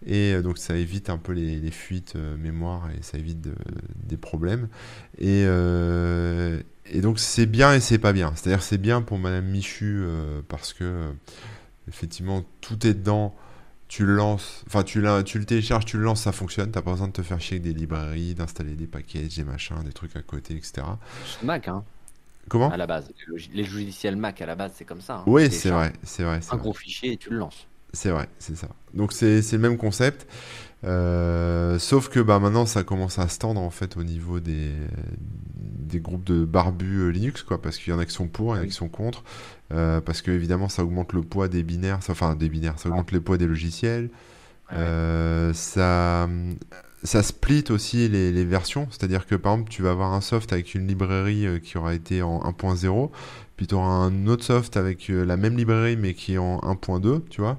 Et 0.05 0.33
euh, 0.33 0.41
donc 0.41 0.57
ça 0.57 0.75
évite 0.75 1.09
un 1.09 1.17
peu 1.17 1.33
les, 1.33 1.71
fuites 1.71 2.13
euh, 2.15 2.37
mémoire 2.37 2.89
et 2.91 3.01
ça 3.01 3.17
évite 3.17 3.47
des 4.03 4.17
problèmes. 4.17 4.69
Et, 5.17 5.43
euh, 5.45 6.61
et 6.85 7.01
donc 7.01 7.19
c'est 7.19 7.45
bien 7.45 7.73
et 7.73 7.79
c'est 7.79 7.97
pas 7.97 8.13
bien. 8.13 8.33
C'est-à-dire 8.35 8.63
c'est 8.63 8.77
bien 8.77 9.01
pour 9.01 9.19
Madame 9.19 9.45
Michu 9.45 10.03
parce 10.47 10.73
que 10.73 11.11
effectivement 11.87 12.45
tout 12.61 12.85
est 12.87 12.93
dedans. 12.93 13.35
Tu 13.87 14.05
le 14.05 14.13
lances, 14.13 14.63
enfin 14.67 14.83
tu, 14.83 15.03
tu 15.25 15.39
le 15.39 15.45
télécharges, 15.45 15.83
tu 15.83 15.97
le 15.97 16.03
lances, 16.03 16.21
ça 16.21 16.31
fonctionne. 16.31 16.69
T'as 16.69 16.83
pas 16.83 16.91
besoin 16.91 17.07
de 17.07 17.11
te 17.11 17.23
faire 17.23 17.41
chier 17.41 17.57
avec 17.57 17.63
des 17.63 17.73
librairies, 17.73 18.35
d'installer 18.35 18.75
des 18.75 18.85
packages, 18.85 19.35
des 19.35 19.43
machins, 19.43 19.83
des 19.83 19.93
trucs 19.93 20.15
à 20.15 20.21
côté, 20.21 20.55
etc. 20.55 20.85
Mac, 21.41 21.67
hein. 21.67 21.83
Comment? 22.47 22.69
À 22.69 22.77
la 22.77 22.85
base, 22.85 23.11
les 23.51 23.63
logiciels 23.63 24.15
Mac 24.15 24.43
à 24.43 24.45
la 24.45 24.55
base 24.55 24.73
c'est 24.75 24.85
comme 24.85 25.01
ça. 25.01 25.17
Hein. 25.17 25.23
Oui, 25.25 25.49
c'est 25.49 25.71
vrai, 25.71 25.93
c'est 26.03 26.23
vrai. 26.23 26.39
Un 26.51 26.57
gros 26.57 26.73
fichier 26.73 27.13
et 27.13 27.17
tu 27.17 27.31
le 27.31 27.37
lances. 27.37 27.65
C'est 27.93 28.11
vrai, 28.11 28.29
c'est 28.37 28.55
ça. 28.55 28.69
Donc 28.93 29.13
c'est 29.13 29.41
le 29.51 29.57
même 29.57 29.77
concept. 29.77 30.27
Euh, 30.85 31.77
sauf 31.77 32.07
que 32.07 32.21
bah, 32.21 32.39
maintenant 32.39 32.65
ça 32.65 32.83
commence 32.83 33.19
à 33.19 33.27
se 33.27 33.37
tendre 33.37 33.59
en 33.59 33.69
fait 33.69 33.97
au 33.97 34.03
niveau 34.03 34.39
des, 34.39 34.71
des 35.57 35.99
groupes 35.99 36.23
de 36.23 36.45
barbus 36.45 37.01
euh, 37.01 37.09
Linux 37.09 37.43
quoi 37.43 37.61
parce 37.61 37.77
qu'il 37.77 37.91
y 37.91 37.93
en 37.93 37.99
a 37.99 38.05
qui 38.05 38.13
sont 38.13 38.29
pour, 38.29 38.55
il 38.55 38.59
y 38.59 38.61
en 38.61 38.63
a 38.63 38.65
qui 38.65 38.71
sont 38.71 38.87
contre 38.87 39.25
euh, 39.73 39.99
parce 39.99 40.21
que 40.21 40.31
évidemment 40.31 40.69
ça 40.69 40.85
augmente 40.85 41.11
le 41.11 41.21
poids 41.21 41.49
des 41.49 41.63
binaires, 41.63 41.99
enfin 42.07 42.33
des 42.35 42.47
binaires, 42.47 42.79
ça 42.79 42.87
augmente 42.87 43.11
le 43.11 43.19
poids 43.19 43.37
des 43.37 43.47
logiciels. 43.47 44.09
ça 44.71 46.29
ça 47.01 47.23
split 47.23 47.63
aussi 47.69 48.09
les, 48.09 48.31
les 48.31 48.43
versions, 48.45 48.87
c'est-à-dire 48.89 49.25
que 49.25 49.35
par 49.35 49.53
exemple 49.53 49.71
tu 49.71 49.81
vas 49.81 49.91
avoir 49.91 50.13
un 50.13 50.21
soft 50.21 50.53
avec 50.53 50.75
une 50.75 50.87
librairie 50.87 51.59
qui 51.61 51.77
aura 51.77 51.93
été 51.93 52.21
en 52.21 52.39
1.0, 52.39 53.09
puis 53.59 53.67
tu 53.67 53.75
auras 53.75 53.89
un 53.89 54.25
autre 54.27 54.45
soft 54.45 54.77
avec 54.77 55.09
la 55.09 55.35
même 55.35 55.57
librairie 55.57 55.97
mais 55.97 56.13
qui 56.13 56.35
est 56.35 56.37
en 56.37 56.59
1.2, 56.59 57.23
tu 57.29 57.41
vois. 57.41 57.57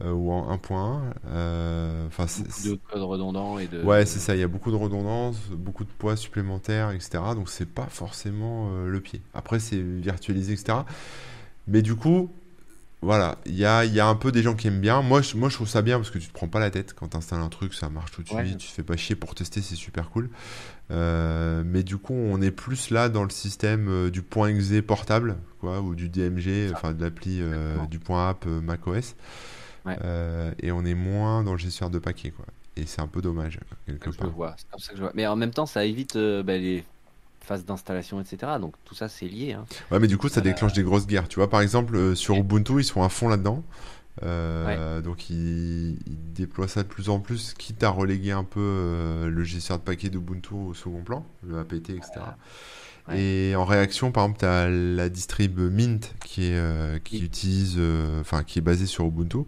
ou 0.00 0.30
en 0.30 0.56
1.1. 0.56 2.06
Enfin, 2.06 2.26
beaucoup 2.38 2.68
de 2.68 2.80
code 2.88 3.02
redondant 3.02 3.58
et 3.58 3.66
de. 3.66 3.82
Ouais, 3.82 4.06
c'est 4.06 4.20
ça. 4.20 4.36
Il 4.36 4.38
y 4.38 4.44
a 4.44 4.48
beaucoup 4.48 4.70
de 4.70 4.76
redondance, 4.76 5.34
beaucoup 5.50 5.82
de 5.82 5.90
poids 5.98 6.14
supplémentaires, 6.14 6.92
etc. 6.92 7.18
Donc 7.34 7.48
c'est 7.48 7.68
pas 7.68 7.88
forcément 7.90 8.70
le 8.86 9.00
pied. 9.00 9.22
Après, 9.34 9.58
c'est 9.58 9.80
virtualisé, 9.80 10.52
etc. 10.52 10.78
Mais 11.66 11.82
du 11.82 11.96
coup, 11.96 12.30
voilà, 13.04 13.36
il 13.44 13.56
y 13.56 13.66
a, 13.66 13.84
y 13.84 14.00
a, 14.00 14.06
un 14.06 14.14
peu 14.14 14.32
des 14.32 14.42
gens 14.42 14.54
qui 14.54 14.68
aiment 14.68 14.80
bien. 14.80 15.02
Moi 15.02 15.20
je, 15.20 15.36
moi, 15.36 15.48
je 15.48 15.56
trouve 15.56 15.68
ça 15.68 15.82
bien 15.82 15.98
parce 15.98 16.10
que 16.10 16.18
tu 16.18 16.28
te 16.28 16.32
prends 16.32 16.48
pas 16.48 16.60
la 16.60 16.70
tête 16.70 16.94
quand 16.94 17.08
tu 17.08 17.16
installes 17.16 17.40
un 17.40 17.48
truc, 17.48 17.74
ça 17.74 17.90
marche 17.90 18.12
tout 18.12 18.22
de 18.22 18.28
suite, 18.28 18.58
tu 18.58 18.68
te 18.68 18.72
fais 18.72 18.82
pas 18.82 18.96
chier 18.96 19.14
pour 19.14 19.34
tester, 19.34 19.60
c'est 19.60 19.74
super 19.74 20.10
cool. 20.10 20.30
Euh, 20.90 21.62
mais 21.64 21.82
du 21.82 21.96
coup, 21.96 22.14
on 22.14 22.42
est 22.42 22.50
plus 22.50 22.90
là 22.90 23.08
dans 23.08 23.24
le 23.24 23.30
système 23.30 23.88
euh, 23.88 24.10
du 24.10 24.22
point 24.22 24.48
.exe 24.48 24.82
portable, 24.86 25.36
quoi, 25.60 25.80
ou 25.80 25.94
du 25.94 26.08
DMG, 26.08 26.72
enfin 26.72 26.92
de 26.92 27.02
l'appli 27.02 27.38
euh, 27.40 27.76
du 27.86 27.98
point 27.98 28.28
app 28.28 28.46
macOS. 28.46 29.16
et 29.86 30.72
on 30.72 30.84
est 30.84 30.94
moins 30.94 31.42
dans 31.42 31.52
le 31.52 31.58
gestionnaire 31.58 31.90
de 31.90 31.98
paquets, 31.98 32.30
quoi. 32.30 32.46
Et 32.76 32.86
c'est 32.86 33.00
un 33.00 33.06
peu 33.06 33.22
dommage, 33.22 33.60
quelque 33.86 34.10
part. 34.10 34.30
vois, 34.30 34.56
comme 34.70 34.80
ça 34.80 34.90
que 34.90 34.96
je 34.96 35.02
vois. 35.02 35.12
Mais 35.14 35.26
en 35.28 35.36
même 35.36 35.52
temps, 35.52 35.66
ça 35.66 35.84
évite 35.84 36.16
bah, 36.16 36.58
les 36.58 36.84
phase 37.44 37.64
d'installation, 37.64 38.20
etc. 38.20 38.52
Donc 38.60 38.74
tout 38.84 38.94
ça, 38.94 39.08
c'est 39.08 39.26
lié. 39.26 39.52
Hein. 39.52 39.64
Ouais, 39.90 40.00
mais 40.00 40.08
du 40.08 40.16
coup, 40.16 40.28
ça 40.28 40.40
déclenche 40.40 40.72
des 40.72 40.82
grosses 40.82 41.06
guerres. 41.06 41.28
Tu 41.28 41.36
vois, 41.36 41.48
par 41.48 41.60
exemple, 41.60 41.94
euh, 41.94 42.14
sur 42.14 42.34
Ubuntu, 42.34 42.80
ils 42.80 42.84
sont 42.84 43.02
à 43.02 43.08
fond 43.08 43.28
là-dedans. 43.28 43.62
Euh, 44.22 45.00
donc 45.00 45.28
ils, 45.28 45.98
déploient 46.06 46.68
ça 46.68 46.82
de 46.82 46.88
plus 46.88 47.08
en 47.08 47.20
plus, 47.20 47.54
quitte 47.54 47.82
à 47.82 47.90
reléguer 47.90 48.32
un 48.32 48.44
peu 48.44 48.60
euh, 48.60 49.28
le 49.28 49.44
gestionnaire 49.44 49.80
de 49.80 49.84
paquets 49.84 50.08
d'Ubuntu 50.08 50.54
au 50.54 50.74
second 50.74 51.02
plan, 51.02 51.26
le 51.46 51.58
APT, 51.58 51.90
etc. 51.90 52.20
Et 53.12 53.54
en 53.54 53.64
réaction, 53.64 54.12
par 54.12 54.24
exemple, 54.24 54.40
tu 54.40 54.46
as 54.46 54.68
la 54.68 55.08
distrib 55.10 55.58
Mint 55.58 56.14
qui, 56.24 56.46
est, 56.46 57.02
qui 57.04 57.22
utilise, 57.22 57.78
enfin, 58.20 58.44
qui 58.44 58.58
est 58.58 58.62
basée 58.62 58.86
sur 58.86 59.04
Ubuntu. 59.04 59.38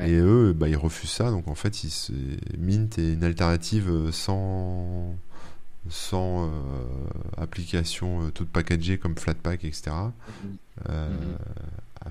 Et 0.00 0.14
eux, 0.14 0.52
bah, 0.52 0.68
ils 0.68 0.76
refusent 0.76 1.10
ça. 1.10 1.30
Donc 1.30 1.46
en 1.46 1.54
fait, 1.54 1.80
Mint 2.58 2.98
est 2.98 3.12
une 3.12 3.22
alternative 3.22 4.10
sans 4.10 5.14
sans 5.88 6.46
euh, 6.46 6.50
application 7.36 8.22
euh, 8.22 8.30
toute 8.30 8.48
packagée 8.48 8.98
comme 8.98 9.16
Flatpak, 9.16 9.64
etc. 9.64 9.90
Euh. 10.88 11.36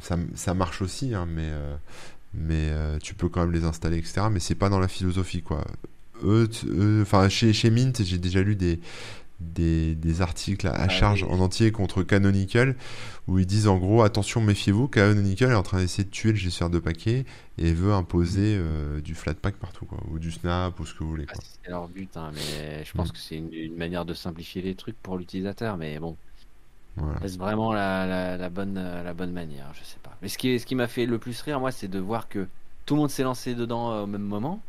Ça, 0.01 0.17
ça, 0.35 0.53
marche 0.53 0.81
aussi, 0.81 1.13
hein, 1.13 1.27
mais, 1.27 1.51
mais 2.33 2.71
tu 3.01 3.13
peux 3.13 3.29
quand 3.29 3.41
même 3.41 3.51
les 3.51 3.65
installer, 3.65 3.97
etc. 3.97 4.27
Mais 4.31 4.39
c'est 4.39 4.55
pas 4.55 4.69
dans 4.69 4.79
la 4.79 4.87
philosophie, 4.87 5.41
quoi. 5.41 5.63
Eux, 6.23 6.49
enfin, 7.01 7.27
chez, 7.29 7.53
chez 7.53 7.69
Mint, 7.69 8.03
j'ai 8.03 8.17
déjà 8.17 8.41
lu 8.41 8.55
des, 8.55 8.79
des, 9.39 9.95
des, 9.95 10.21
articles 10.21 10.67
à, 10.67 10.73
ah 10.73 10.89
charge 10.89 11.23
en 11.23 11.39
entier 11.39 11.71
contre 11.71 12.03
Canonical 12.03 12.75
où 13.27 13.39
ils 13.39 13.45
disent 13.45 13.67
en 13.67 13.77
gros 13.77 14.03
attention 14.03 14.41
méfiez-vous 14.41 14.87
Canonical 14.87 15.51
est 15.51 15.55
en 15.55 15.63
train 15.63 15.79
d'essayer 15.79 16.03
de 16.03 16.09
tuer 16.09 16.31
le 16.31 16.37
gestionnaire 16.37 16.71
de 16.71 16.79
paquets 16.79 17.25
et 17.57 17.73
veut 17.73 17.93
imposer 17.93 18.57
mm. 18.57 18.61
euh, 18.61 19.01
du 19.01 19.15
Flatpak 19.15 19.55
partout 19.55 19.85
quoi, 19.85 19.99
ou 20.09 20.19
du 20.19 20.31
Snap 20.31 20.79
ou 20.79 20.85
ce 20.85 20.93
que 20.93 21.03
vous 21.03 21.09
voulez. 21.09 21.25
c'est 21.63 21.69
leur 21.69 21.87
but 21.87 22.15
hein, 22.15 22.31
mais 22.33 22.83
je 22.85 22.93
pense 22.93 23.09
mm. 23.09 23.11
que 23.11 23.17
c'est 23.17 23.35
une, 23.35 23.75
manière 23.75 24.05
de 24.05 24.13
simplifier 24.13 24.61
les 24.61 24.75
trucs 24.75 24.97
pour 25.01 25.17
l'utilisateur 25.17 25.77
mais 25.77 25.99
bon 25.99 26.15
c'est 27.21 27.37
vraiment 27.37 27.73
la, 27.73 28.37
la, 28.37 28.49
bonne, 28.49 28.75
la 28.75 29.13
bonne 29.13 29.31
manière 29.31 29.71
je 29.73 29.83
sais 29.83 29.97
pas 30.03 30.15
mais 30.21 30.27
ce 30.27 30.37
qui, 30.37 30.59
ce 30.59 30.65
qui 30.65 30.75
m'a 30.75 30.87
fait 30.87 31.05
le 31.05 31.17
plus 31.17 31.41
rire 31.41 31.59
moi 31.59 31.71
c'est 31.71 31.87
de 31.87 31.99
voir 31.99 32.29
que 32.29 32.47
tout 32.85 32.95
le 32.95 33.01
monde 33.01 33.09
s'est 33.09 33.23
lancé 33.23 33.55
dedans 33.55 33.91
euh, 33.91 34.03
au 34.03 34.07
même 34.07 34.21
moment 34.21 34.61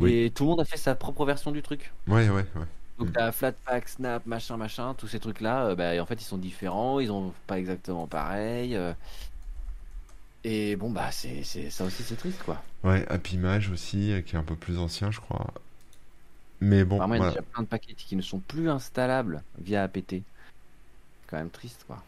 et 0.00 0.32
tout 0.34 0.44
le 0.44 0.50
monde 0.50 0.60
a 0.60 0.64
fait 0.64 0.76
sa 0.76 0.94
propre 0.94 1.24
version 1.24 1.50
du 1.50 1.62
truc. 1.62 1.92
Ouais, 2.08 2.28
ouais, 2.28 2.44
ouais. 2.56 2.66
Donc 2.98 3.08
mm. 3.08 3.12
t'as 3.12 3.32
Flatpak, 3.32 3.88
Snap, 3.88 4.26
machin, 4.26 4.56
machin, 4.56 4.94
tous 4.94 5.08
ces 5.08 5.20
trucs-là, 5.20 5.66
euh, 5.66 5.74
bah, 5.74 6.00
en 6.00 6.06
fait 6.06 6.20
ils 6.20 6.24
sont 6.24 6.38
différents, 6.38 7.00
ils 7.00 7.10
ont 7.10 7.32
pas 7.46 7.58
exactement 7.58 8.06
pareil. 8.06 8.76
Euh. 8.76 8.92
et 10.44 10.76
bon 10.76 10.90
bah 10.90 11.10
c'est, 11.10 11.42
ça 11.42 11.84
aussi 11.84 12.02
c'est 12.02 12.16
triste 12.16 12.42
quoi. 12.44 12.62
Ouais, 12.84 13.06
Image 13.32 13.70
aussi, 13.70 14.12
euh, 14.12 14.20
qui 14.20 14.36
est 14.36 14.38
un 14.38 14.44
peu 14.44 14.56
plus 14.56 14.78
ancien 14.78 15.10
je 15.10 15.20
crois. 15.20 15.46
Mais 16.60 16.84
bon. 16.84 17.04
il 17.04 17.18
y 17.18 17.20
a 17.20 17.28
déjà 17.28 17.42
plein 17.42 17.62
de 17.62 17.68
paquets 17.68 17.94
qui 17.94 18.14
ne 18.14 18.22
sont 18.22 18.38
plus 18.38 18.68
installables 18.68 19.42
via 19.58 19.82
APT. 19.82 20.22
Quand 21.32 21.38
même 21.38 21.50
triste 21.50 21.84
quoi. 21.86 22.00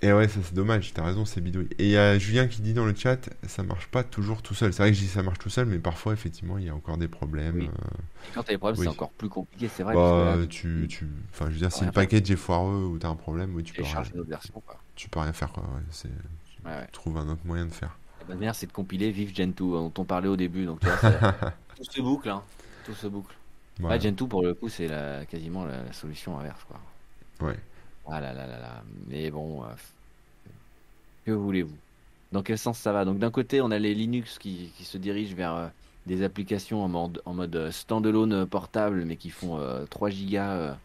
Et 0.00 0.12
ouais, 0.12 0.28
ça 0.28 0.38
c'est 0.44 0.54
dommage, 0.54 0.94
t'as 0.94 1.04
raison, 1.04 1.24
c'est 1.24 1.40
bidouille. 1.40 1.68
Et 1.78 1.86
il 1.86 1.90
y 1.90 1.96
a 1.96 2.16
Julien 2.18 2.46
qui 2.46 2.62
dit 2.62 2.72
dans 2.72 2.84
le 2.84 2.94
chat, 2.94 3.28
ça 3.42 3.64
marche 3.64 3.88
pas 3.88 4.04
toujours 4.04 4.42
tout 4.42 4.54
seul. 4.54 4.72
C'est 4.72 4.82
vrai 4.84 4.92
que 4.92 4.96
je 4.96 5.00
dis 5.00 5.08
ça 5.08 5.24
marche 5.24 5.40
tout 5.40 5.50
seul, 5.50 5.66
mais 5.66 5.78
parfois, 5.78 6.12
effectivement, 6.12 6.56
il 6.56 6.66
y 6.66 6.68
a 6.68 6.74
encore 6.74 6.98
des 6.98 7.08
problèmes. 7.08 7.62
Euh. 7.62 7.88
quand 8.32 8.44
t'as 8.44 8.52
des 8.52 8.58
problèmes, 8.58 8.80
c'est 8.80 8.88
encore 8.88 9.10
plus 9.10 9.28
compliqué, 9.28 9.68
c'est 9.68 9.82
vrai. 9.82 9.94
Bah, 9.94 10.36
tu, 10.48 10.86
tu... 10.88 11.08
Enfin, 11.32 11.46
je 11.46 11.54
veux 11.54 11.58
dire, 11.58 11.72
si 11.72 11.84
le 11.84 11.90
package 11.90 12.30
est 12.30 12.36
foireux 12.36 12.84
ou 12.84 12.98
t'as 12.98 13.08
un 13.08 13.16
problème, 13.16 13.56
oui, 13.56 13.64
tu 13.64 13.74
peux. 13.74 13.82
Rien... 13.82 14.04
Version, 14.28 14.62
quoi. 14.64 14.78
Tu 14.94 15.08
peux 15.08 15.18
rien 15.18 15.32
faire, 15.32 15.50
quoi. 15.50 15.64
Ouais, 16.64 16.86
trouves 16.92 17.16
un 17.16 17.28
autre 17.28 17.42
moyen 17.44 17.66
de 17.66 17.72
faire. 17.72 17.98
La 18.28 18.34
manière, 18.36 18.54
c'est 18.54 18.66
de 18.66 18.72
compiler 18.72 19.10
Vive 19.10 19.34
Gentoo, 19.34 19.72
dont 19.72 19.92
on 19.98 20.04
parlait 20.04 20.28
au 20.28 20.36
début. 20.36 20.64
Donc, 20.64 20.78
tu 20.78 20.86
vois, 20.86 21.32
tout 21.76 21.84
se 21.84 22.00
boucle, 22.00 22.28
hein. 22.28 22.42
Tout 22.84 22.94
se 22.94 23.08
boucle. 23.08 23.34
Ouais. 23.80 23.98
Gentoo, 23.98 24.28
pour 24.28 24.42
le 24.42 24.54
coup, 24.54 24.68
c'est 24.68 24.86
la... 24.86 25.24
quasiment 25.26 25.64
la 25.64 25.92
solution 25.92 26.38
inverse, 26.38 26.62
quoi. 26.64 26.78
Ouais. 27.48 27.56
Ah 28.10 28.20
là 28.20 28.32
là 28.32 28.46
là 28.46 28.58
là. 28.58 28.82
Mais 29.08 29.30
bon. 29.30 29.62
Euh, 29.62 29.66
que 31.26 31.32
voulez-vous? 31.32 31.76
Dans 32.32 32.42
quel 32.42 32.58
sens 32.58 32.78
ça 32.78 32.92
va? 32.92 33.04
Donc 33.04 33.18
d'un 33.18 33.30
côté, 33.30 33.60
on 33.60 33.70
a 33.70 33.78
les 33.78 33.94
Linux 33.94 34.38
qui, 34.38 34.70
se 34.80 34.98
dirigent 34.98 35.34
vers 35.34 35.54
euh, 35.54 35.68
des 36.06 36.22
applications 36.22 36.82
en 36.82 36.88
mode, 36.88 37.22
en 37.24 37.34
mode 37.34 37.54
euh, 37.56 37.70
standalone 37.70 38.46
portable, 38.46 39.04
mais 39.04 39.16
qui 39.16 39.30
font 39.30 39.60
3 39.90 40.10
gigas 40.10 40.76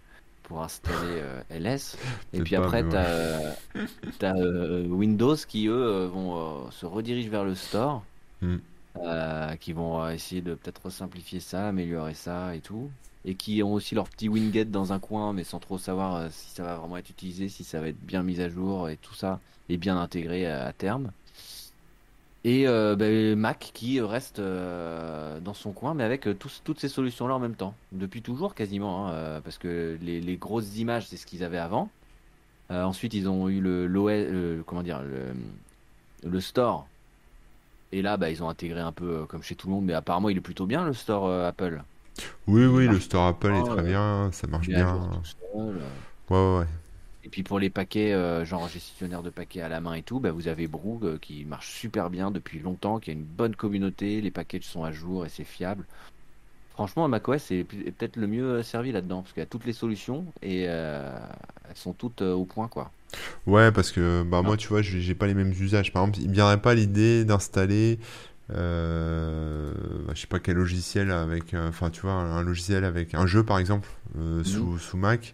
pour 0.43 0.61
installer 0.61 1.23
LS. 1.49 1.97
Et 2.33 2.41
puis 2.41 2.55
après, 2.55 2.83
tu 2.87 2.95
as, 4.25 4.33
Windows 4.87 5.35
qui, 5.47 5.67
eux, 5.67 6.05
vont 6.05 6.69
se 6.71 6.85
rediriger 6.85 7.29
vers 7.29 7.45
le 7.45 7.55
store. 7.55 8.03
Hmm. 8.41 8.57
qui 9.61 9.71
vont 9.71 10.09
essayer 10.09 10.41
de 10.41 10.53
peut-être 10.53 10.89
simplifier 10.89 11.39
ça, 11.39 11.69
améliorer 11.69 12.13
ça 12.13 12.53
et 12.55 12.59
tout. 12.59 12.89
Et 13.25 13.35
qui 13.35 13.63
ont 13.63 13.73
aussi 13.73 13.95
leur 13.95 14.09
petit 14.09 14.27
Winget 14.27 14.65
dans 14.65 14.91
un 14.91 14.99
coin, 14.99 15.31
mais 15.33 15.43
sans 15.43 15.59
trop 15.59 15.77
savoir 15.77 16.29
si 16.31 16.49
ça 16.49 16.63
va 16.63 16.75
vraiment 16.75 16.97
être 16.97 17.09
utilisé, 17.09 17.47
si 17.47 17.63
ça 17.63 17.79
va 17.79 17.87
être 17.87 18.01
bien 18.01 18.21
mis 18.21 18.41
à 18.41 18.49
jour 18.49 18.89
et 18.89 18.97
tout 18.97 19.13
ça 19.13 19.39
et 19.69 19.77
bien 19.77 19.97
intégré 19.97 20.45
à, 20.45 20.71
terme. 20.73 21.11
Et 22.45 22.67
euh, 22.67 22.95
ben, 22.95 23.37
Mac 23.37 23.71
qui 23.73 24.01
reste 24.01 24.39
euh, 24.39 25.39
dans 25.39 25.53
son 25.53 25.71
coin, 25.71 25.93
mais 25.93 26.03
avec 26.03 26.27
euh, 26.27 26.35
toutes 26.35 26.79
ces 26.79 26.89
solutions-là 26.89 27.35
en 27.35 27.39
même 27.39 27.55
temps. 27.55 27.73
Depuis 27.93 28.21
toujours 28.21 28.53
quasiment, 28.53 29.07
hein, 29.07 29.41
parce 29.43 29.57
que 29.57 29.97
les, 30.01 30.35
grosses 30.35 30.77
images, 30.77 31.07
c'est 31.07 31.17
ce 31.17 31.25
qu'ils 31.25 31.43
avaient 31.43 31.57
avant. 31.57 31.89
ensuite, 32.69 33.13
ils 33.13 33.29
ont 33.29 33.47
eu 33.49 33.61
le, 33.61 34.63
comment 34.65 34.83
dire, 34.83 35.01
le, 36.23 36.39
store. 36.41 36.87
Et 37.93 38.01
là, 38.01 38.17
bah, 38.17 38.29
ils 38.29 38.43
ont 38.43 38.49
intégré 38.49 38.79
un 38.81 38.91
peu 38.91 39.25
comme 39.27 39.43
chez 39.43 39.55
tout 39.55 39.67
le 39.67 39.73
monde, 39.73 39.85
mais 39.85 39.93
apparemment, 39.93 40.29
il 40.29 40.37
est 40.37 40.41
plutôt 40.41 40.65
bien 40.65 40.83
le 40.85 40.93
store 40.93 41.31
Apple. 41.31 41.81
Oui, 42.47 42.65
oui, 42.65 42.87
le 42.87 42.99
store 42.99 43.27
Apple 43.27 43.51
est 43.53 43.63
très 43.63 43.83
bien, 43.83 44.29
ça 44.31 44.47
marche 44.47 44.67
bien. 44.67 45.09
Ouais, 45.53 45.71
ouais, 46.29 46.59
ouais. 46.59 46.65
Et 47.25 47.29
puis 47.29 47.43
pour 47.43 47.57
les 47.57 47.69
paquets, 47.69 48.11
euh, 48.11 48.43
genre 48.43 48.67
gestionnaire 48.67 49.23
de 49.23 49.29
paquets 49.29 49.61
à 49.61 49.69
la 49.69 49.79
main 49.79 49.93
et 49.93 50.01
tout, 50.01 50.19
bah, 50.19 50.31
vous 50.31 50.49
avez 50.49 50.67
Broo 50.67 50.99
euh, 51.03 51.17
qui 51.21 51.45
marche 51.45 51.71
super 51.71 52.09
bien 52.09 52.31
depuis 52.31 52.59
longtemps, 52.59 52.99
qui 52.99 53.11
a 53.11 53.13
une 53.13 53.23
bonne 53.23 53.55
communauté, 53.55 54.19
les 54.19 54.31
packages 54.31 54.63
sont 54.63 54.83
à 54.83 54.91
jour 54.91 55.25
et 55.25 55.29
c'est 55.29 55.45
fiable. 55.45 55.85
Franchement, 56.73 57.07
macOS 57.07 57.51
est 57.51 57.63
peut-être 57.63 58.17
le 58.17 58.27
mieux 58.27 58.45
euh, 58.45 58.63
servi 58.63 58.91
là-dedans, 58.91 59.21
parce 59.21 59.31
qu'il 59.31 59.41
y 59.41 59.43
a 59.43 59.47
toutes 59.47 59.65
les 59.65 59.73
solutions 59.73 60.25
et 60.41 60.63
elles 60.63 61.21
sont 61.75 61.93
toutes 61.93 62.21
au 62.21 62.43
point, 62.43 62.67
quoi. 62.67 62.91
Ouais, 63.45 63.71
parce 63.71 63.91
que 63.91 64.23
bah, 64.23 64.41
moi, 64.41 64.57
tu 64.57 64.67
vois, 64.67 64.81
j'ai 64.81 65.15
pas 65.15 65.27
les 65.27 65.33
mêmes 65.33 65.51
usages. 65.51 65.93
Par 65.93 66.03
exemple, 66.03 66.19
il 66.19 66.29
me 66.29 66.33
viendrait 66.33 66.61
pas 66.61 66.73
l'idée 66.73 67.23
d'installer, 67.23 67.99
euh, 68.53 69.73
bah, 70.05 70.13
je 70.15 70.21
sais 70.21 70.27
pas 70.27 70.39
quel 70.39 70.55
logiciel 70.55 71.11
avec, 71.11 71.53
enfin, 71.53 71.89
tu 71.89 72.01
vois, 72.01 72.13
un, 72.13 72.41
logiciel 72.43 72.83
avec 72.83 73.13
un 73.15 73.25
jeu, 73.25 73.43
par 73.43 73.59
exemple, 73.59 73.89
mhm. 74.15 74.43
sous, 74.43 74.79
sous 74.79 74.97
Mac, 74.97 75.33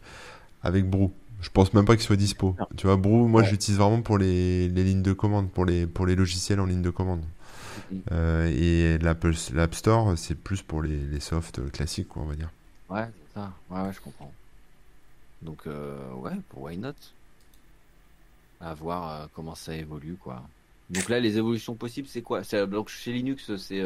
avec 0.63 0.89
Broo. 0.89 1.13
Je 1.41 1.49
pense 1.49 1.73
même 1.73 1.85
pas 1.85 1.95
qu'il 1.95 2.05
soit 2.05 2.17
dispo. 2.17 2.55
Tu 2.75 2.85
vois, 2.87 2.97
Brew, 2.97 3.27
moi 3.27 3.43
j'utilise 3.43 3.79
vraiment 3.79 4.01
pour 4.01 4.17
les, 4.17 4.67
les, 4.67 4.83
lignes 4.83 5.03
de 5.03 5.13
commande, 5.13 5.49
pour 5.49 5.65
les, 5.65 5.87
pour 5.87 6.05
les 6.05 6.15
logiciels 6.15 6.59
en 6.59 6.65
ligne 6.65 6.81
de 6.81 6.89
commande. 6.89 7.23
Euh, 8.11 8.47
et 8.47 8.97
l'App 8.97 9.73
Store, 9.73 10.17
c'est 10.17 10.35
plus 10.35 10.61
pour 10.61 10.81
les, 10.81 10.99
les 10.99 11.19
softs 11.19 11.71
classiques, 11.71 12.09
quoi, 12.09 12.23
on 12.23 12.25
va 12.25 12.35
dire. 12.35 12.49
Ouais, 12.89 13.05
c'est 13.05 13.39
ça. 13.39 13.53
Ouais, 13.69 13.81
ouais, 13.81 13.93
je 13.93 14.01
comprends. 14.01 14.31
Donc, 15.41 15.67
euh, 15.67 16.11
ouais, 16.15 16.35
pour 16.49 16.63
Why 16.63 16.77
Not? 16.77 16.93
À 18.61 18.73
voir 18.73 19.11
euh, 19.11 19.25
comment 19.33 19.55
ça 19.55 19.73
évolue, 19.73 20.17
quoi. 20.21 20.43
Donc 20.89 21.09
là, 21.09 21.19
les 21.19 21.37
évolutions 21.37 21.75
possibles, 21.75 22.07
c'est 22.09 22.21
quoi? 22.21 22.41
Donc 22.67 22.89
chez 22.89 23.13
Linux, 23.13 23.55
c'est 23.57 23.83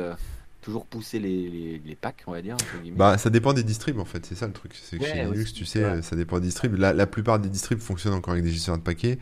toujours 0.64 0.86
pousser 0.86 1.20
les, 1.20 1.82
les, 1.86 1.96
packs, 1.96 2.24
on 2.26 2.32
va 2.32 2.42
dire. 2.42 2.58
Bah, 2.96 3.18
ça 3.18 3.30
dépend 3.30 3.54
des 3.54 3.64
distribs 3.64 4.00
en 4.00 4.06
fait, 4.06 4.26
c'est 4.26 4.36
ça 4.36 4.48
le 4.48 4.54
truc. 4.54 4.74
C'est 4.82 4.98
que 4.98 5.06
chez 5.06 5.24
Linux, 5.26 5.54
tu 5.54 5.66
sais, 5.66 6.02
ça 6.02 6.16
dépend 6.16 6.40
des 6.40 6.48
distribs. 6.48 6.76
La, 6.76 6.94
la, 6.94 7.06
plupart 7.06 7.40
des 7.40 7.50
distribs 7.50 7.80
fonctionnent 7.80 8.14
encore 8.14 8.32
avec 8.32 8.44
des 8.44 8.52
gestionnaires 8.52 8.80
de 8.80 8.84
paquets. 8.84 9.20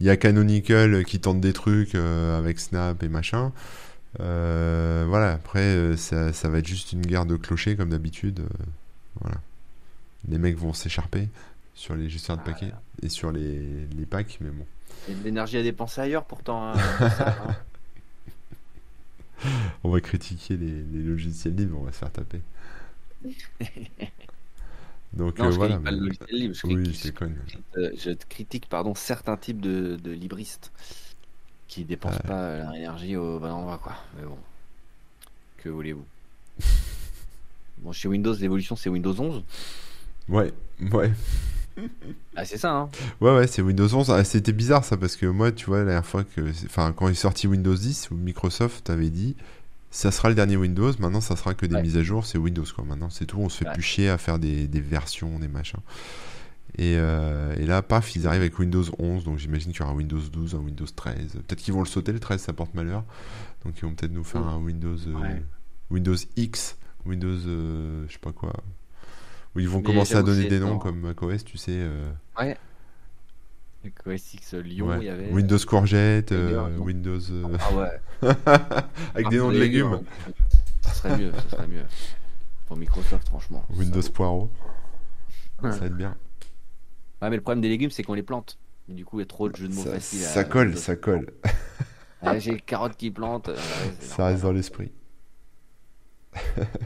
Il 0.00 0.06
y 0.06 0.10
a 0.10 0.16
Canonical 0.16 1.04
qui 1.04 1.20
tente 1.20 1.40
des 1.40 1.52
trucs 1.52 1.94
euh, 1.94 2.36
avec 2.36 2.60
Snap 2.60 3.02
et 3.02 3.08
machin. 3.08 3.52
Euh, 4.18 5.04
voilà, 5.08 5.32
après, 5.32 5.60
euh, 5.60 5.96
ça, 5.96 6.32
ça, 6.32 6.48
va 6.48 6.58
être 6.58 6.66
juste 6.66 6.92
une 6.92 7.02
guerre 7.02 7.26
de 7.26 7.36
clochers 7.36 7.76
comme 7.76 7.90
d'habitude. 7.90 8.40
voilà. 9.20 9.36
Les 10.28 10.38
mecs 10.38 10.58
vont 10.58 10.72
s'écharper 10.72 11.28
sur 11.74 11.94
les 11.94 12.10
gestionnaires 12.10 12.44
de 12.44 12.50
paquets 12.50 12.72
et 13.02 13.08
sur 13.08 13.32
les, 13.32 13.86
les 13.96 14.06
packs, 14.06 14.38
mais 14.40 14.50
bon. 14.50 14.66
Il 15.08 15.14
y 15.14 15.16
a 15.16 15.20
de 15.20 15.24
l'énergie 15.24 15.56
à 15.56 15.62
dépenser 15.62 16.00
ailleurs 16.00 16.24
pourtant. 16.24 16.72
Hein, 19.42 19.56
on 19.84 19.90
va 19.90 20.02
critiquer 20.02 20.54
les, 20.54 20.82
logiciels 21.02 21.54
libres, 21.54 21.78
on 21.80 21.84
va 21.84 21.92
se 21.92 21.96
faire 21.96 22.12
taper. 22.12 22.42
Donc 25.14 25.38
non, 25.38 25.48
voilà. 25.48 25.78
Pas 25.78 25.90
le 25.90 25.96
logiciel 25.96 26.28
libre, 26.30 26.54
je, 26.54 26.66
oui, 26.66 26.84
je, 26.84 27.90
je, 27.96 28.10
critique 28.28 28.68
pardon, 28.68 28.94
certains 28.94 29.38
types 29.38 29.62
de, 29.62 29.96
de 29.96 30.10
libristes 30.10 30.72
qui 31.68 31.84
dépensent 31.84 32.20
pas 32.20 32.58
leur 32.58 32.74
énergie 32.74 33.16
au 33.16 33.38
bon 33.38 33.50
endroit. 33.50 33.78
Quoi. 33.78 33.96
Mais 34.18 34.24
bon, 34.24 34.36
que 35.56 35.68
voulez-vous? 35.68 36.04
Bon, 37.78 37.92
chez 37.92 38.08
Windows, 38.08 38.34
l'évolution 38.34 38.76
c'est 38.76 38.90
Windows 38.90 39.18
11. 39.18 39.42
Ouais, 40.28 40.52
ouais. 40.92 41.12
Ah, 42.36 42.44
c'est 42.44 42.58
ça, 42.58 42.72
hein 42.72 42.88
Ouais, 43.20 43.34
ouais, 43.34 43.46
c'est 43.46 43.60
Windows 43.60 43.92
11. 43.92 44.10
Ah, 44.10 44.24
c'était 44.24 44.52
bizarre 44.52 44.84
ça, 44.84 44.96
parce 44.96 45.16
que 45.16 45.26
moi, 45.26 45.52
tu 45.52 45.66
vois, 45.66 45.80
la 45.80 45.84
dernière 45.84 46.06
fois 46.06 46.24
que. 46.24 46.40
Enfin, 46.64 46.92
quand 46.96 47.08
est 47.08 47.14
sorti 47.14 47.46
Windows 47.46 47.74
10, 47.74 48.12
Microsoft 48.12 48.88
avait 48.88 49.10
dit 49.10 49.36
ça 49.90 50.12
sera 50.12 50.28
le 50.28 50.36
dernier 50.36 50.56
Windows, 50.56 50.92
maintenant 51.00 51.20
ça 51.20 51.34
sera 51.34 51.54
que 51.54 51.66
des 51.66 51.82
mises 51.82 51.96
à 51.96 52.02
jour, 52.02 52.24
c'est 52.24 52.38
Windows 52.38 52.64
quoi. 52.74 52.84
Maintenant, 52.84 53.10
c'est 53.10 53.26
tout, 53.26 53.38
on 53.40 53.48
se 53.48 53.58
fait 53.58 53.72
plus 53.72 53.82
chier 53.82 54.08
à 54.08 54.18
faire 54.18 54.38
des, 54.38 54.68
des 54.68 54.80
versions, 54.80 55.38
des 55.38 55.48
machins. 55.48 55.80
Et, 56.78 56.94
euh, 56.96 57.54
et, 57.56 57.66
là, 57.66 57.82
paf, 57.82 58.14
ils 58.14 58.28
arrivent 58.28 58.42
avec 58.42 58.58
Windows 58.58 58.84
11, 58.98 59.24
donc 59.24 59.38
j'imagine 59.38 59.72
qu'il 59.72 59.80
y 59.80 59.84
aura 59.84 59.92
Windows 59.92 60.20
12, 60.20 60.54
un 60.54 60.58
Windows 60.58 60.86
13. 60.86 61.32
Peut-être 61.32 61.56
qu'ils 61.56 61.74
vont 61.74 61.80
le 61.80 61.88
sauter, 61.88 62.12
le 62.12 62.20
13, 62.20 62.40
ça 62.40 62.52
porte 62.52 62.74
malheur. 62.74 63.04
Donc 63.64 63.74
ils 63.78 63.82
vont 63.82 63.94
peut-être 63.94 64.12
nous 64.12 64.22
faire 64.22 64.46
un 64.46 64.58
Windows, 64.58 64.96
euh, 65.08 65.38
Windows 65.90 66.16
X, 66.36 66.78
Windows, 67.04 67.36
euh, 67.46 68.04
je 68.06 68.12
sais 68.12 68.18
pas 68.20 68.32
quoi, 68.32 68.52
où 69.54 69.60
ils 69.60 69.68
vont 69.68 69.82
commencer 69.82 70.14
à 70.14 70.22
donner 70.22 70.48
des 70.48 70.60
noms 70.60 70.78
comme 70.78 71.00
macOS, 71.00 71.44
tu 71.44 71.58
sais. 71.58 71.72
Euh... 71.74 72.10
Ouais. 72.38 72.56
macOS 73.84 74.34
X 74.34 74.54
Lyon, 74.54 74.98
il 75.00 75.04
y 75.04 75.08
avait. 75.08 75.30
Windows 75.30 75.58
Courgette, 75.66 76.32
euh, 76.32 76.76
Windows. 76.78 77.20
Euh, 77.30 77.56
ah 77.60 77.74
ouais. 77.74 78.30
Avec 79.14 79.28
des 79.28 79.38
noms 79.38 79.50
de 79.50 79.58
légumes. 79.58 80.00
Ça 80.82 80.92
serait 80.92 81.18
mieux, 81.18 81.32
ça 81.32 81.56
serait 81.56 81.68
mieux. 81.68 81.84
Pour 82.66 82.76
Microsoft, 82.76 83.28
franchement. 83.28 83.64
Windows 83.70 84.02
Poireau. 84.14 84.50
Ça 85.62 85.68
va 85.68 85.86
être 85.86 85.96
bien. 85.96 86.16
Ouais, 87.20 87.28
mais 87.28 87.36
le 87.36 87.42
problème 87.42 87.60
des 87.60 87.68
légumes, 87.68 87.90
c'est 87.90 88.02
qu'on 88.02 88.14
les 88.14 88.22
plante. 88.22 88.58
du 88.88 89.04
coup, 89.04 89.18
il 89.18 89.22
y 89.22 89.24
a 89.24 89.26
trop 89.26 89.48
de 89.48 89.56
jeux 89.56 89.68
de 89.68 89.74
mots 89.74 89.84
ça, 89.84 89.92
faciles. 89.92 90.20
Ça 90.20 90.44
colle, 90.44 90.76
ça 90.76 90.96
colle. 90.96 91.26
J'ai 92.38 92.60
carottes 92.60 92.96
qui 92.96 93.10
plantent. 93.10 93.50
ça 94.00 94.26
reste 94.26 94.42
dans 94.42 94.52
l'esprit. 94.52 94.92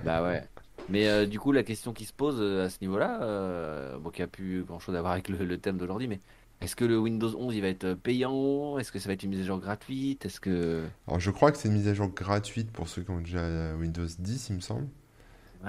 bah 0.04 0.22
ouais. 0.22 0.48
Mais 0.88 1.08
euh, 1.08 1.26
du 1.26 1.38
coup, 1.38 1.52
la 1.52 1.62
question 1.62 1.92
qui 1.92 2.04
se 2.04 2.12
pose 2.12 2.36
euh, 2.40 2.66
à 2.66 2.70
ce 2.70 2.78
niveau-là, 2.82 3.22
euh, 3.22 3.98
bon, 3.98 4.10
qui 4.10 4.22
a 4.22 4.26
plus 4.26 4.64
grand-chose 4.64 4.94
à 4.94 5.00
voir 5.00 5.12
avec 5.12 5.28
le, 5.28 5.58
thème 5.58 5.78
d'aujourd'hui, 5.78 6.08
mais 6.08 6.20
est-ce 6.60 6.76
que 6.76 6.84
le 6.84 6.98
Windows 6.98 7.34
11 7.36 7.54
il 7.54 7.62
va 7.62 7.68
être 7.68 7.94
payant? 7.94 8.78
Est-ce 8.78 8.92
que 8.92 8.98
ça 8.98 9.08
va 9.08 9.14
être 9.14 9.22
une 9.22 9.30
mise 9.30 9.40
à 9.40 9.44
jour 9.44 9.58
gratuite? 9.58 10.26
Est-ce 10.26 10.40
que 10.40 10.84
Alors, 11.06 11.20
je 11.20 11.30
crois 11.30 11.52
que 11.52 11.58
c'est 11.58 11.68
une 11.68 11.74
mise 11.74 11.88
à 11.88 11.94
jour 11.94 12.08
gratuite 12.08 12.70
pour 12.70 12.88
ceux 12.88 13.02
qui 13.02 13.10
ont 13.10 13.20
déjà 13.20 13.74
Windows 13.76 14.06
10, 14.18 14.48
il 14.50 14.56
me 14.56 14.60
semble. 14.60 14.88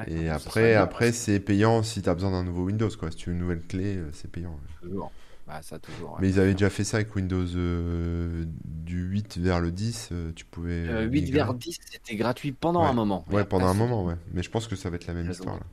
Et 0.08 0.28
après, 0.28 0.74
après 0.74 1.14
c'est 1.14 1.40
payant 1.40 1.82
si 1.82 2.02
tu 2.02 2.10
as 2.10 2.14
besoin 2.14 2.32
d'un 2.32 2.44
nouveau 2.44 2.66
Windows. 2.66 2.90
Quoi. 3.00 3.12
Si 3.12 3.18
tu 3.18 3.30
veux 3.30 3.36
une 3.36 3.42
nouvelle 3.42 3.62
clé, 3.62 3.98
c'est 4.12 4.30
payant. 4.30 4.60
Toujours. 4.82 5.12
Bah, 5.48 5.62
ça, 5.62 5.78
toujours, 5.78 6.18
Mais 6.20 6.30
ils 6.30 6.40
avaient 6.40 6.54
déjà 6.54 6.72
fait 6.72 6.84
ça 6.84 6.98
avec 6.98 7.16
Windows 7.16 7.46
du 7.46 9.02
8 9.04 9.38
vers 9.38 9.62
le 9.62 9.72
10. 9.72 10.12
tu 10.36 10.44
pouvais. 10.46 11.06
8 11.06 11.32
vers 11.32 11.54
10, 11.54 11.78
c'était 11.92 12.16
gratuit 12.16 12.52
pendant 12.52 12.82
un 12.82 12.94
moment. 12.94 13.24
Ouais, 13.30 13.46
pendant 13.46 13.68
un 13.68 13.76
moment, 13.76 14.04
ouais. 14.06 14.16
Mais 14.34 14.42
je 14.42 14.50
pense 14.50 14.68
que 14.68 14.76
ça 14.76 14.90
va 14.90 14.96
être 14.96 15.06
la 15.06 15.14
même 15.14 15.30
histoire. 15.30 15.58
Là. 15.58 15.64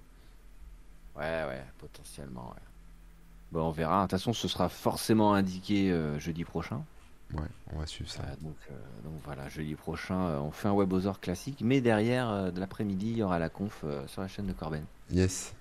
Ouais, 1.16 1.48
ouais, 1.48 1.64
potentiellement, 1.78 2.50
ouais. 2.50 2.62
Bon, 3.50 3.68
on 3.68 3.70
verra. 3.70 3.98
De 3.98 4.02
toute 4.02 4.10
façon, 4.12 4.32
ce 4.32 4.46
sera 4.46 4.68
forcément 4.68 5.34
indiqué 5.34 5.94
jeudi 6.18 6.44
prochain. 6.44 6.84
Ouais, 7.32 7.48
on 7.72 7.78
va 7.78 7.86
suivre 7.86 8.10
ça. 8.10 8.24
donc, 8.42 8.56
donc, 9.04 9.14
voilà, 9.24 9.48
jeudi 9.48 9.74
prochain, 9.74 10.38
on 10.40 10.50
fait 10.50 10.68
un 10.68 10.74
WebOzor 10.74 11.18
classique. 11.18 11.62
Mais 11.64 11.80
derrière, 11.80 12.52
de 12.52 12.60
l'après-midi, 12.60 13.12
il 13.12 13.16
y 13.16 13.22
aura 13.22 13.38
la 13.38 13.48
conf 13.48 13.86
sur 14.06 14.20
la 14.20 14.28
chaîne 14.28 14.46
de 14.46 14.52
Corben. 14.52 14.84
Yes. 15.10 15.54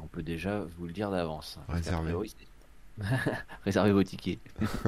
On 0.00 0.06
peut 0.06 0.22
déjà 0.22 0.64
vous 0.78 0.86
le 0.86 0.92
dire 0.94 1.10
d'avance. 1.10 1.58
Réservé. 1.68 2.14
Réservez 3.64 3.92
vos 3.92 4.02
tickets. 4.02 4.40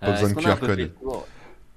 Pas 0.00 0.12
besoin 0.12 0.30
de 0.30 0.34
QR 0.34 0.58
code. 0.58 0.90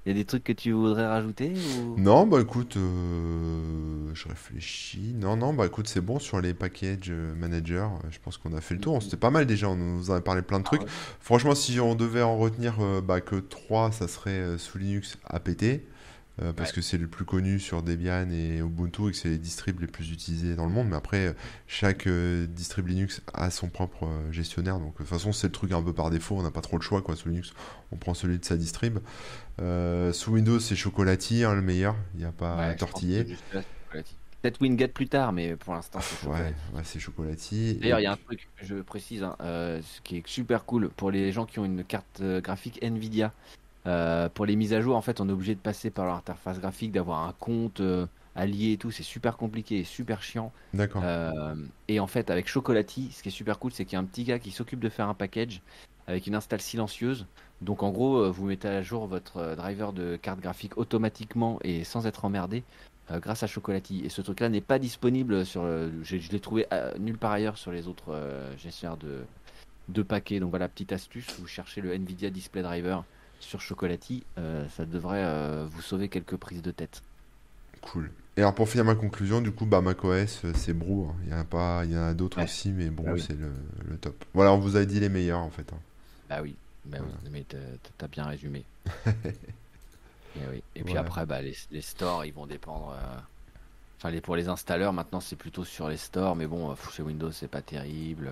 Il 0.06 0.10
y 0.10 0.10
a 0.10 0.14
des 0.14 0.26
trucs 0.26 0.44
que 0.44 0.52
tu 0.52 0.72
voudrais 0.72 1.06
rajouter 1.06 1.54
Non, 1.96 2.26
bah 2.26 2.38
écoute, 2.42 2.76
euh, 2.76 4.10
je 4.12 4.28
réfléchis. 4.28 5.14
Non, 5.14 5.34
non, 5.34 5.54
bah 5.54 5.64
écoute, 5.64 5.88
c'est 5.88 6.02
bon 6.02 6.18
sur 6.18 6.42
les 6.42 6.52
package 6.52 7.08
euh, 7.08 7.34
manager. 7.34 7.90
Je 8.10 8.18
pense 8.22 8.36
qu'on 8.36 8.52
a 8.52 8.60
fait 8.60 8.74
le 8.74 8.80
tour. 8.80 9.02
C'était 9.02 9.16
pas 9.16 9.30
mal 9.30 9.46
déjà, 9.46 9.70
on 9.70 9.76
nous 9.76 10.10
avait 10.10 10.20
parlé 10.20 10.42
plein 10.42 10.58
de 10.58 10.64
trucs. 10.64 10.82
Ah 10.84 10.90
Franchement, 11.20 11.54
si 11.54 11.80
on 11.80 11.94
devait 11.94 12.20
en 12.20 12.36
retenir 12.36 12.76
euh, 12.80 13.00
bah, 13.00 13.22
que 13.22 13.36
3, 13.36 13.92
ça 13.92 14.06
serait 14.06 14.58
sous 14.58 14.76
Linux 14.76 15.16
APT. 15.24 15.80
Euh, 16.42 16.52
parce 16.52 16.72
que 16.72 16.80
c'est 16.80 16.98
le 16.98 17.06
plus 17.06 17.24
connu 17.24 17.60
sur 17.60 17.82
Debian 17.82 18.28
et 18.30 18.58
Ubuntu 18.58 19.08
et 19.08 19.10
que 19.12 19.16
c'est 19.16 19.28
les 19.28 19.38
distribs 19.38 19.80
les 19.80 19.86
plus 19.86 20.10
utilisés 20.10 20.56
dans 20.56 20.66
le 20.66 20.72
monde. 20.72 20.88
Mais 20.88 20.96
après, 20.96 21.34
chaque 21.68 22.08
euh, 22.08 22.46
distrib 22.46 22.88
Linux 22.88 23.22
a 23.32 23.50
son 23.50 23.68
propre 23.68 24.06
euh, 24.06 24.32
gestionnaire. 24.32 24.80
Donc, 24.80 24.94
de 24.94 24.98
toute 24.98 25.06
façon, 25.06 25.32
c'est 25.32 25.46
le 25.46 25.52
truc 25.52 25.70
un 25.70 25.82
peu 25.82 25.92
par 25.92 26.10
défaut. 26.10 26.36
On 26.36 26.42
n'a 26.42 26.50
pas 26.50 26.60
trop 26.60 26.76
le 26.76 26.82
choix. 26.82 27.02
Quoi. 27.02 27.14
Sous 27.14 27.28
Linux, 27.28 27.52
on 27.92 27.96
prend 27.96 28.14
celui 28.14 28.38
de 28.38 28.44
sa 28.44 28.56
distrib. 28.56 28.98
sous 29.58 30.32
Windows, 30.32 30.58
c'est 30.58 30.74
Chocolatier, 30.74 31.44
hein, 31.44 31.54
le 31.54 31.62
meilleur. 31.62 31.94
Il 32.14 32.20
n'y 32.20 32.26
a 32.26 32.32
pas 32.32 32.56
à 32.56 32.74
tortiller. 32.74 33.24
Peut-être 34.42 34.60
Winget 34.60 34.88
plus 34.88 35.08
tard, 35.08 35.32
mais 35.32 35.56
pour 35.56 35.72
l'instant, 35.72 36.00
c'est 36.02 36.16
Chocolatier. 36.16 36.54
Ouais, 36.74 36.82
c'est 36.82 36.98
Chocolatier. 36.98 37.74
D'ailleurs, 37.74 38.00
il 38.00 38.02
y 38.02 38.06
a 38.06 38.12
un 38.12 38.16
truc, 38.16 38.48
je 38.60 38.74
précise, 38.74 39.22
hein, 39.22 39.36
ce 39.38 40.00
qui 40.02 40.16
est 40.16 40.26
super 40.26 40.64
cool 40.64 40.90
pour 40.90 41.12
les 41.12 41.30
gens 41.30 41.46
qui 41.46 41.60
ont 41.60 41.64
une 41.64 41.84
carte 41.84 42.22
graphique 42.42 42.82
Nvidia. 42.82 43.32
Euh, 43.86 44.28
pour 44.28 44.46
les 44.46 44.56
mises 44.56 44.72
à 44.72 44.80
jour, 44.80 44.96
en 44.96 45.02
fait, 45.02 45.20
on 45.20 45.28
est 45.28 45.32
obligé 45.32 45.54
de 45.54 45.60
passer 45.60 45.90
par 45.90 46.06
l'interface 46.06 46.58
graphique, 46.58 46.92
d'avoir 46.92 47.26
un 47.26 47.32
compte 47.32 47.80
euh, 47.80 48.06
allié 48.34 48.72
et 48.72 48.76
tout. 48.78 48.90
C'est 48.90 49.02
super 49.02 49.36
compliqué 49.36 49.80
et 49.80 49.84
super 49.84 50.22
chiant. 50.22 50.52
D'accord. 50.72 51.02
Euh, 51.04 51.54
et 51.88 52.00
en 52.00 52.06
fait, 52.06 52.30
avec 52.30 52.48
Chocolati, 52.48 53.10
ce 53.12 53.22
qui 53.22 53.28
est 53.28 53.32
super 53.32 53.58
cool, 53.58 53.72
c'est 53.72 53.84
qu'il 53.84 53.94
y 53.94 53.96
a 53.96 54.00
un 54.00 54.04
petit 54.04 54.24
gars 54.24 54.38
qui 54.38 54.50
s'occupe 54.50 54.80
de 54.80 54.88
faire 54.88 55.08
un 55.08 55.14
package 55.14 55.60
avec 56.06 56.26
une 56.26 56.34
install 56.34 56.60
silencieuse. 56.60 57.26
Donc, 57.60 57.82
en 57.82 57.90
gros, 57.90 58.30
vous 58.30 58.46
mettez 58.46 58.68
à 58.68 58.82
jour 58.82 59.06
votre 59.06 59.54
driver 59.56 59.92
de 59.92 60.16
carte 60.16 60.40
graphique 60.40 60.76
automatiquement 60.76 61.58
et 61.62 61.84
sans 61.84 62.06
être 62.06 62.24
emmerdé. 62.24 62.62
grâce 63.10 63.42
à 63.42 63.46
Chocolati. 63.46 64.02
Et 64.04 64.08
ce 64.08 64.22
truc-là 64.22 64.48
n'est 64.48 64.60
pas 64.60 64.78
disponible 64.78 65.46
sur. 65.46 65.64
je, 65.64 66.18
je 66.18 66.30
l'ai 66.30 66.40
trouvé 66.40 66.66
nulle 66.98 67.18
part 67.18 67.32
ailleurs 67.32 67.56
sur 67.58 67.70
les 67.70 67.88
autres 67.88 68.18
gestionnaires 68.58 68.98
de, 68.98 69.24
de 69.88 70.02
paquets. 70.02 70.40
Donc 70.40 70.50
voilà, 70.50 70.68
petite 70.68 70.92
astuce, 70.92 71.26
vous 71.38 71.46
cherchez 71.46 71.80
le 71.80 71.94
Nvidia 71.94 72.30
Display 72.30 72.62
Driver 72.62 73.04
sur 73.40 73.60
Chocolati, 73.60 74.24
euh, 74.38 74.66
ça 74.70 74.84
devrait 74.84 75.24
euh, 75.24 75.66
vous 75.68 75.82
sauver 75.82 76.08
quelques 76.08 76.36
prises 76.36 76.62
de 76.62 76.70
tête. 76.70 77.02
Cool. 77.82 78.10
Et 78.36 78.40
alors 78.40 78.54
pour 78.54 78.68
finir 78.68 78.84
ma 78.84 78.94
conclusion, 78.94 79.40
du 79.40 79.52
coup, 79.52 79.66
bah, 79.66 79.80
macOS, 79.80 80.44
euh, 80.44 80.52
c'est 80.54 80.72
Brou. 80.72 81.08
Hein. 81.08 81.14
Il 81.24 81.30
y 81.30 81.34
en 81.34 81.38
a 81.38 81.44
pas, 81.44 81.84
il 81.84 81.92
y 81.92 81.98
en 81.98 82.02
a 82.02 82.14
d'autres 82.14 82.42
aussi, 82.42 82.72
mais 82.72 82.90
Brou, 82.90 83.06
bah 83.06 83.18
c'est 83.18 83.36
le, 83.38 83.96
top. 83.98 84.24
Voilà, 84.34 84.52
on 84.52 84.58
vous 84.58 84.76
a 84.76 84.84
dit 84.84 84.98
les 85.00 85.08
meilleurs 85.08 85.40
en 85.40 85.50
fait. 85.50 85.72
Hein. 85.72 85.78
Bah 86.28 86.40
oui, 86.42 86.56
bah 86.84 86.98
oui 87.00 87.30
mais 87.30 87.44
t'as 87.98 88.08
bien 88.08 88.24
résumé. 88.24 88.64
Et, 90.74 90.82
puis 90.82 90.96
après, 90.96 91.26
bah, 91.26 91.40
les, 91.40 91.54
les, 91.70 91.80
stores, 91.80 92.24
ils 92.24 92.32
vont 92.32 92.46
dépendre. 92.46 92.92
Enfin, 93.98 94.10
les, 94.10 94.20
pour 94.20 94.34
les 94.34 94.48
installeurs, 94.48 94.92
maintenant, 94.92 95.20
c'est 95.20 95.36
plutôt 95.36 95.64
sur 95.64 95.88
les 95.88 95.96
stores, 95.96 96.34
mais 96.34 96.48
bon, 96.48 96.74
chez 96.90 97.04
Windows, 97.04 97.30
c'est 97.30 97.46
pas 97.46 97.62
terrible. 97.62 98.28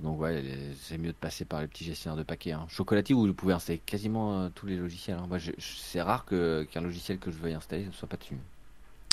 Donc 0.00 0.20
ouais, 0.20 0.44
c'est 0.80 0.96
mieux 0.96 1.10
de 1.10 1.16
passer 1.16 1.44
par 1.44 1.60
les 1.60 1.66
petits 1.66 1.84
gestionnaires 1.84 2.16
de 2.16 2.22
paquets. 2.22 2.52
Hein. 2.52 2.66
Chocolatier, 2.68 3.14
où 3.14 3.26
vous 3.26 3.34
pouvez 3.34 3.52
installer 3.52 3.80
quasiment 3.84 4.42
euh, 4.42 4.48
tous 4.54 4.66
les 4.66 4.76
logiciels. 4.76 5.18
Hein. 5.18 5.26
Moi, 5.28 5.38
c'est 5.58 6.00
rare 6.00 6.24
qu'un 6.24 6.80
logiciel 6.80 7.18
que 7.18 7.32
je 7.32 7.38
veuille 7.38 7.54
installer 7.54 7.86
ne 7.86 7.92
soit 7.92 8.08
pas 8.08 8.16
dessus. 8.16 8.38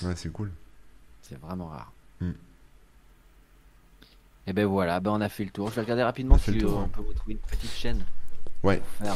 Ouais, 0.04 0.16
c'est 0.16 0.32
cool. 0.32 0.52
C'est 1.24 1.40
vraiment 1.40 1.68
rare. 1.68 1.92
Hmm. 2.22 2.34
Et 4.46 4.54
ben 4.54 4.68
voilà, 4.68 5.00
ben 5.00 5.10
on 5.12 5.22
a 5.22 5.30
fait 5.30 5.44
le 5.44 5.50
tour. 5.50 5.70
Je 5.72 5.76
vais 5.76 5.82
regarder 5.82 6.04
rapidement 6.04 6.38
si 6.38 6.52
on 6.52 6.88
peut 6.88 7.02
vous 7.02 7.14
trouver 7.14 7.34
une 7.34 7.40
petite 7.40 7.72
chaîne. 7.72 8.06
Ouais. 8.62 8.80
Euh, 9.04 9.08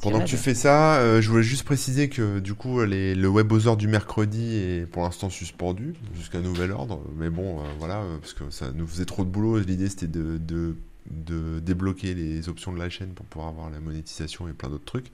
Pendant 0.00 0.20
que 0.20 0.24
tu 0.24 0.36
fais 0.36 0.54
ça, 0.54 0.96
euh, 0.98 1.20
je 1.20 1.28
voulais 1.28 1.42
juste 1.42 1.64
préciser 1.64 2.08
que 2.08 2.38
du 2.38 2.54
coup, 2.54 2.84
les, 2.84 3.16
le 3.16 3.28
WebOzor 3.28 3.76
du 3.76 3.88
mercredi 3.88 4.54
est 4.54 4.86
pour 4.86 5.02
l'instant 5.02 5.30
suspendu 5.30 5.94
jusqu'à 6.14 6.40
nouvel 6.40 6.70
ordre. 6.70 7.00
Mais 7.16 7.28
bon, 7.28 7.60
voilà, 7.80 8.04
parce 8.20 8.34
que 8.34 8.50
ça 8.50 8.70
nous 8.70 8.86
faisait 8.86 9.04
trop 9.04 9.24
de 9.24 9.30
boulot. 9.30 9.58
L'idée 9.58 9.88
c'était 9.88 10.06
de, 10.06 10.38
de 10.38 10.76
de 11.10 11.60
débloquer 11.60 12.14
les 12.14 12.48
options 12.48 12.72
de 12.72 12.78
la 12.78 12.88
chaîne 12.90 13.10
pour 13.14 13.26
pouvoir 13.26 13.50
avoir 13.50 13.70
la 13.70 13.80
monétisation 13.80 14.48
et 14.48 14.52
plein 14.52 14.68
d'autres 14.68 14.84
trucs. 14.84 15.10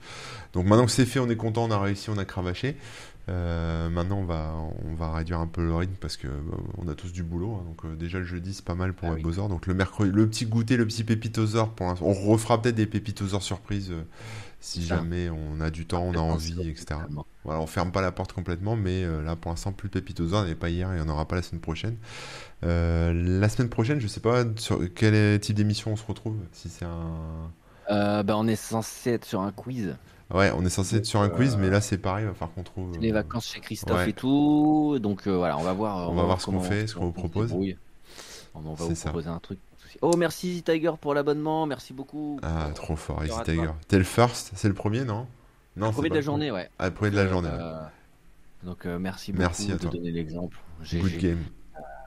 Donc 0.53 0.65
maintenant 0.65 0.85
que 0.85 0.91
c'est 0.91 1.05
fait, 1.05 1.19
on 1.19 1.29
est 1.29 1.35
content, 1.35 1.65
on 1.65 1.71
a 1.71 1.79
réussi, 1.79 2.09
on 2.09 2.17
a 2.17 2.25
cravaché. 2.25 2.77
Euh, 3.29 3.89
maintenant, 3.89 4.17
on 4.17 4.25
va, 4.25 4.55
on 4.83 4.95
va 4.95 5.13
réduire 5.13 5.39
un 5.39 5.47
peu 5.47 5.63
le 5.63 5.75
rythme 5.75 5.93
parce 5.99 6.17
que 6.17 6.27
on 6.77 6.87
a 6.87 6.95
tous 6.95 7.11
du 7.11 7.23
boulot. 7.23 7.55
Hein. 7.55 7.65
donc 7.67 7.85
euh, 7.85 7.95
déjà 7.95 8.17
le 8.17 8.25
jeudi, 8.25 8.53
c'est 8.53 8.65
pas 8.65 8.75
mal 8.75 8.93
pour 8.93 9.09
ah 9.09 9.47
Donc 9.47 9.67
le 9.67 9.73
mercredi, 9.73 10.11
le 10.11 10.27
petit 10.27 10.45
goûter, 10.45 10.77
le 10.77 10.87
petit 10.87 11.03
pépitosaure. 11.03 11.69
Pour 11.69 11.87
on 12.01 12.13
refera 12.13 12.61
peut-être 12.61 12.75
des 12.75 12.87
pépitosaures 12.87 13.43
surprises 13.43 13.91
euh, 13.91 14.01
si 14.59 14.83
jamais 14.83 15.29
on 15.29 15.61
a 15.61 15.69
du 15.69 15.85
temps, 15.85 16.03
on 16.03 16.13
a 16.13 16.19
envie, 16.19 16.69
etc. 16.69 16.99
Voilà, 17.43 17.61
on 17.61 17.67
ferme 17.67 17.91
pas 17.91 18.01
la 18.01 18.11
porte 18.11 18.33
complètement, 18.33 18.75
mais 18.75 19.05
là 19.23 19.35
pour 19.35 19.51
l'instant 19.51 19.71
plus. 19.71 19.89
Il 19.93 20.25
n'y 20.25 20.37
avait 20.37 20.55
pas 20.55 20.69
hier, 20.69 20.89
il 20.91 20.95
n'y 20.95 21.01
en 21.01 21.09
aura 21.09 21.25
pas 21.27 21.35
la 21.35 21.41
semaine 21.41 21.61
prochaine. 21.61 21.97
la 22.61 23.49
semaine 23.49 23.69
prochaine, 23.69 23.99
je 23.99 24.07
sais 24.07 24.19
pas 24.19 24.43
sur 24.57 24.81
quel 24.93 25.39
type 25.39 25.55
d'émission 25.55 25.91
on 25.91 25.95
se 25.95 26.05
retrouve. 26.05 26.37
Si 26.51 26.69
c'est 26.69 26.85
un 26.85 27.49
euh, 27.89 28.23
bah, 28.23 28.35
on 28.37 28.47
est 28.47 28.55
censé 28.55 29.11
être 29.11 29.25
sur 29.25 29.41
un 29.41 29.51
quiz. 29.51 29.95
Ouais, 30.31 30.51
on 30.55 30.63
est 30.63 30.69
censé 30.69 30.97
être 30.97 31.05
sur 31.05 31.21
un 31.21 31.29
quiz, 31.29 31.57
mais 31.57 31.69
là 31.69 31.81
c'est 31.81 31.97
pareil, 31.97 32.25
il 32.25 32.27
va 32.27 32.33
falloir 32.33 32.53
qu'on 32.53 32.63
trouve. 32.63 32.97
Les 32.99 33.11
vacances 33.11 33.47
chez 33.47 33.59
Christophe 33.59 34.07
et 34.07 34.13
tout. 34.13 34.99
Donc 35.01 35.27
voilà, 35.27 35.57
on 35.57 35.63
va 35.63 35.73
voir. 35.73 36.11
On, 36.11 36.15
va 36.15 36.23
voir 36.23 36.39
ce 36.39 36.45
qu'on 36.45 36.59
fait, 36.59 36.87
ce 36.87 36.95
qu'on 36.95 37.05
vous 37.05 37.11
propose. 37.11 37.51
On 38.53 38.61
va 38.61 38.75
vous 38.75 38.93
proposer 38.95 39.29
un 39.29 39.39
truc. 39.39 39.59
Oh, 40.01 40.15
merci 40.17 40.49
Easy 40.49 40.63
Tiger 40.63 40.91
pour 40.99 41.13
l'abonnement, 41.13 41.65
merci 41.65 41.93
beaucoup. 41.93 42.39
Ah, 42.43 42.69
trop 42.75 42.95
fort, 42.95 43.23
Easy 43.25 43.41
Tiger. 43.43 43.71
T'es 43.87 43.97
le 43.97 44.03
first, 44.03 44.51
c'est 44.55 44.67
le 44.67 44.73
premier, 44.73 45.05
non? 45.05 45.27
Non, 45.75 45.87
le 45.87 45.93
premier 45.93 46.09
de 46.09 46.15
la 46.15 46.21
journée, 46.21 46.51
ouais. 46.51 46.69
Ah, 46.79 46.89
le 46.89 46.93
premier 46.93 47.11
de 47.11 47.15
la 47.15 47.27
journée. 47.27 47.49
Donc, 48.63 48.85
merci 48.85 49.31
beaucoup 49.31 49.41
merci 49.41 49.71
à 49.71 49.77
de 49.77 49.87
donner 49.87 50.11
l'exemple. 50.11 50.57
Good 50.91 51.17
game. 51.17 51.43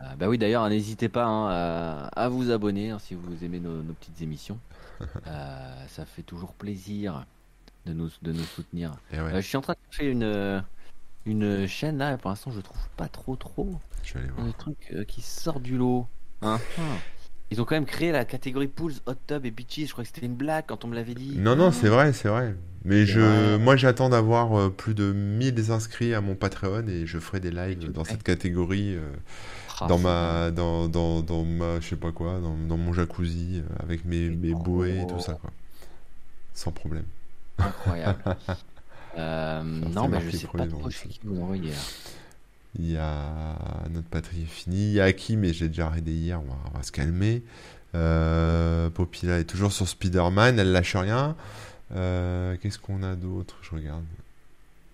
Euh, 0.02 0.14
bah 0.16 0.28
oui, 0.28 0.38
d'ailleurs, 0.38 0.68
n'hésitez 0.68 1.09
pas 1.09 1.24
hein, 1.24 2.09
à, 2.14 2.28
vous 2.28 2.50
abonner 2.50 2.90
hein, 2.90 2.98
si 2.98 3.14
vous 3.14 3.44
aimez 3.44 3.60
nos, 3.60 3.82
petites 3.94 4.22
émissions. 4.22 4.59
Euh, 5.26 5.86
ça 5.88 6.04
fait 6.04 6.22
toujours 6.22 6.52
plaisir 6.52 7.26
de 7.86 7.92
nous, 7.92 8.09
de 8.22 8.30
nous 8.30 8.44
soutenir. 8.44 8.92
Euh, 9.12 9.34
je 9.34 9.40
suis 9.40 9.56
en 9.56 9.60
train 9.60 9.72
de 9.72 9.96
faire 9.96 10.09
une, 10.09 10.64
une 11.26 11.66
chaîne 11.66 11.98
là, 11.98 12.16
pour 12.18 12.30
l'instant, 12.30 12.52
je 12.52 12.60
trouve 12.60 12.88
pas 12.96 13.09
trop 13.09 13.34
trop. 13.34 13.74
Je 14.04 14.14
vais 14.14 14.20
aller 14.20 14.28
voir. 14.28 14.46
Des 14.46 14.52
trucs 14.52 15.06
qui 15.09 15.20
sortent 15.20 15.62
du 15.62 15.76
lot. 15.76 16.06
Hein. 16.40 16.60
Ils 17.52 17.60
ont 17.60 17.64
quand 17.64 17.74
même 17.76 17.86
créé 17.86 18.12
la 18.12 18.24
catégorie 18.24 18.66
pools, 18.66 18.94
hot 19.06 19.14
tub 19.26 19.46
et 19.46 19.50
beaches. 19.50 19.86
Je 19.86 19.92
crois 19.92 20.04
que 20.04 20.10
c'était 20.12 20.26
une 20.26 20.34
blague 20.34 20.64
quand 20.66 20.84
on 20.84 20.88
me 20.88 20.94
l'avait 20.94 21.14
dit. 21.14 21.36
Non, 21.36 21.54
non, 21.54 21.70
c'est 21.70 21.88
vrai, 21.88 22.12
c'est 22.12 22.28
vrai. 22.28 22.56
Mais 22.84 23.06
je, 23.06 23.56
moi, 23.58 23.76
j'attends 23.76 24.08
d'avoir 24.08 24.72
plus 24.72 24.94
de 24.94 25.12
1000 25.12 25.70
inscrits 25.70 26.14
à 26.14 26.20
mon 26.20 26.34
Patreon 26.34 26.88
et 26.88 27.06
je 27.06 27.18
ferai 27.18 27.38
des 27.38 27.52
lives 27.52 27.92
dans 27.92 28.04
cette 28.04 28.24
catégorie. 28.24 28.96
Ah, 29.82 29.86
dans 29.86 29.98
ma 29.98 30.50
dans, 30.50 30.88
dans, 30.88 31.22
dans, 31.22 31.44
ma 31.44 31.80
je 31.80 31.88
sais 31.88 31.96
pas 31.96 32.12
quoi 32.12 32.38
dans, 32.38 32.56
dans 32.56 32.76
mon 32.76 32.92
jacuzzi 32.92 33.62
euh, 33.62 33.82
avec 33.82 34.04
mes, 34.04 34.28
mes 34.28 34.54
bouées 34.54 35.00
et 35.00 35.06
tout 35.06 35.18
ça 35.18 35.34
quoi 35.34 35.50
sans 36.54 36.70
problème 36.70 37.04
incroyable 37.58 38.22
euh, 39.18 39.62
non 39.62 40.08
mais 40.08 40.20
je 40.20 40.36
sais 40.36 40.46
pas 40.46 40.66
trop 40.66 40.88
qui 40.88 41.20
vous 41.24 41.40
envoyer 41.40 41.72
il 42.78 42.90
y 42.90 42.96
a 42.96 43.56
notre 43.90 44.08
patrie 44.08 44.42
est 44.42 44.46
finie 44.46 44.88
il 44.88 44.92
y 44.92 45.00
a 45.00 45.04
Aki 45.04 45.36
mais 45.36 45.52
j'ai 45.52 45.68
déjà 45.68 45.86
arrêté 45.86 46.10
hier 46.10 46.40
on 46.40 46.44
va, 46.44 46.56
on 46.72 46.76
va 46.78 46.82
se 46.82 46.92
calmer 46.92 47.42
euh, 47.94 48.88
Popila 48.90 49.38
est 49.38 49.44
toujours 49.44 49.72
sur 49.72 49.86
Spider-Man 49.86 50.58
elle 50.58 50.72
lâche 50.72 50.96
rien 50.96 51.36
euh, 51.94 52.56
qu'est-ce 52.62 52.78
qu'on 52.78 53.02
a 53.02 53.16
d'autre? 53.16 53.58
Je 53.60 53.76
regarde 53.76 54.04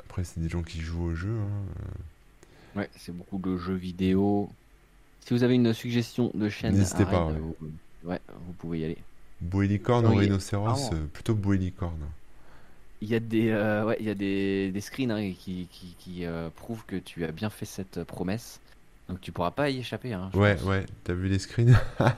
après 0.00 0.24
c'est 0.24 0.40
des 0.40 0.48
gens 0.48 0.62
qui 0.62 0.80
jouent 0.80 1.04
au 1.04 1.14
jeu 1.14 1.36
hein. 1.36 2.78
ouais 2.80 2.90
c'est 2.96 3.16
beaucoup 3.16 3.38
de 3.38 3.56
jeux 3.56 3.76
vidéo 3.76 4.50
si 5.28 5.34
vous 5.34 5.42
avez 5.42 5.56
une 5.56 5.74
suggestion 5.74 6.30
de 6.32 6.48
chaîne, 6.48 6.74
n'hésitez 6.74 7.04
pas. 7.04 7.30
Vous... 7.30 7.54
Ouais, 8.02 8.18
vous 8.46 8.52
pouvez 8.54 8.78
y 8.78 8.84
aller. 8.86 8.96
Bouée-licorne 9.42 10.06
ou 10.06 10.14
rhinocéros, 10.14 10.90
euh, 10.94 11.04
plutôt 11.12 11.34
bouée-licorne. 11.34 12.00
Il 13.00 13.08
y 13.08 13.14
a 13.14 13.20
des, 13.20 13.50
euh, 13.50 13.84
ouais, 13.84 13.96
il 14.00 14.06
y 14.06 14.10
a 14.10 14.14
des, 14.14 14.70
des 14.72 14.80
screens 14.80 15.12
hein, 15.12 15.32
qui, 15.38 15.68
qui, 15.70 15.94
qui 15.98 16.26
euh, 16.26 16.50
prouvent 16.54 16.84
que 16.86 16.96
tu 16.96 17.24
as 17.24 17.32
bien 17.32 17.50
fait 17.50 17.64
cette 17.64 18.02
promesse. 18.04 18.60
Donc 19.08 19.20
tu 19.20 19.32
pourras 19.32 19.52
pas 19.52 19.70
y 19.70 19.78
échapper. 19.78 20.12
Hein, 20.12 20.30
ouais, 20.34 20.60
ouais. 20.62 20.84
T'as 21.04 21.14
vu 21.14 21.28
les 21.28 21.38
screens? 21.38 21.76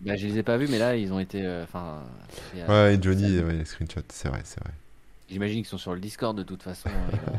Bah, 0.00 0.14
Je 0.14 0.26
les 0.26 0.36
ai 0.36 0.42
pas 0.42 0.58
vus, 0.58 0.68
mais 0.68 0.78
là 0.78 0.94
ils 0.94 1.10
ont 1.10 1.18
été. 1.18 1.42
Enfin. 1.62 2.02
ouais, 2.54 2.98
Johnny, 3.00 3.40
ouais, 3.40 3.54
les 3.54 3.64
screenshots, 3.64 4.02
c'est 4.10 4.28
vrai, 4.28 4.42
c'est 4.44 4.60
vrai. 4.60 4.74
J'imagine 5.30 5.56
qu'ils 5.60 5.66
sont 5.66 5.78
sur 5.78 5.94
le 5.94 6.00
Discord 6.00 6.36
de 6.36 6.42
toute 6.42 6.62
façon. 6.62 6.90
Hein, 6.90 7.32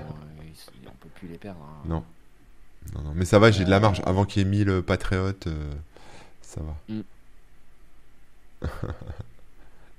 on 0.86 0.92
peut 1.00 1.10
plus 1.16 1.28
les 1.28 1.38
perdre. 1.38 1.60
Non. 1.86 2.04
Non, 2.96 3.02
non, 3.02 3.12
mais 3.16 3.26
ça 3.26 3.40
va, 3.40 3.52
j'ai 3.52 3.66
de 3.66 3.70
la 3.70 3.80
marge. 3.80 4.02
Avant 4.06 4.26
qu'il 4.26 4.42
ait 4.42 4.46
1000 4.46 4.82
patriotes, 4.86 5.48
euh, 5.48 5.74
ça 6.42 6.62
va. 6.62 6.76
Mm. 6.90 7.02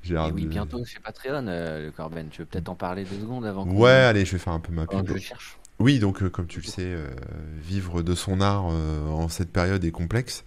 Et 0.04 0.32
oui, 0.32 0.46
bientôt 0.46 0.84
chez 0.84 1.00
Patreon, 1.00 1.46
euh, 1.48 1.86
le 1.86 1.90
Corben. 1.90 2.28
Tu 2.30 2.42
veux 2.42 2.46
peut-être 2.46 2.68
en 2.68 2.74
parler 2.74 3.04
deux 3.04 3.20
secondes 3.20 3.44
avant 3.44 3.66
Ouais, 3.66 3.90
allez, 3.90 4.24
je 4.24 4.32
vais 4.32 4.38
faire 4.38 4.52
un 4.52 4.60
peu 4.60 4.72
ma 4.72 4.86
pub. 4.86 5.06
je 5.06 5.18
cherche. 5.18 5.57
Oui, 5.80 6.00
donc 6.00 6.22
euh, 6.22 6.28
comme 6.28 6.46
tu 6.46 6.60
le 6.60 6.66
sais, 6.66 6.82
euh, 6.82 7.06
vivre 7.62 8.02
de 8.02 8.16
son 8.16 8.40
art 8.40 8.66
euh, 8.70 9.06
en 9.10 9.28
cette 9.28 9.52
période 9.52 9.84
est 9.84 9.92
complexe. 9.92 10.44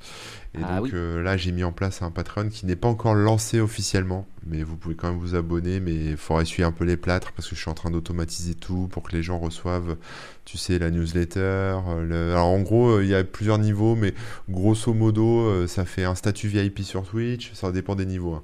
Et 0.54 0.60
ah 0.62 0.80
donc 0.80 0.92
là, 0.92 1.38
j'ai 1.38 1.54
mis 1.54 1.64
en 1.64 1.72
place 1.72 2.02
un 2.02 2.12
Patreon 2.12 2.50
qui 2.50 2.66
n'est 2.66 2.76
pas 2.76 2.90
encore 2.90 3.14
lancé 3.14 3.62
officiellement, 3.62 4.28
mais 4.46 4.64
vous 4.64 4.76
pouvez 4.76 4.96
quand 4.96 5.08
même 5.08 5.18
vous 5.18 5.34
abonner, 5.34 5.80
mais 5.80 5.94
il 5.94 6.18
faudra 6.18 6.42
essuyer 6.42 6.66
un 6.66 6.74
peu 6.74 6.84
les 6.84 6.98
plâtres 6.98 7.32
parce 7.32 7.48
que 7.48 7.56
je 7.56 7.62
suis 7.62 7.72
en 7.72 7.74
train 7.74 7.90
d'automatiser 7.90 8.56
tout 8.56 8.90
pour 8.92 9.04
que 9.04 9.16
les 9.16 9.24
gens 9.24 9.40
reçoivent, 9.40 9.96
tu 10.44 10.58
sais, 10.58 10.78
la 10.78 10.92
newsletter. 10.92 11.78
Alors 12.12 12.48
en 12.48 12.60
gros, 12.60 13.00
il 13.00 13.08
y 13.08 13.16
a 13.16 13.24
plusieurs 13.24 13.60
niveaux, 13.60 13.96
mais 13.96 14.14
grosso 14.50 14.94
modo, 14.94 15.66
ça 15.68 15.86
fait 15.86 16.04
un 16.04 16.16
statut 16.16 16.50
VIP 16.50 16.82
sur 16.82 17.04
Twitch, 17.04 17.54
ça 17.54 17.72
dépend 17.72 17.96
des 17.96 18.06
niveaux. 18.06 18.44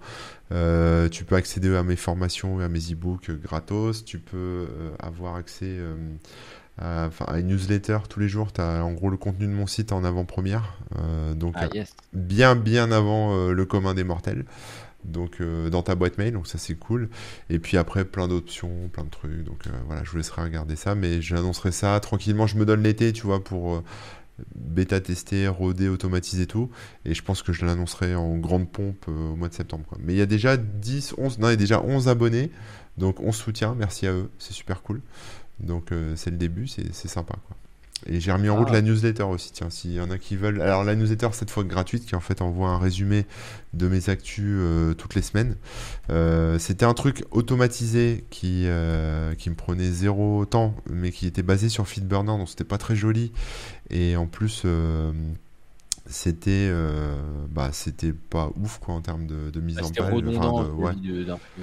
Hein. 0.49 1.09
tu 1.11 1.25
peux 1.25 1.35
accéder 1.35 1.75
à 1.75 1.83
mes 1.83 1.97
formations 1.97 2.61
et 2.61 2.63
à 2.63 2.69
mes 2.69 2.93
e-books 2.93 3.31
gratos, 3.31 4.05
tu 4.05 4.19
peux 4.19 4.67
avoir 4.99 5.35
accès 5.35 5.65
euh, 5.65 5.95
enfin 6.81 7.25
une 7.37 7.47
newsletter 7.47 7.99
tous 8.09 8.19
les 8.19 8.29
jours. 8.29 8.51
Tu 8.53 8.61
as 8.61 8.83
en 8.83 8.93
gros 8.93 9.09
le 9.09 9.17
contenu 9.17 9.47
de 9.47 9.51
mon 9.51 9.67
site 9.67 9.91
en 9.91 10.03
avant-première. 10.03 10.77
Euh, 10.97 11.33
donc 11.33 11.55
ah, 11.57 11.69
bien 12.13 12.55
bien 12.55 12.91
avant 12.91 13.35
euh, 13.35 13.53
le 13.53 13.65
commun 13.65 13.93
des 13.93 14.03
mortels. 14.03 14.45
Donc 15.03 15.41
dans 15.41 15.83
ta 15.83 15.95
boîte 15.95 16.17
mail, 16.17 16.33
donc 16.33 16.47
ça 16.47 16.57
c'est 16.57 16.75
cool. 16.75 17.09
Et 17.49 17.59
puis 17.59 17.77
après 17.77 18.03
plein 18.03 18.27
d'options, 18.27 18.89
plein 18.91 19.05
de 19.05 19.09
trucs. 19.09 19.43
Donc 19.43 19.63
voilà, 19.85 20.03
je 20.03 20.11
vous 20.11 20.17
laisserai 20.17 20.41
regarder 20.41 20.75
ça, 20.75 20.95
mais 20.95 21.21
j'annoncerai 21.21 21.71
ça 21.71 21.97
tranquillement. 22.01 22.45
Je 22.45 22.57
me 22.57 22.65
donne 22.65 22.83
l'été, 22.83 23.13
tu 23.13 23.21
vois, 23.25 23.41
pour 23.41 23.81
bêta 24.55 24.99
tester, 24.99 25.47
roder, 25.47 25.87
automatiser 25.87 26.45
tout. 26.45 26.69
Et 27.05 27.13
je 27.13 27.23
pense 27.23 27.41
que 27.41 27.53
je 27.53 27.65
l'annoncerai 27.65 28.15
en 28.15 28.37
grande 28.37 28.69
pompe 28.69 29.07
au 29.07 29.35
mois 29.35 29.47
de 29.47 29.53
septembre. 29.53 29.85
Mais 29.99 30.13
il 30.13 30.17
y 30.17 30.21
a 30.21 30.25
déjà 30.25 30.57
10, 30.57 31.15
11, 31.17 31.39
non, 31.39 31.47
il 31.47 31.51
y 31.51 31.53
a 31.53 31.57
déjà 31.57 31.81
11 31.81 32.09
abonnés. 32.09 32.51
Donc 32.97 33.19
on 33.19 33.31
soutient, 33.31 33.75
merci 33.75 34.07
à 34.07 34.11
eux, 34.11 34.29
c'est 34.39 34.53
super 34.53 34.81
cool. 34.81 35.01
Donc 35.59 35.91
euh, 35.91 36.13
c'est 36.15 36.31
le 36.31 36.37
début, 36.37 36.67
c'est 36.67 37.07
sympa 37.07 37.35
quoi. 37.47 37.57
Et 38.05 38.19
j'ai 38.19 38.31
remis 38.31 38.47
en 38.47 38.57
route 38.57 38.67
ah. 38.69 38.73
la 38.73 38.81
newsletter 38.83 39.23
aussi, 39.23 39.51
tiens, 39.51 39.71
s'il 39.71 39.93
y 39.93 39.99
en 39.99 40.11
a 40.11 40.19
qui 40.19 40.35
veulent. 40.35 40.61
Alors 40.61 40.83
la 40.83 40.95
newsletter 40.95 41.29
cette 41.31 41.49
fois 41.49 41.63
gratuite 41.63 42.05
qui 42.05 42.15
en 42.15 42.19
fait 42.19 42.43
envoie 42.43 42.69
un 42.69 42.77
résumé 42.77 43.25
de 43.73 43.87
mes 43.87 44.09
actus 44.09 44.45
euh, 44.45 44.93
toutes 44.93 45.15
les 45.15 45.23
semaines. 45.23 45.55
Euh, 46.11 46.59
c'était 46.59 46.85
un 46.85 46.93
truc 46.93 47.25
automatisé 47.31 48.23
qui, 48.29 48.67
qui 49.37 49.49
me 49.49 49.55
prenait 49.55 49.91
zéro 49.91 50.45
temps, 50.45 50.75
mais 50.89 51.11
qui 51.11 51.25
était 51.25 51.41
basé 51.41 51.69
sur 51.69 51.87
Feedburner, 51.87 52.37
donc 52.37 52.49
c'était 52.49 52.63
pas 52.63 52.77
très 52.77 52.95
joli. 52.95 53.31
Et 53.89 54.15
en 54.15 54.27
plus, 54.27 54.63
c'était 56.09 56.69
euh, 56.71 57.15
bah 57.49 57.69
c'était 57.73 58.13
pas 58.13 58.49
ouf 58.55 58.79
quoi 58.79 58.95
en 58.95 59.01
termes 59.01 59.27
de, 59.27 59.59
mise 59.59 59.75
bah, 59.75 59.85
en 59.85 59.89
page 59.89 60.23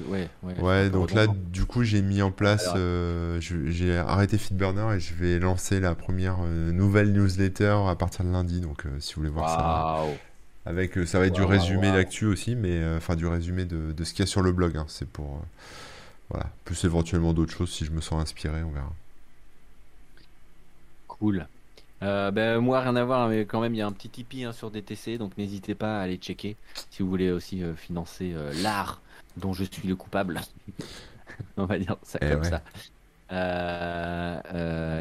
ouais. 0.06 0.28
ouais, 0.60 0.90
donc 0.90 1.12
là 1.12 1.26
du 1.26 1.64
coup 1.64 1.82
j'ai 1.82 2.02
mis 2.02 2.20
en 2.20 2.30
place 2.30 2.68
euh, 2.76 3.40
j'ai 3.40 3.96
arrêté 3.96 4.36
Feedburner 4.36 4.96
et 4.96 5.00
je 5.00 5.14
vais 5.14 5.38
lancer 5.38 5.80
la 5.80 5.94
première 5.94 6.38
euh, 6.42 6.72
nouvelle 6.72 7.12
newsletter 7.12 7.76
à 7.88 7.94
partir 7.96 8.24
de 8.24 8.30
lundi. 8.30 8.60
Donc 8.60 8.84
si 8.98 9.14
vous 9.14 9.22
voulez 9.22 9.32
voir 9.32 9.48
ça 9.48 10.04
avec 10.66 10.98
ça 11.06 11.18
va 11.18 11.26
être 11.26 11.34
du 11.34 11.42
résumé 11.42 11.90
d'actu 11.92 12.26
aussi 12.26 12.54
mais 12.54 12.82
enfin 12.96 13.16
du 13.16 13.26
résumé 13.26 13.64
de, 13.64 13.92
de 13.92 14.04
ce 14.04 14.12
qu'il 14.12 14.20
y 14.20 14.22
a 14.22 14.26
sur 14.26 14.42
le 14.42 14.52
blog 14.52 14.76
hein. 14.76 14.86
c'est 14.88 15.08
pour 15.08 15.42
voilà. 16.30 16.46
Plus 16.64 16.84
éventuellement 16.84 17.34
d'autres 17.34 17.52
choses 17.52 17.70
si 17.70 17.84
je 17.84 17.92
me 17.92 18.00
sens 18.00 18.22
inspiré 18.22 18.62
on 18.62 18.70
verra. 18.70 18.92
Cool 21.06 21.46
euh, 22.04 22.30
ben, 22.30 22.60
moi, 22.60 22.80
rien 22.80 22.96
à 22.96 23.04
voir, 23.04 23.28
mais 23.28 23.46
quand 23.46 23.60
même, 23.60 23.74
il 23.74 23.78
y 23.78 23.82
a 23.82 23.86
un 23.86 23.92
petit 23.92 24.10
Tipeee 24.10 24.44
hein, 24.44 24.52
sur 24.52 24.70
DTC, 24.70 25.16
donc 25.16 25.36
n'hésitez 25.38 25.74
pas 25.74 25.98
à 25.98 26.02
aller 26.02 26.16
checker 26.16 26.56
si 26.90 27.02
vous 27.02 27.08
voulez 27.08 27.30
aussi 27.30 27.62
euh, 27.62 27.74
financer 27.74 28.32
euh, 28.34 28.52
l'art 28.62 29.00
dont 29.38 29.54
je 29.54 29.64
suis 29.64 29.88
le 29.88 29.96
coupable. 29.96 30.40
On 31.56 31.64
va 31.64 31.78
dire 31.78 31.96
ça 32.02 32.18
eh 32.20 32.30
comme 32.30 32.44
ça. 32.44 32.62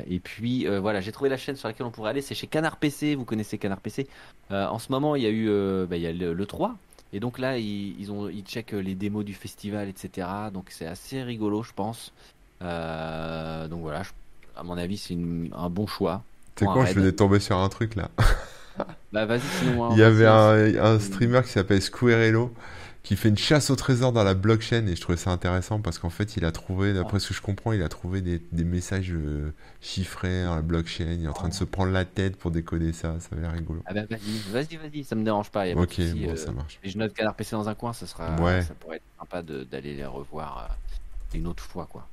et 0.08 0.20
puis 0.20 0.66
voilà, 0.66 1.02
j'ai 1.02 1.12
trouvé 1.12 1.30
la 1.30 1.38
chaîne 1.38 1.56
sur 1.56 1.68
laquelle 1.68 1.86
on 1.86 1.92
pourrait 1.92 2.10
aller, 2.10 2.22
c'est 2.22 2.34
chez 2.34 2.48
Canard 2.48 2.78
PC. 2.78 3.14
Vous 3.16 3.26
connaissez 3.26 3.58
Canard 3.58 3.82
PC. 3.82 4.08
en 4.50 4.80
ce 4.80 4.92
moment, 4.92 5.16
il 5.16 5.24
y 5.24 5.28
a 5.28 5.30
eu 5.30 5.50
il 5.92 5.98
y 5.98 6.08
a 6.08 6.12
le, 6.12 6.46
3. 6.46 6.76
Et 7.12 7.20
donc 7.20 7.38
là, 7.38 7.60
ils, 7.60 8.12
ont, 8.12 8.30
ils 8.30 8.44
checkent 8.44 8.72
les 8.72 8.96
démos 8.96 9.24
du 9.24 9.36
festival, 9.36 9.90
etc. 9.90 10.28
Donc 10.52 10.68
c'est 10.70 10.88
assez 10.88 11.22
rigolo, 11.22 11.62
je 11.62 11.74
pense. 11.74 12.12
donc 12.62 13.82
voilà, 13.82 14.02
à 14.56 14.64
mon 14.64 14.78
avis, 14.78 14.98
c'est 14.98 15.16
un 15.54 15.70
bon 15.70 15.86
choix. 15.86 16.24
Sais 16.56 16.66
quoi, 16.66 16.86
je 16.86 16.94
venais 16.94 17.08
de 17.08 17.12
tomber 17.12 17.40
sur 17.40 17.58
un 17.58 17.70
truc 17.70 17.96
là. 17.96 18.10
bah 19.12 19.26
vas-y, 19.26 19.42
sinon. 19.60 19.92
Il 19.92 19.98
y 19.98 20.04
avait 20.04 20.28
un, 20.28 20.84
un, 20.84 21.00
streamer 21.00 21.42
qui 21.44 21.50
s'appelle 21.50 21.82
Squirello 21.82 22.54
qui 23.04 23.18
fait 23.18 23.28
une 23.28 23.38
chasse 23.38 23.70
au 23.70 23.76
trésor 23.76 24.14
dans 24.14 24.24
la 24.24 24.34
blockchain 24.34 24.88
et 24.88 24.96
je 24.96 25.02
trouvais 25.02 25.18
ça 25.18 25.30
intéressant 25.30 25.82
parce 25.82 26.00
qu'en 26.00 26.10
fait 26.10 26.38
il 26.38 26.46
a 26.46 26.54
trouvé, 26.54 26.94
d'après 26.94 27.20
ce 27.20 27.28
que 27.28 27.34
je 27.34 27.42
comprends, 27.42 27.74
il 27.74 27.84
a 27.84 27.90
trouvé 27.90 28.22
des, 28.22 28.42
des 28.54 28.64
messages 28.64 29.12
euh, 29.12 29.54
chiffrés 29.82 30.46
dans 30.46 30.56
la 30.56 30.62
blockchain, 30.62 31.12
il 31.20 31.26
est 31.26 31.28
en 31.28 31.34
train 31.34 31.50
de 31.50 31.54
se 31.54 31.66
prendre 31.66 31.92
la 31.92 32.06
tête 32.06 32.38
pour 32.38 32.50
décoder 32.50 32.94
ça, 32.94 33.20
ça 33.20 33.36
va 33.36 33.42
l'air 33.42 33.52
rigolo. 33.52 33.84
Ah 33.86 33.94
bah 33.94 34.04
vas-y, 34.10 34.52
vas-y, 34.54 34.78
vas-y, 34.78 35.04
ça 35.04 35.16
me 35.16 35.24
dérange 35.26 35.52
pas. 35.52 35.68
Y 35.68 35.74
a 35.74 35.76
ok, 35.76 36.00
bon, 36.16 36.30
euh, 36.30 36.36
ça 36.38 36.54
marche. 36.54 36.80
Et 36.82 36.90
je 36.90 36.98
note 36.98 37.14
Canard 37.14 37.36
PC 37.36 37.58
dans 37.58 37.68
un 37.68 37.76
coin, 37.76 37.92
ça, 37.92 38.08
sera, 38.08 38.38
ouais. 38.38 38.62
ça 38.62 38.74
pourrait 38.74 38.98
être 38.98 39.04
sympa 39.20 39.42
d'aller 39.42 39.96
les 39.96 40.06
revoir 40.06 40.70
euh, 40.70 41.38
une 41.38 41.48
autre 41.48 41.64
fois 41.64 41.88
quoi. 41.92 42.08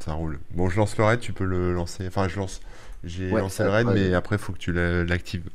Ça 0.00 0.14
roule. 0.14 0.40
Bon, 0.50 0.68
je 0.68 0.76
lance 0.76 0.98
le 0.98 1.04
raid, 1.04 1.20
tu 1.20 1.32
peux 1.32 1.44
le 1.44 1.72
lancer. 1.72 2.06
Enfin, 2.08 2.26
je 2.26 2.36
lance. 2.38 2.60
J'ai 3.04 3.30
lancé 3.30 3.62
le 3.62 3.70
raid, 3.70 3.86
mais 3.86 4.14
après, 4.14 4.36
il 4.36 4.38
faut 4.38 4.52
que 4.52 4.58
tu 4.58 4.72
l'actives. 4.72 5.48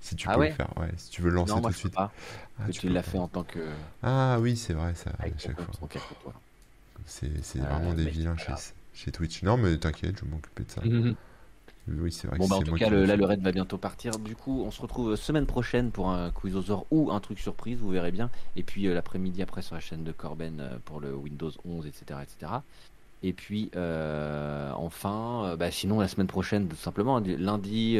Si 0.00 0.16
tu 0.16 0.28
ah 0.28 0.34
peux 0.34 0.44
le 0.44 0.52
faire. 0.52 0.70
Ouais, 0.76 0.90
si 0.96 1.10
tu 1.10 1.22
veux 1.22 1.30
le 1.30 1.36
lancer 1.36 1.60
tout 1.60 1.68
de 1.68 1.74
suite. 1.74 1.94
Pas. 1.94 2.12
Ah, 2.60 2.70
tu, 2.70 2.88
l'as 2.88 3.02
fait 3.02 3.18
en 3.18 3.28
tant 3.28 3.42
que. 3.42 3.58
Ah 4.02 4.38
oui, 4.40 4.56
c'est 4.56 4.74
vrai, 4.74 4.94
ça, 4.94 5.10
à 5.18 5.26
chaque 5.38 5.60
fois. 5.60 6.34
C'est 7.04 7.58
vraiment 7.58 7.92
des 7.94 8.08
vilains 8.08 8.36
chez, 8.36 8.54
chez 8.92 9.10
Twitch. 9.10 9.42
Non, 9.42 9.56
mais 9.56 9.76
t'inquiète, 9.76 10.16
je 10.18 10.24
vais 10.24 10.30
m'occuper 10.30 10.64
de 10.64 10.70
ça. 10.70 10.82
Oui, 11.86 12.10
c'est 12.12 12.26
vrai. 12.28 12.38
Bon, 12.38 12.48
bah, 12.48 12.56
en 12.56 12.62
tout 12.62 12.74
cas, 12.76 12.88
là, 12.88 13.16
le 13.16 13.24
raid 13.24 13.42
va 13.42 13.52
bientôt 13.52 13.76
partir. 13.76 14.18
Du 14.18 14.36
coup, 14.36 14.62
on 14.64 14.70
se 14.70 14.80
retrouve 14.80 15.16
semaine 15.16 15.46
prochaine 15.46 15.90
pour 15.90 16.08
un 16.10 16.30
Quizosaur 16.30 16.86
ou 16.90 17.10
un 17.12 17.20
truc 17.20 17.38
surprise, 17.38 17.78
vous 17.78 17.90
verrez 17.90 18.10
bien. 18.10 18.30
Et 18.56 18.62
puis 18.62 18.86
euh, 18.86 18.94
l'après-midi 18.94 19.42
après 19.42 19.60
sur 19.60 19.74
la 19.74 19.80
chaîne 19.80 20.02
de 20.02 20.12
Corben 20.12 20.60
euh, 20.60 20.78
pour 20.84 21.00
le 21.00 21.14
Windows 21.14 21.50
11, 21.66 21.86
etc. 21.86 22.20
etc. 22.22 22.52
Et 23.26 23.32
puis 23.32 23.70
euh, 23.74 24.70
enfin, 24.76 25.56
bah, 25.58 25.70
sinon 25.70 25.98
la 25.98 26.08
semaine 26.08 26.26
prochaine, 26.26 26.68
tout 26.68 26.76
simplement, 26.76 27.20
lundi, 27.20 27.98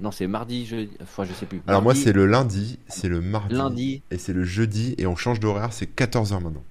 non 0.00 0.10
c'est 0.10 0.26
mardi, 0.26 0.66
je, 0.66 0.86
enfin 1.02 1.24
je 1.24 1.32
sais 1.32 1.46
plus. 1.46 1.62
Alors 1.66 1.82
moi 1.82 1.94
c'est 1.94 2.12
le 2.12 2.26
lundi, 2.26 2.78
c'est 2.88 3.08
le 3.08 3.20
mardi, 3.20 3.54
lundi. 3.54 4.02
et 4.10 4.18
c'est 4.18 4.34
le 4.34 4.44
jeudi, 4.44 4.94
et 4.98 5.06
on 5.06 5.16
change 5.16 5.40
d'horaire, 5.40 5.72
c'est 5.72 5.96
14h 5.96 6.42
maintenant. 6.42 6.64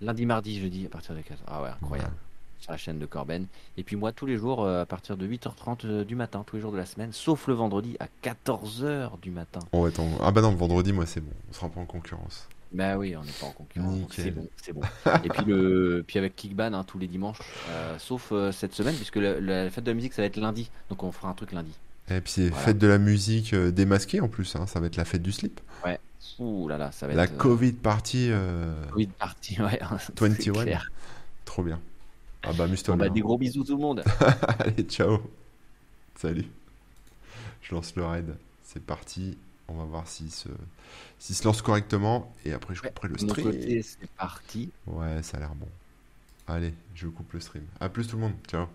Lundi, 0.00 0.26
mardi, 0.26 0.60
jeudi 0.60 0.86
à 0.86 0.88
partir 0.88 1.14
de 1.14 1.20
15h. 1.20 1.36
Ah 1.46 1.62
ouais, 1.62 1.70
incroyable 1.80 2.14
sur 2.60 2.72
la 2.72 2.78
chaîne 2.78 2.98
de 2.98 3.06
Corben. 3.06 3.46
Et 3.76 3.82
puis 3.82 3.96
moi, 3.96 4.12
tous 4.12 4.26
les 4.26 4.36
jours, 4.36 4.64
euh, 4.64 4.82
à 4.82 4.86
partir 4.86 5.16
de 5.16 5.26
8h30 5.26 5.78
euh, 5.84 6.04
du 6.04 6.14
matin, 6.14 6.44
tous 6.46 6.56
les 6.56 6.62
jours 6.62 6.72
de 6.72 6.76
la 6.76 6.86
semaine, 6.86 7.12
sauf 7.12 7.46
le 7.46 7.54
vendredi 7.54 7.96
à 8.00 8.06
14h 8.22 9.20
du 9.20 9.30
matin. 9.30 9.60
Oh, 9.72 9.84
attends. 9.86 10.08
Ah 10.20 10.30
bah 10.30 10.40
non, 10.40 10.50
le 10.50 10.56
vendredi, 10.56 10.92
moi, 10.92 11.06
c'est 11.06 11.20
bon. 11.20 11.32
On 11.50 11.52
sera 11.52 11.68
pas 11.68 11.80
en 11.80 11.86
concurrence. 11.86 12.48
Bah 12.72 12.98
oui, 12.98 13.16
on 13.16 13.22
n'est 13.22 13.32
pas 13.32 13.46
en 13.46 13.52
concurrence. 13.52 13.98
C'est 14.10 14.30
bon, 14.30 14.48
c'est 14.62 14.72
bon. 14.72 14.82
et 15.24 15.28
puis, 15.28 15.44
le, 15.46 16.04
puis 16.06 16.18
avec 16.18 16.36
Kickban, 16.36 16.74
hein, 16.74 16.84
tous 16.84 16.98
les 16.98 17.06
dimanches, 17.06 17.40
euh, 17.70 17.98
sauf 17.98 18.32
cette 18.52 18.74
semaine, 18.74 18.94
puisque 18.94 19.16
la 19.16 19.70
fête 19.70 19.84
de 19.84 19.90
la 19.90 19.94
musique, 19.94 20.12
ça 20.12 20.22
va 20.22 20.26
être 20.26 20.36
lundi. 20.36 20.70
Donc 20.90 21.02
on 21.02 21.12
fera 21.12 21.28
un 21.28 21.34
truc 21.34 21.52
lundi. 21.52 21.72
Et 22.10 22.20
puis 22.20 22.32
c'est 22.32 22.50
fête 22.50 22.78
de 22.78 22.86
la 22.86 22.98
musique 22.98 23.54
démasquée 23.54 24.20
en 24.20 24.28
plus, 24.28 24.56
hein. 24.56 24.66
ça 24.66 24.80
va 24.80 24.86
être 24.86 24.96
la 24.96 25.04
fête 25.04 25.22
du 25.22 25.32
slip. 25.32 25.60
Ouais. 25.84 25.98
Ouh 26.38 26.68
là 26.68 26.78
là, 26.78 26.92
ça 26.92 27.06
va 27.06 27.14
la 27.14 27.24
être. 27.24 27.32
La 27.32 27.36
Covid 27.36 27.72
party. 27.72 28.30
Covid 28.92 29.06
party, 29.06 29.60
ouais. 29.62 29.80
21. 30.20 30.78
Trop 31.44 31.62
bien. 31.62 31.80
Ah 32.42 32.52
bah, 32.52 32.64
amuse-toi. 32.64 32.96
Bah, 32.96 33.08
des 33.08 33.20
gros 33.20 33.36
bisous 33.36 33.64
tout 33.64 33.76
le 33.76 33.82
monde. 33.82 34.04
Allez, 34.58 34.84
ciao. 34.84 35.18
Salut. 36.14 36.46
Je 37.62 37.74
lance 37.74 37.94
le 37.96 38.04
raid. 38.04 38.36
C'est 38.62 38.82
parti. 38.82 39.36
On 39.68 39.74
va 39.74 39.84
voir 39.84 40.08
s'il 40.08 40.30
se... 40.30 40.48
se 41.18 41.44
lance 41.44 41.62
correctement. 41.62 42.34
Et 42.44 42.52
après, 42.52 42.74
je 42.74 42.82
couperai 42.82 43.08
le 43.08 43.18
stream. 43.18 43.82
c'est 43.82 44.10
parti. 44.16 44.72
Ouais, 44.86 45.22
ça 45.22 45.36
a 45.36 45.40
l'air 45.40 45.54
bon. 45.54 45.68
Allez, 46.46 46.72
je 46.94 47.06
coupe 47.08 47.32
le 47.34 47.40
stream. 47.40 47.64
A 47.78 47.88
plus 47.88 48.06
tout 48.06 48.16
le 48.16 48.22
monde. 48.22 48.34
Ciao. 48.48 48.66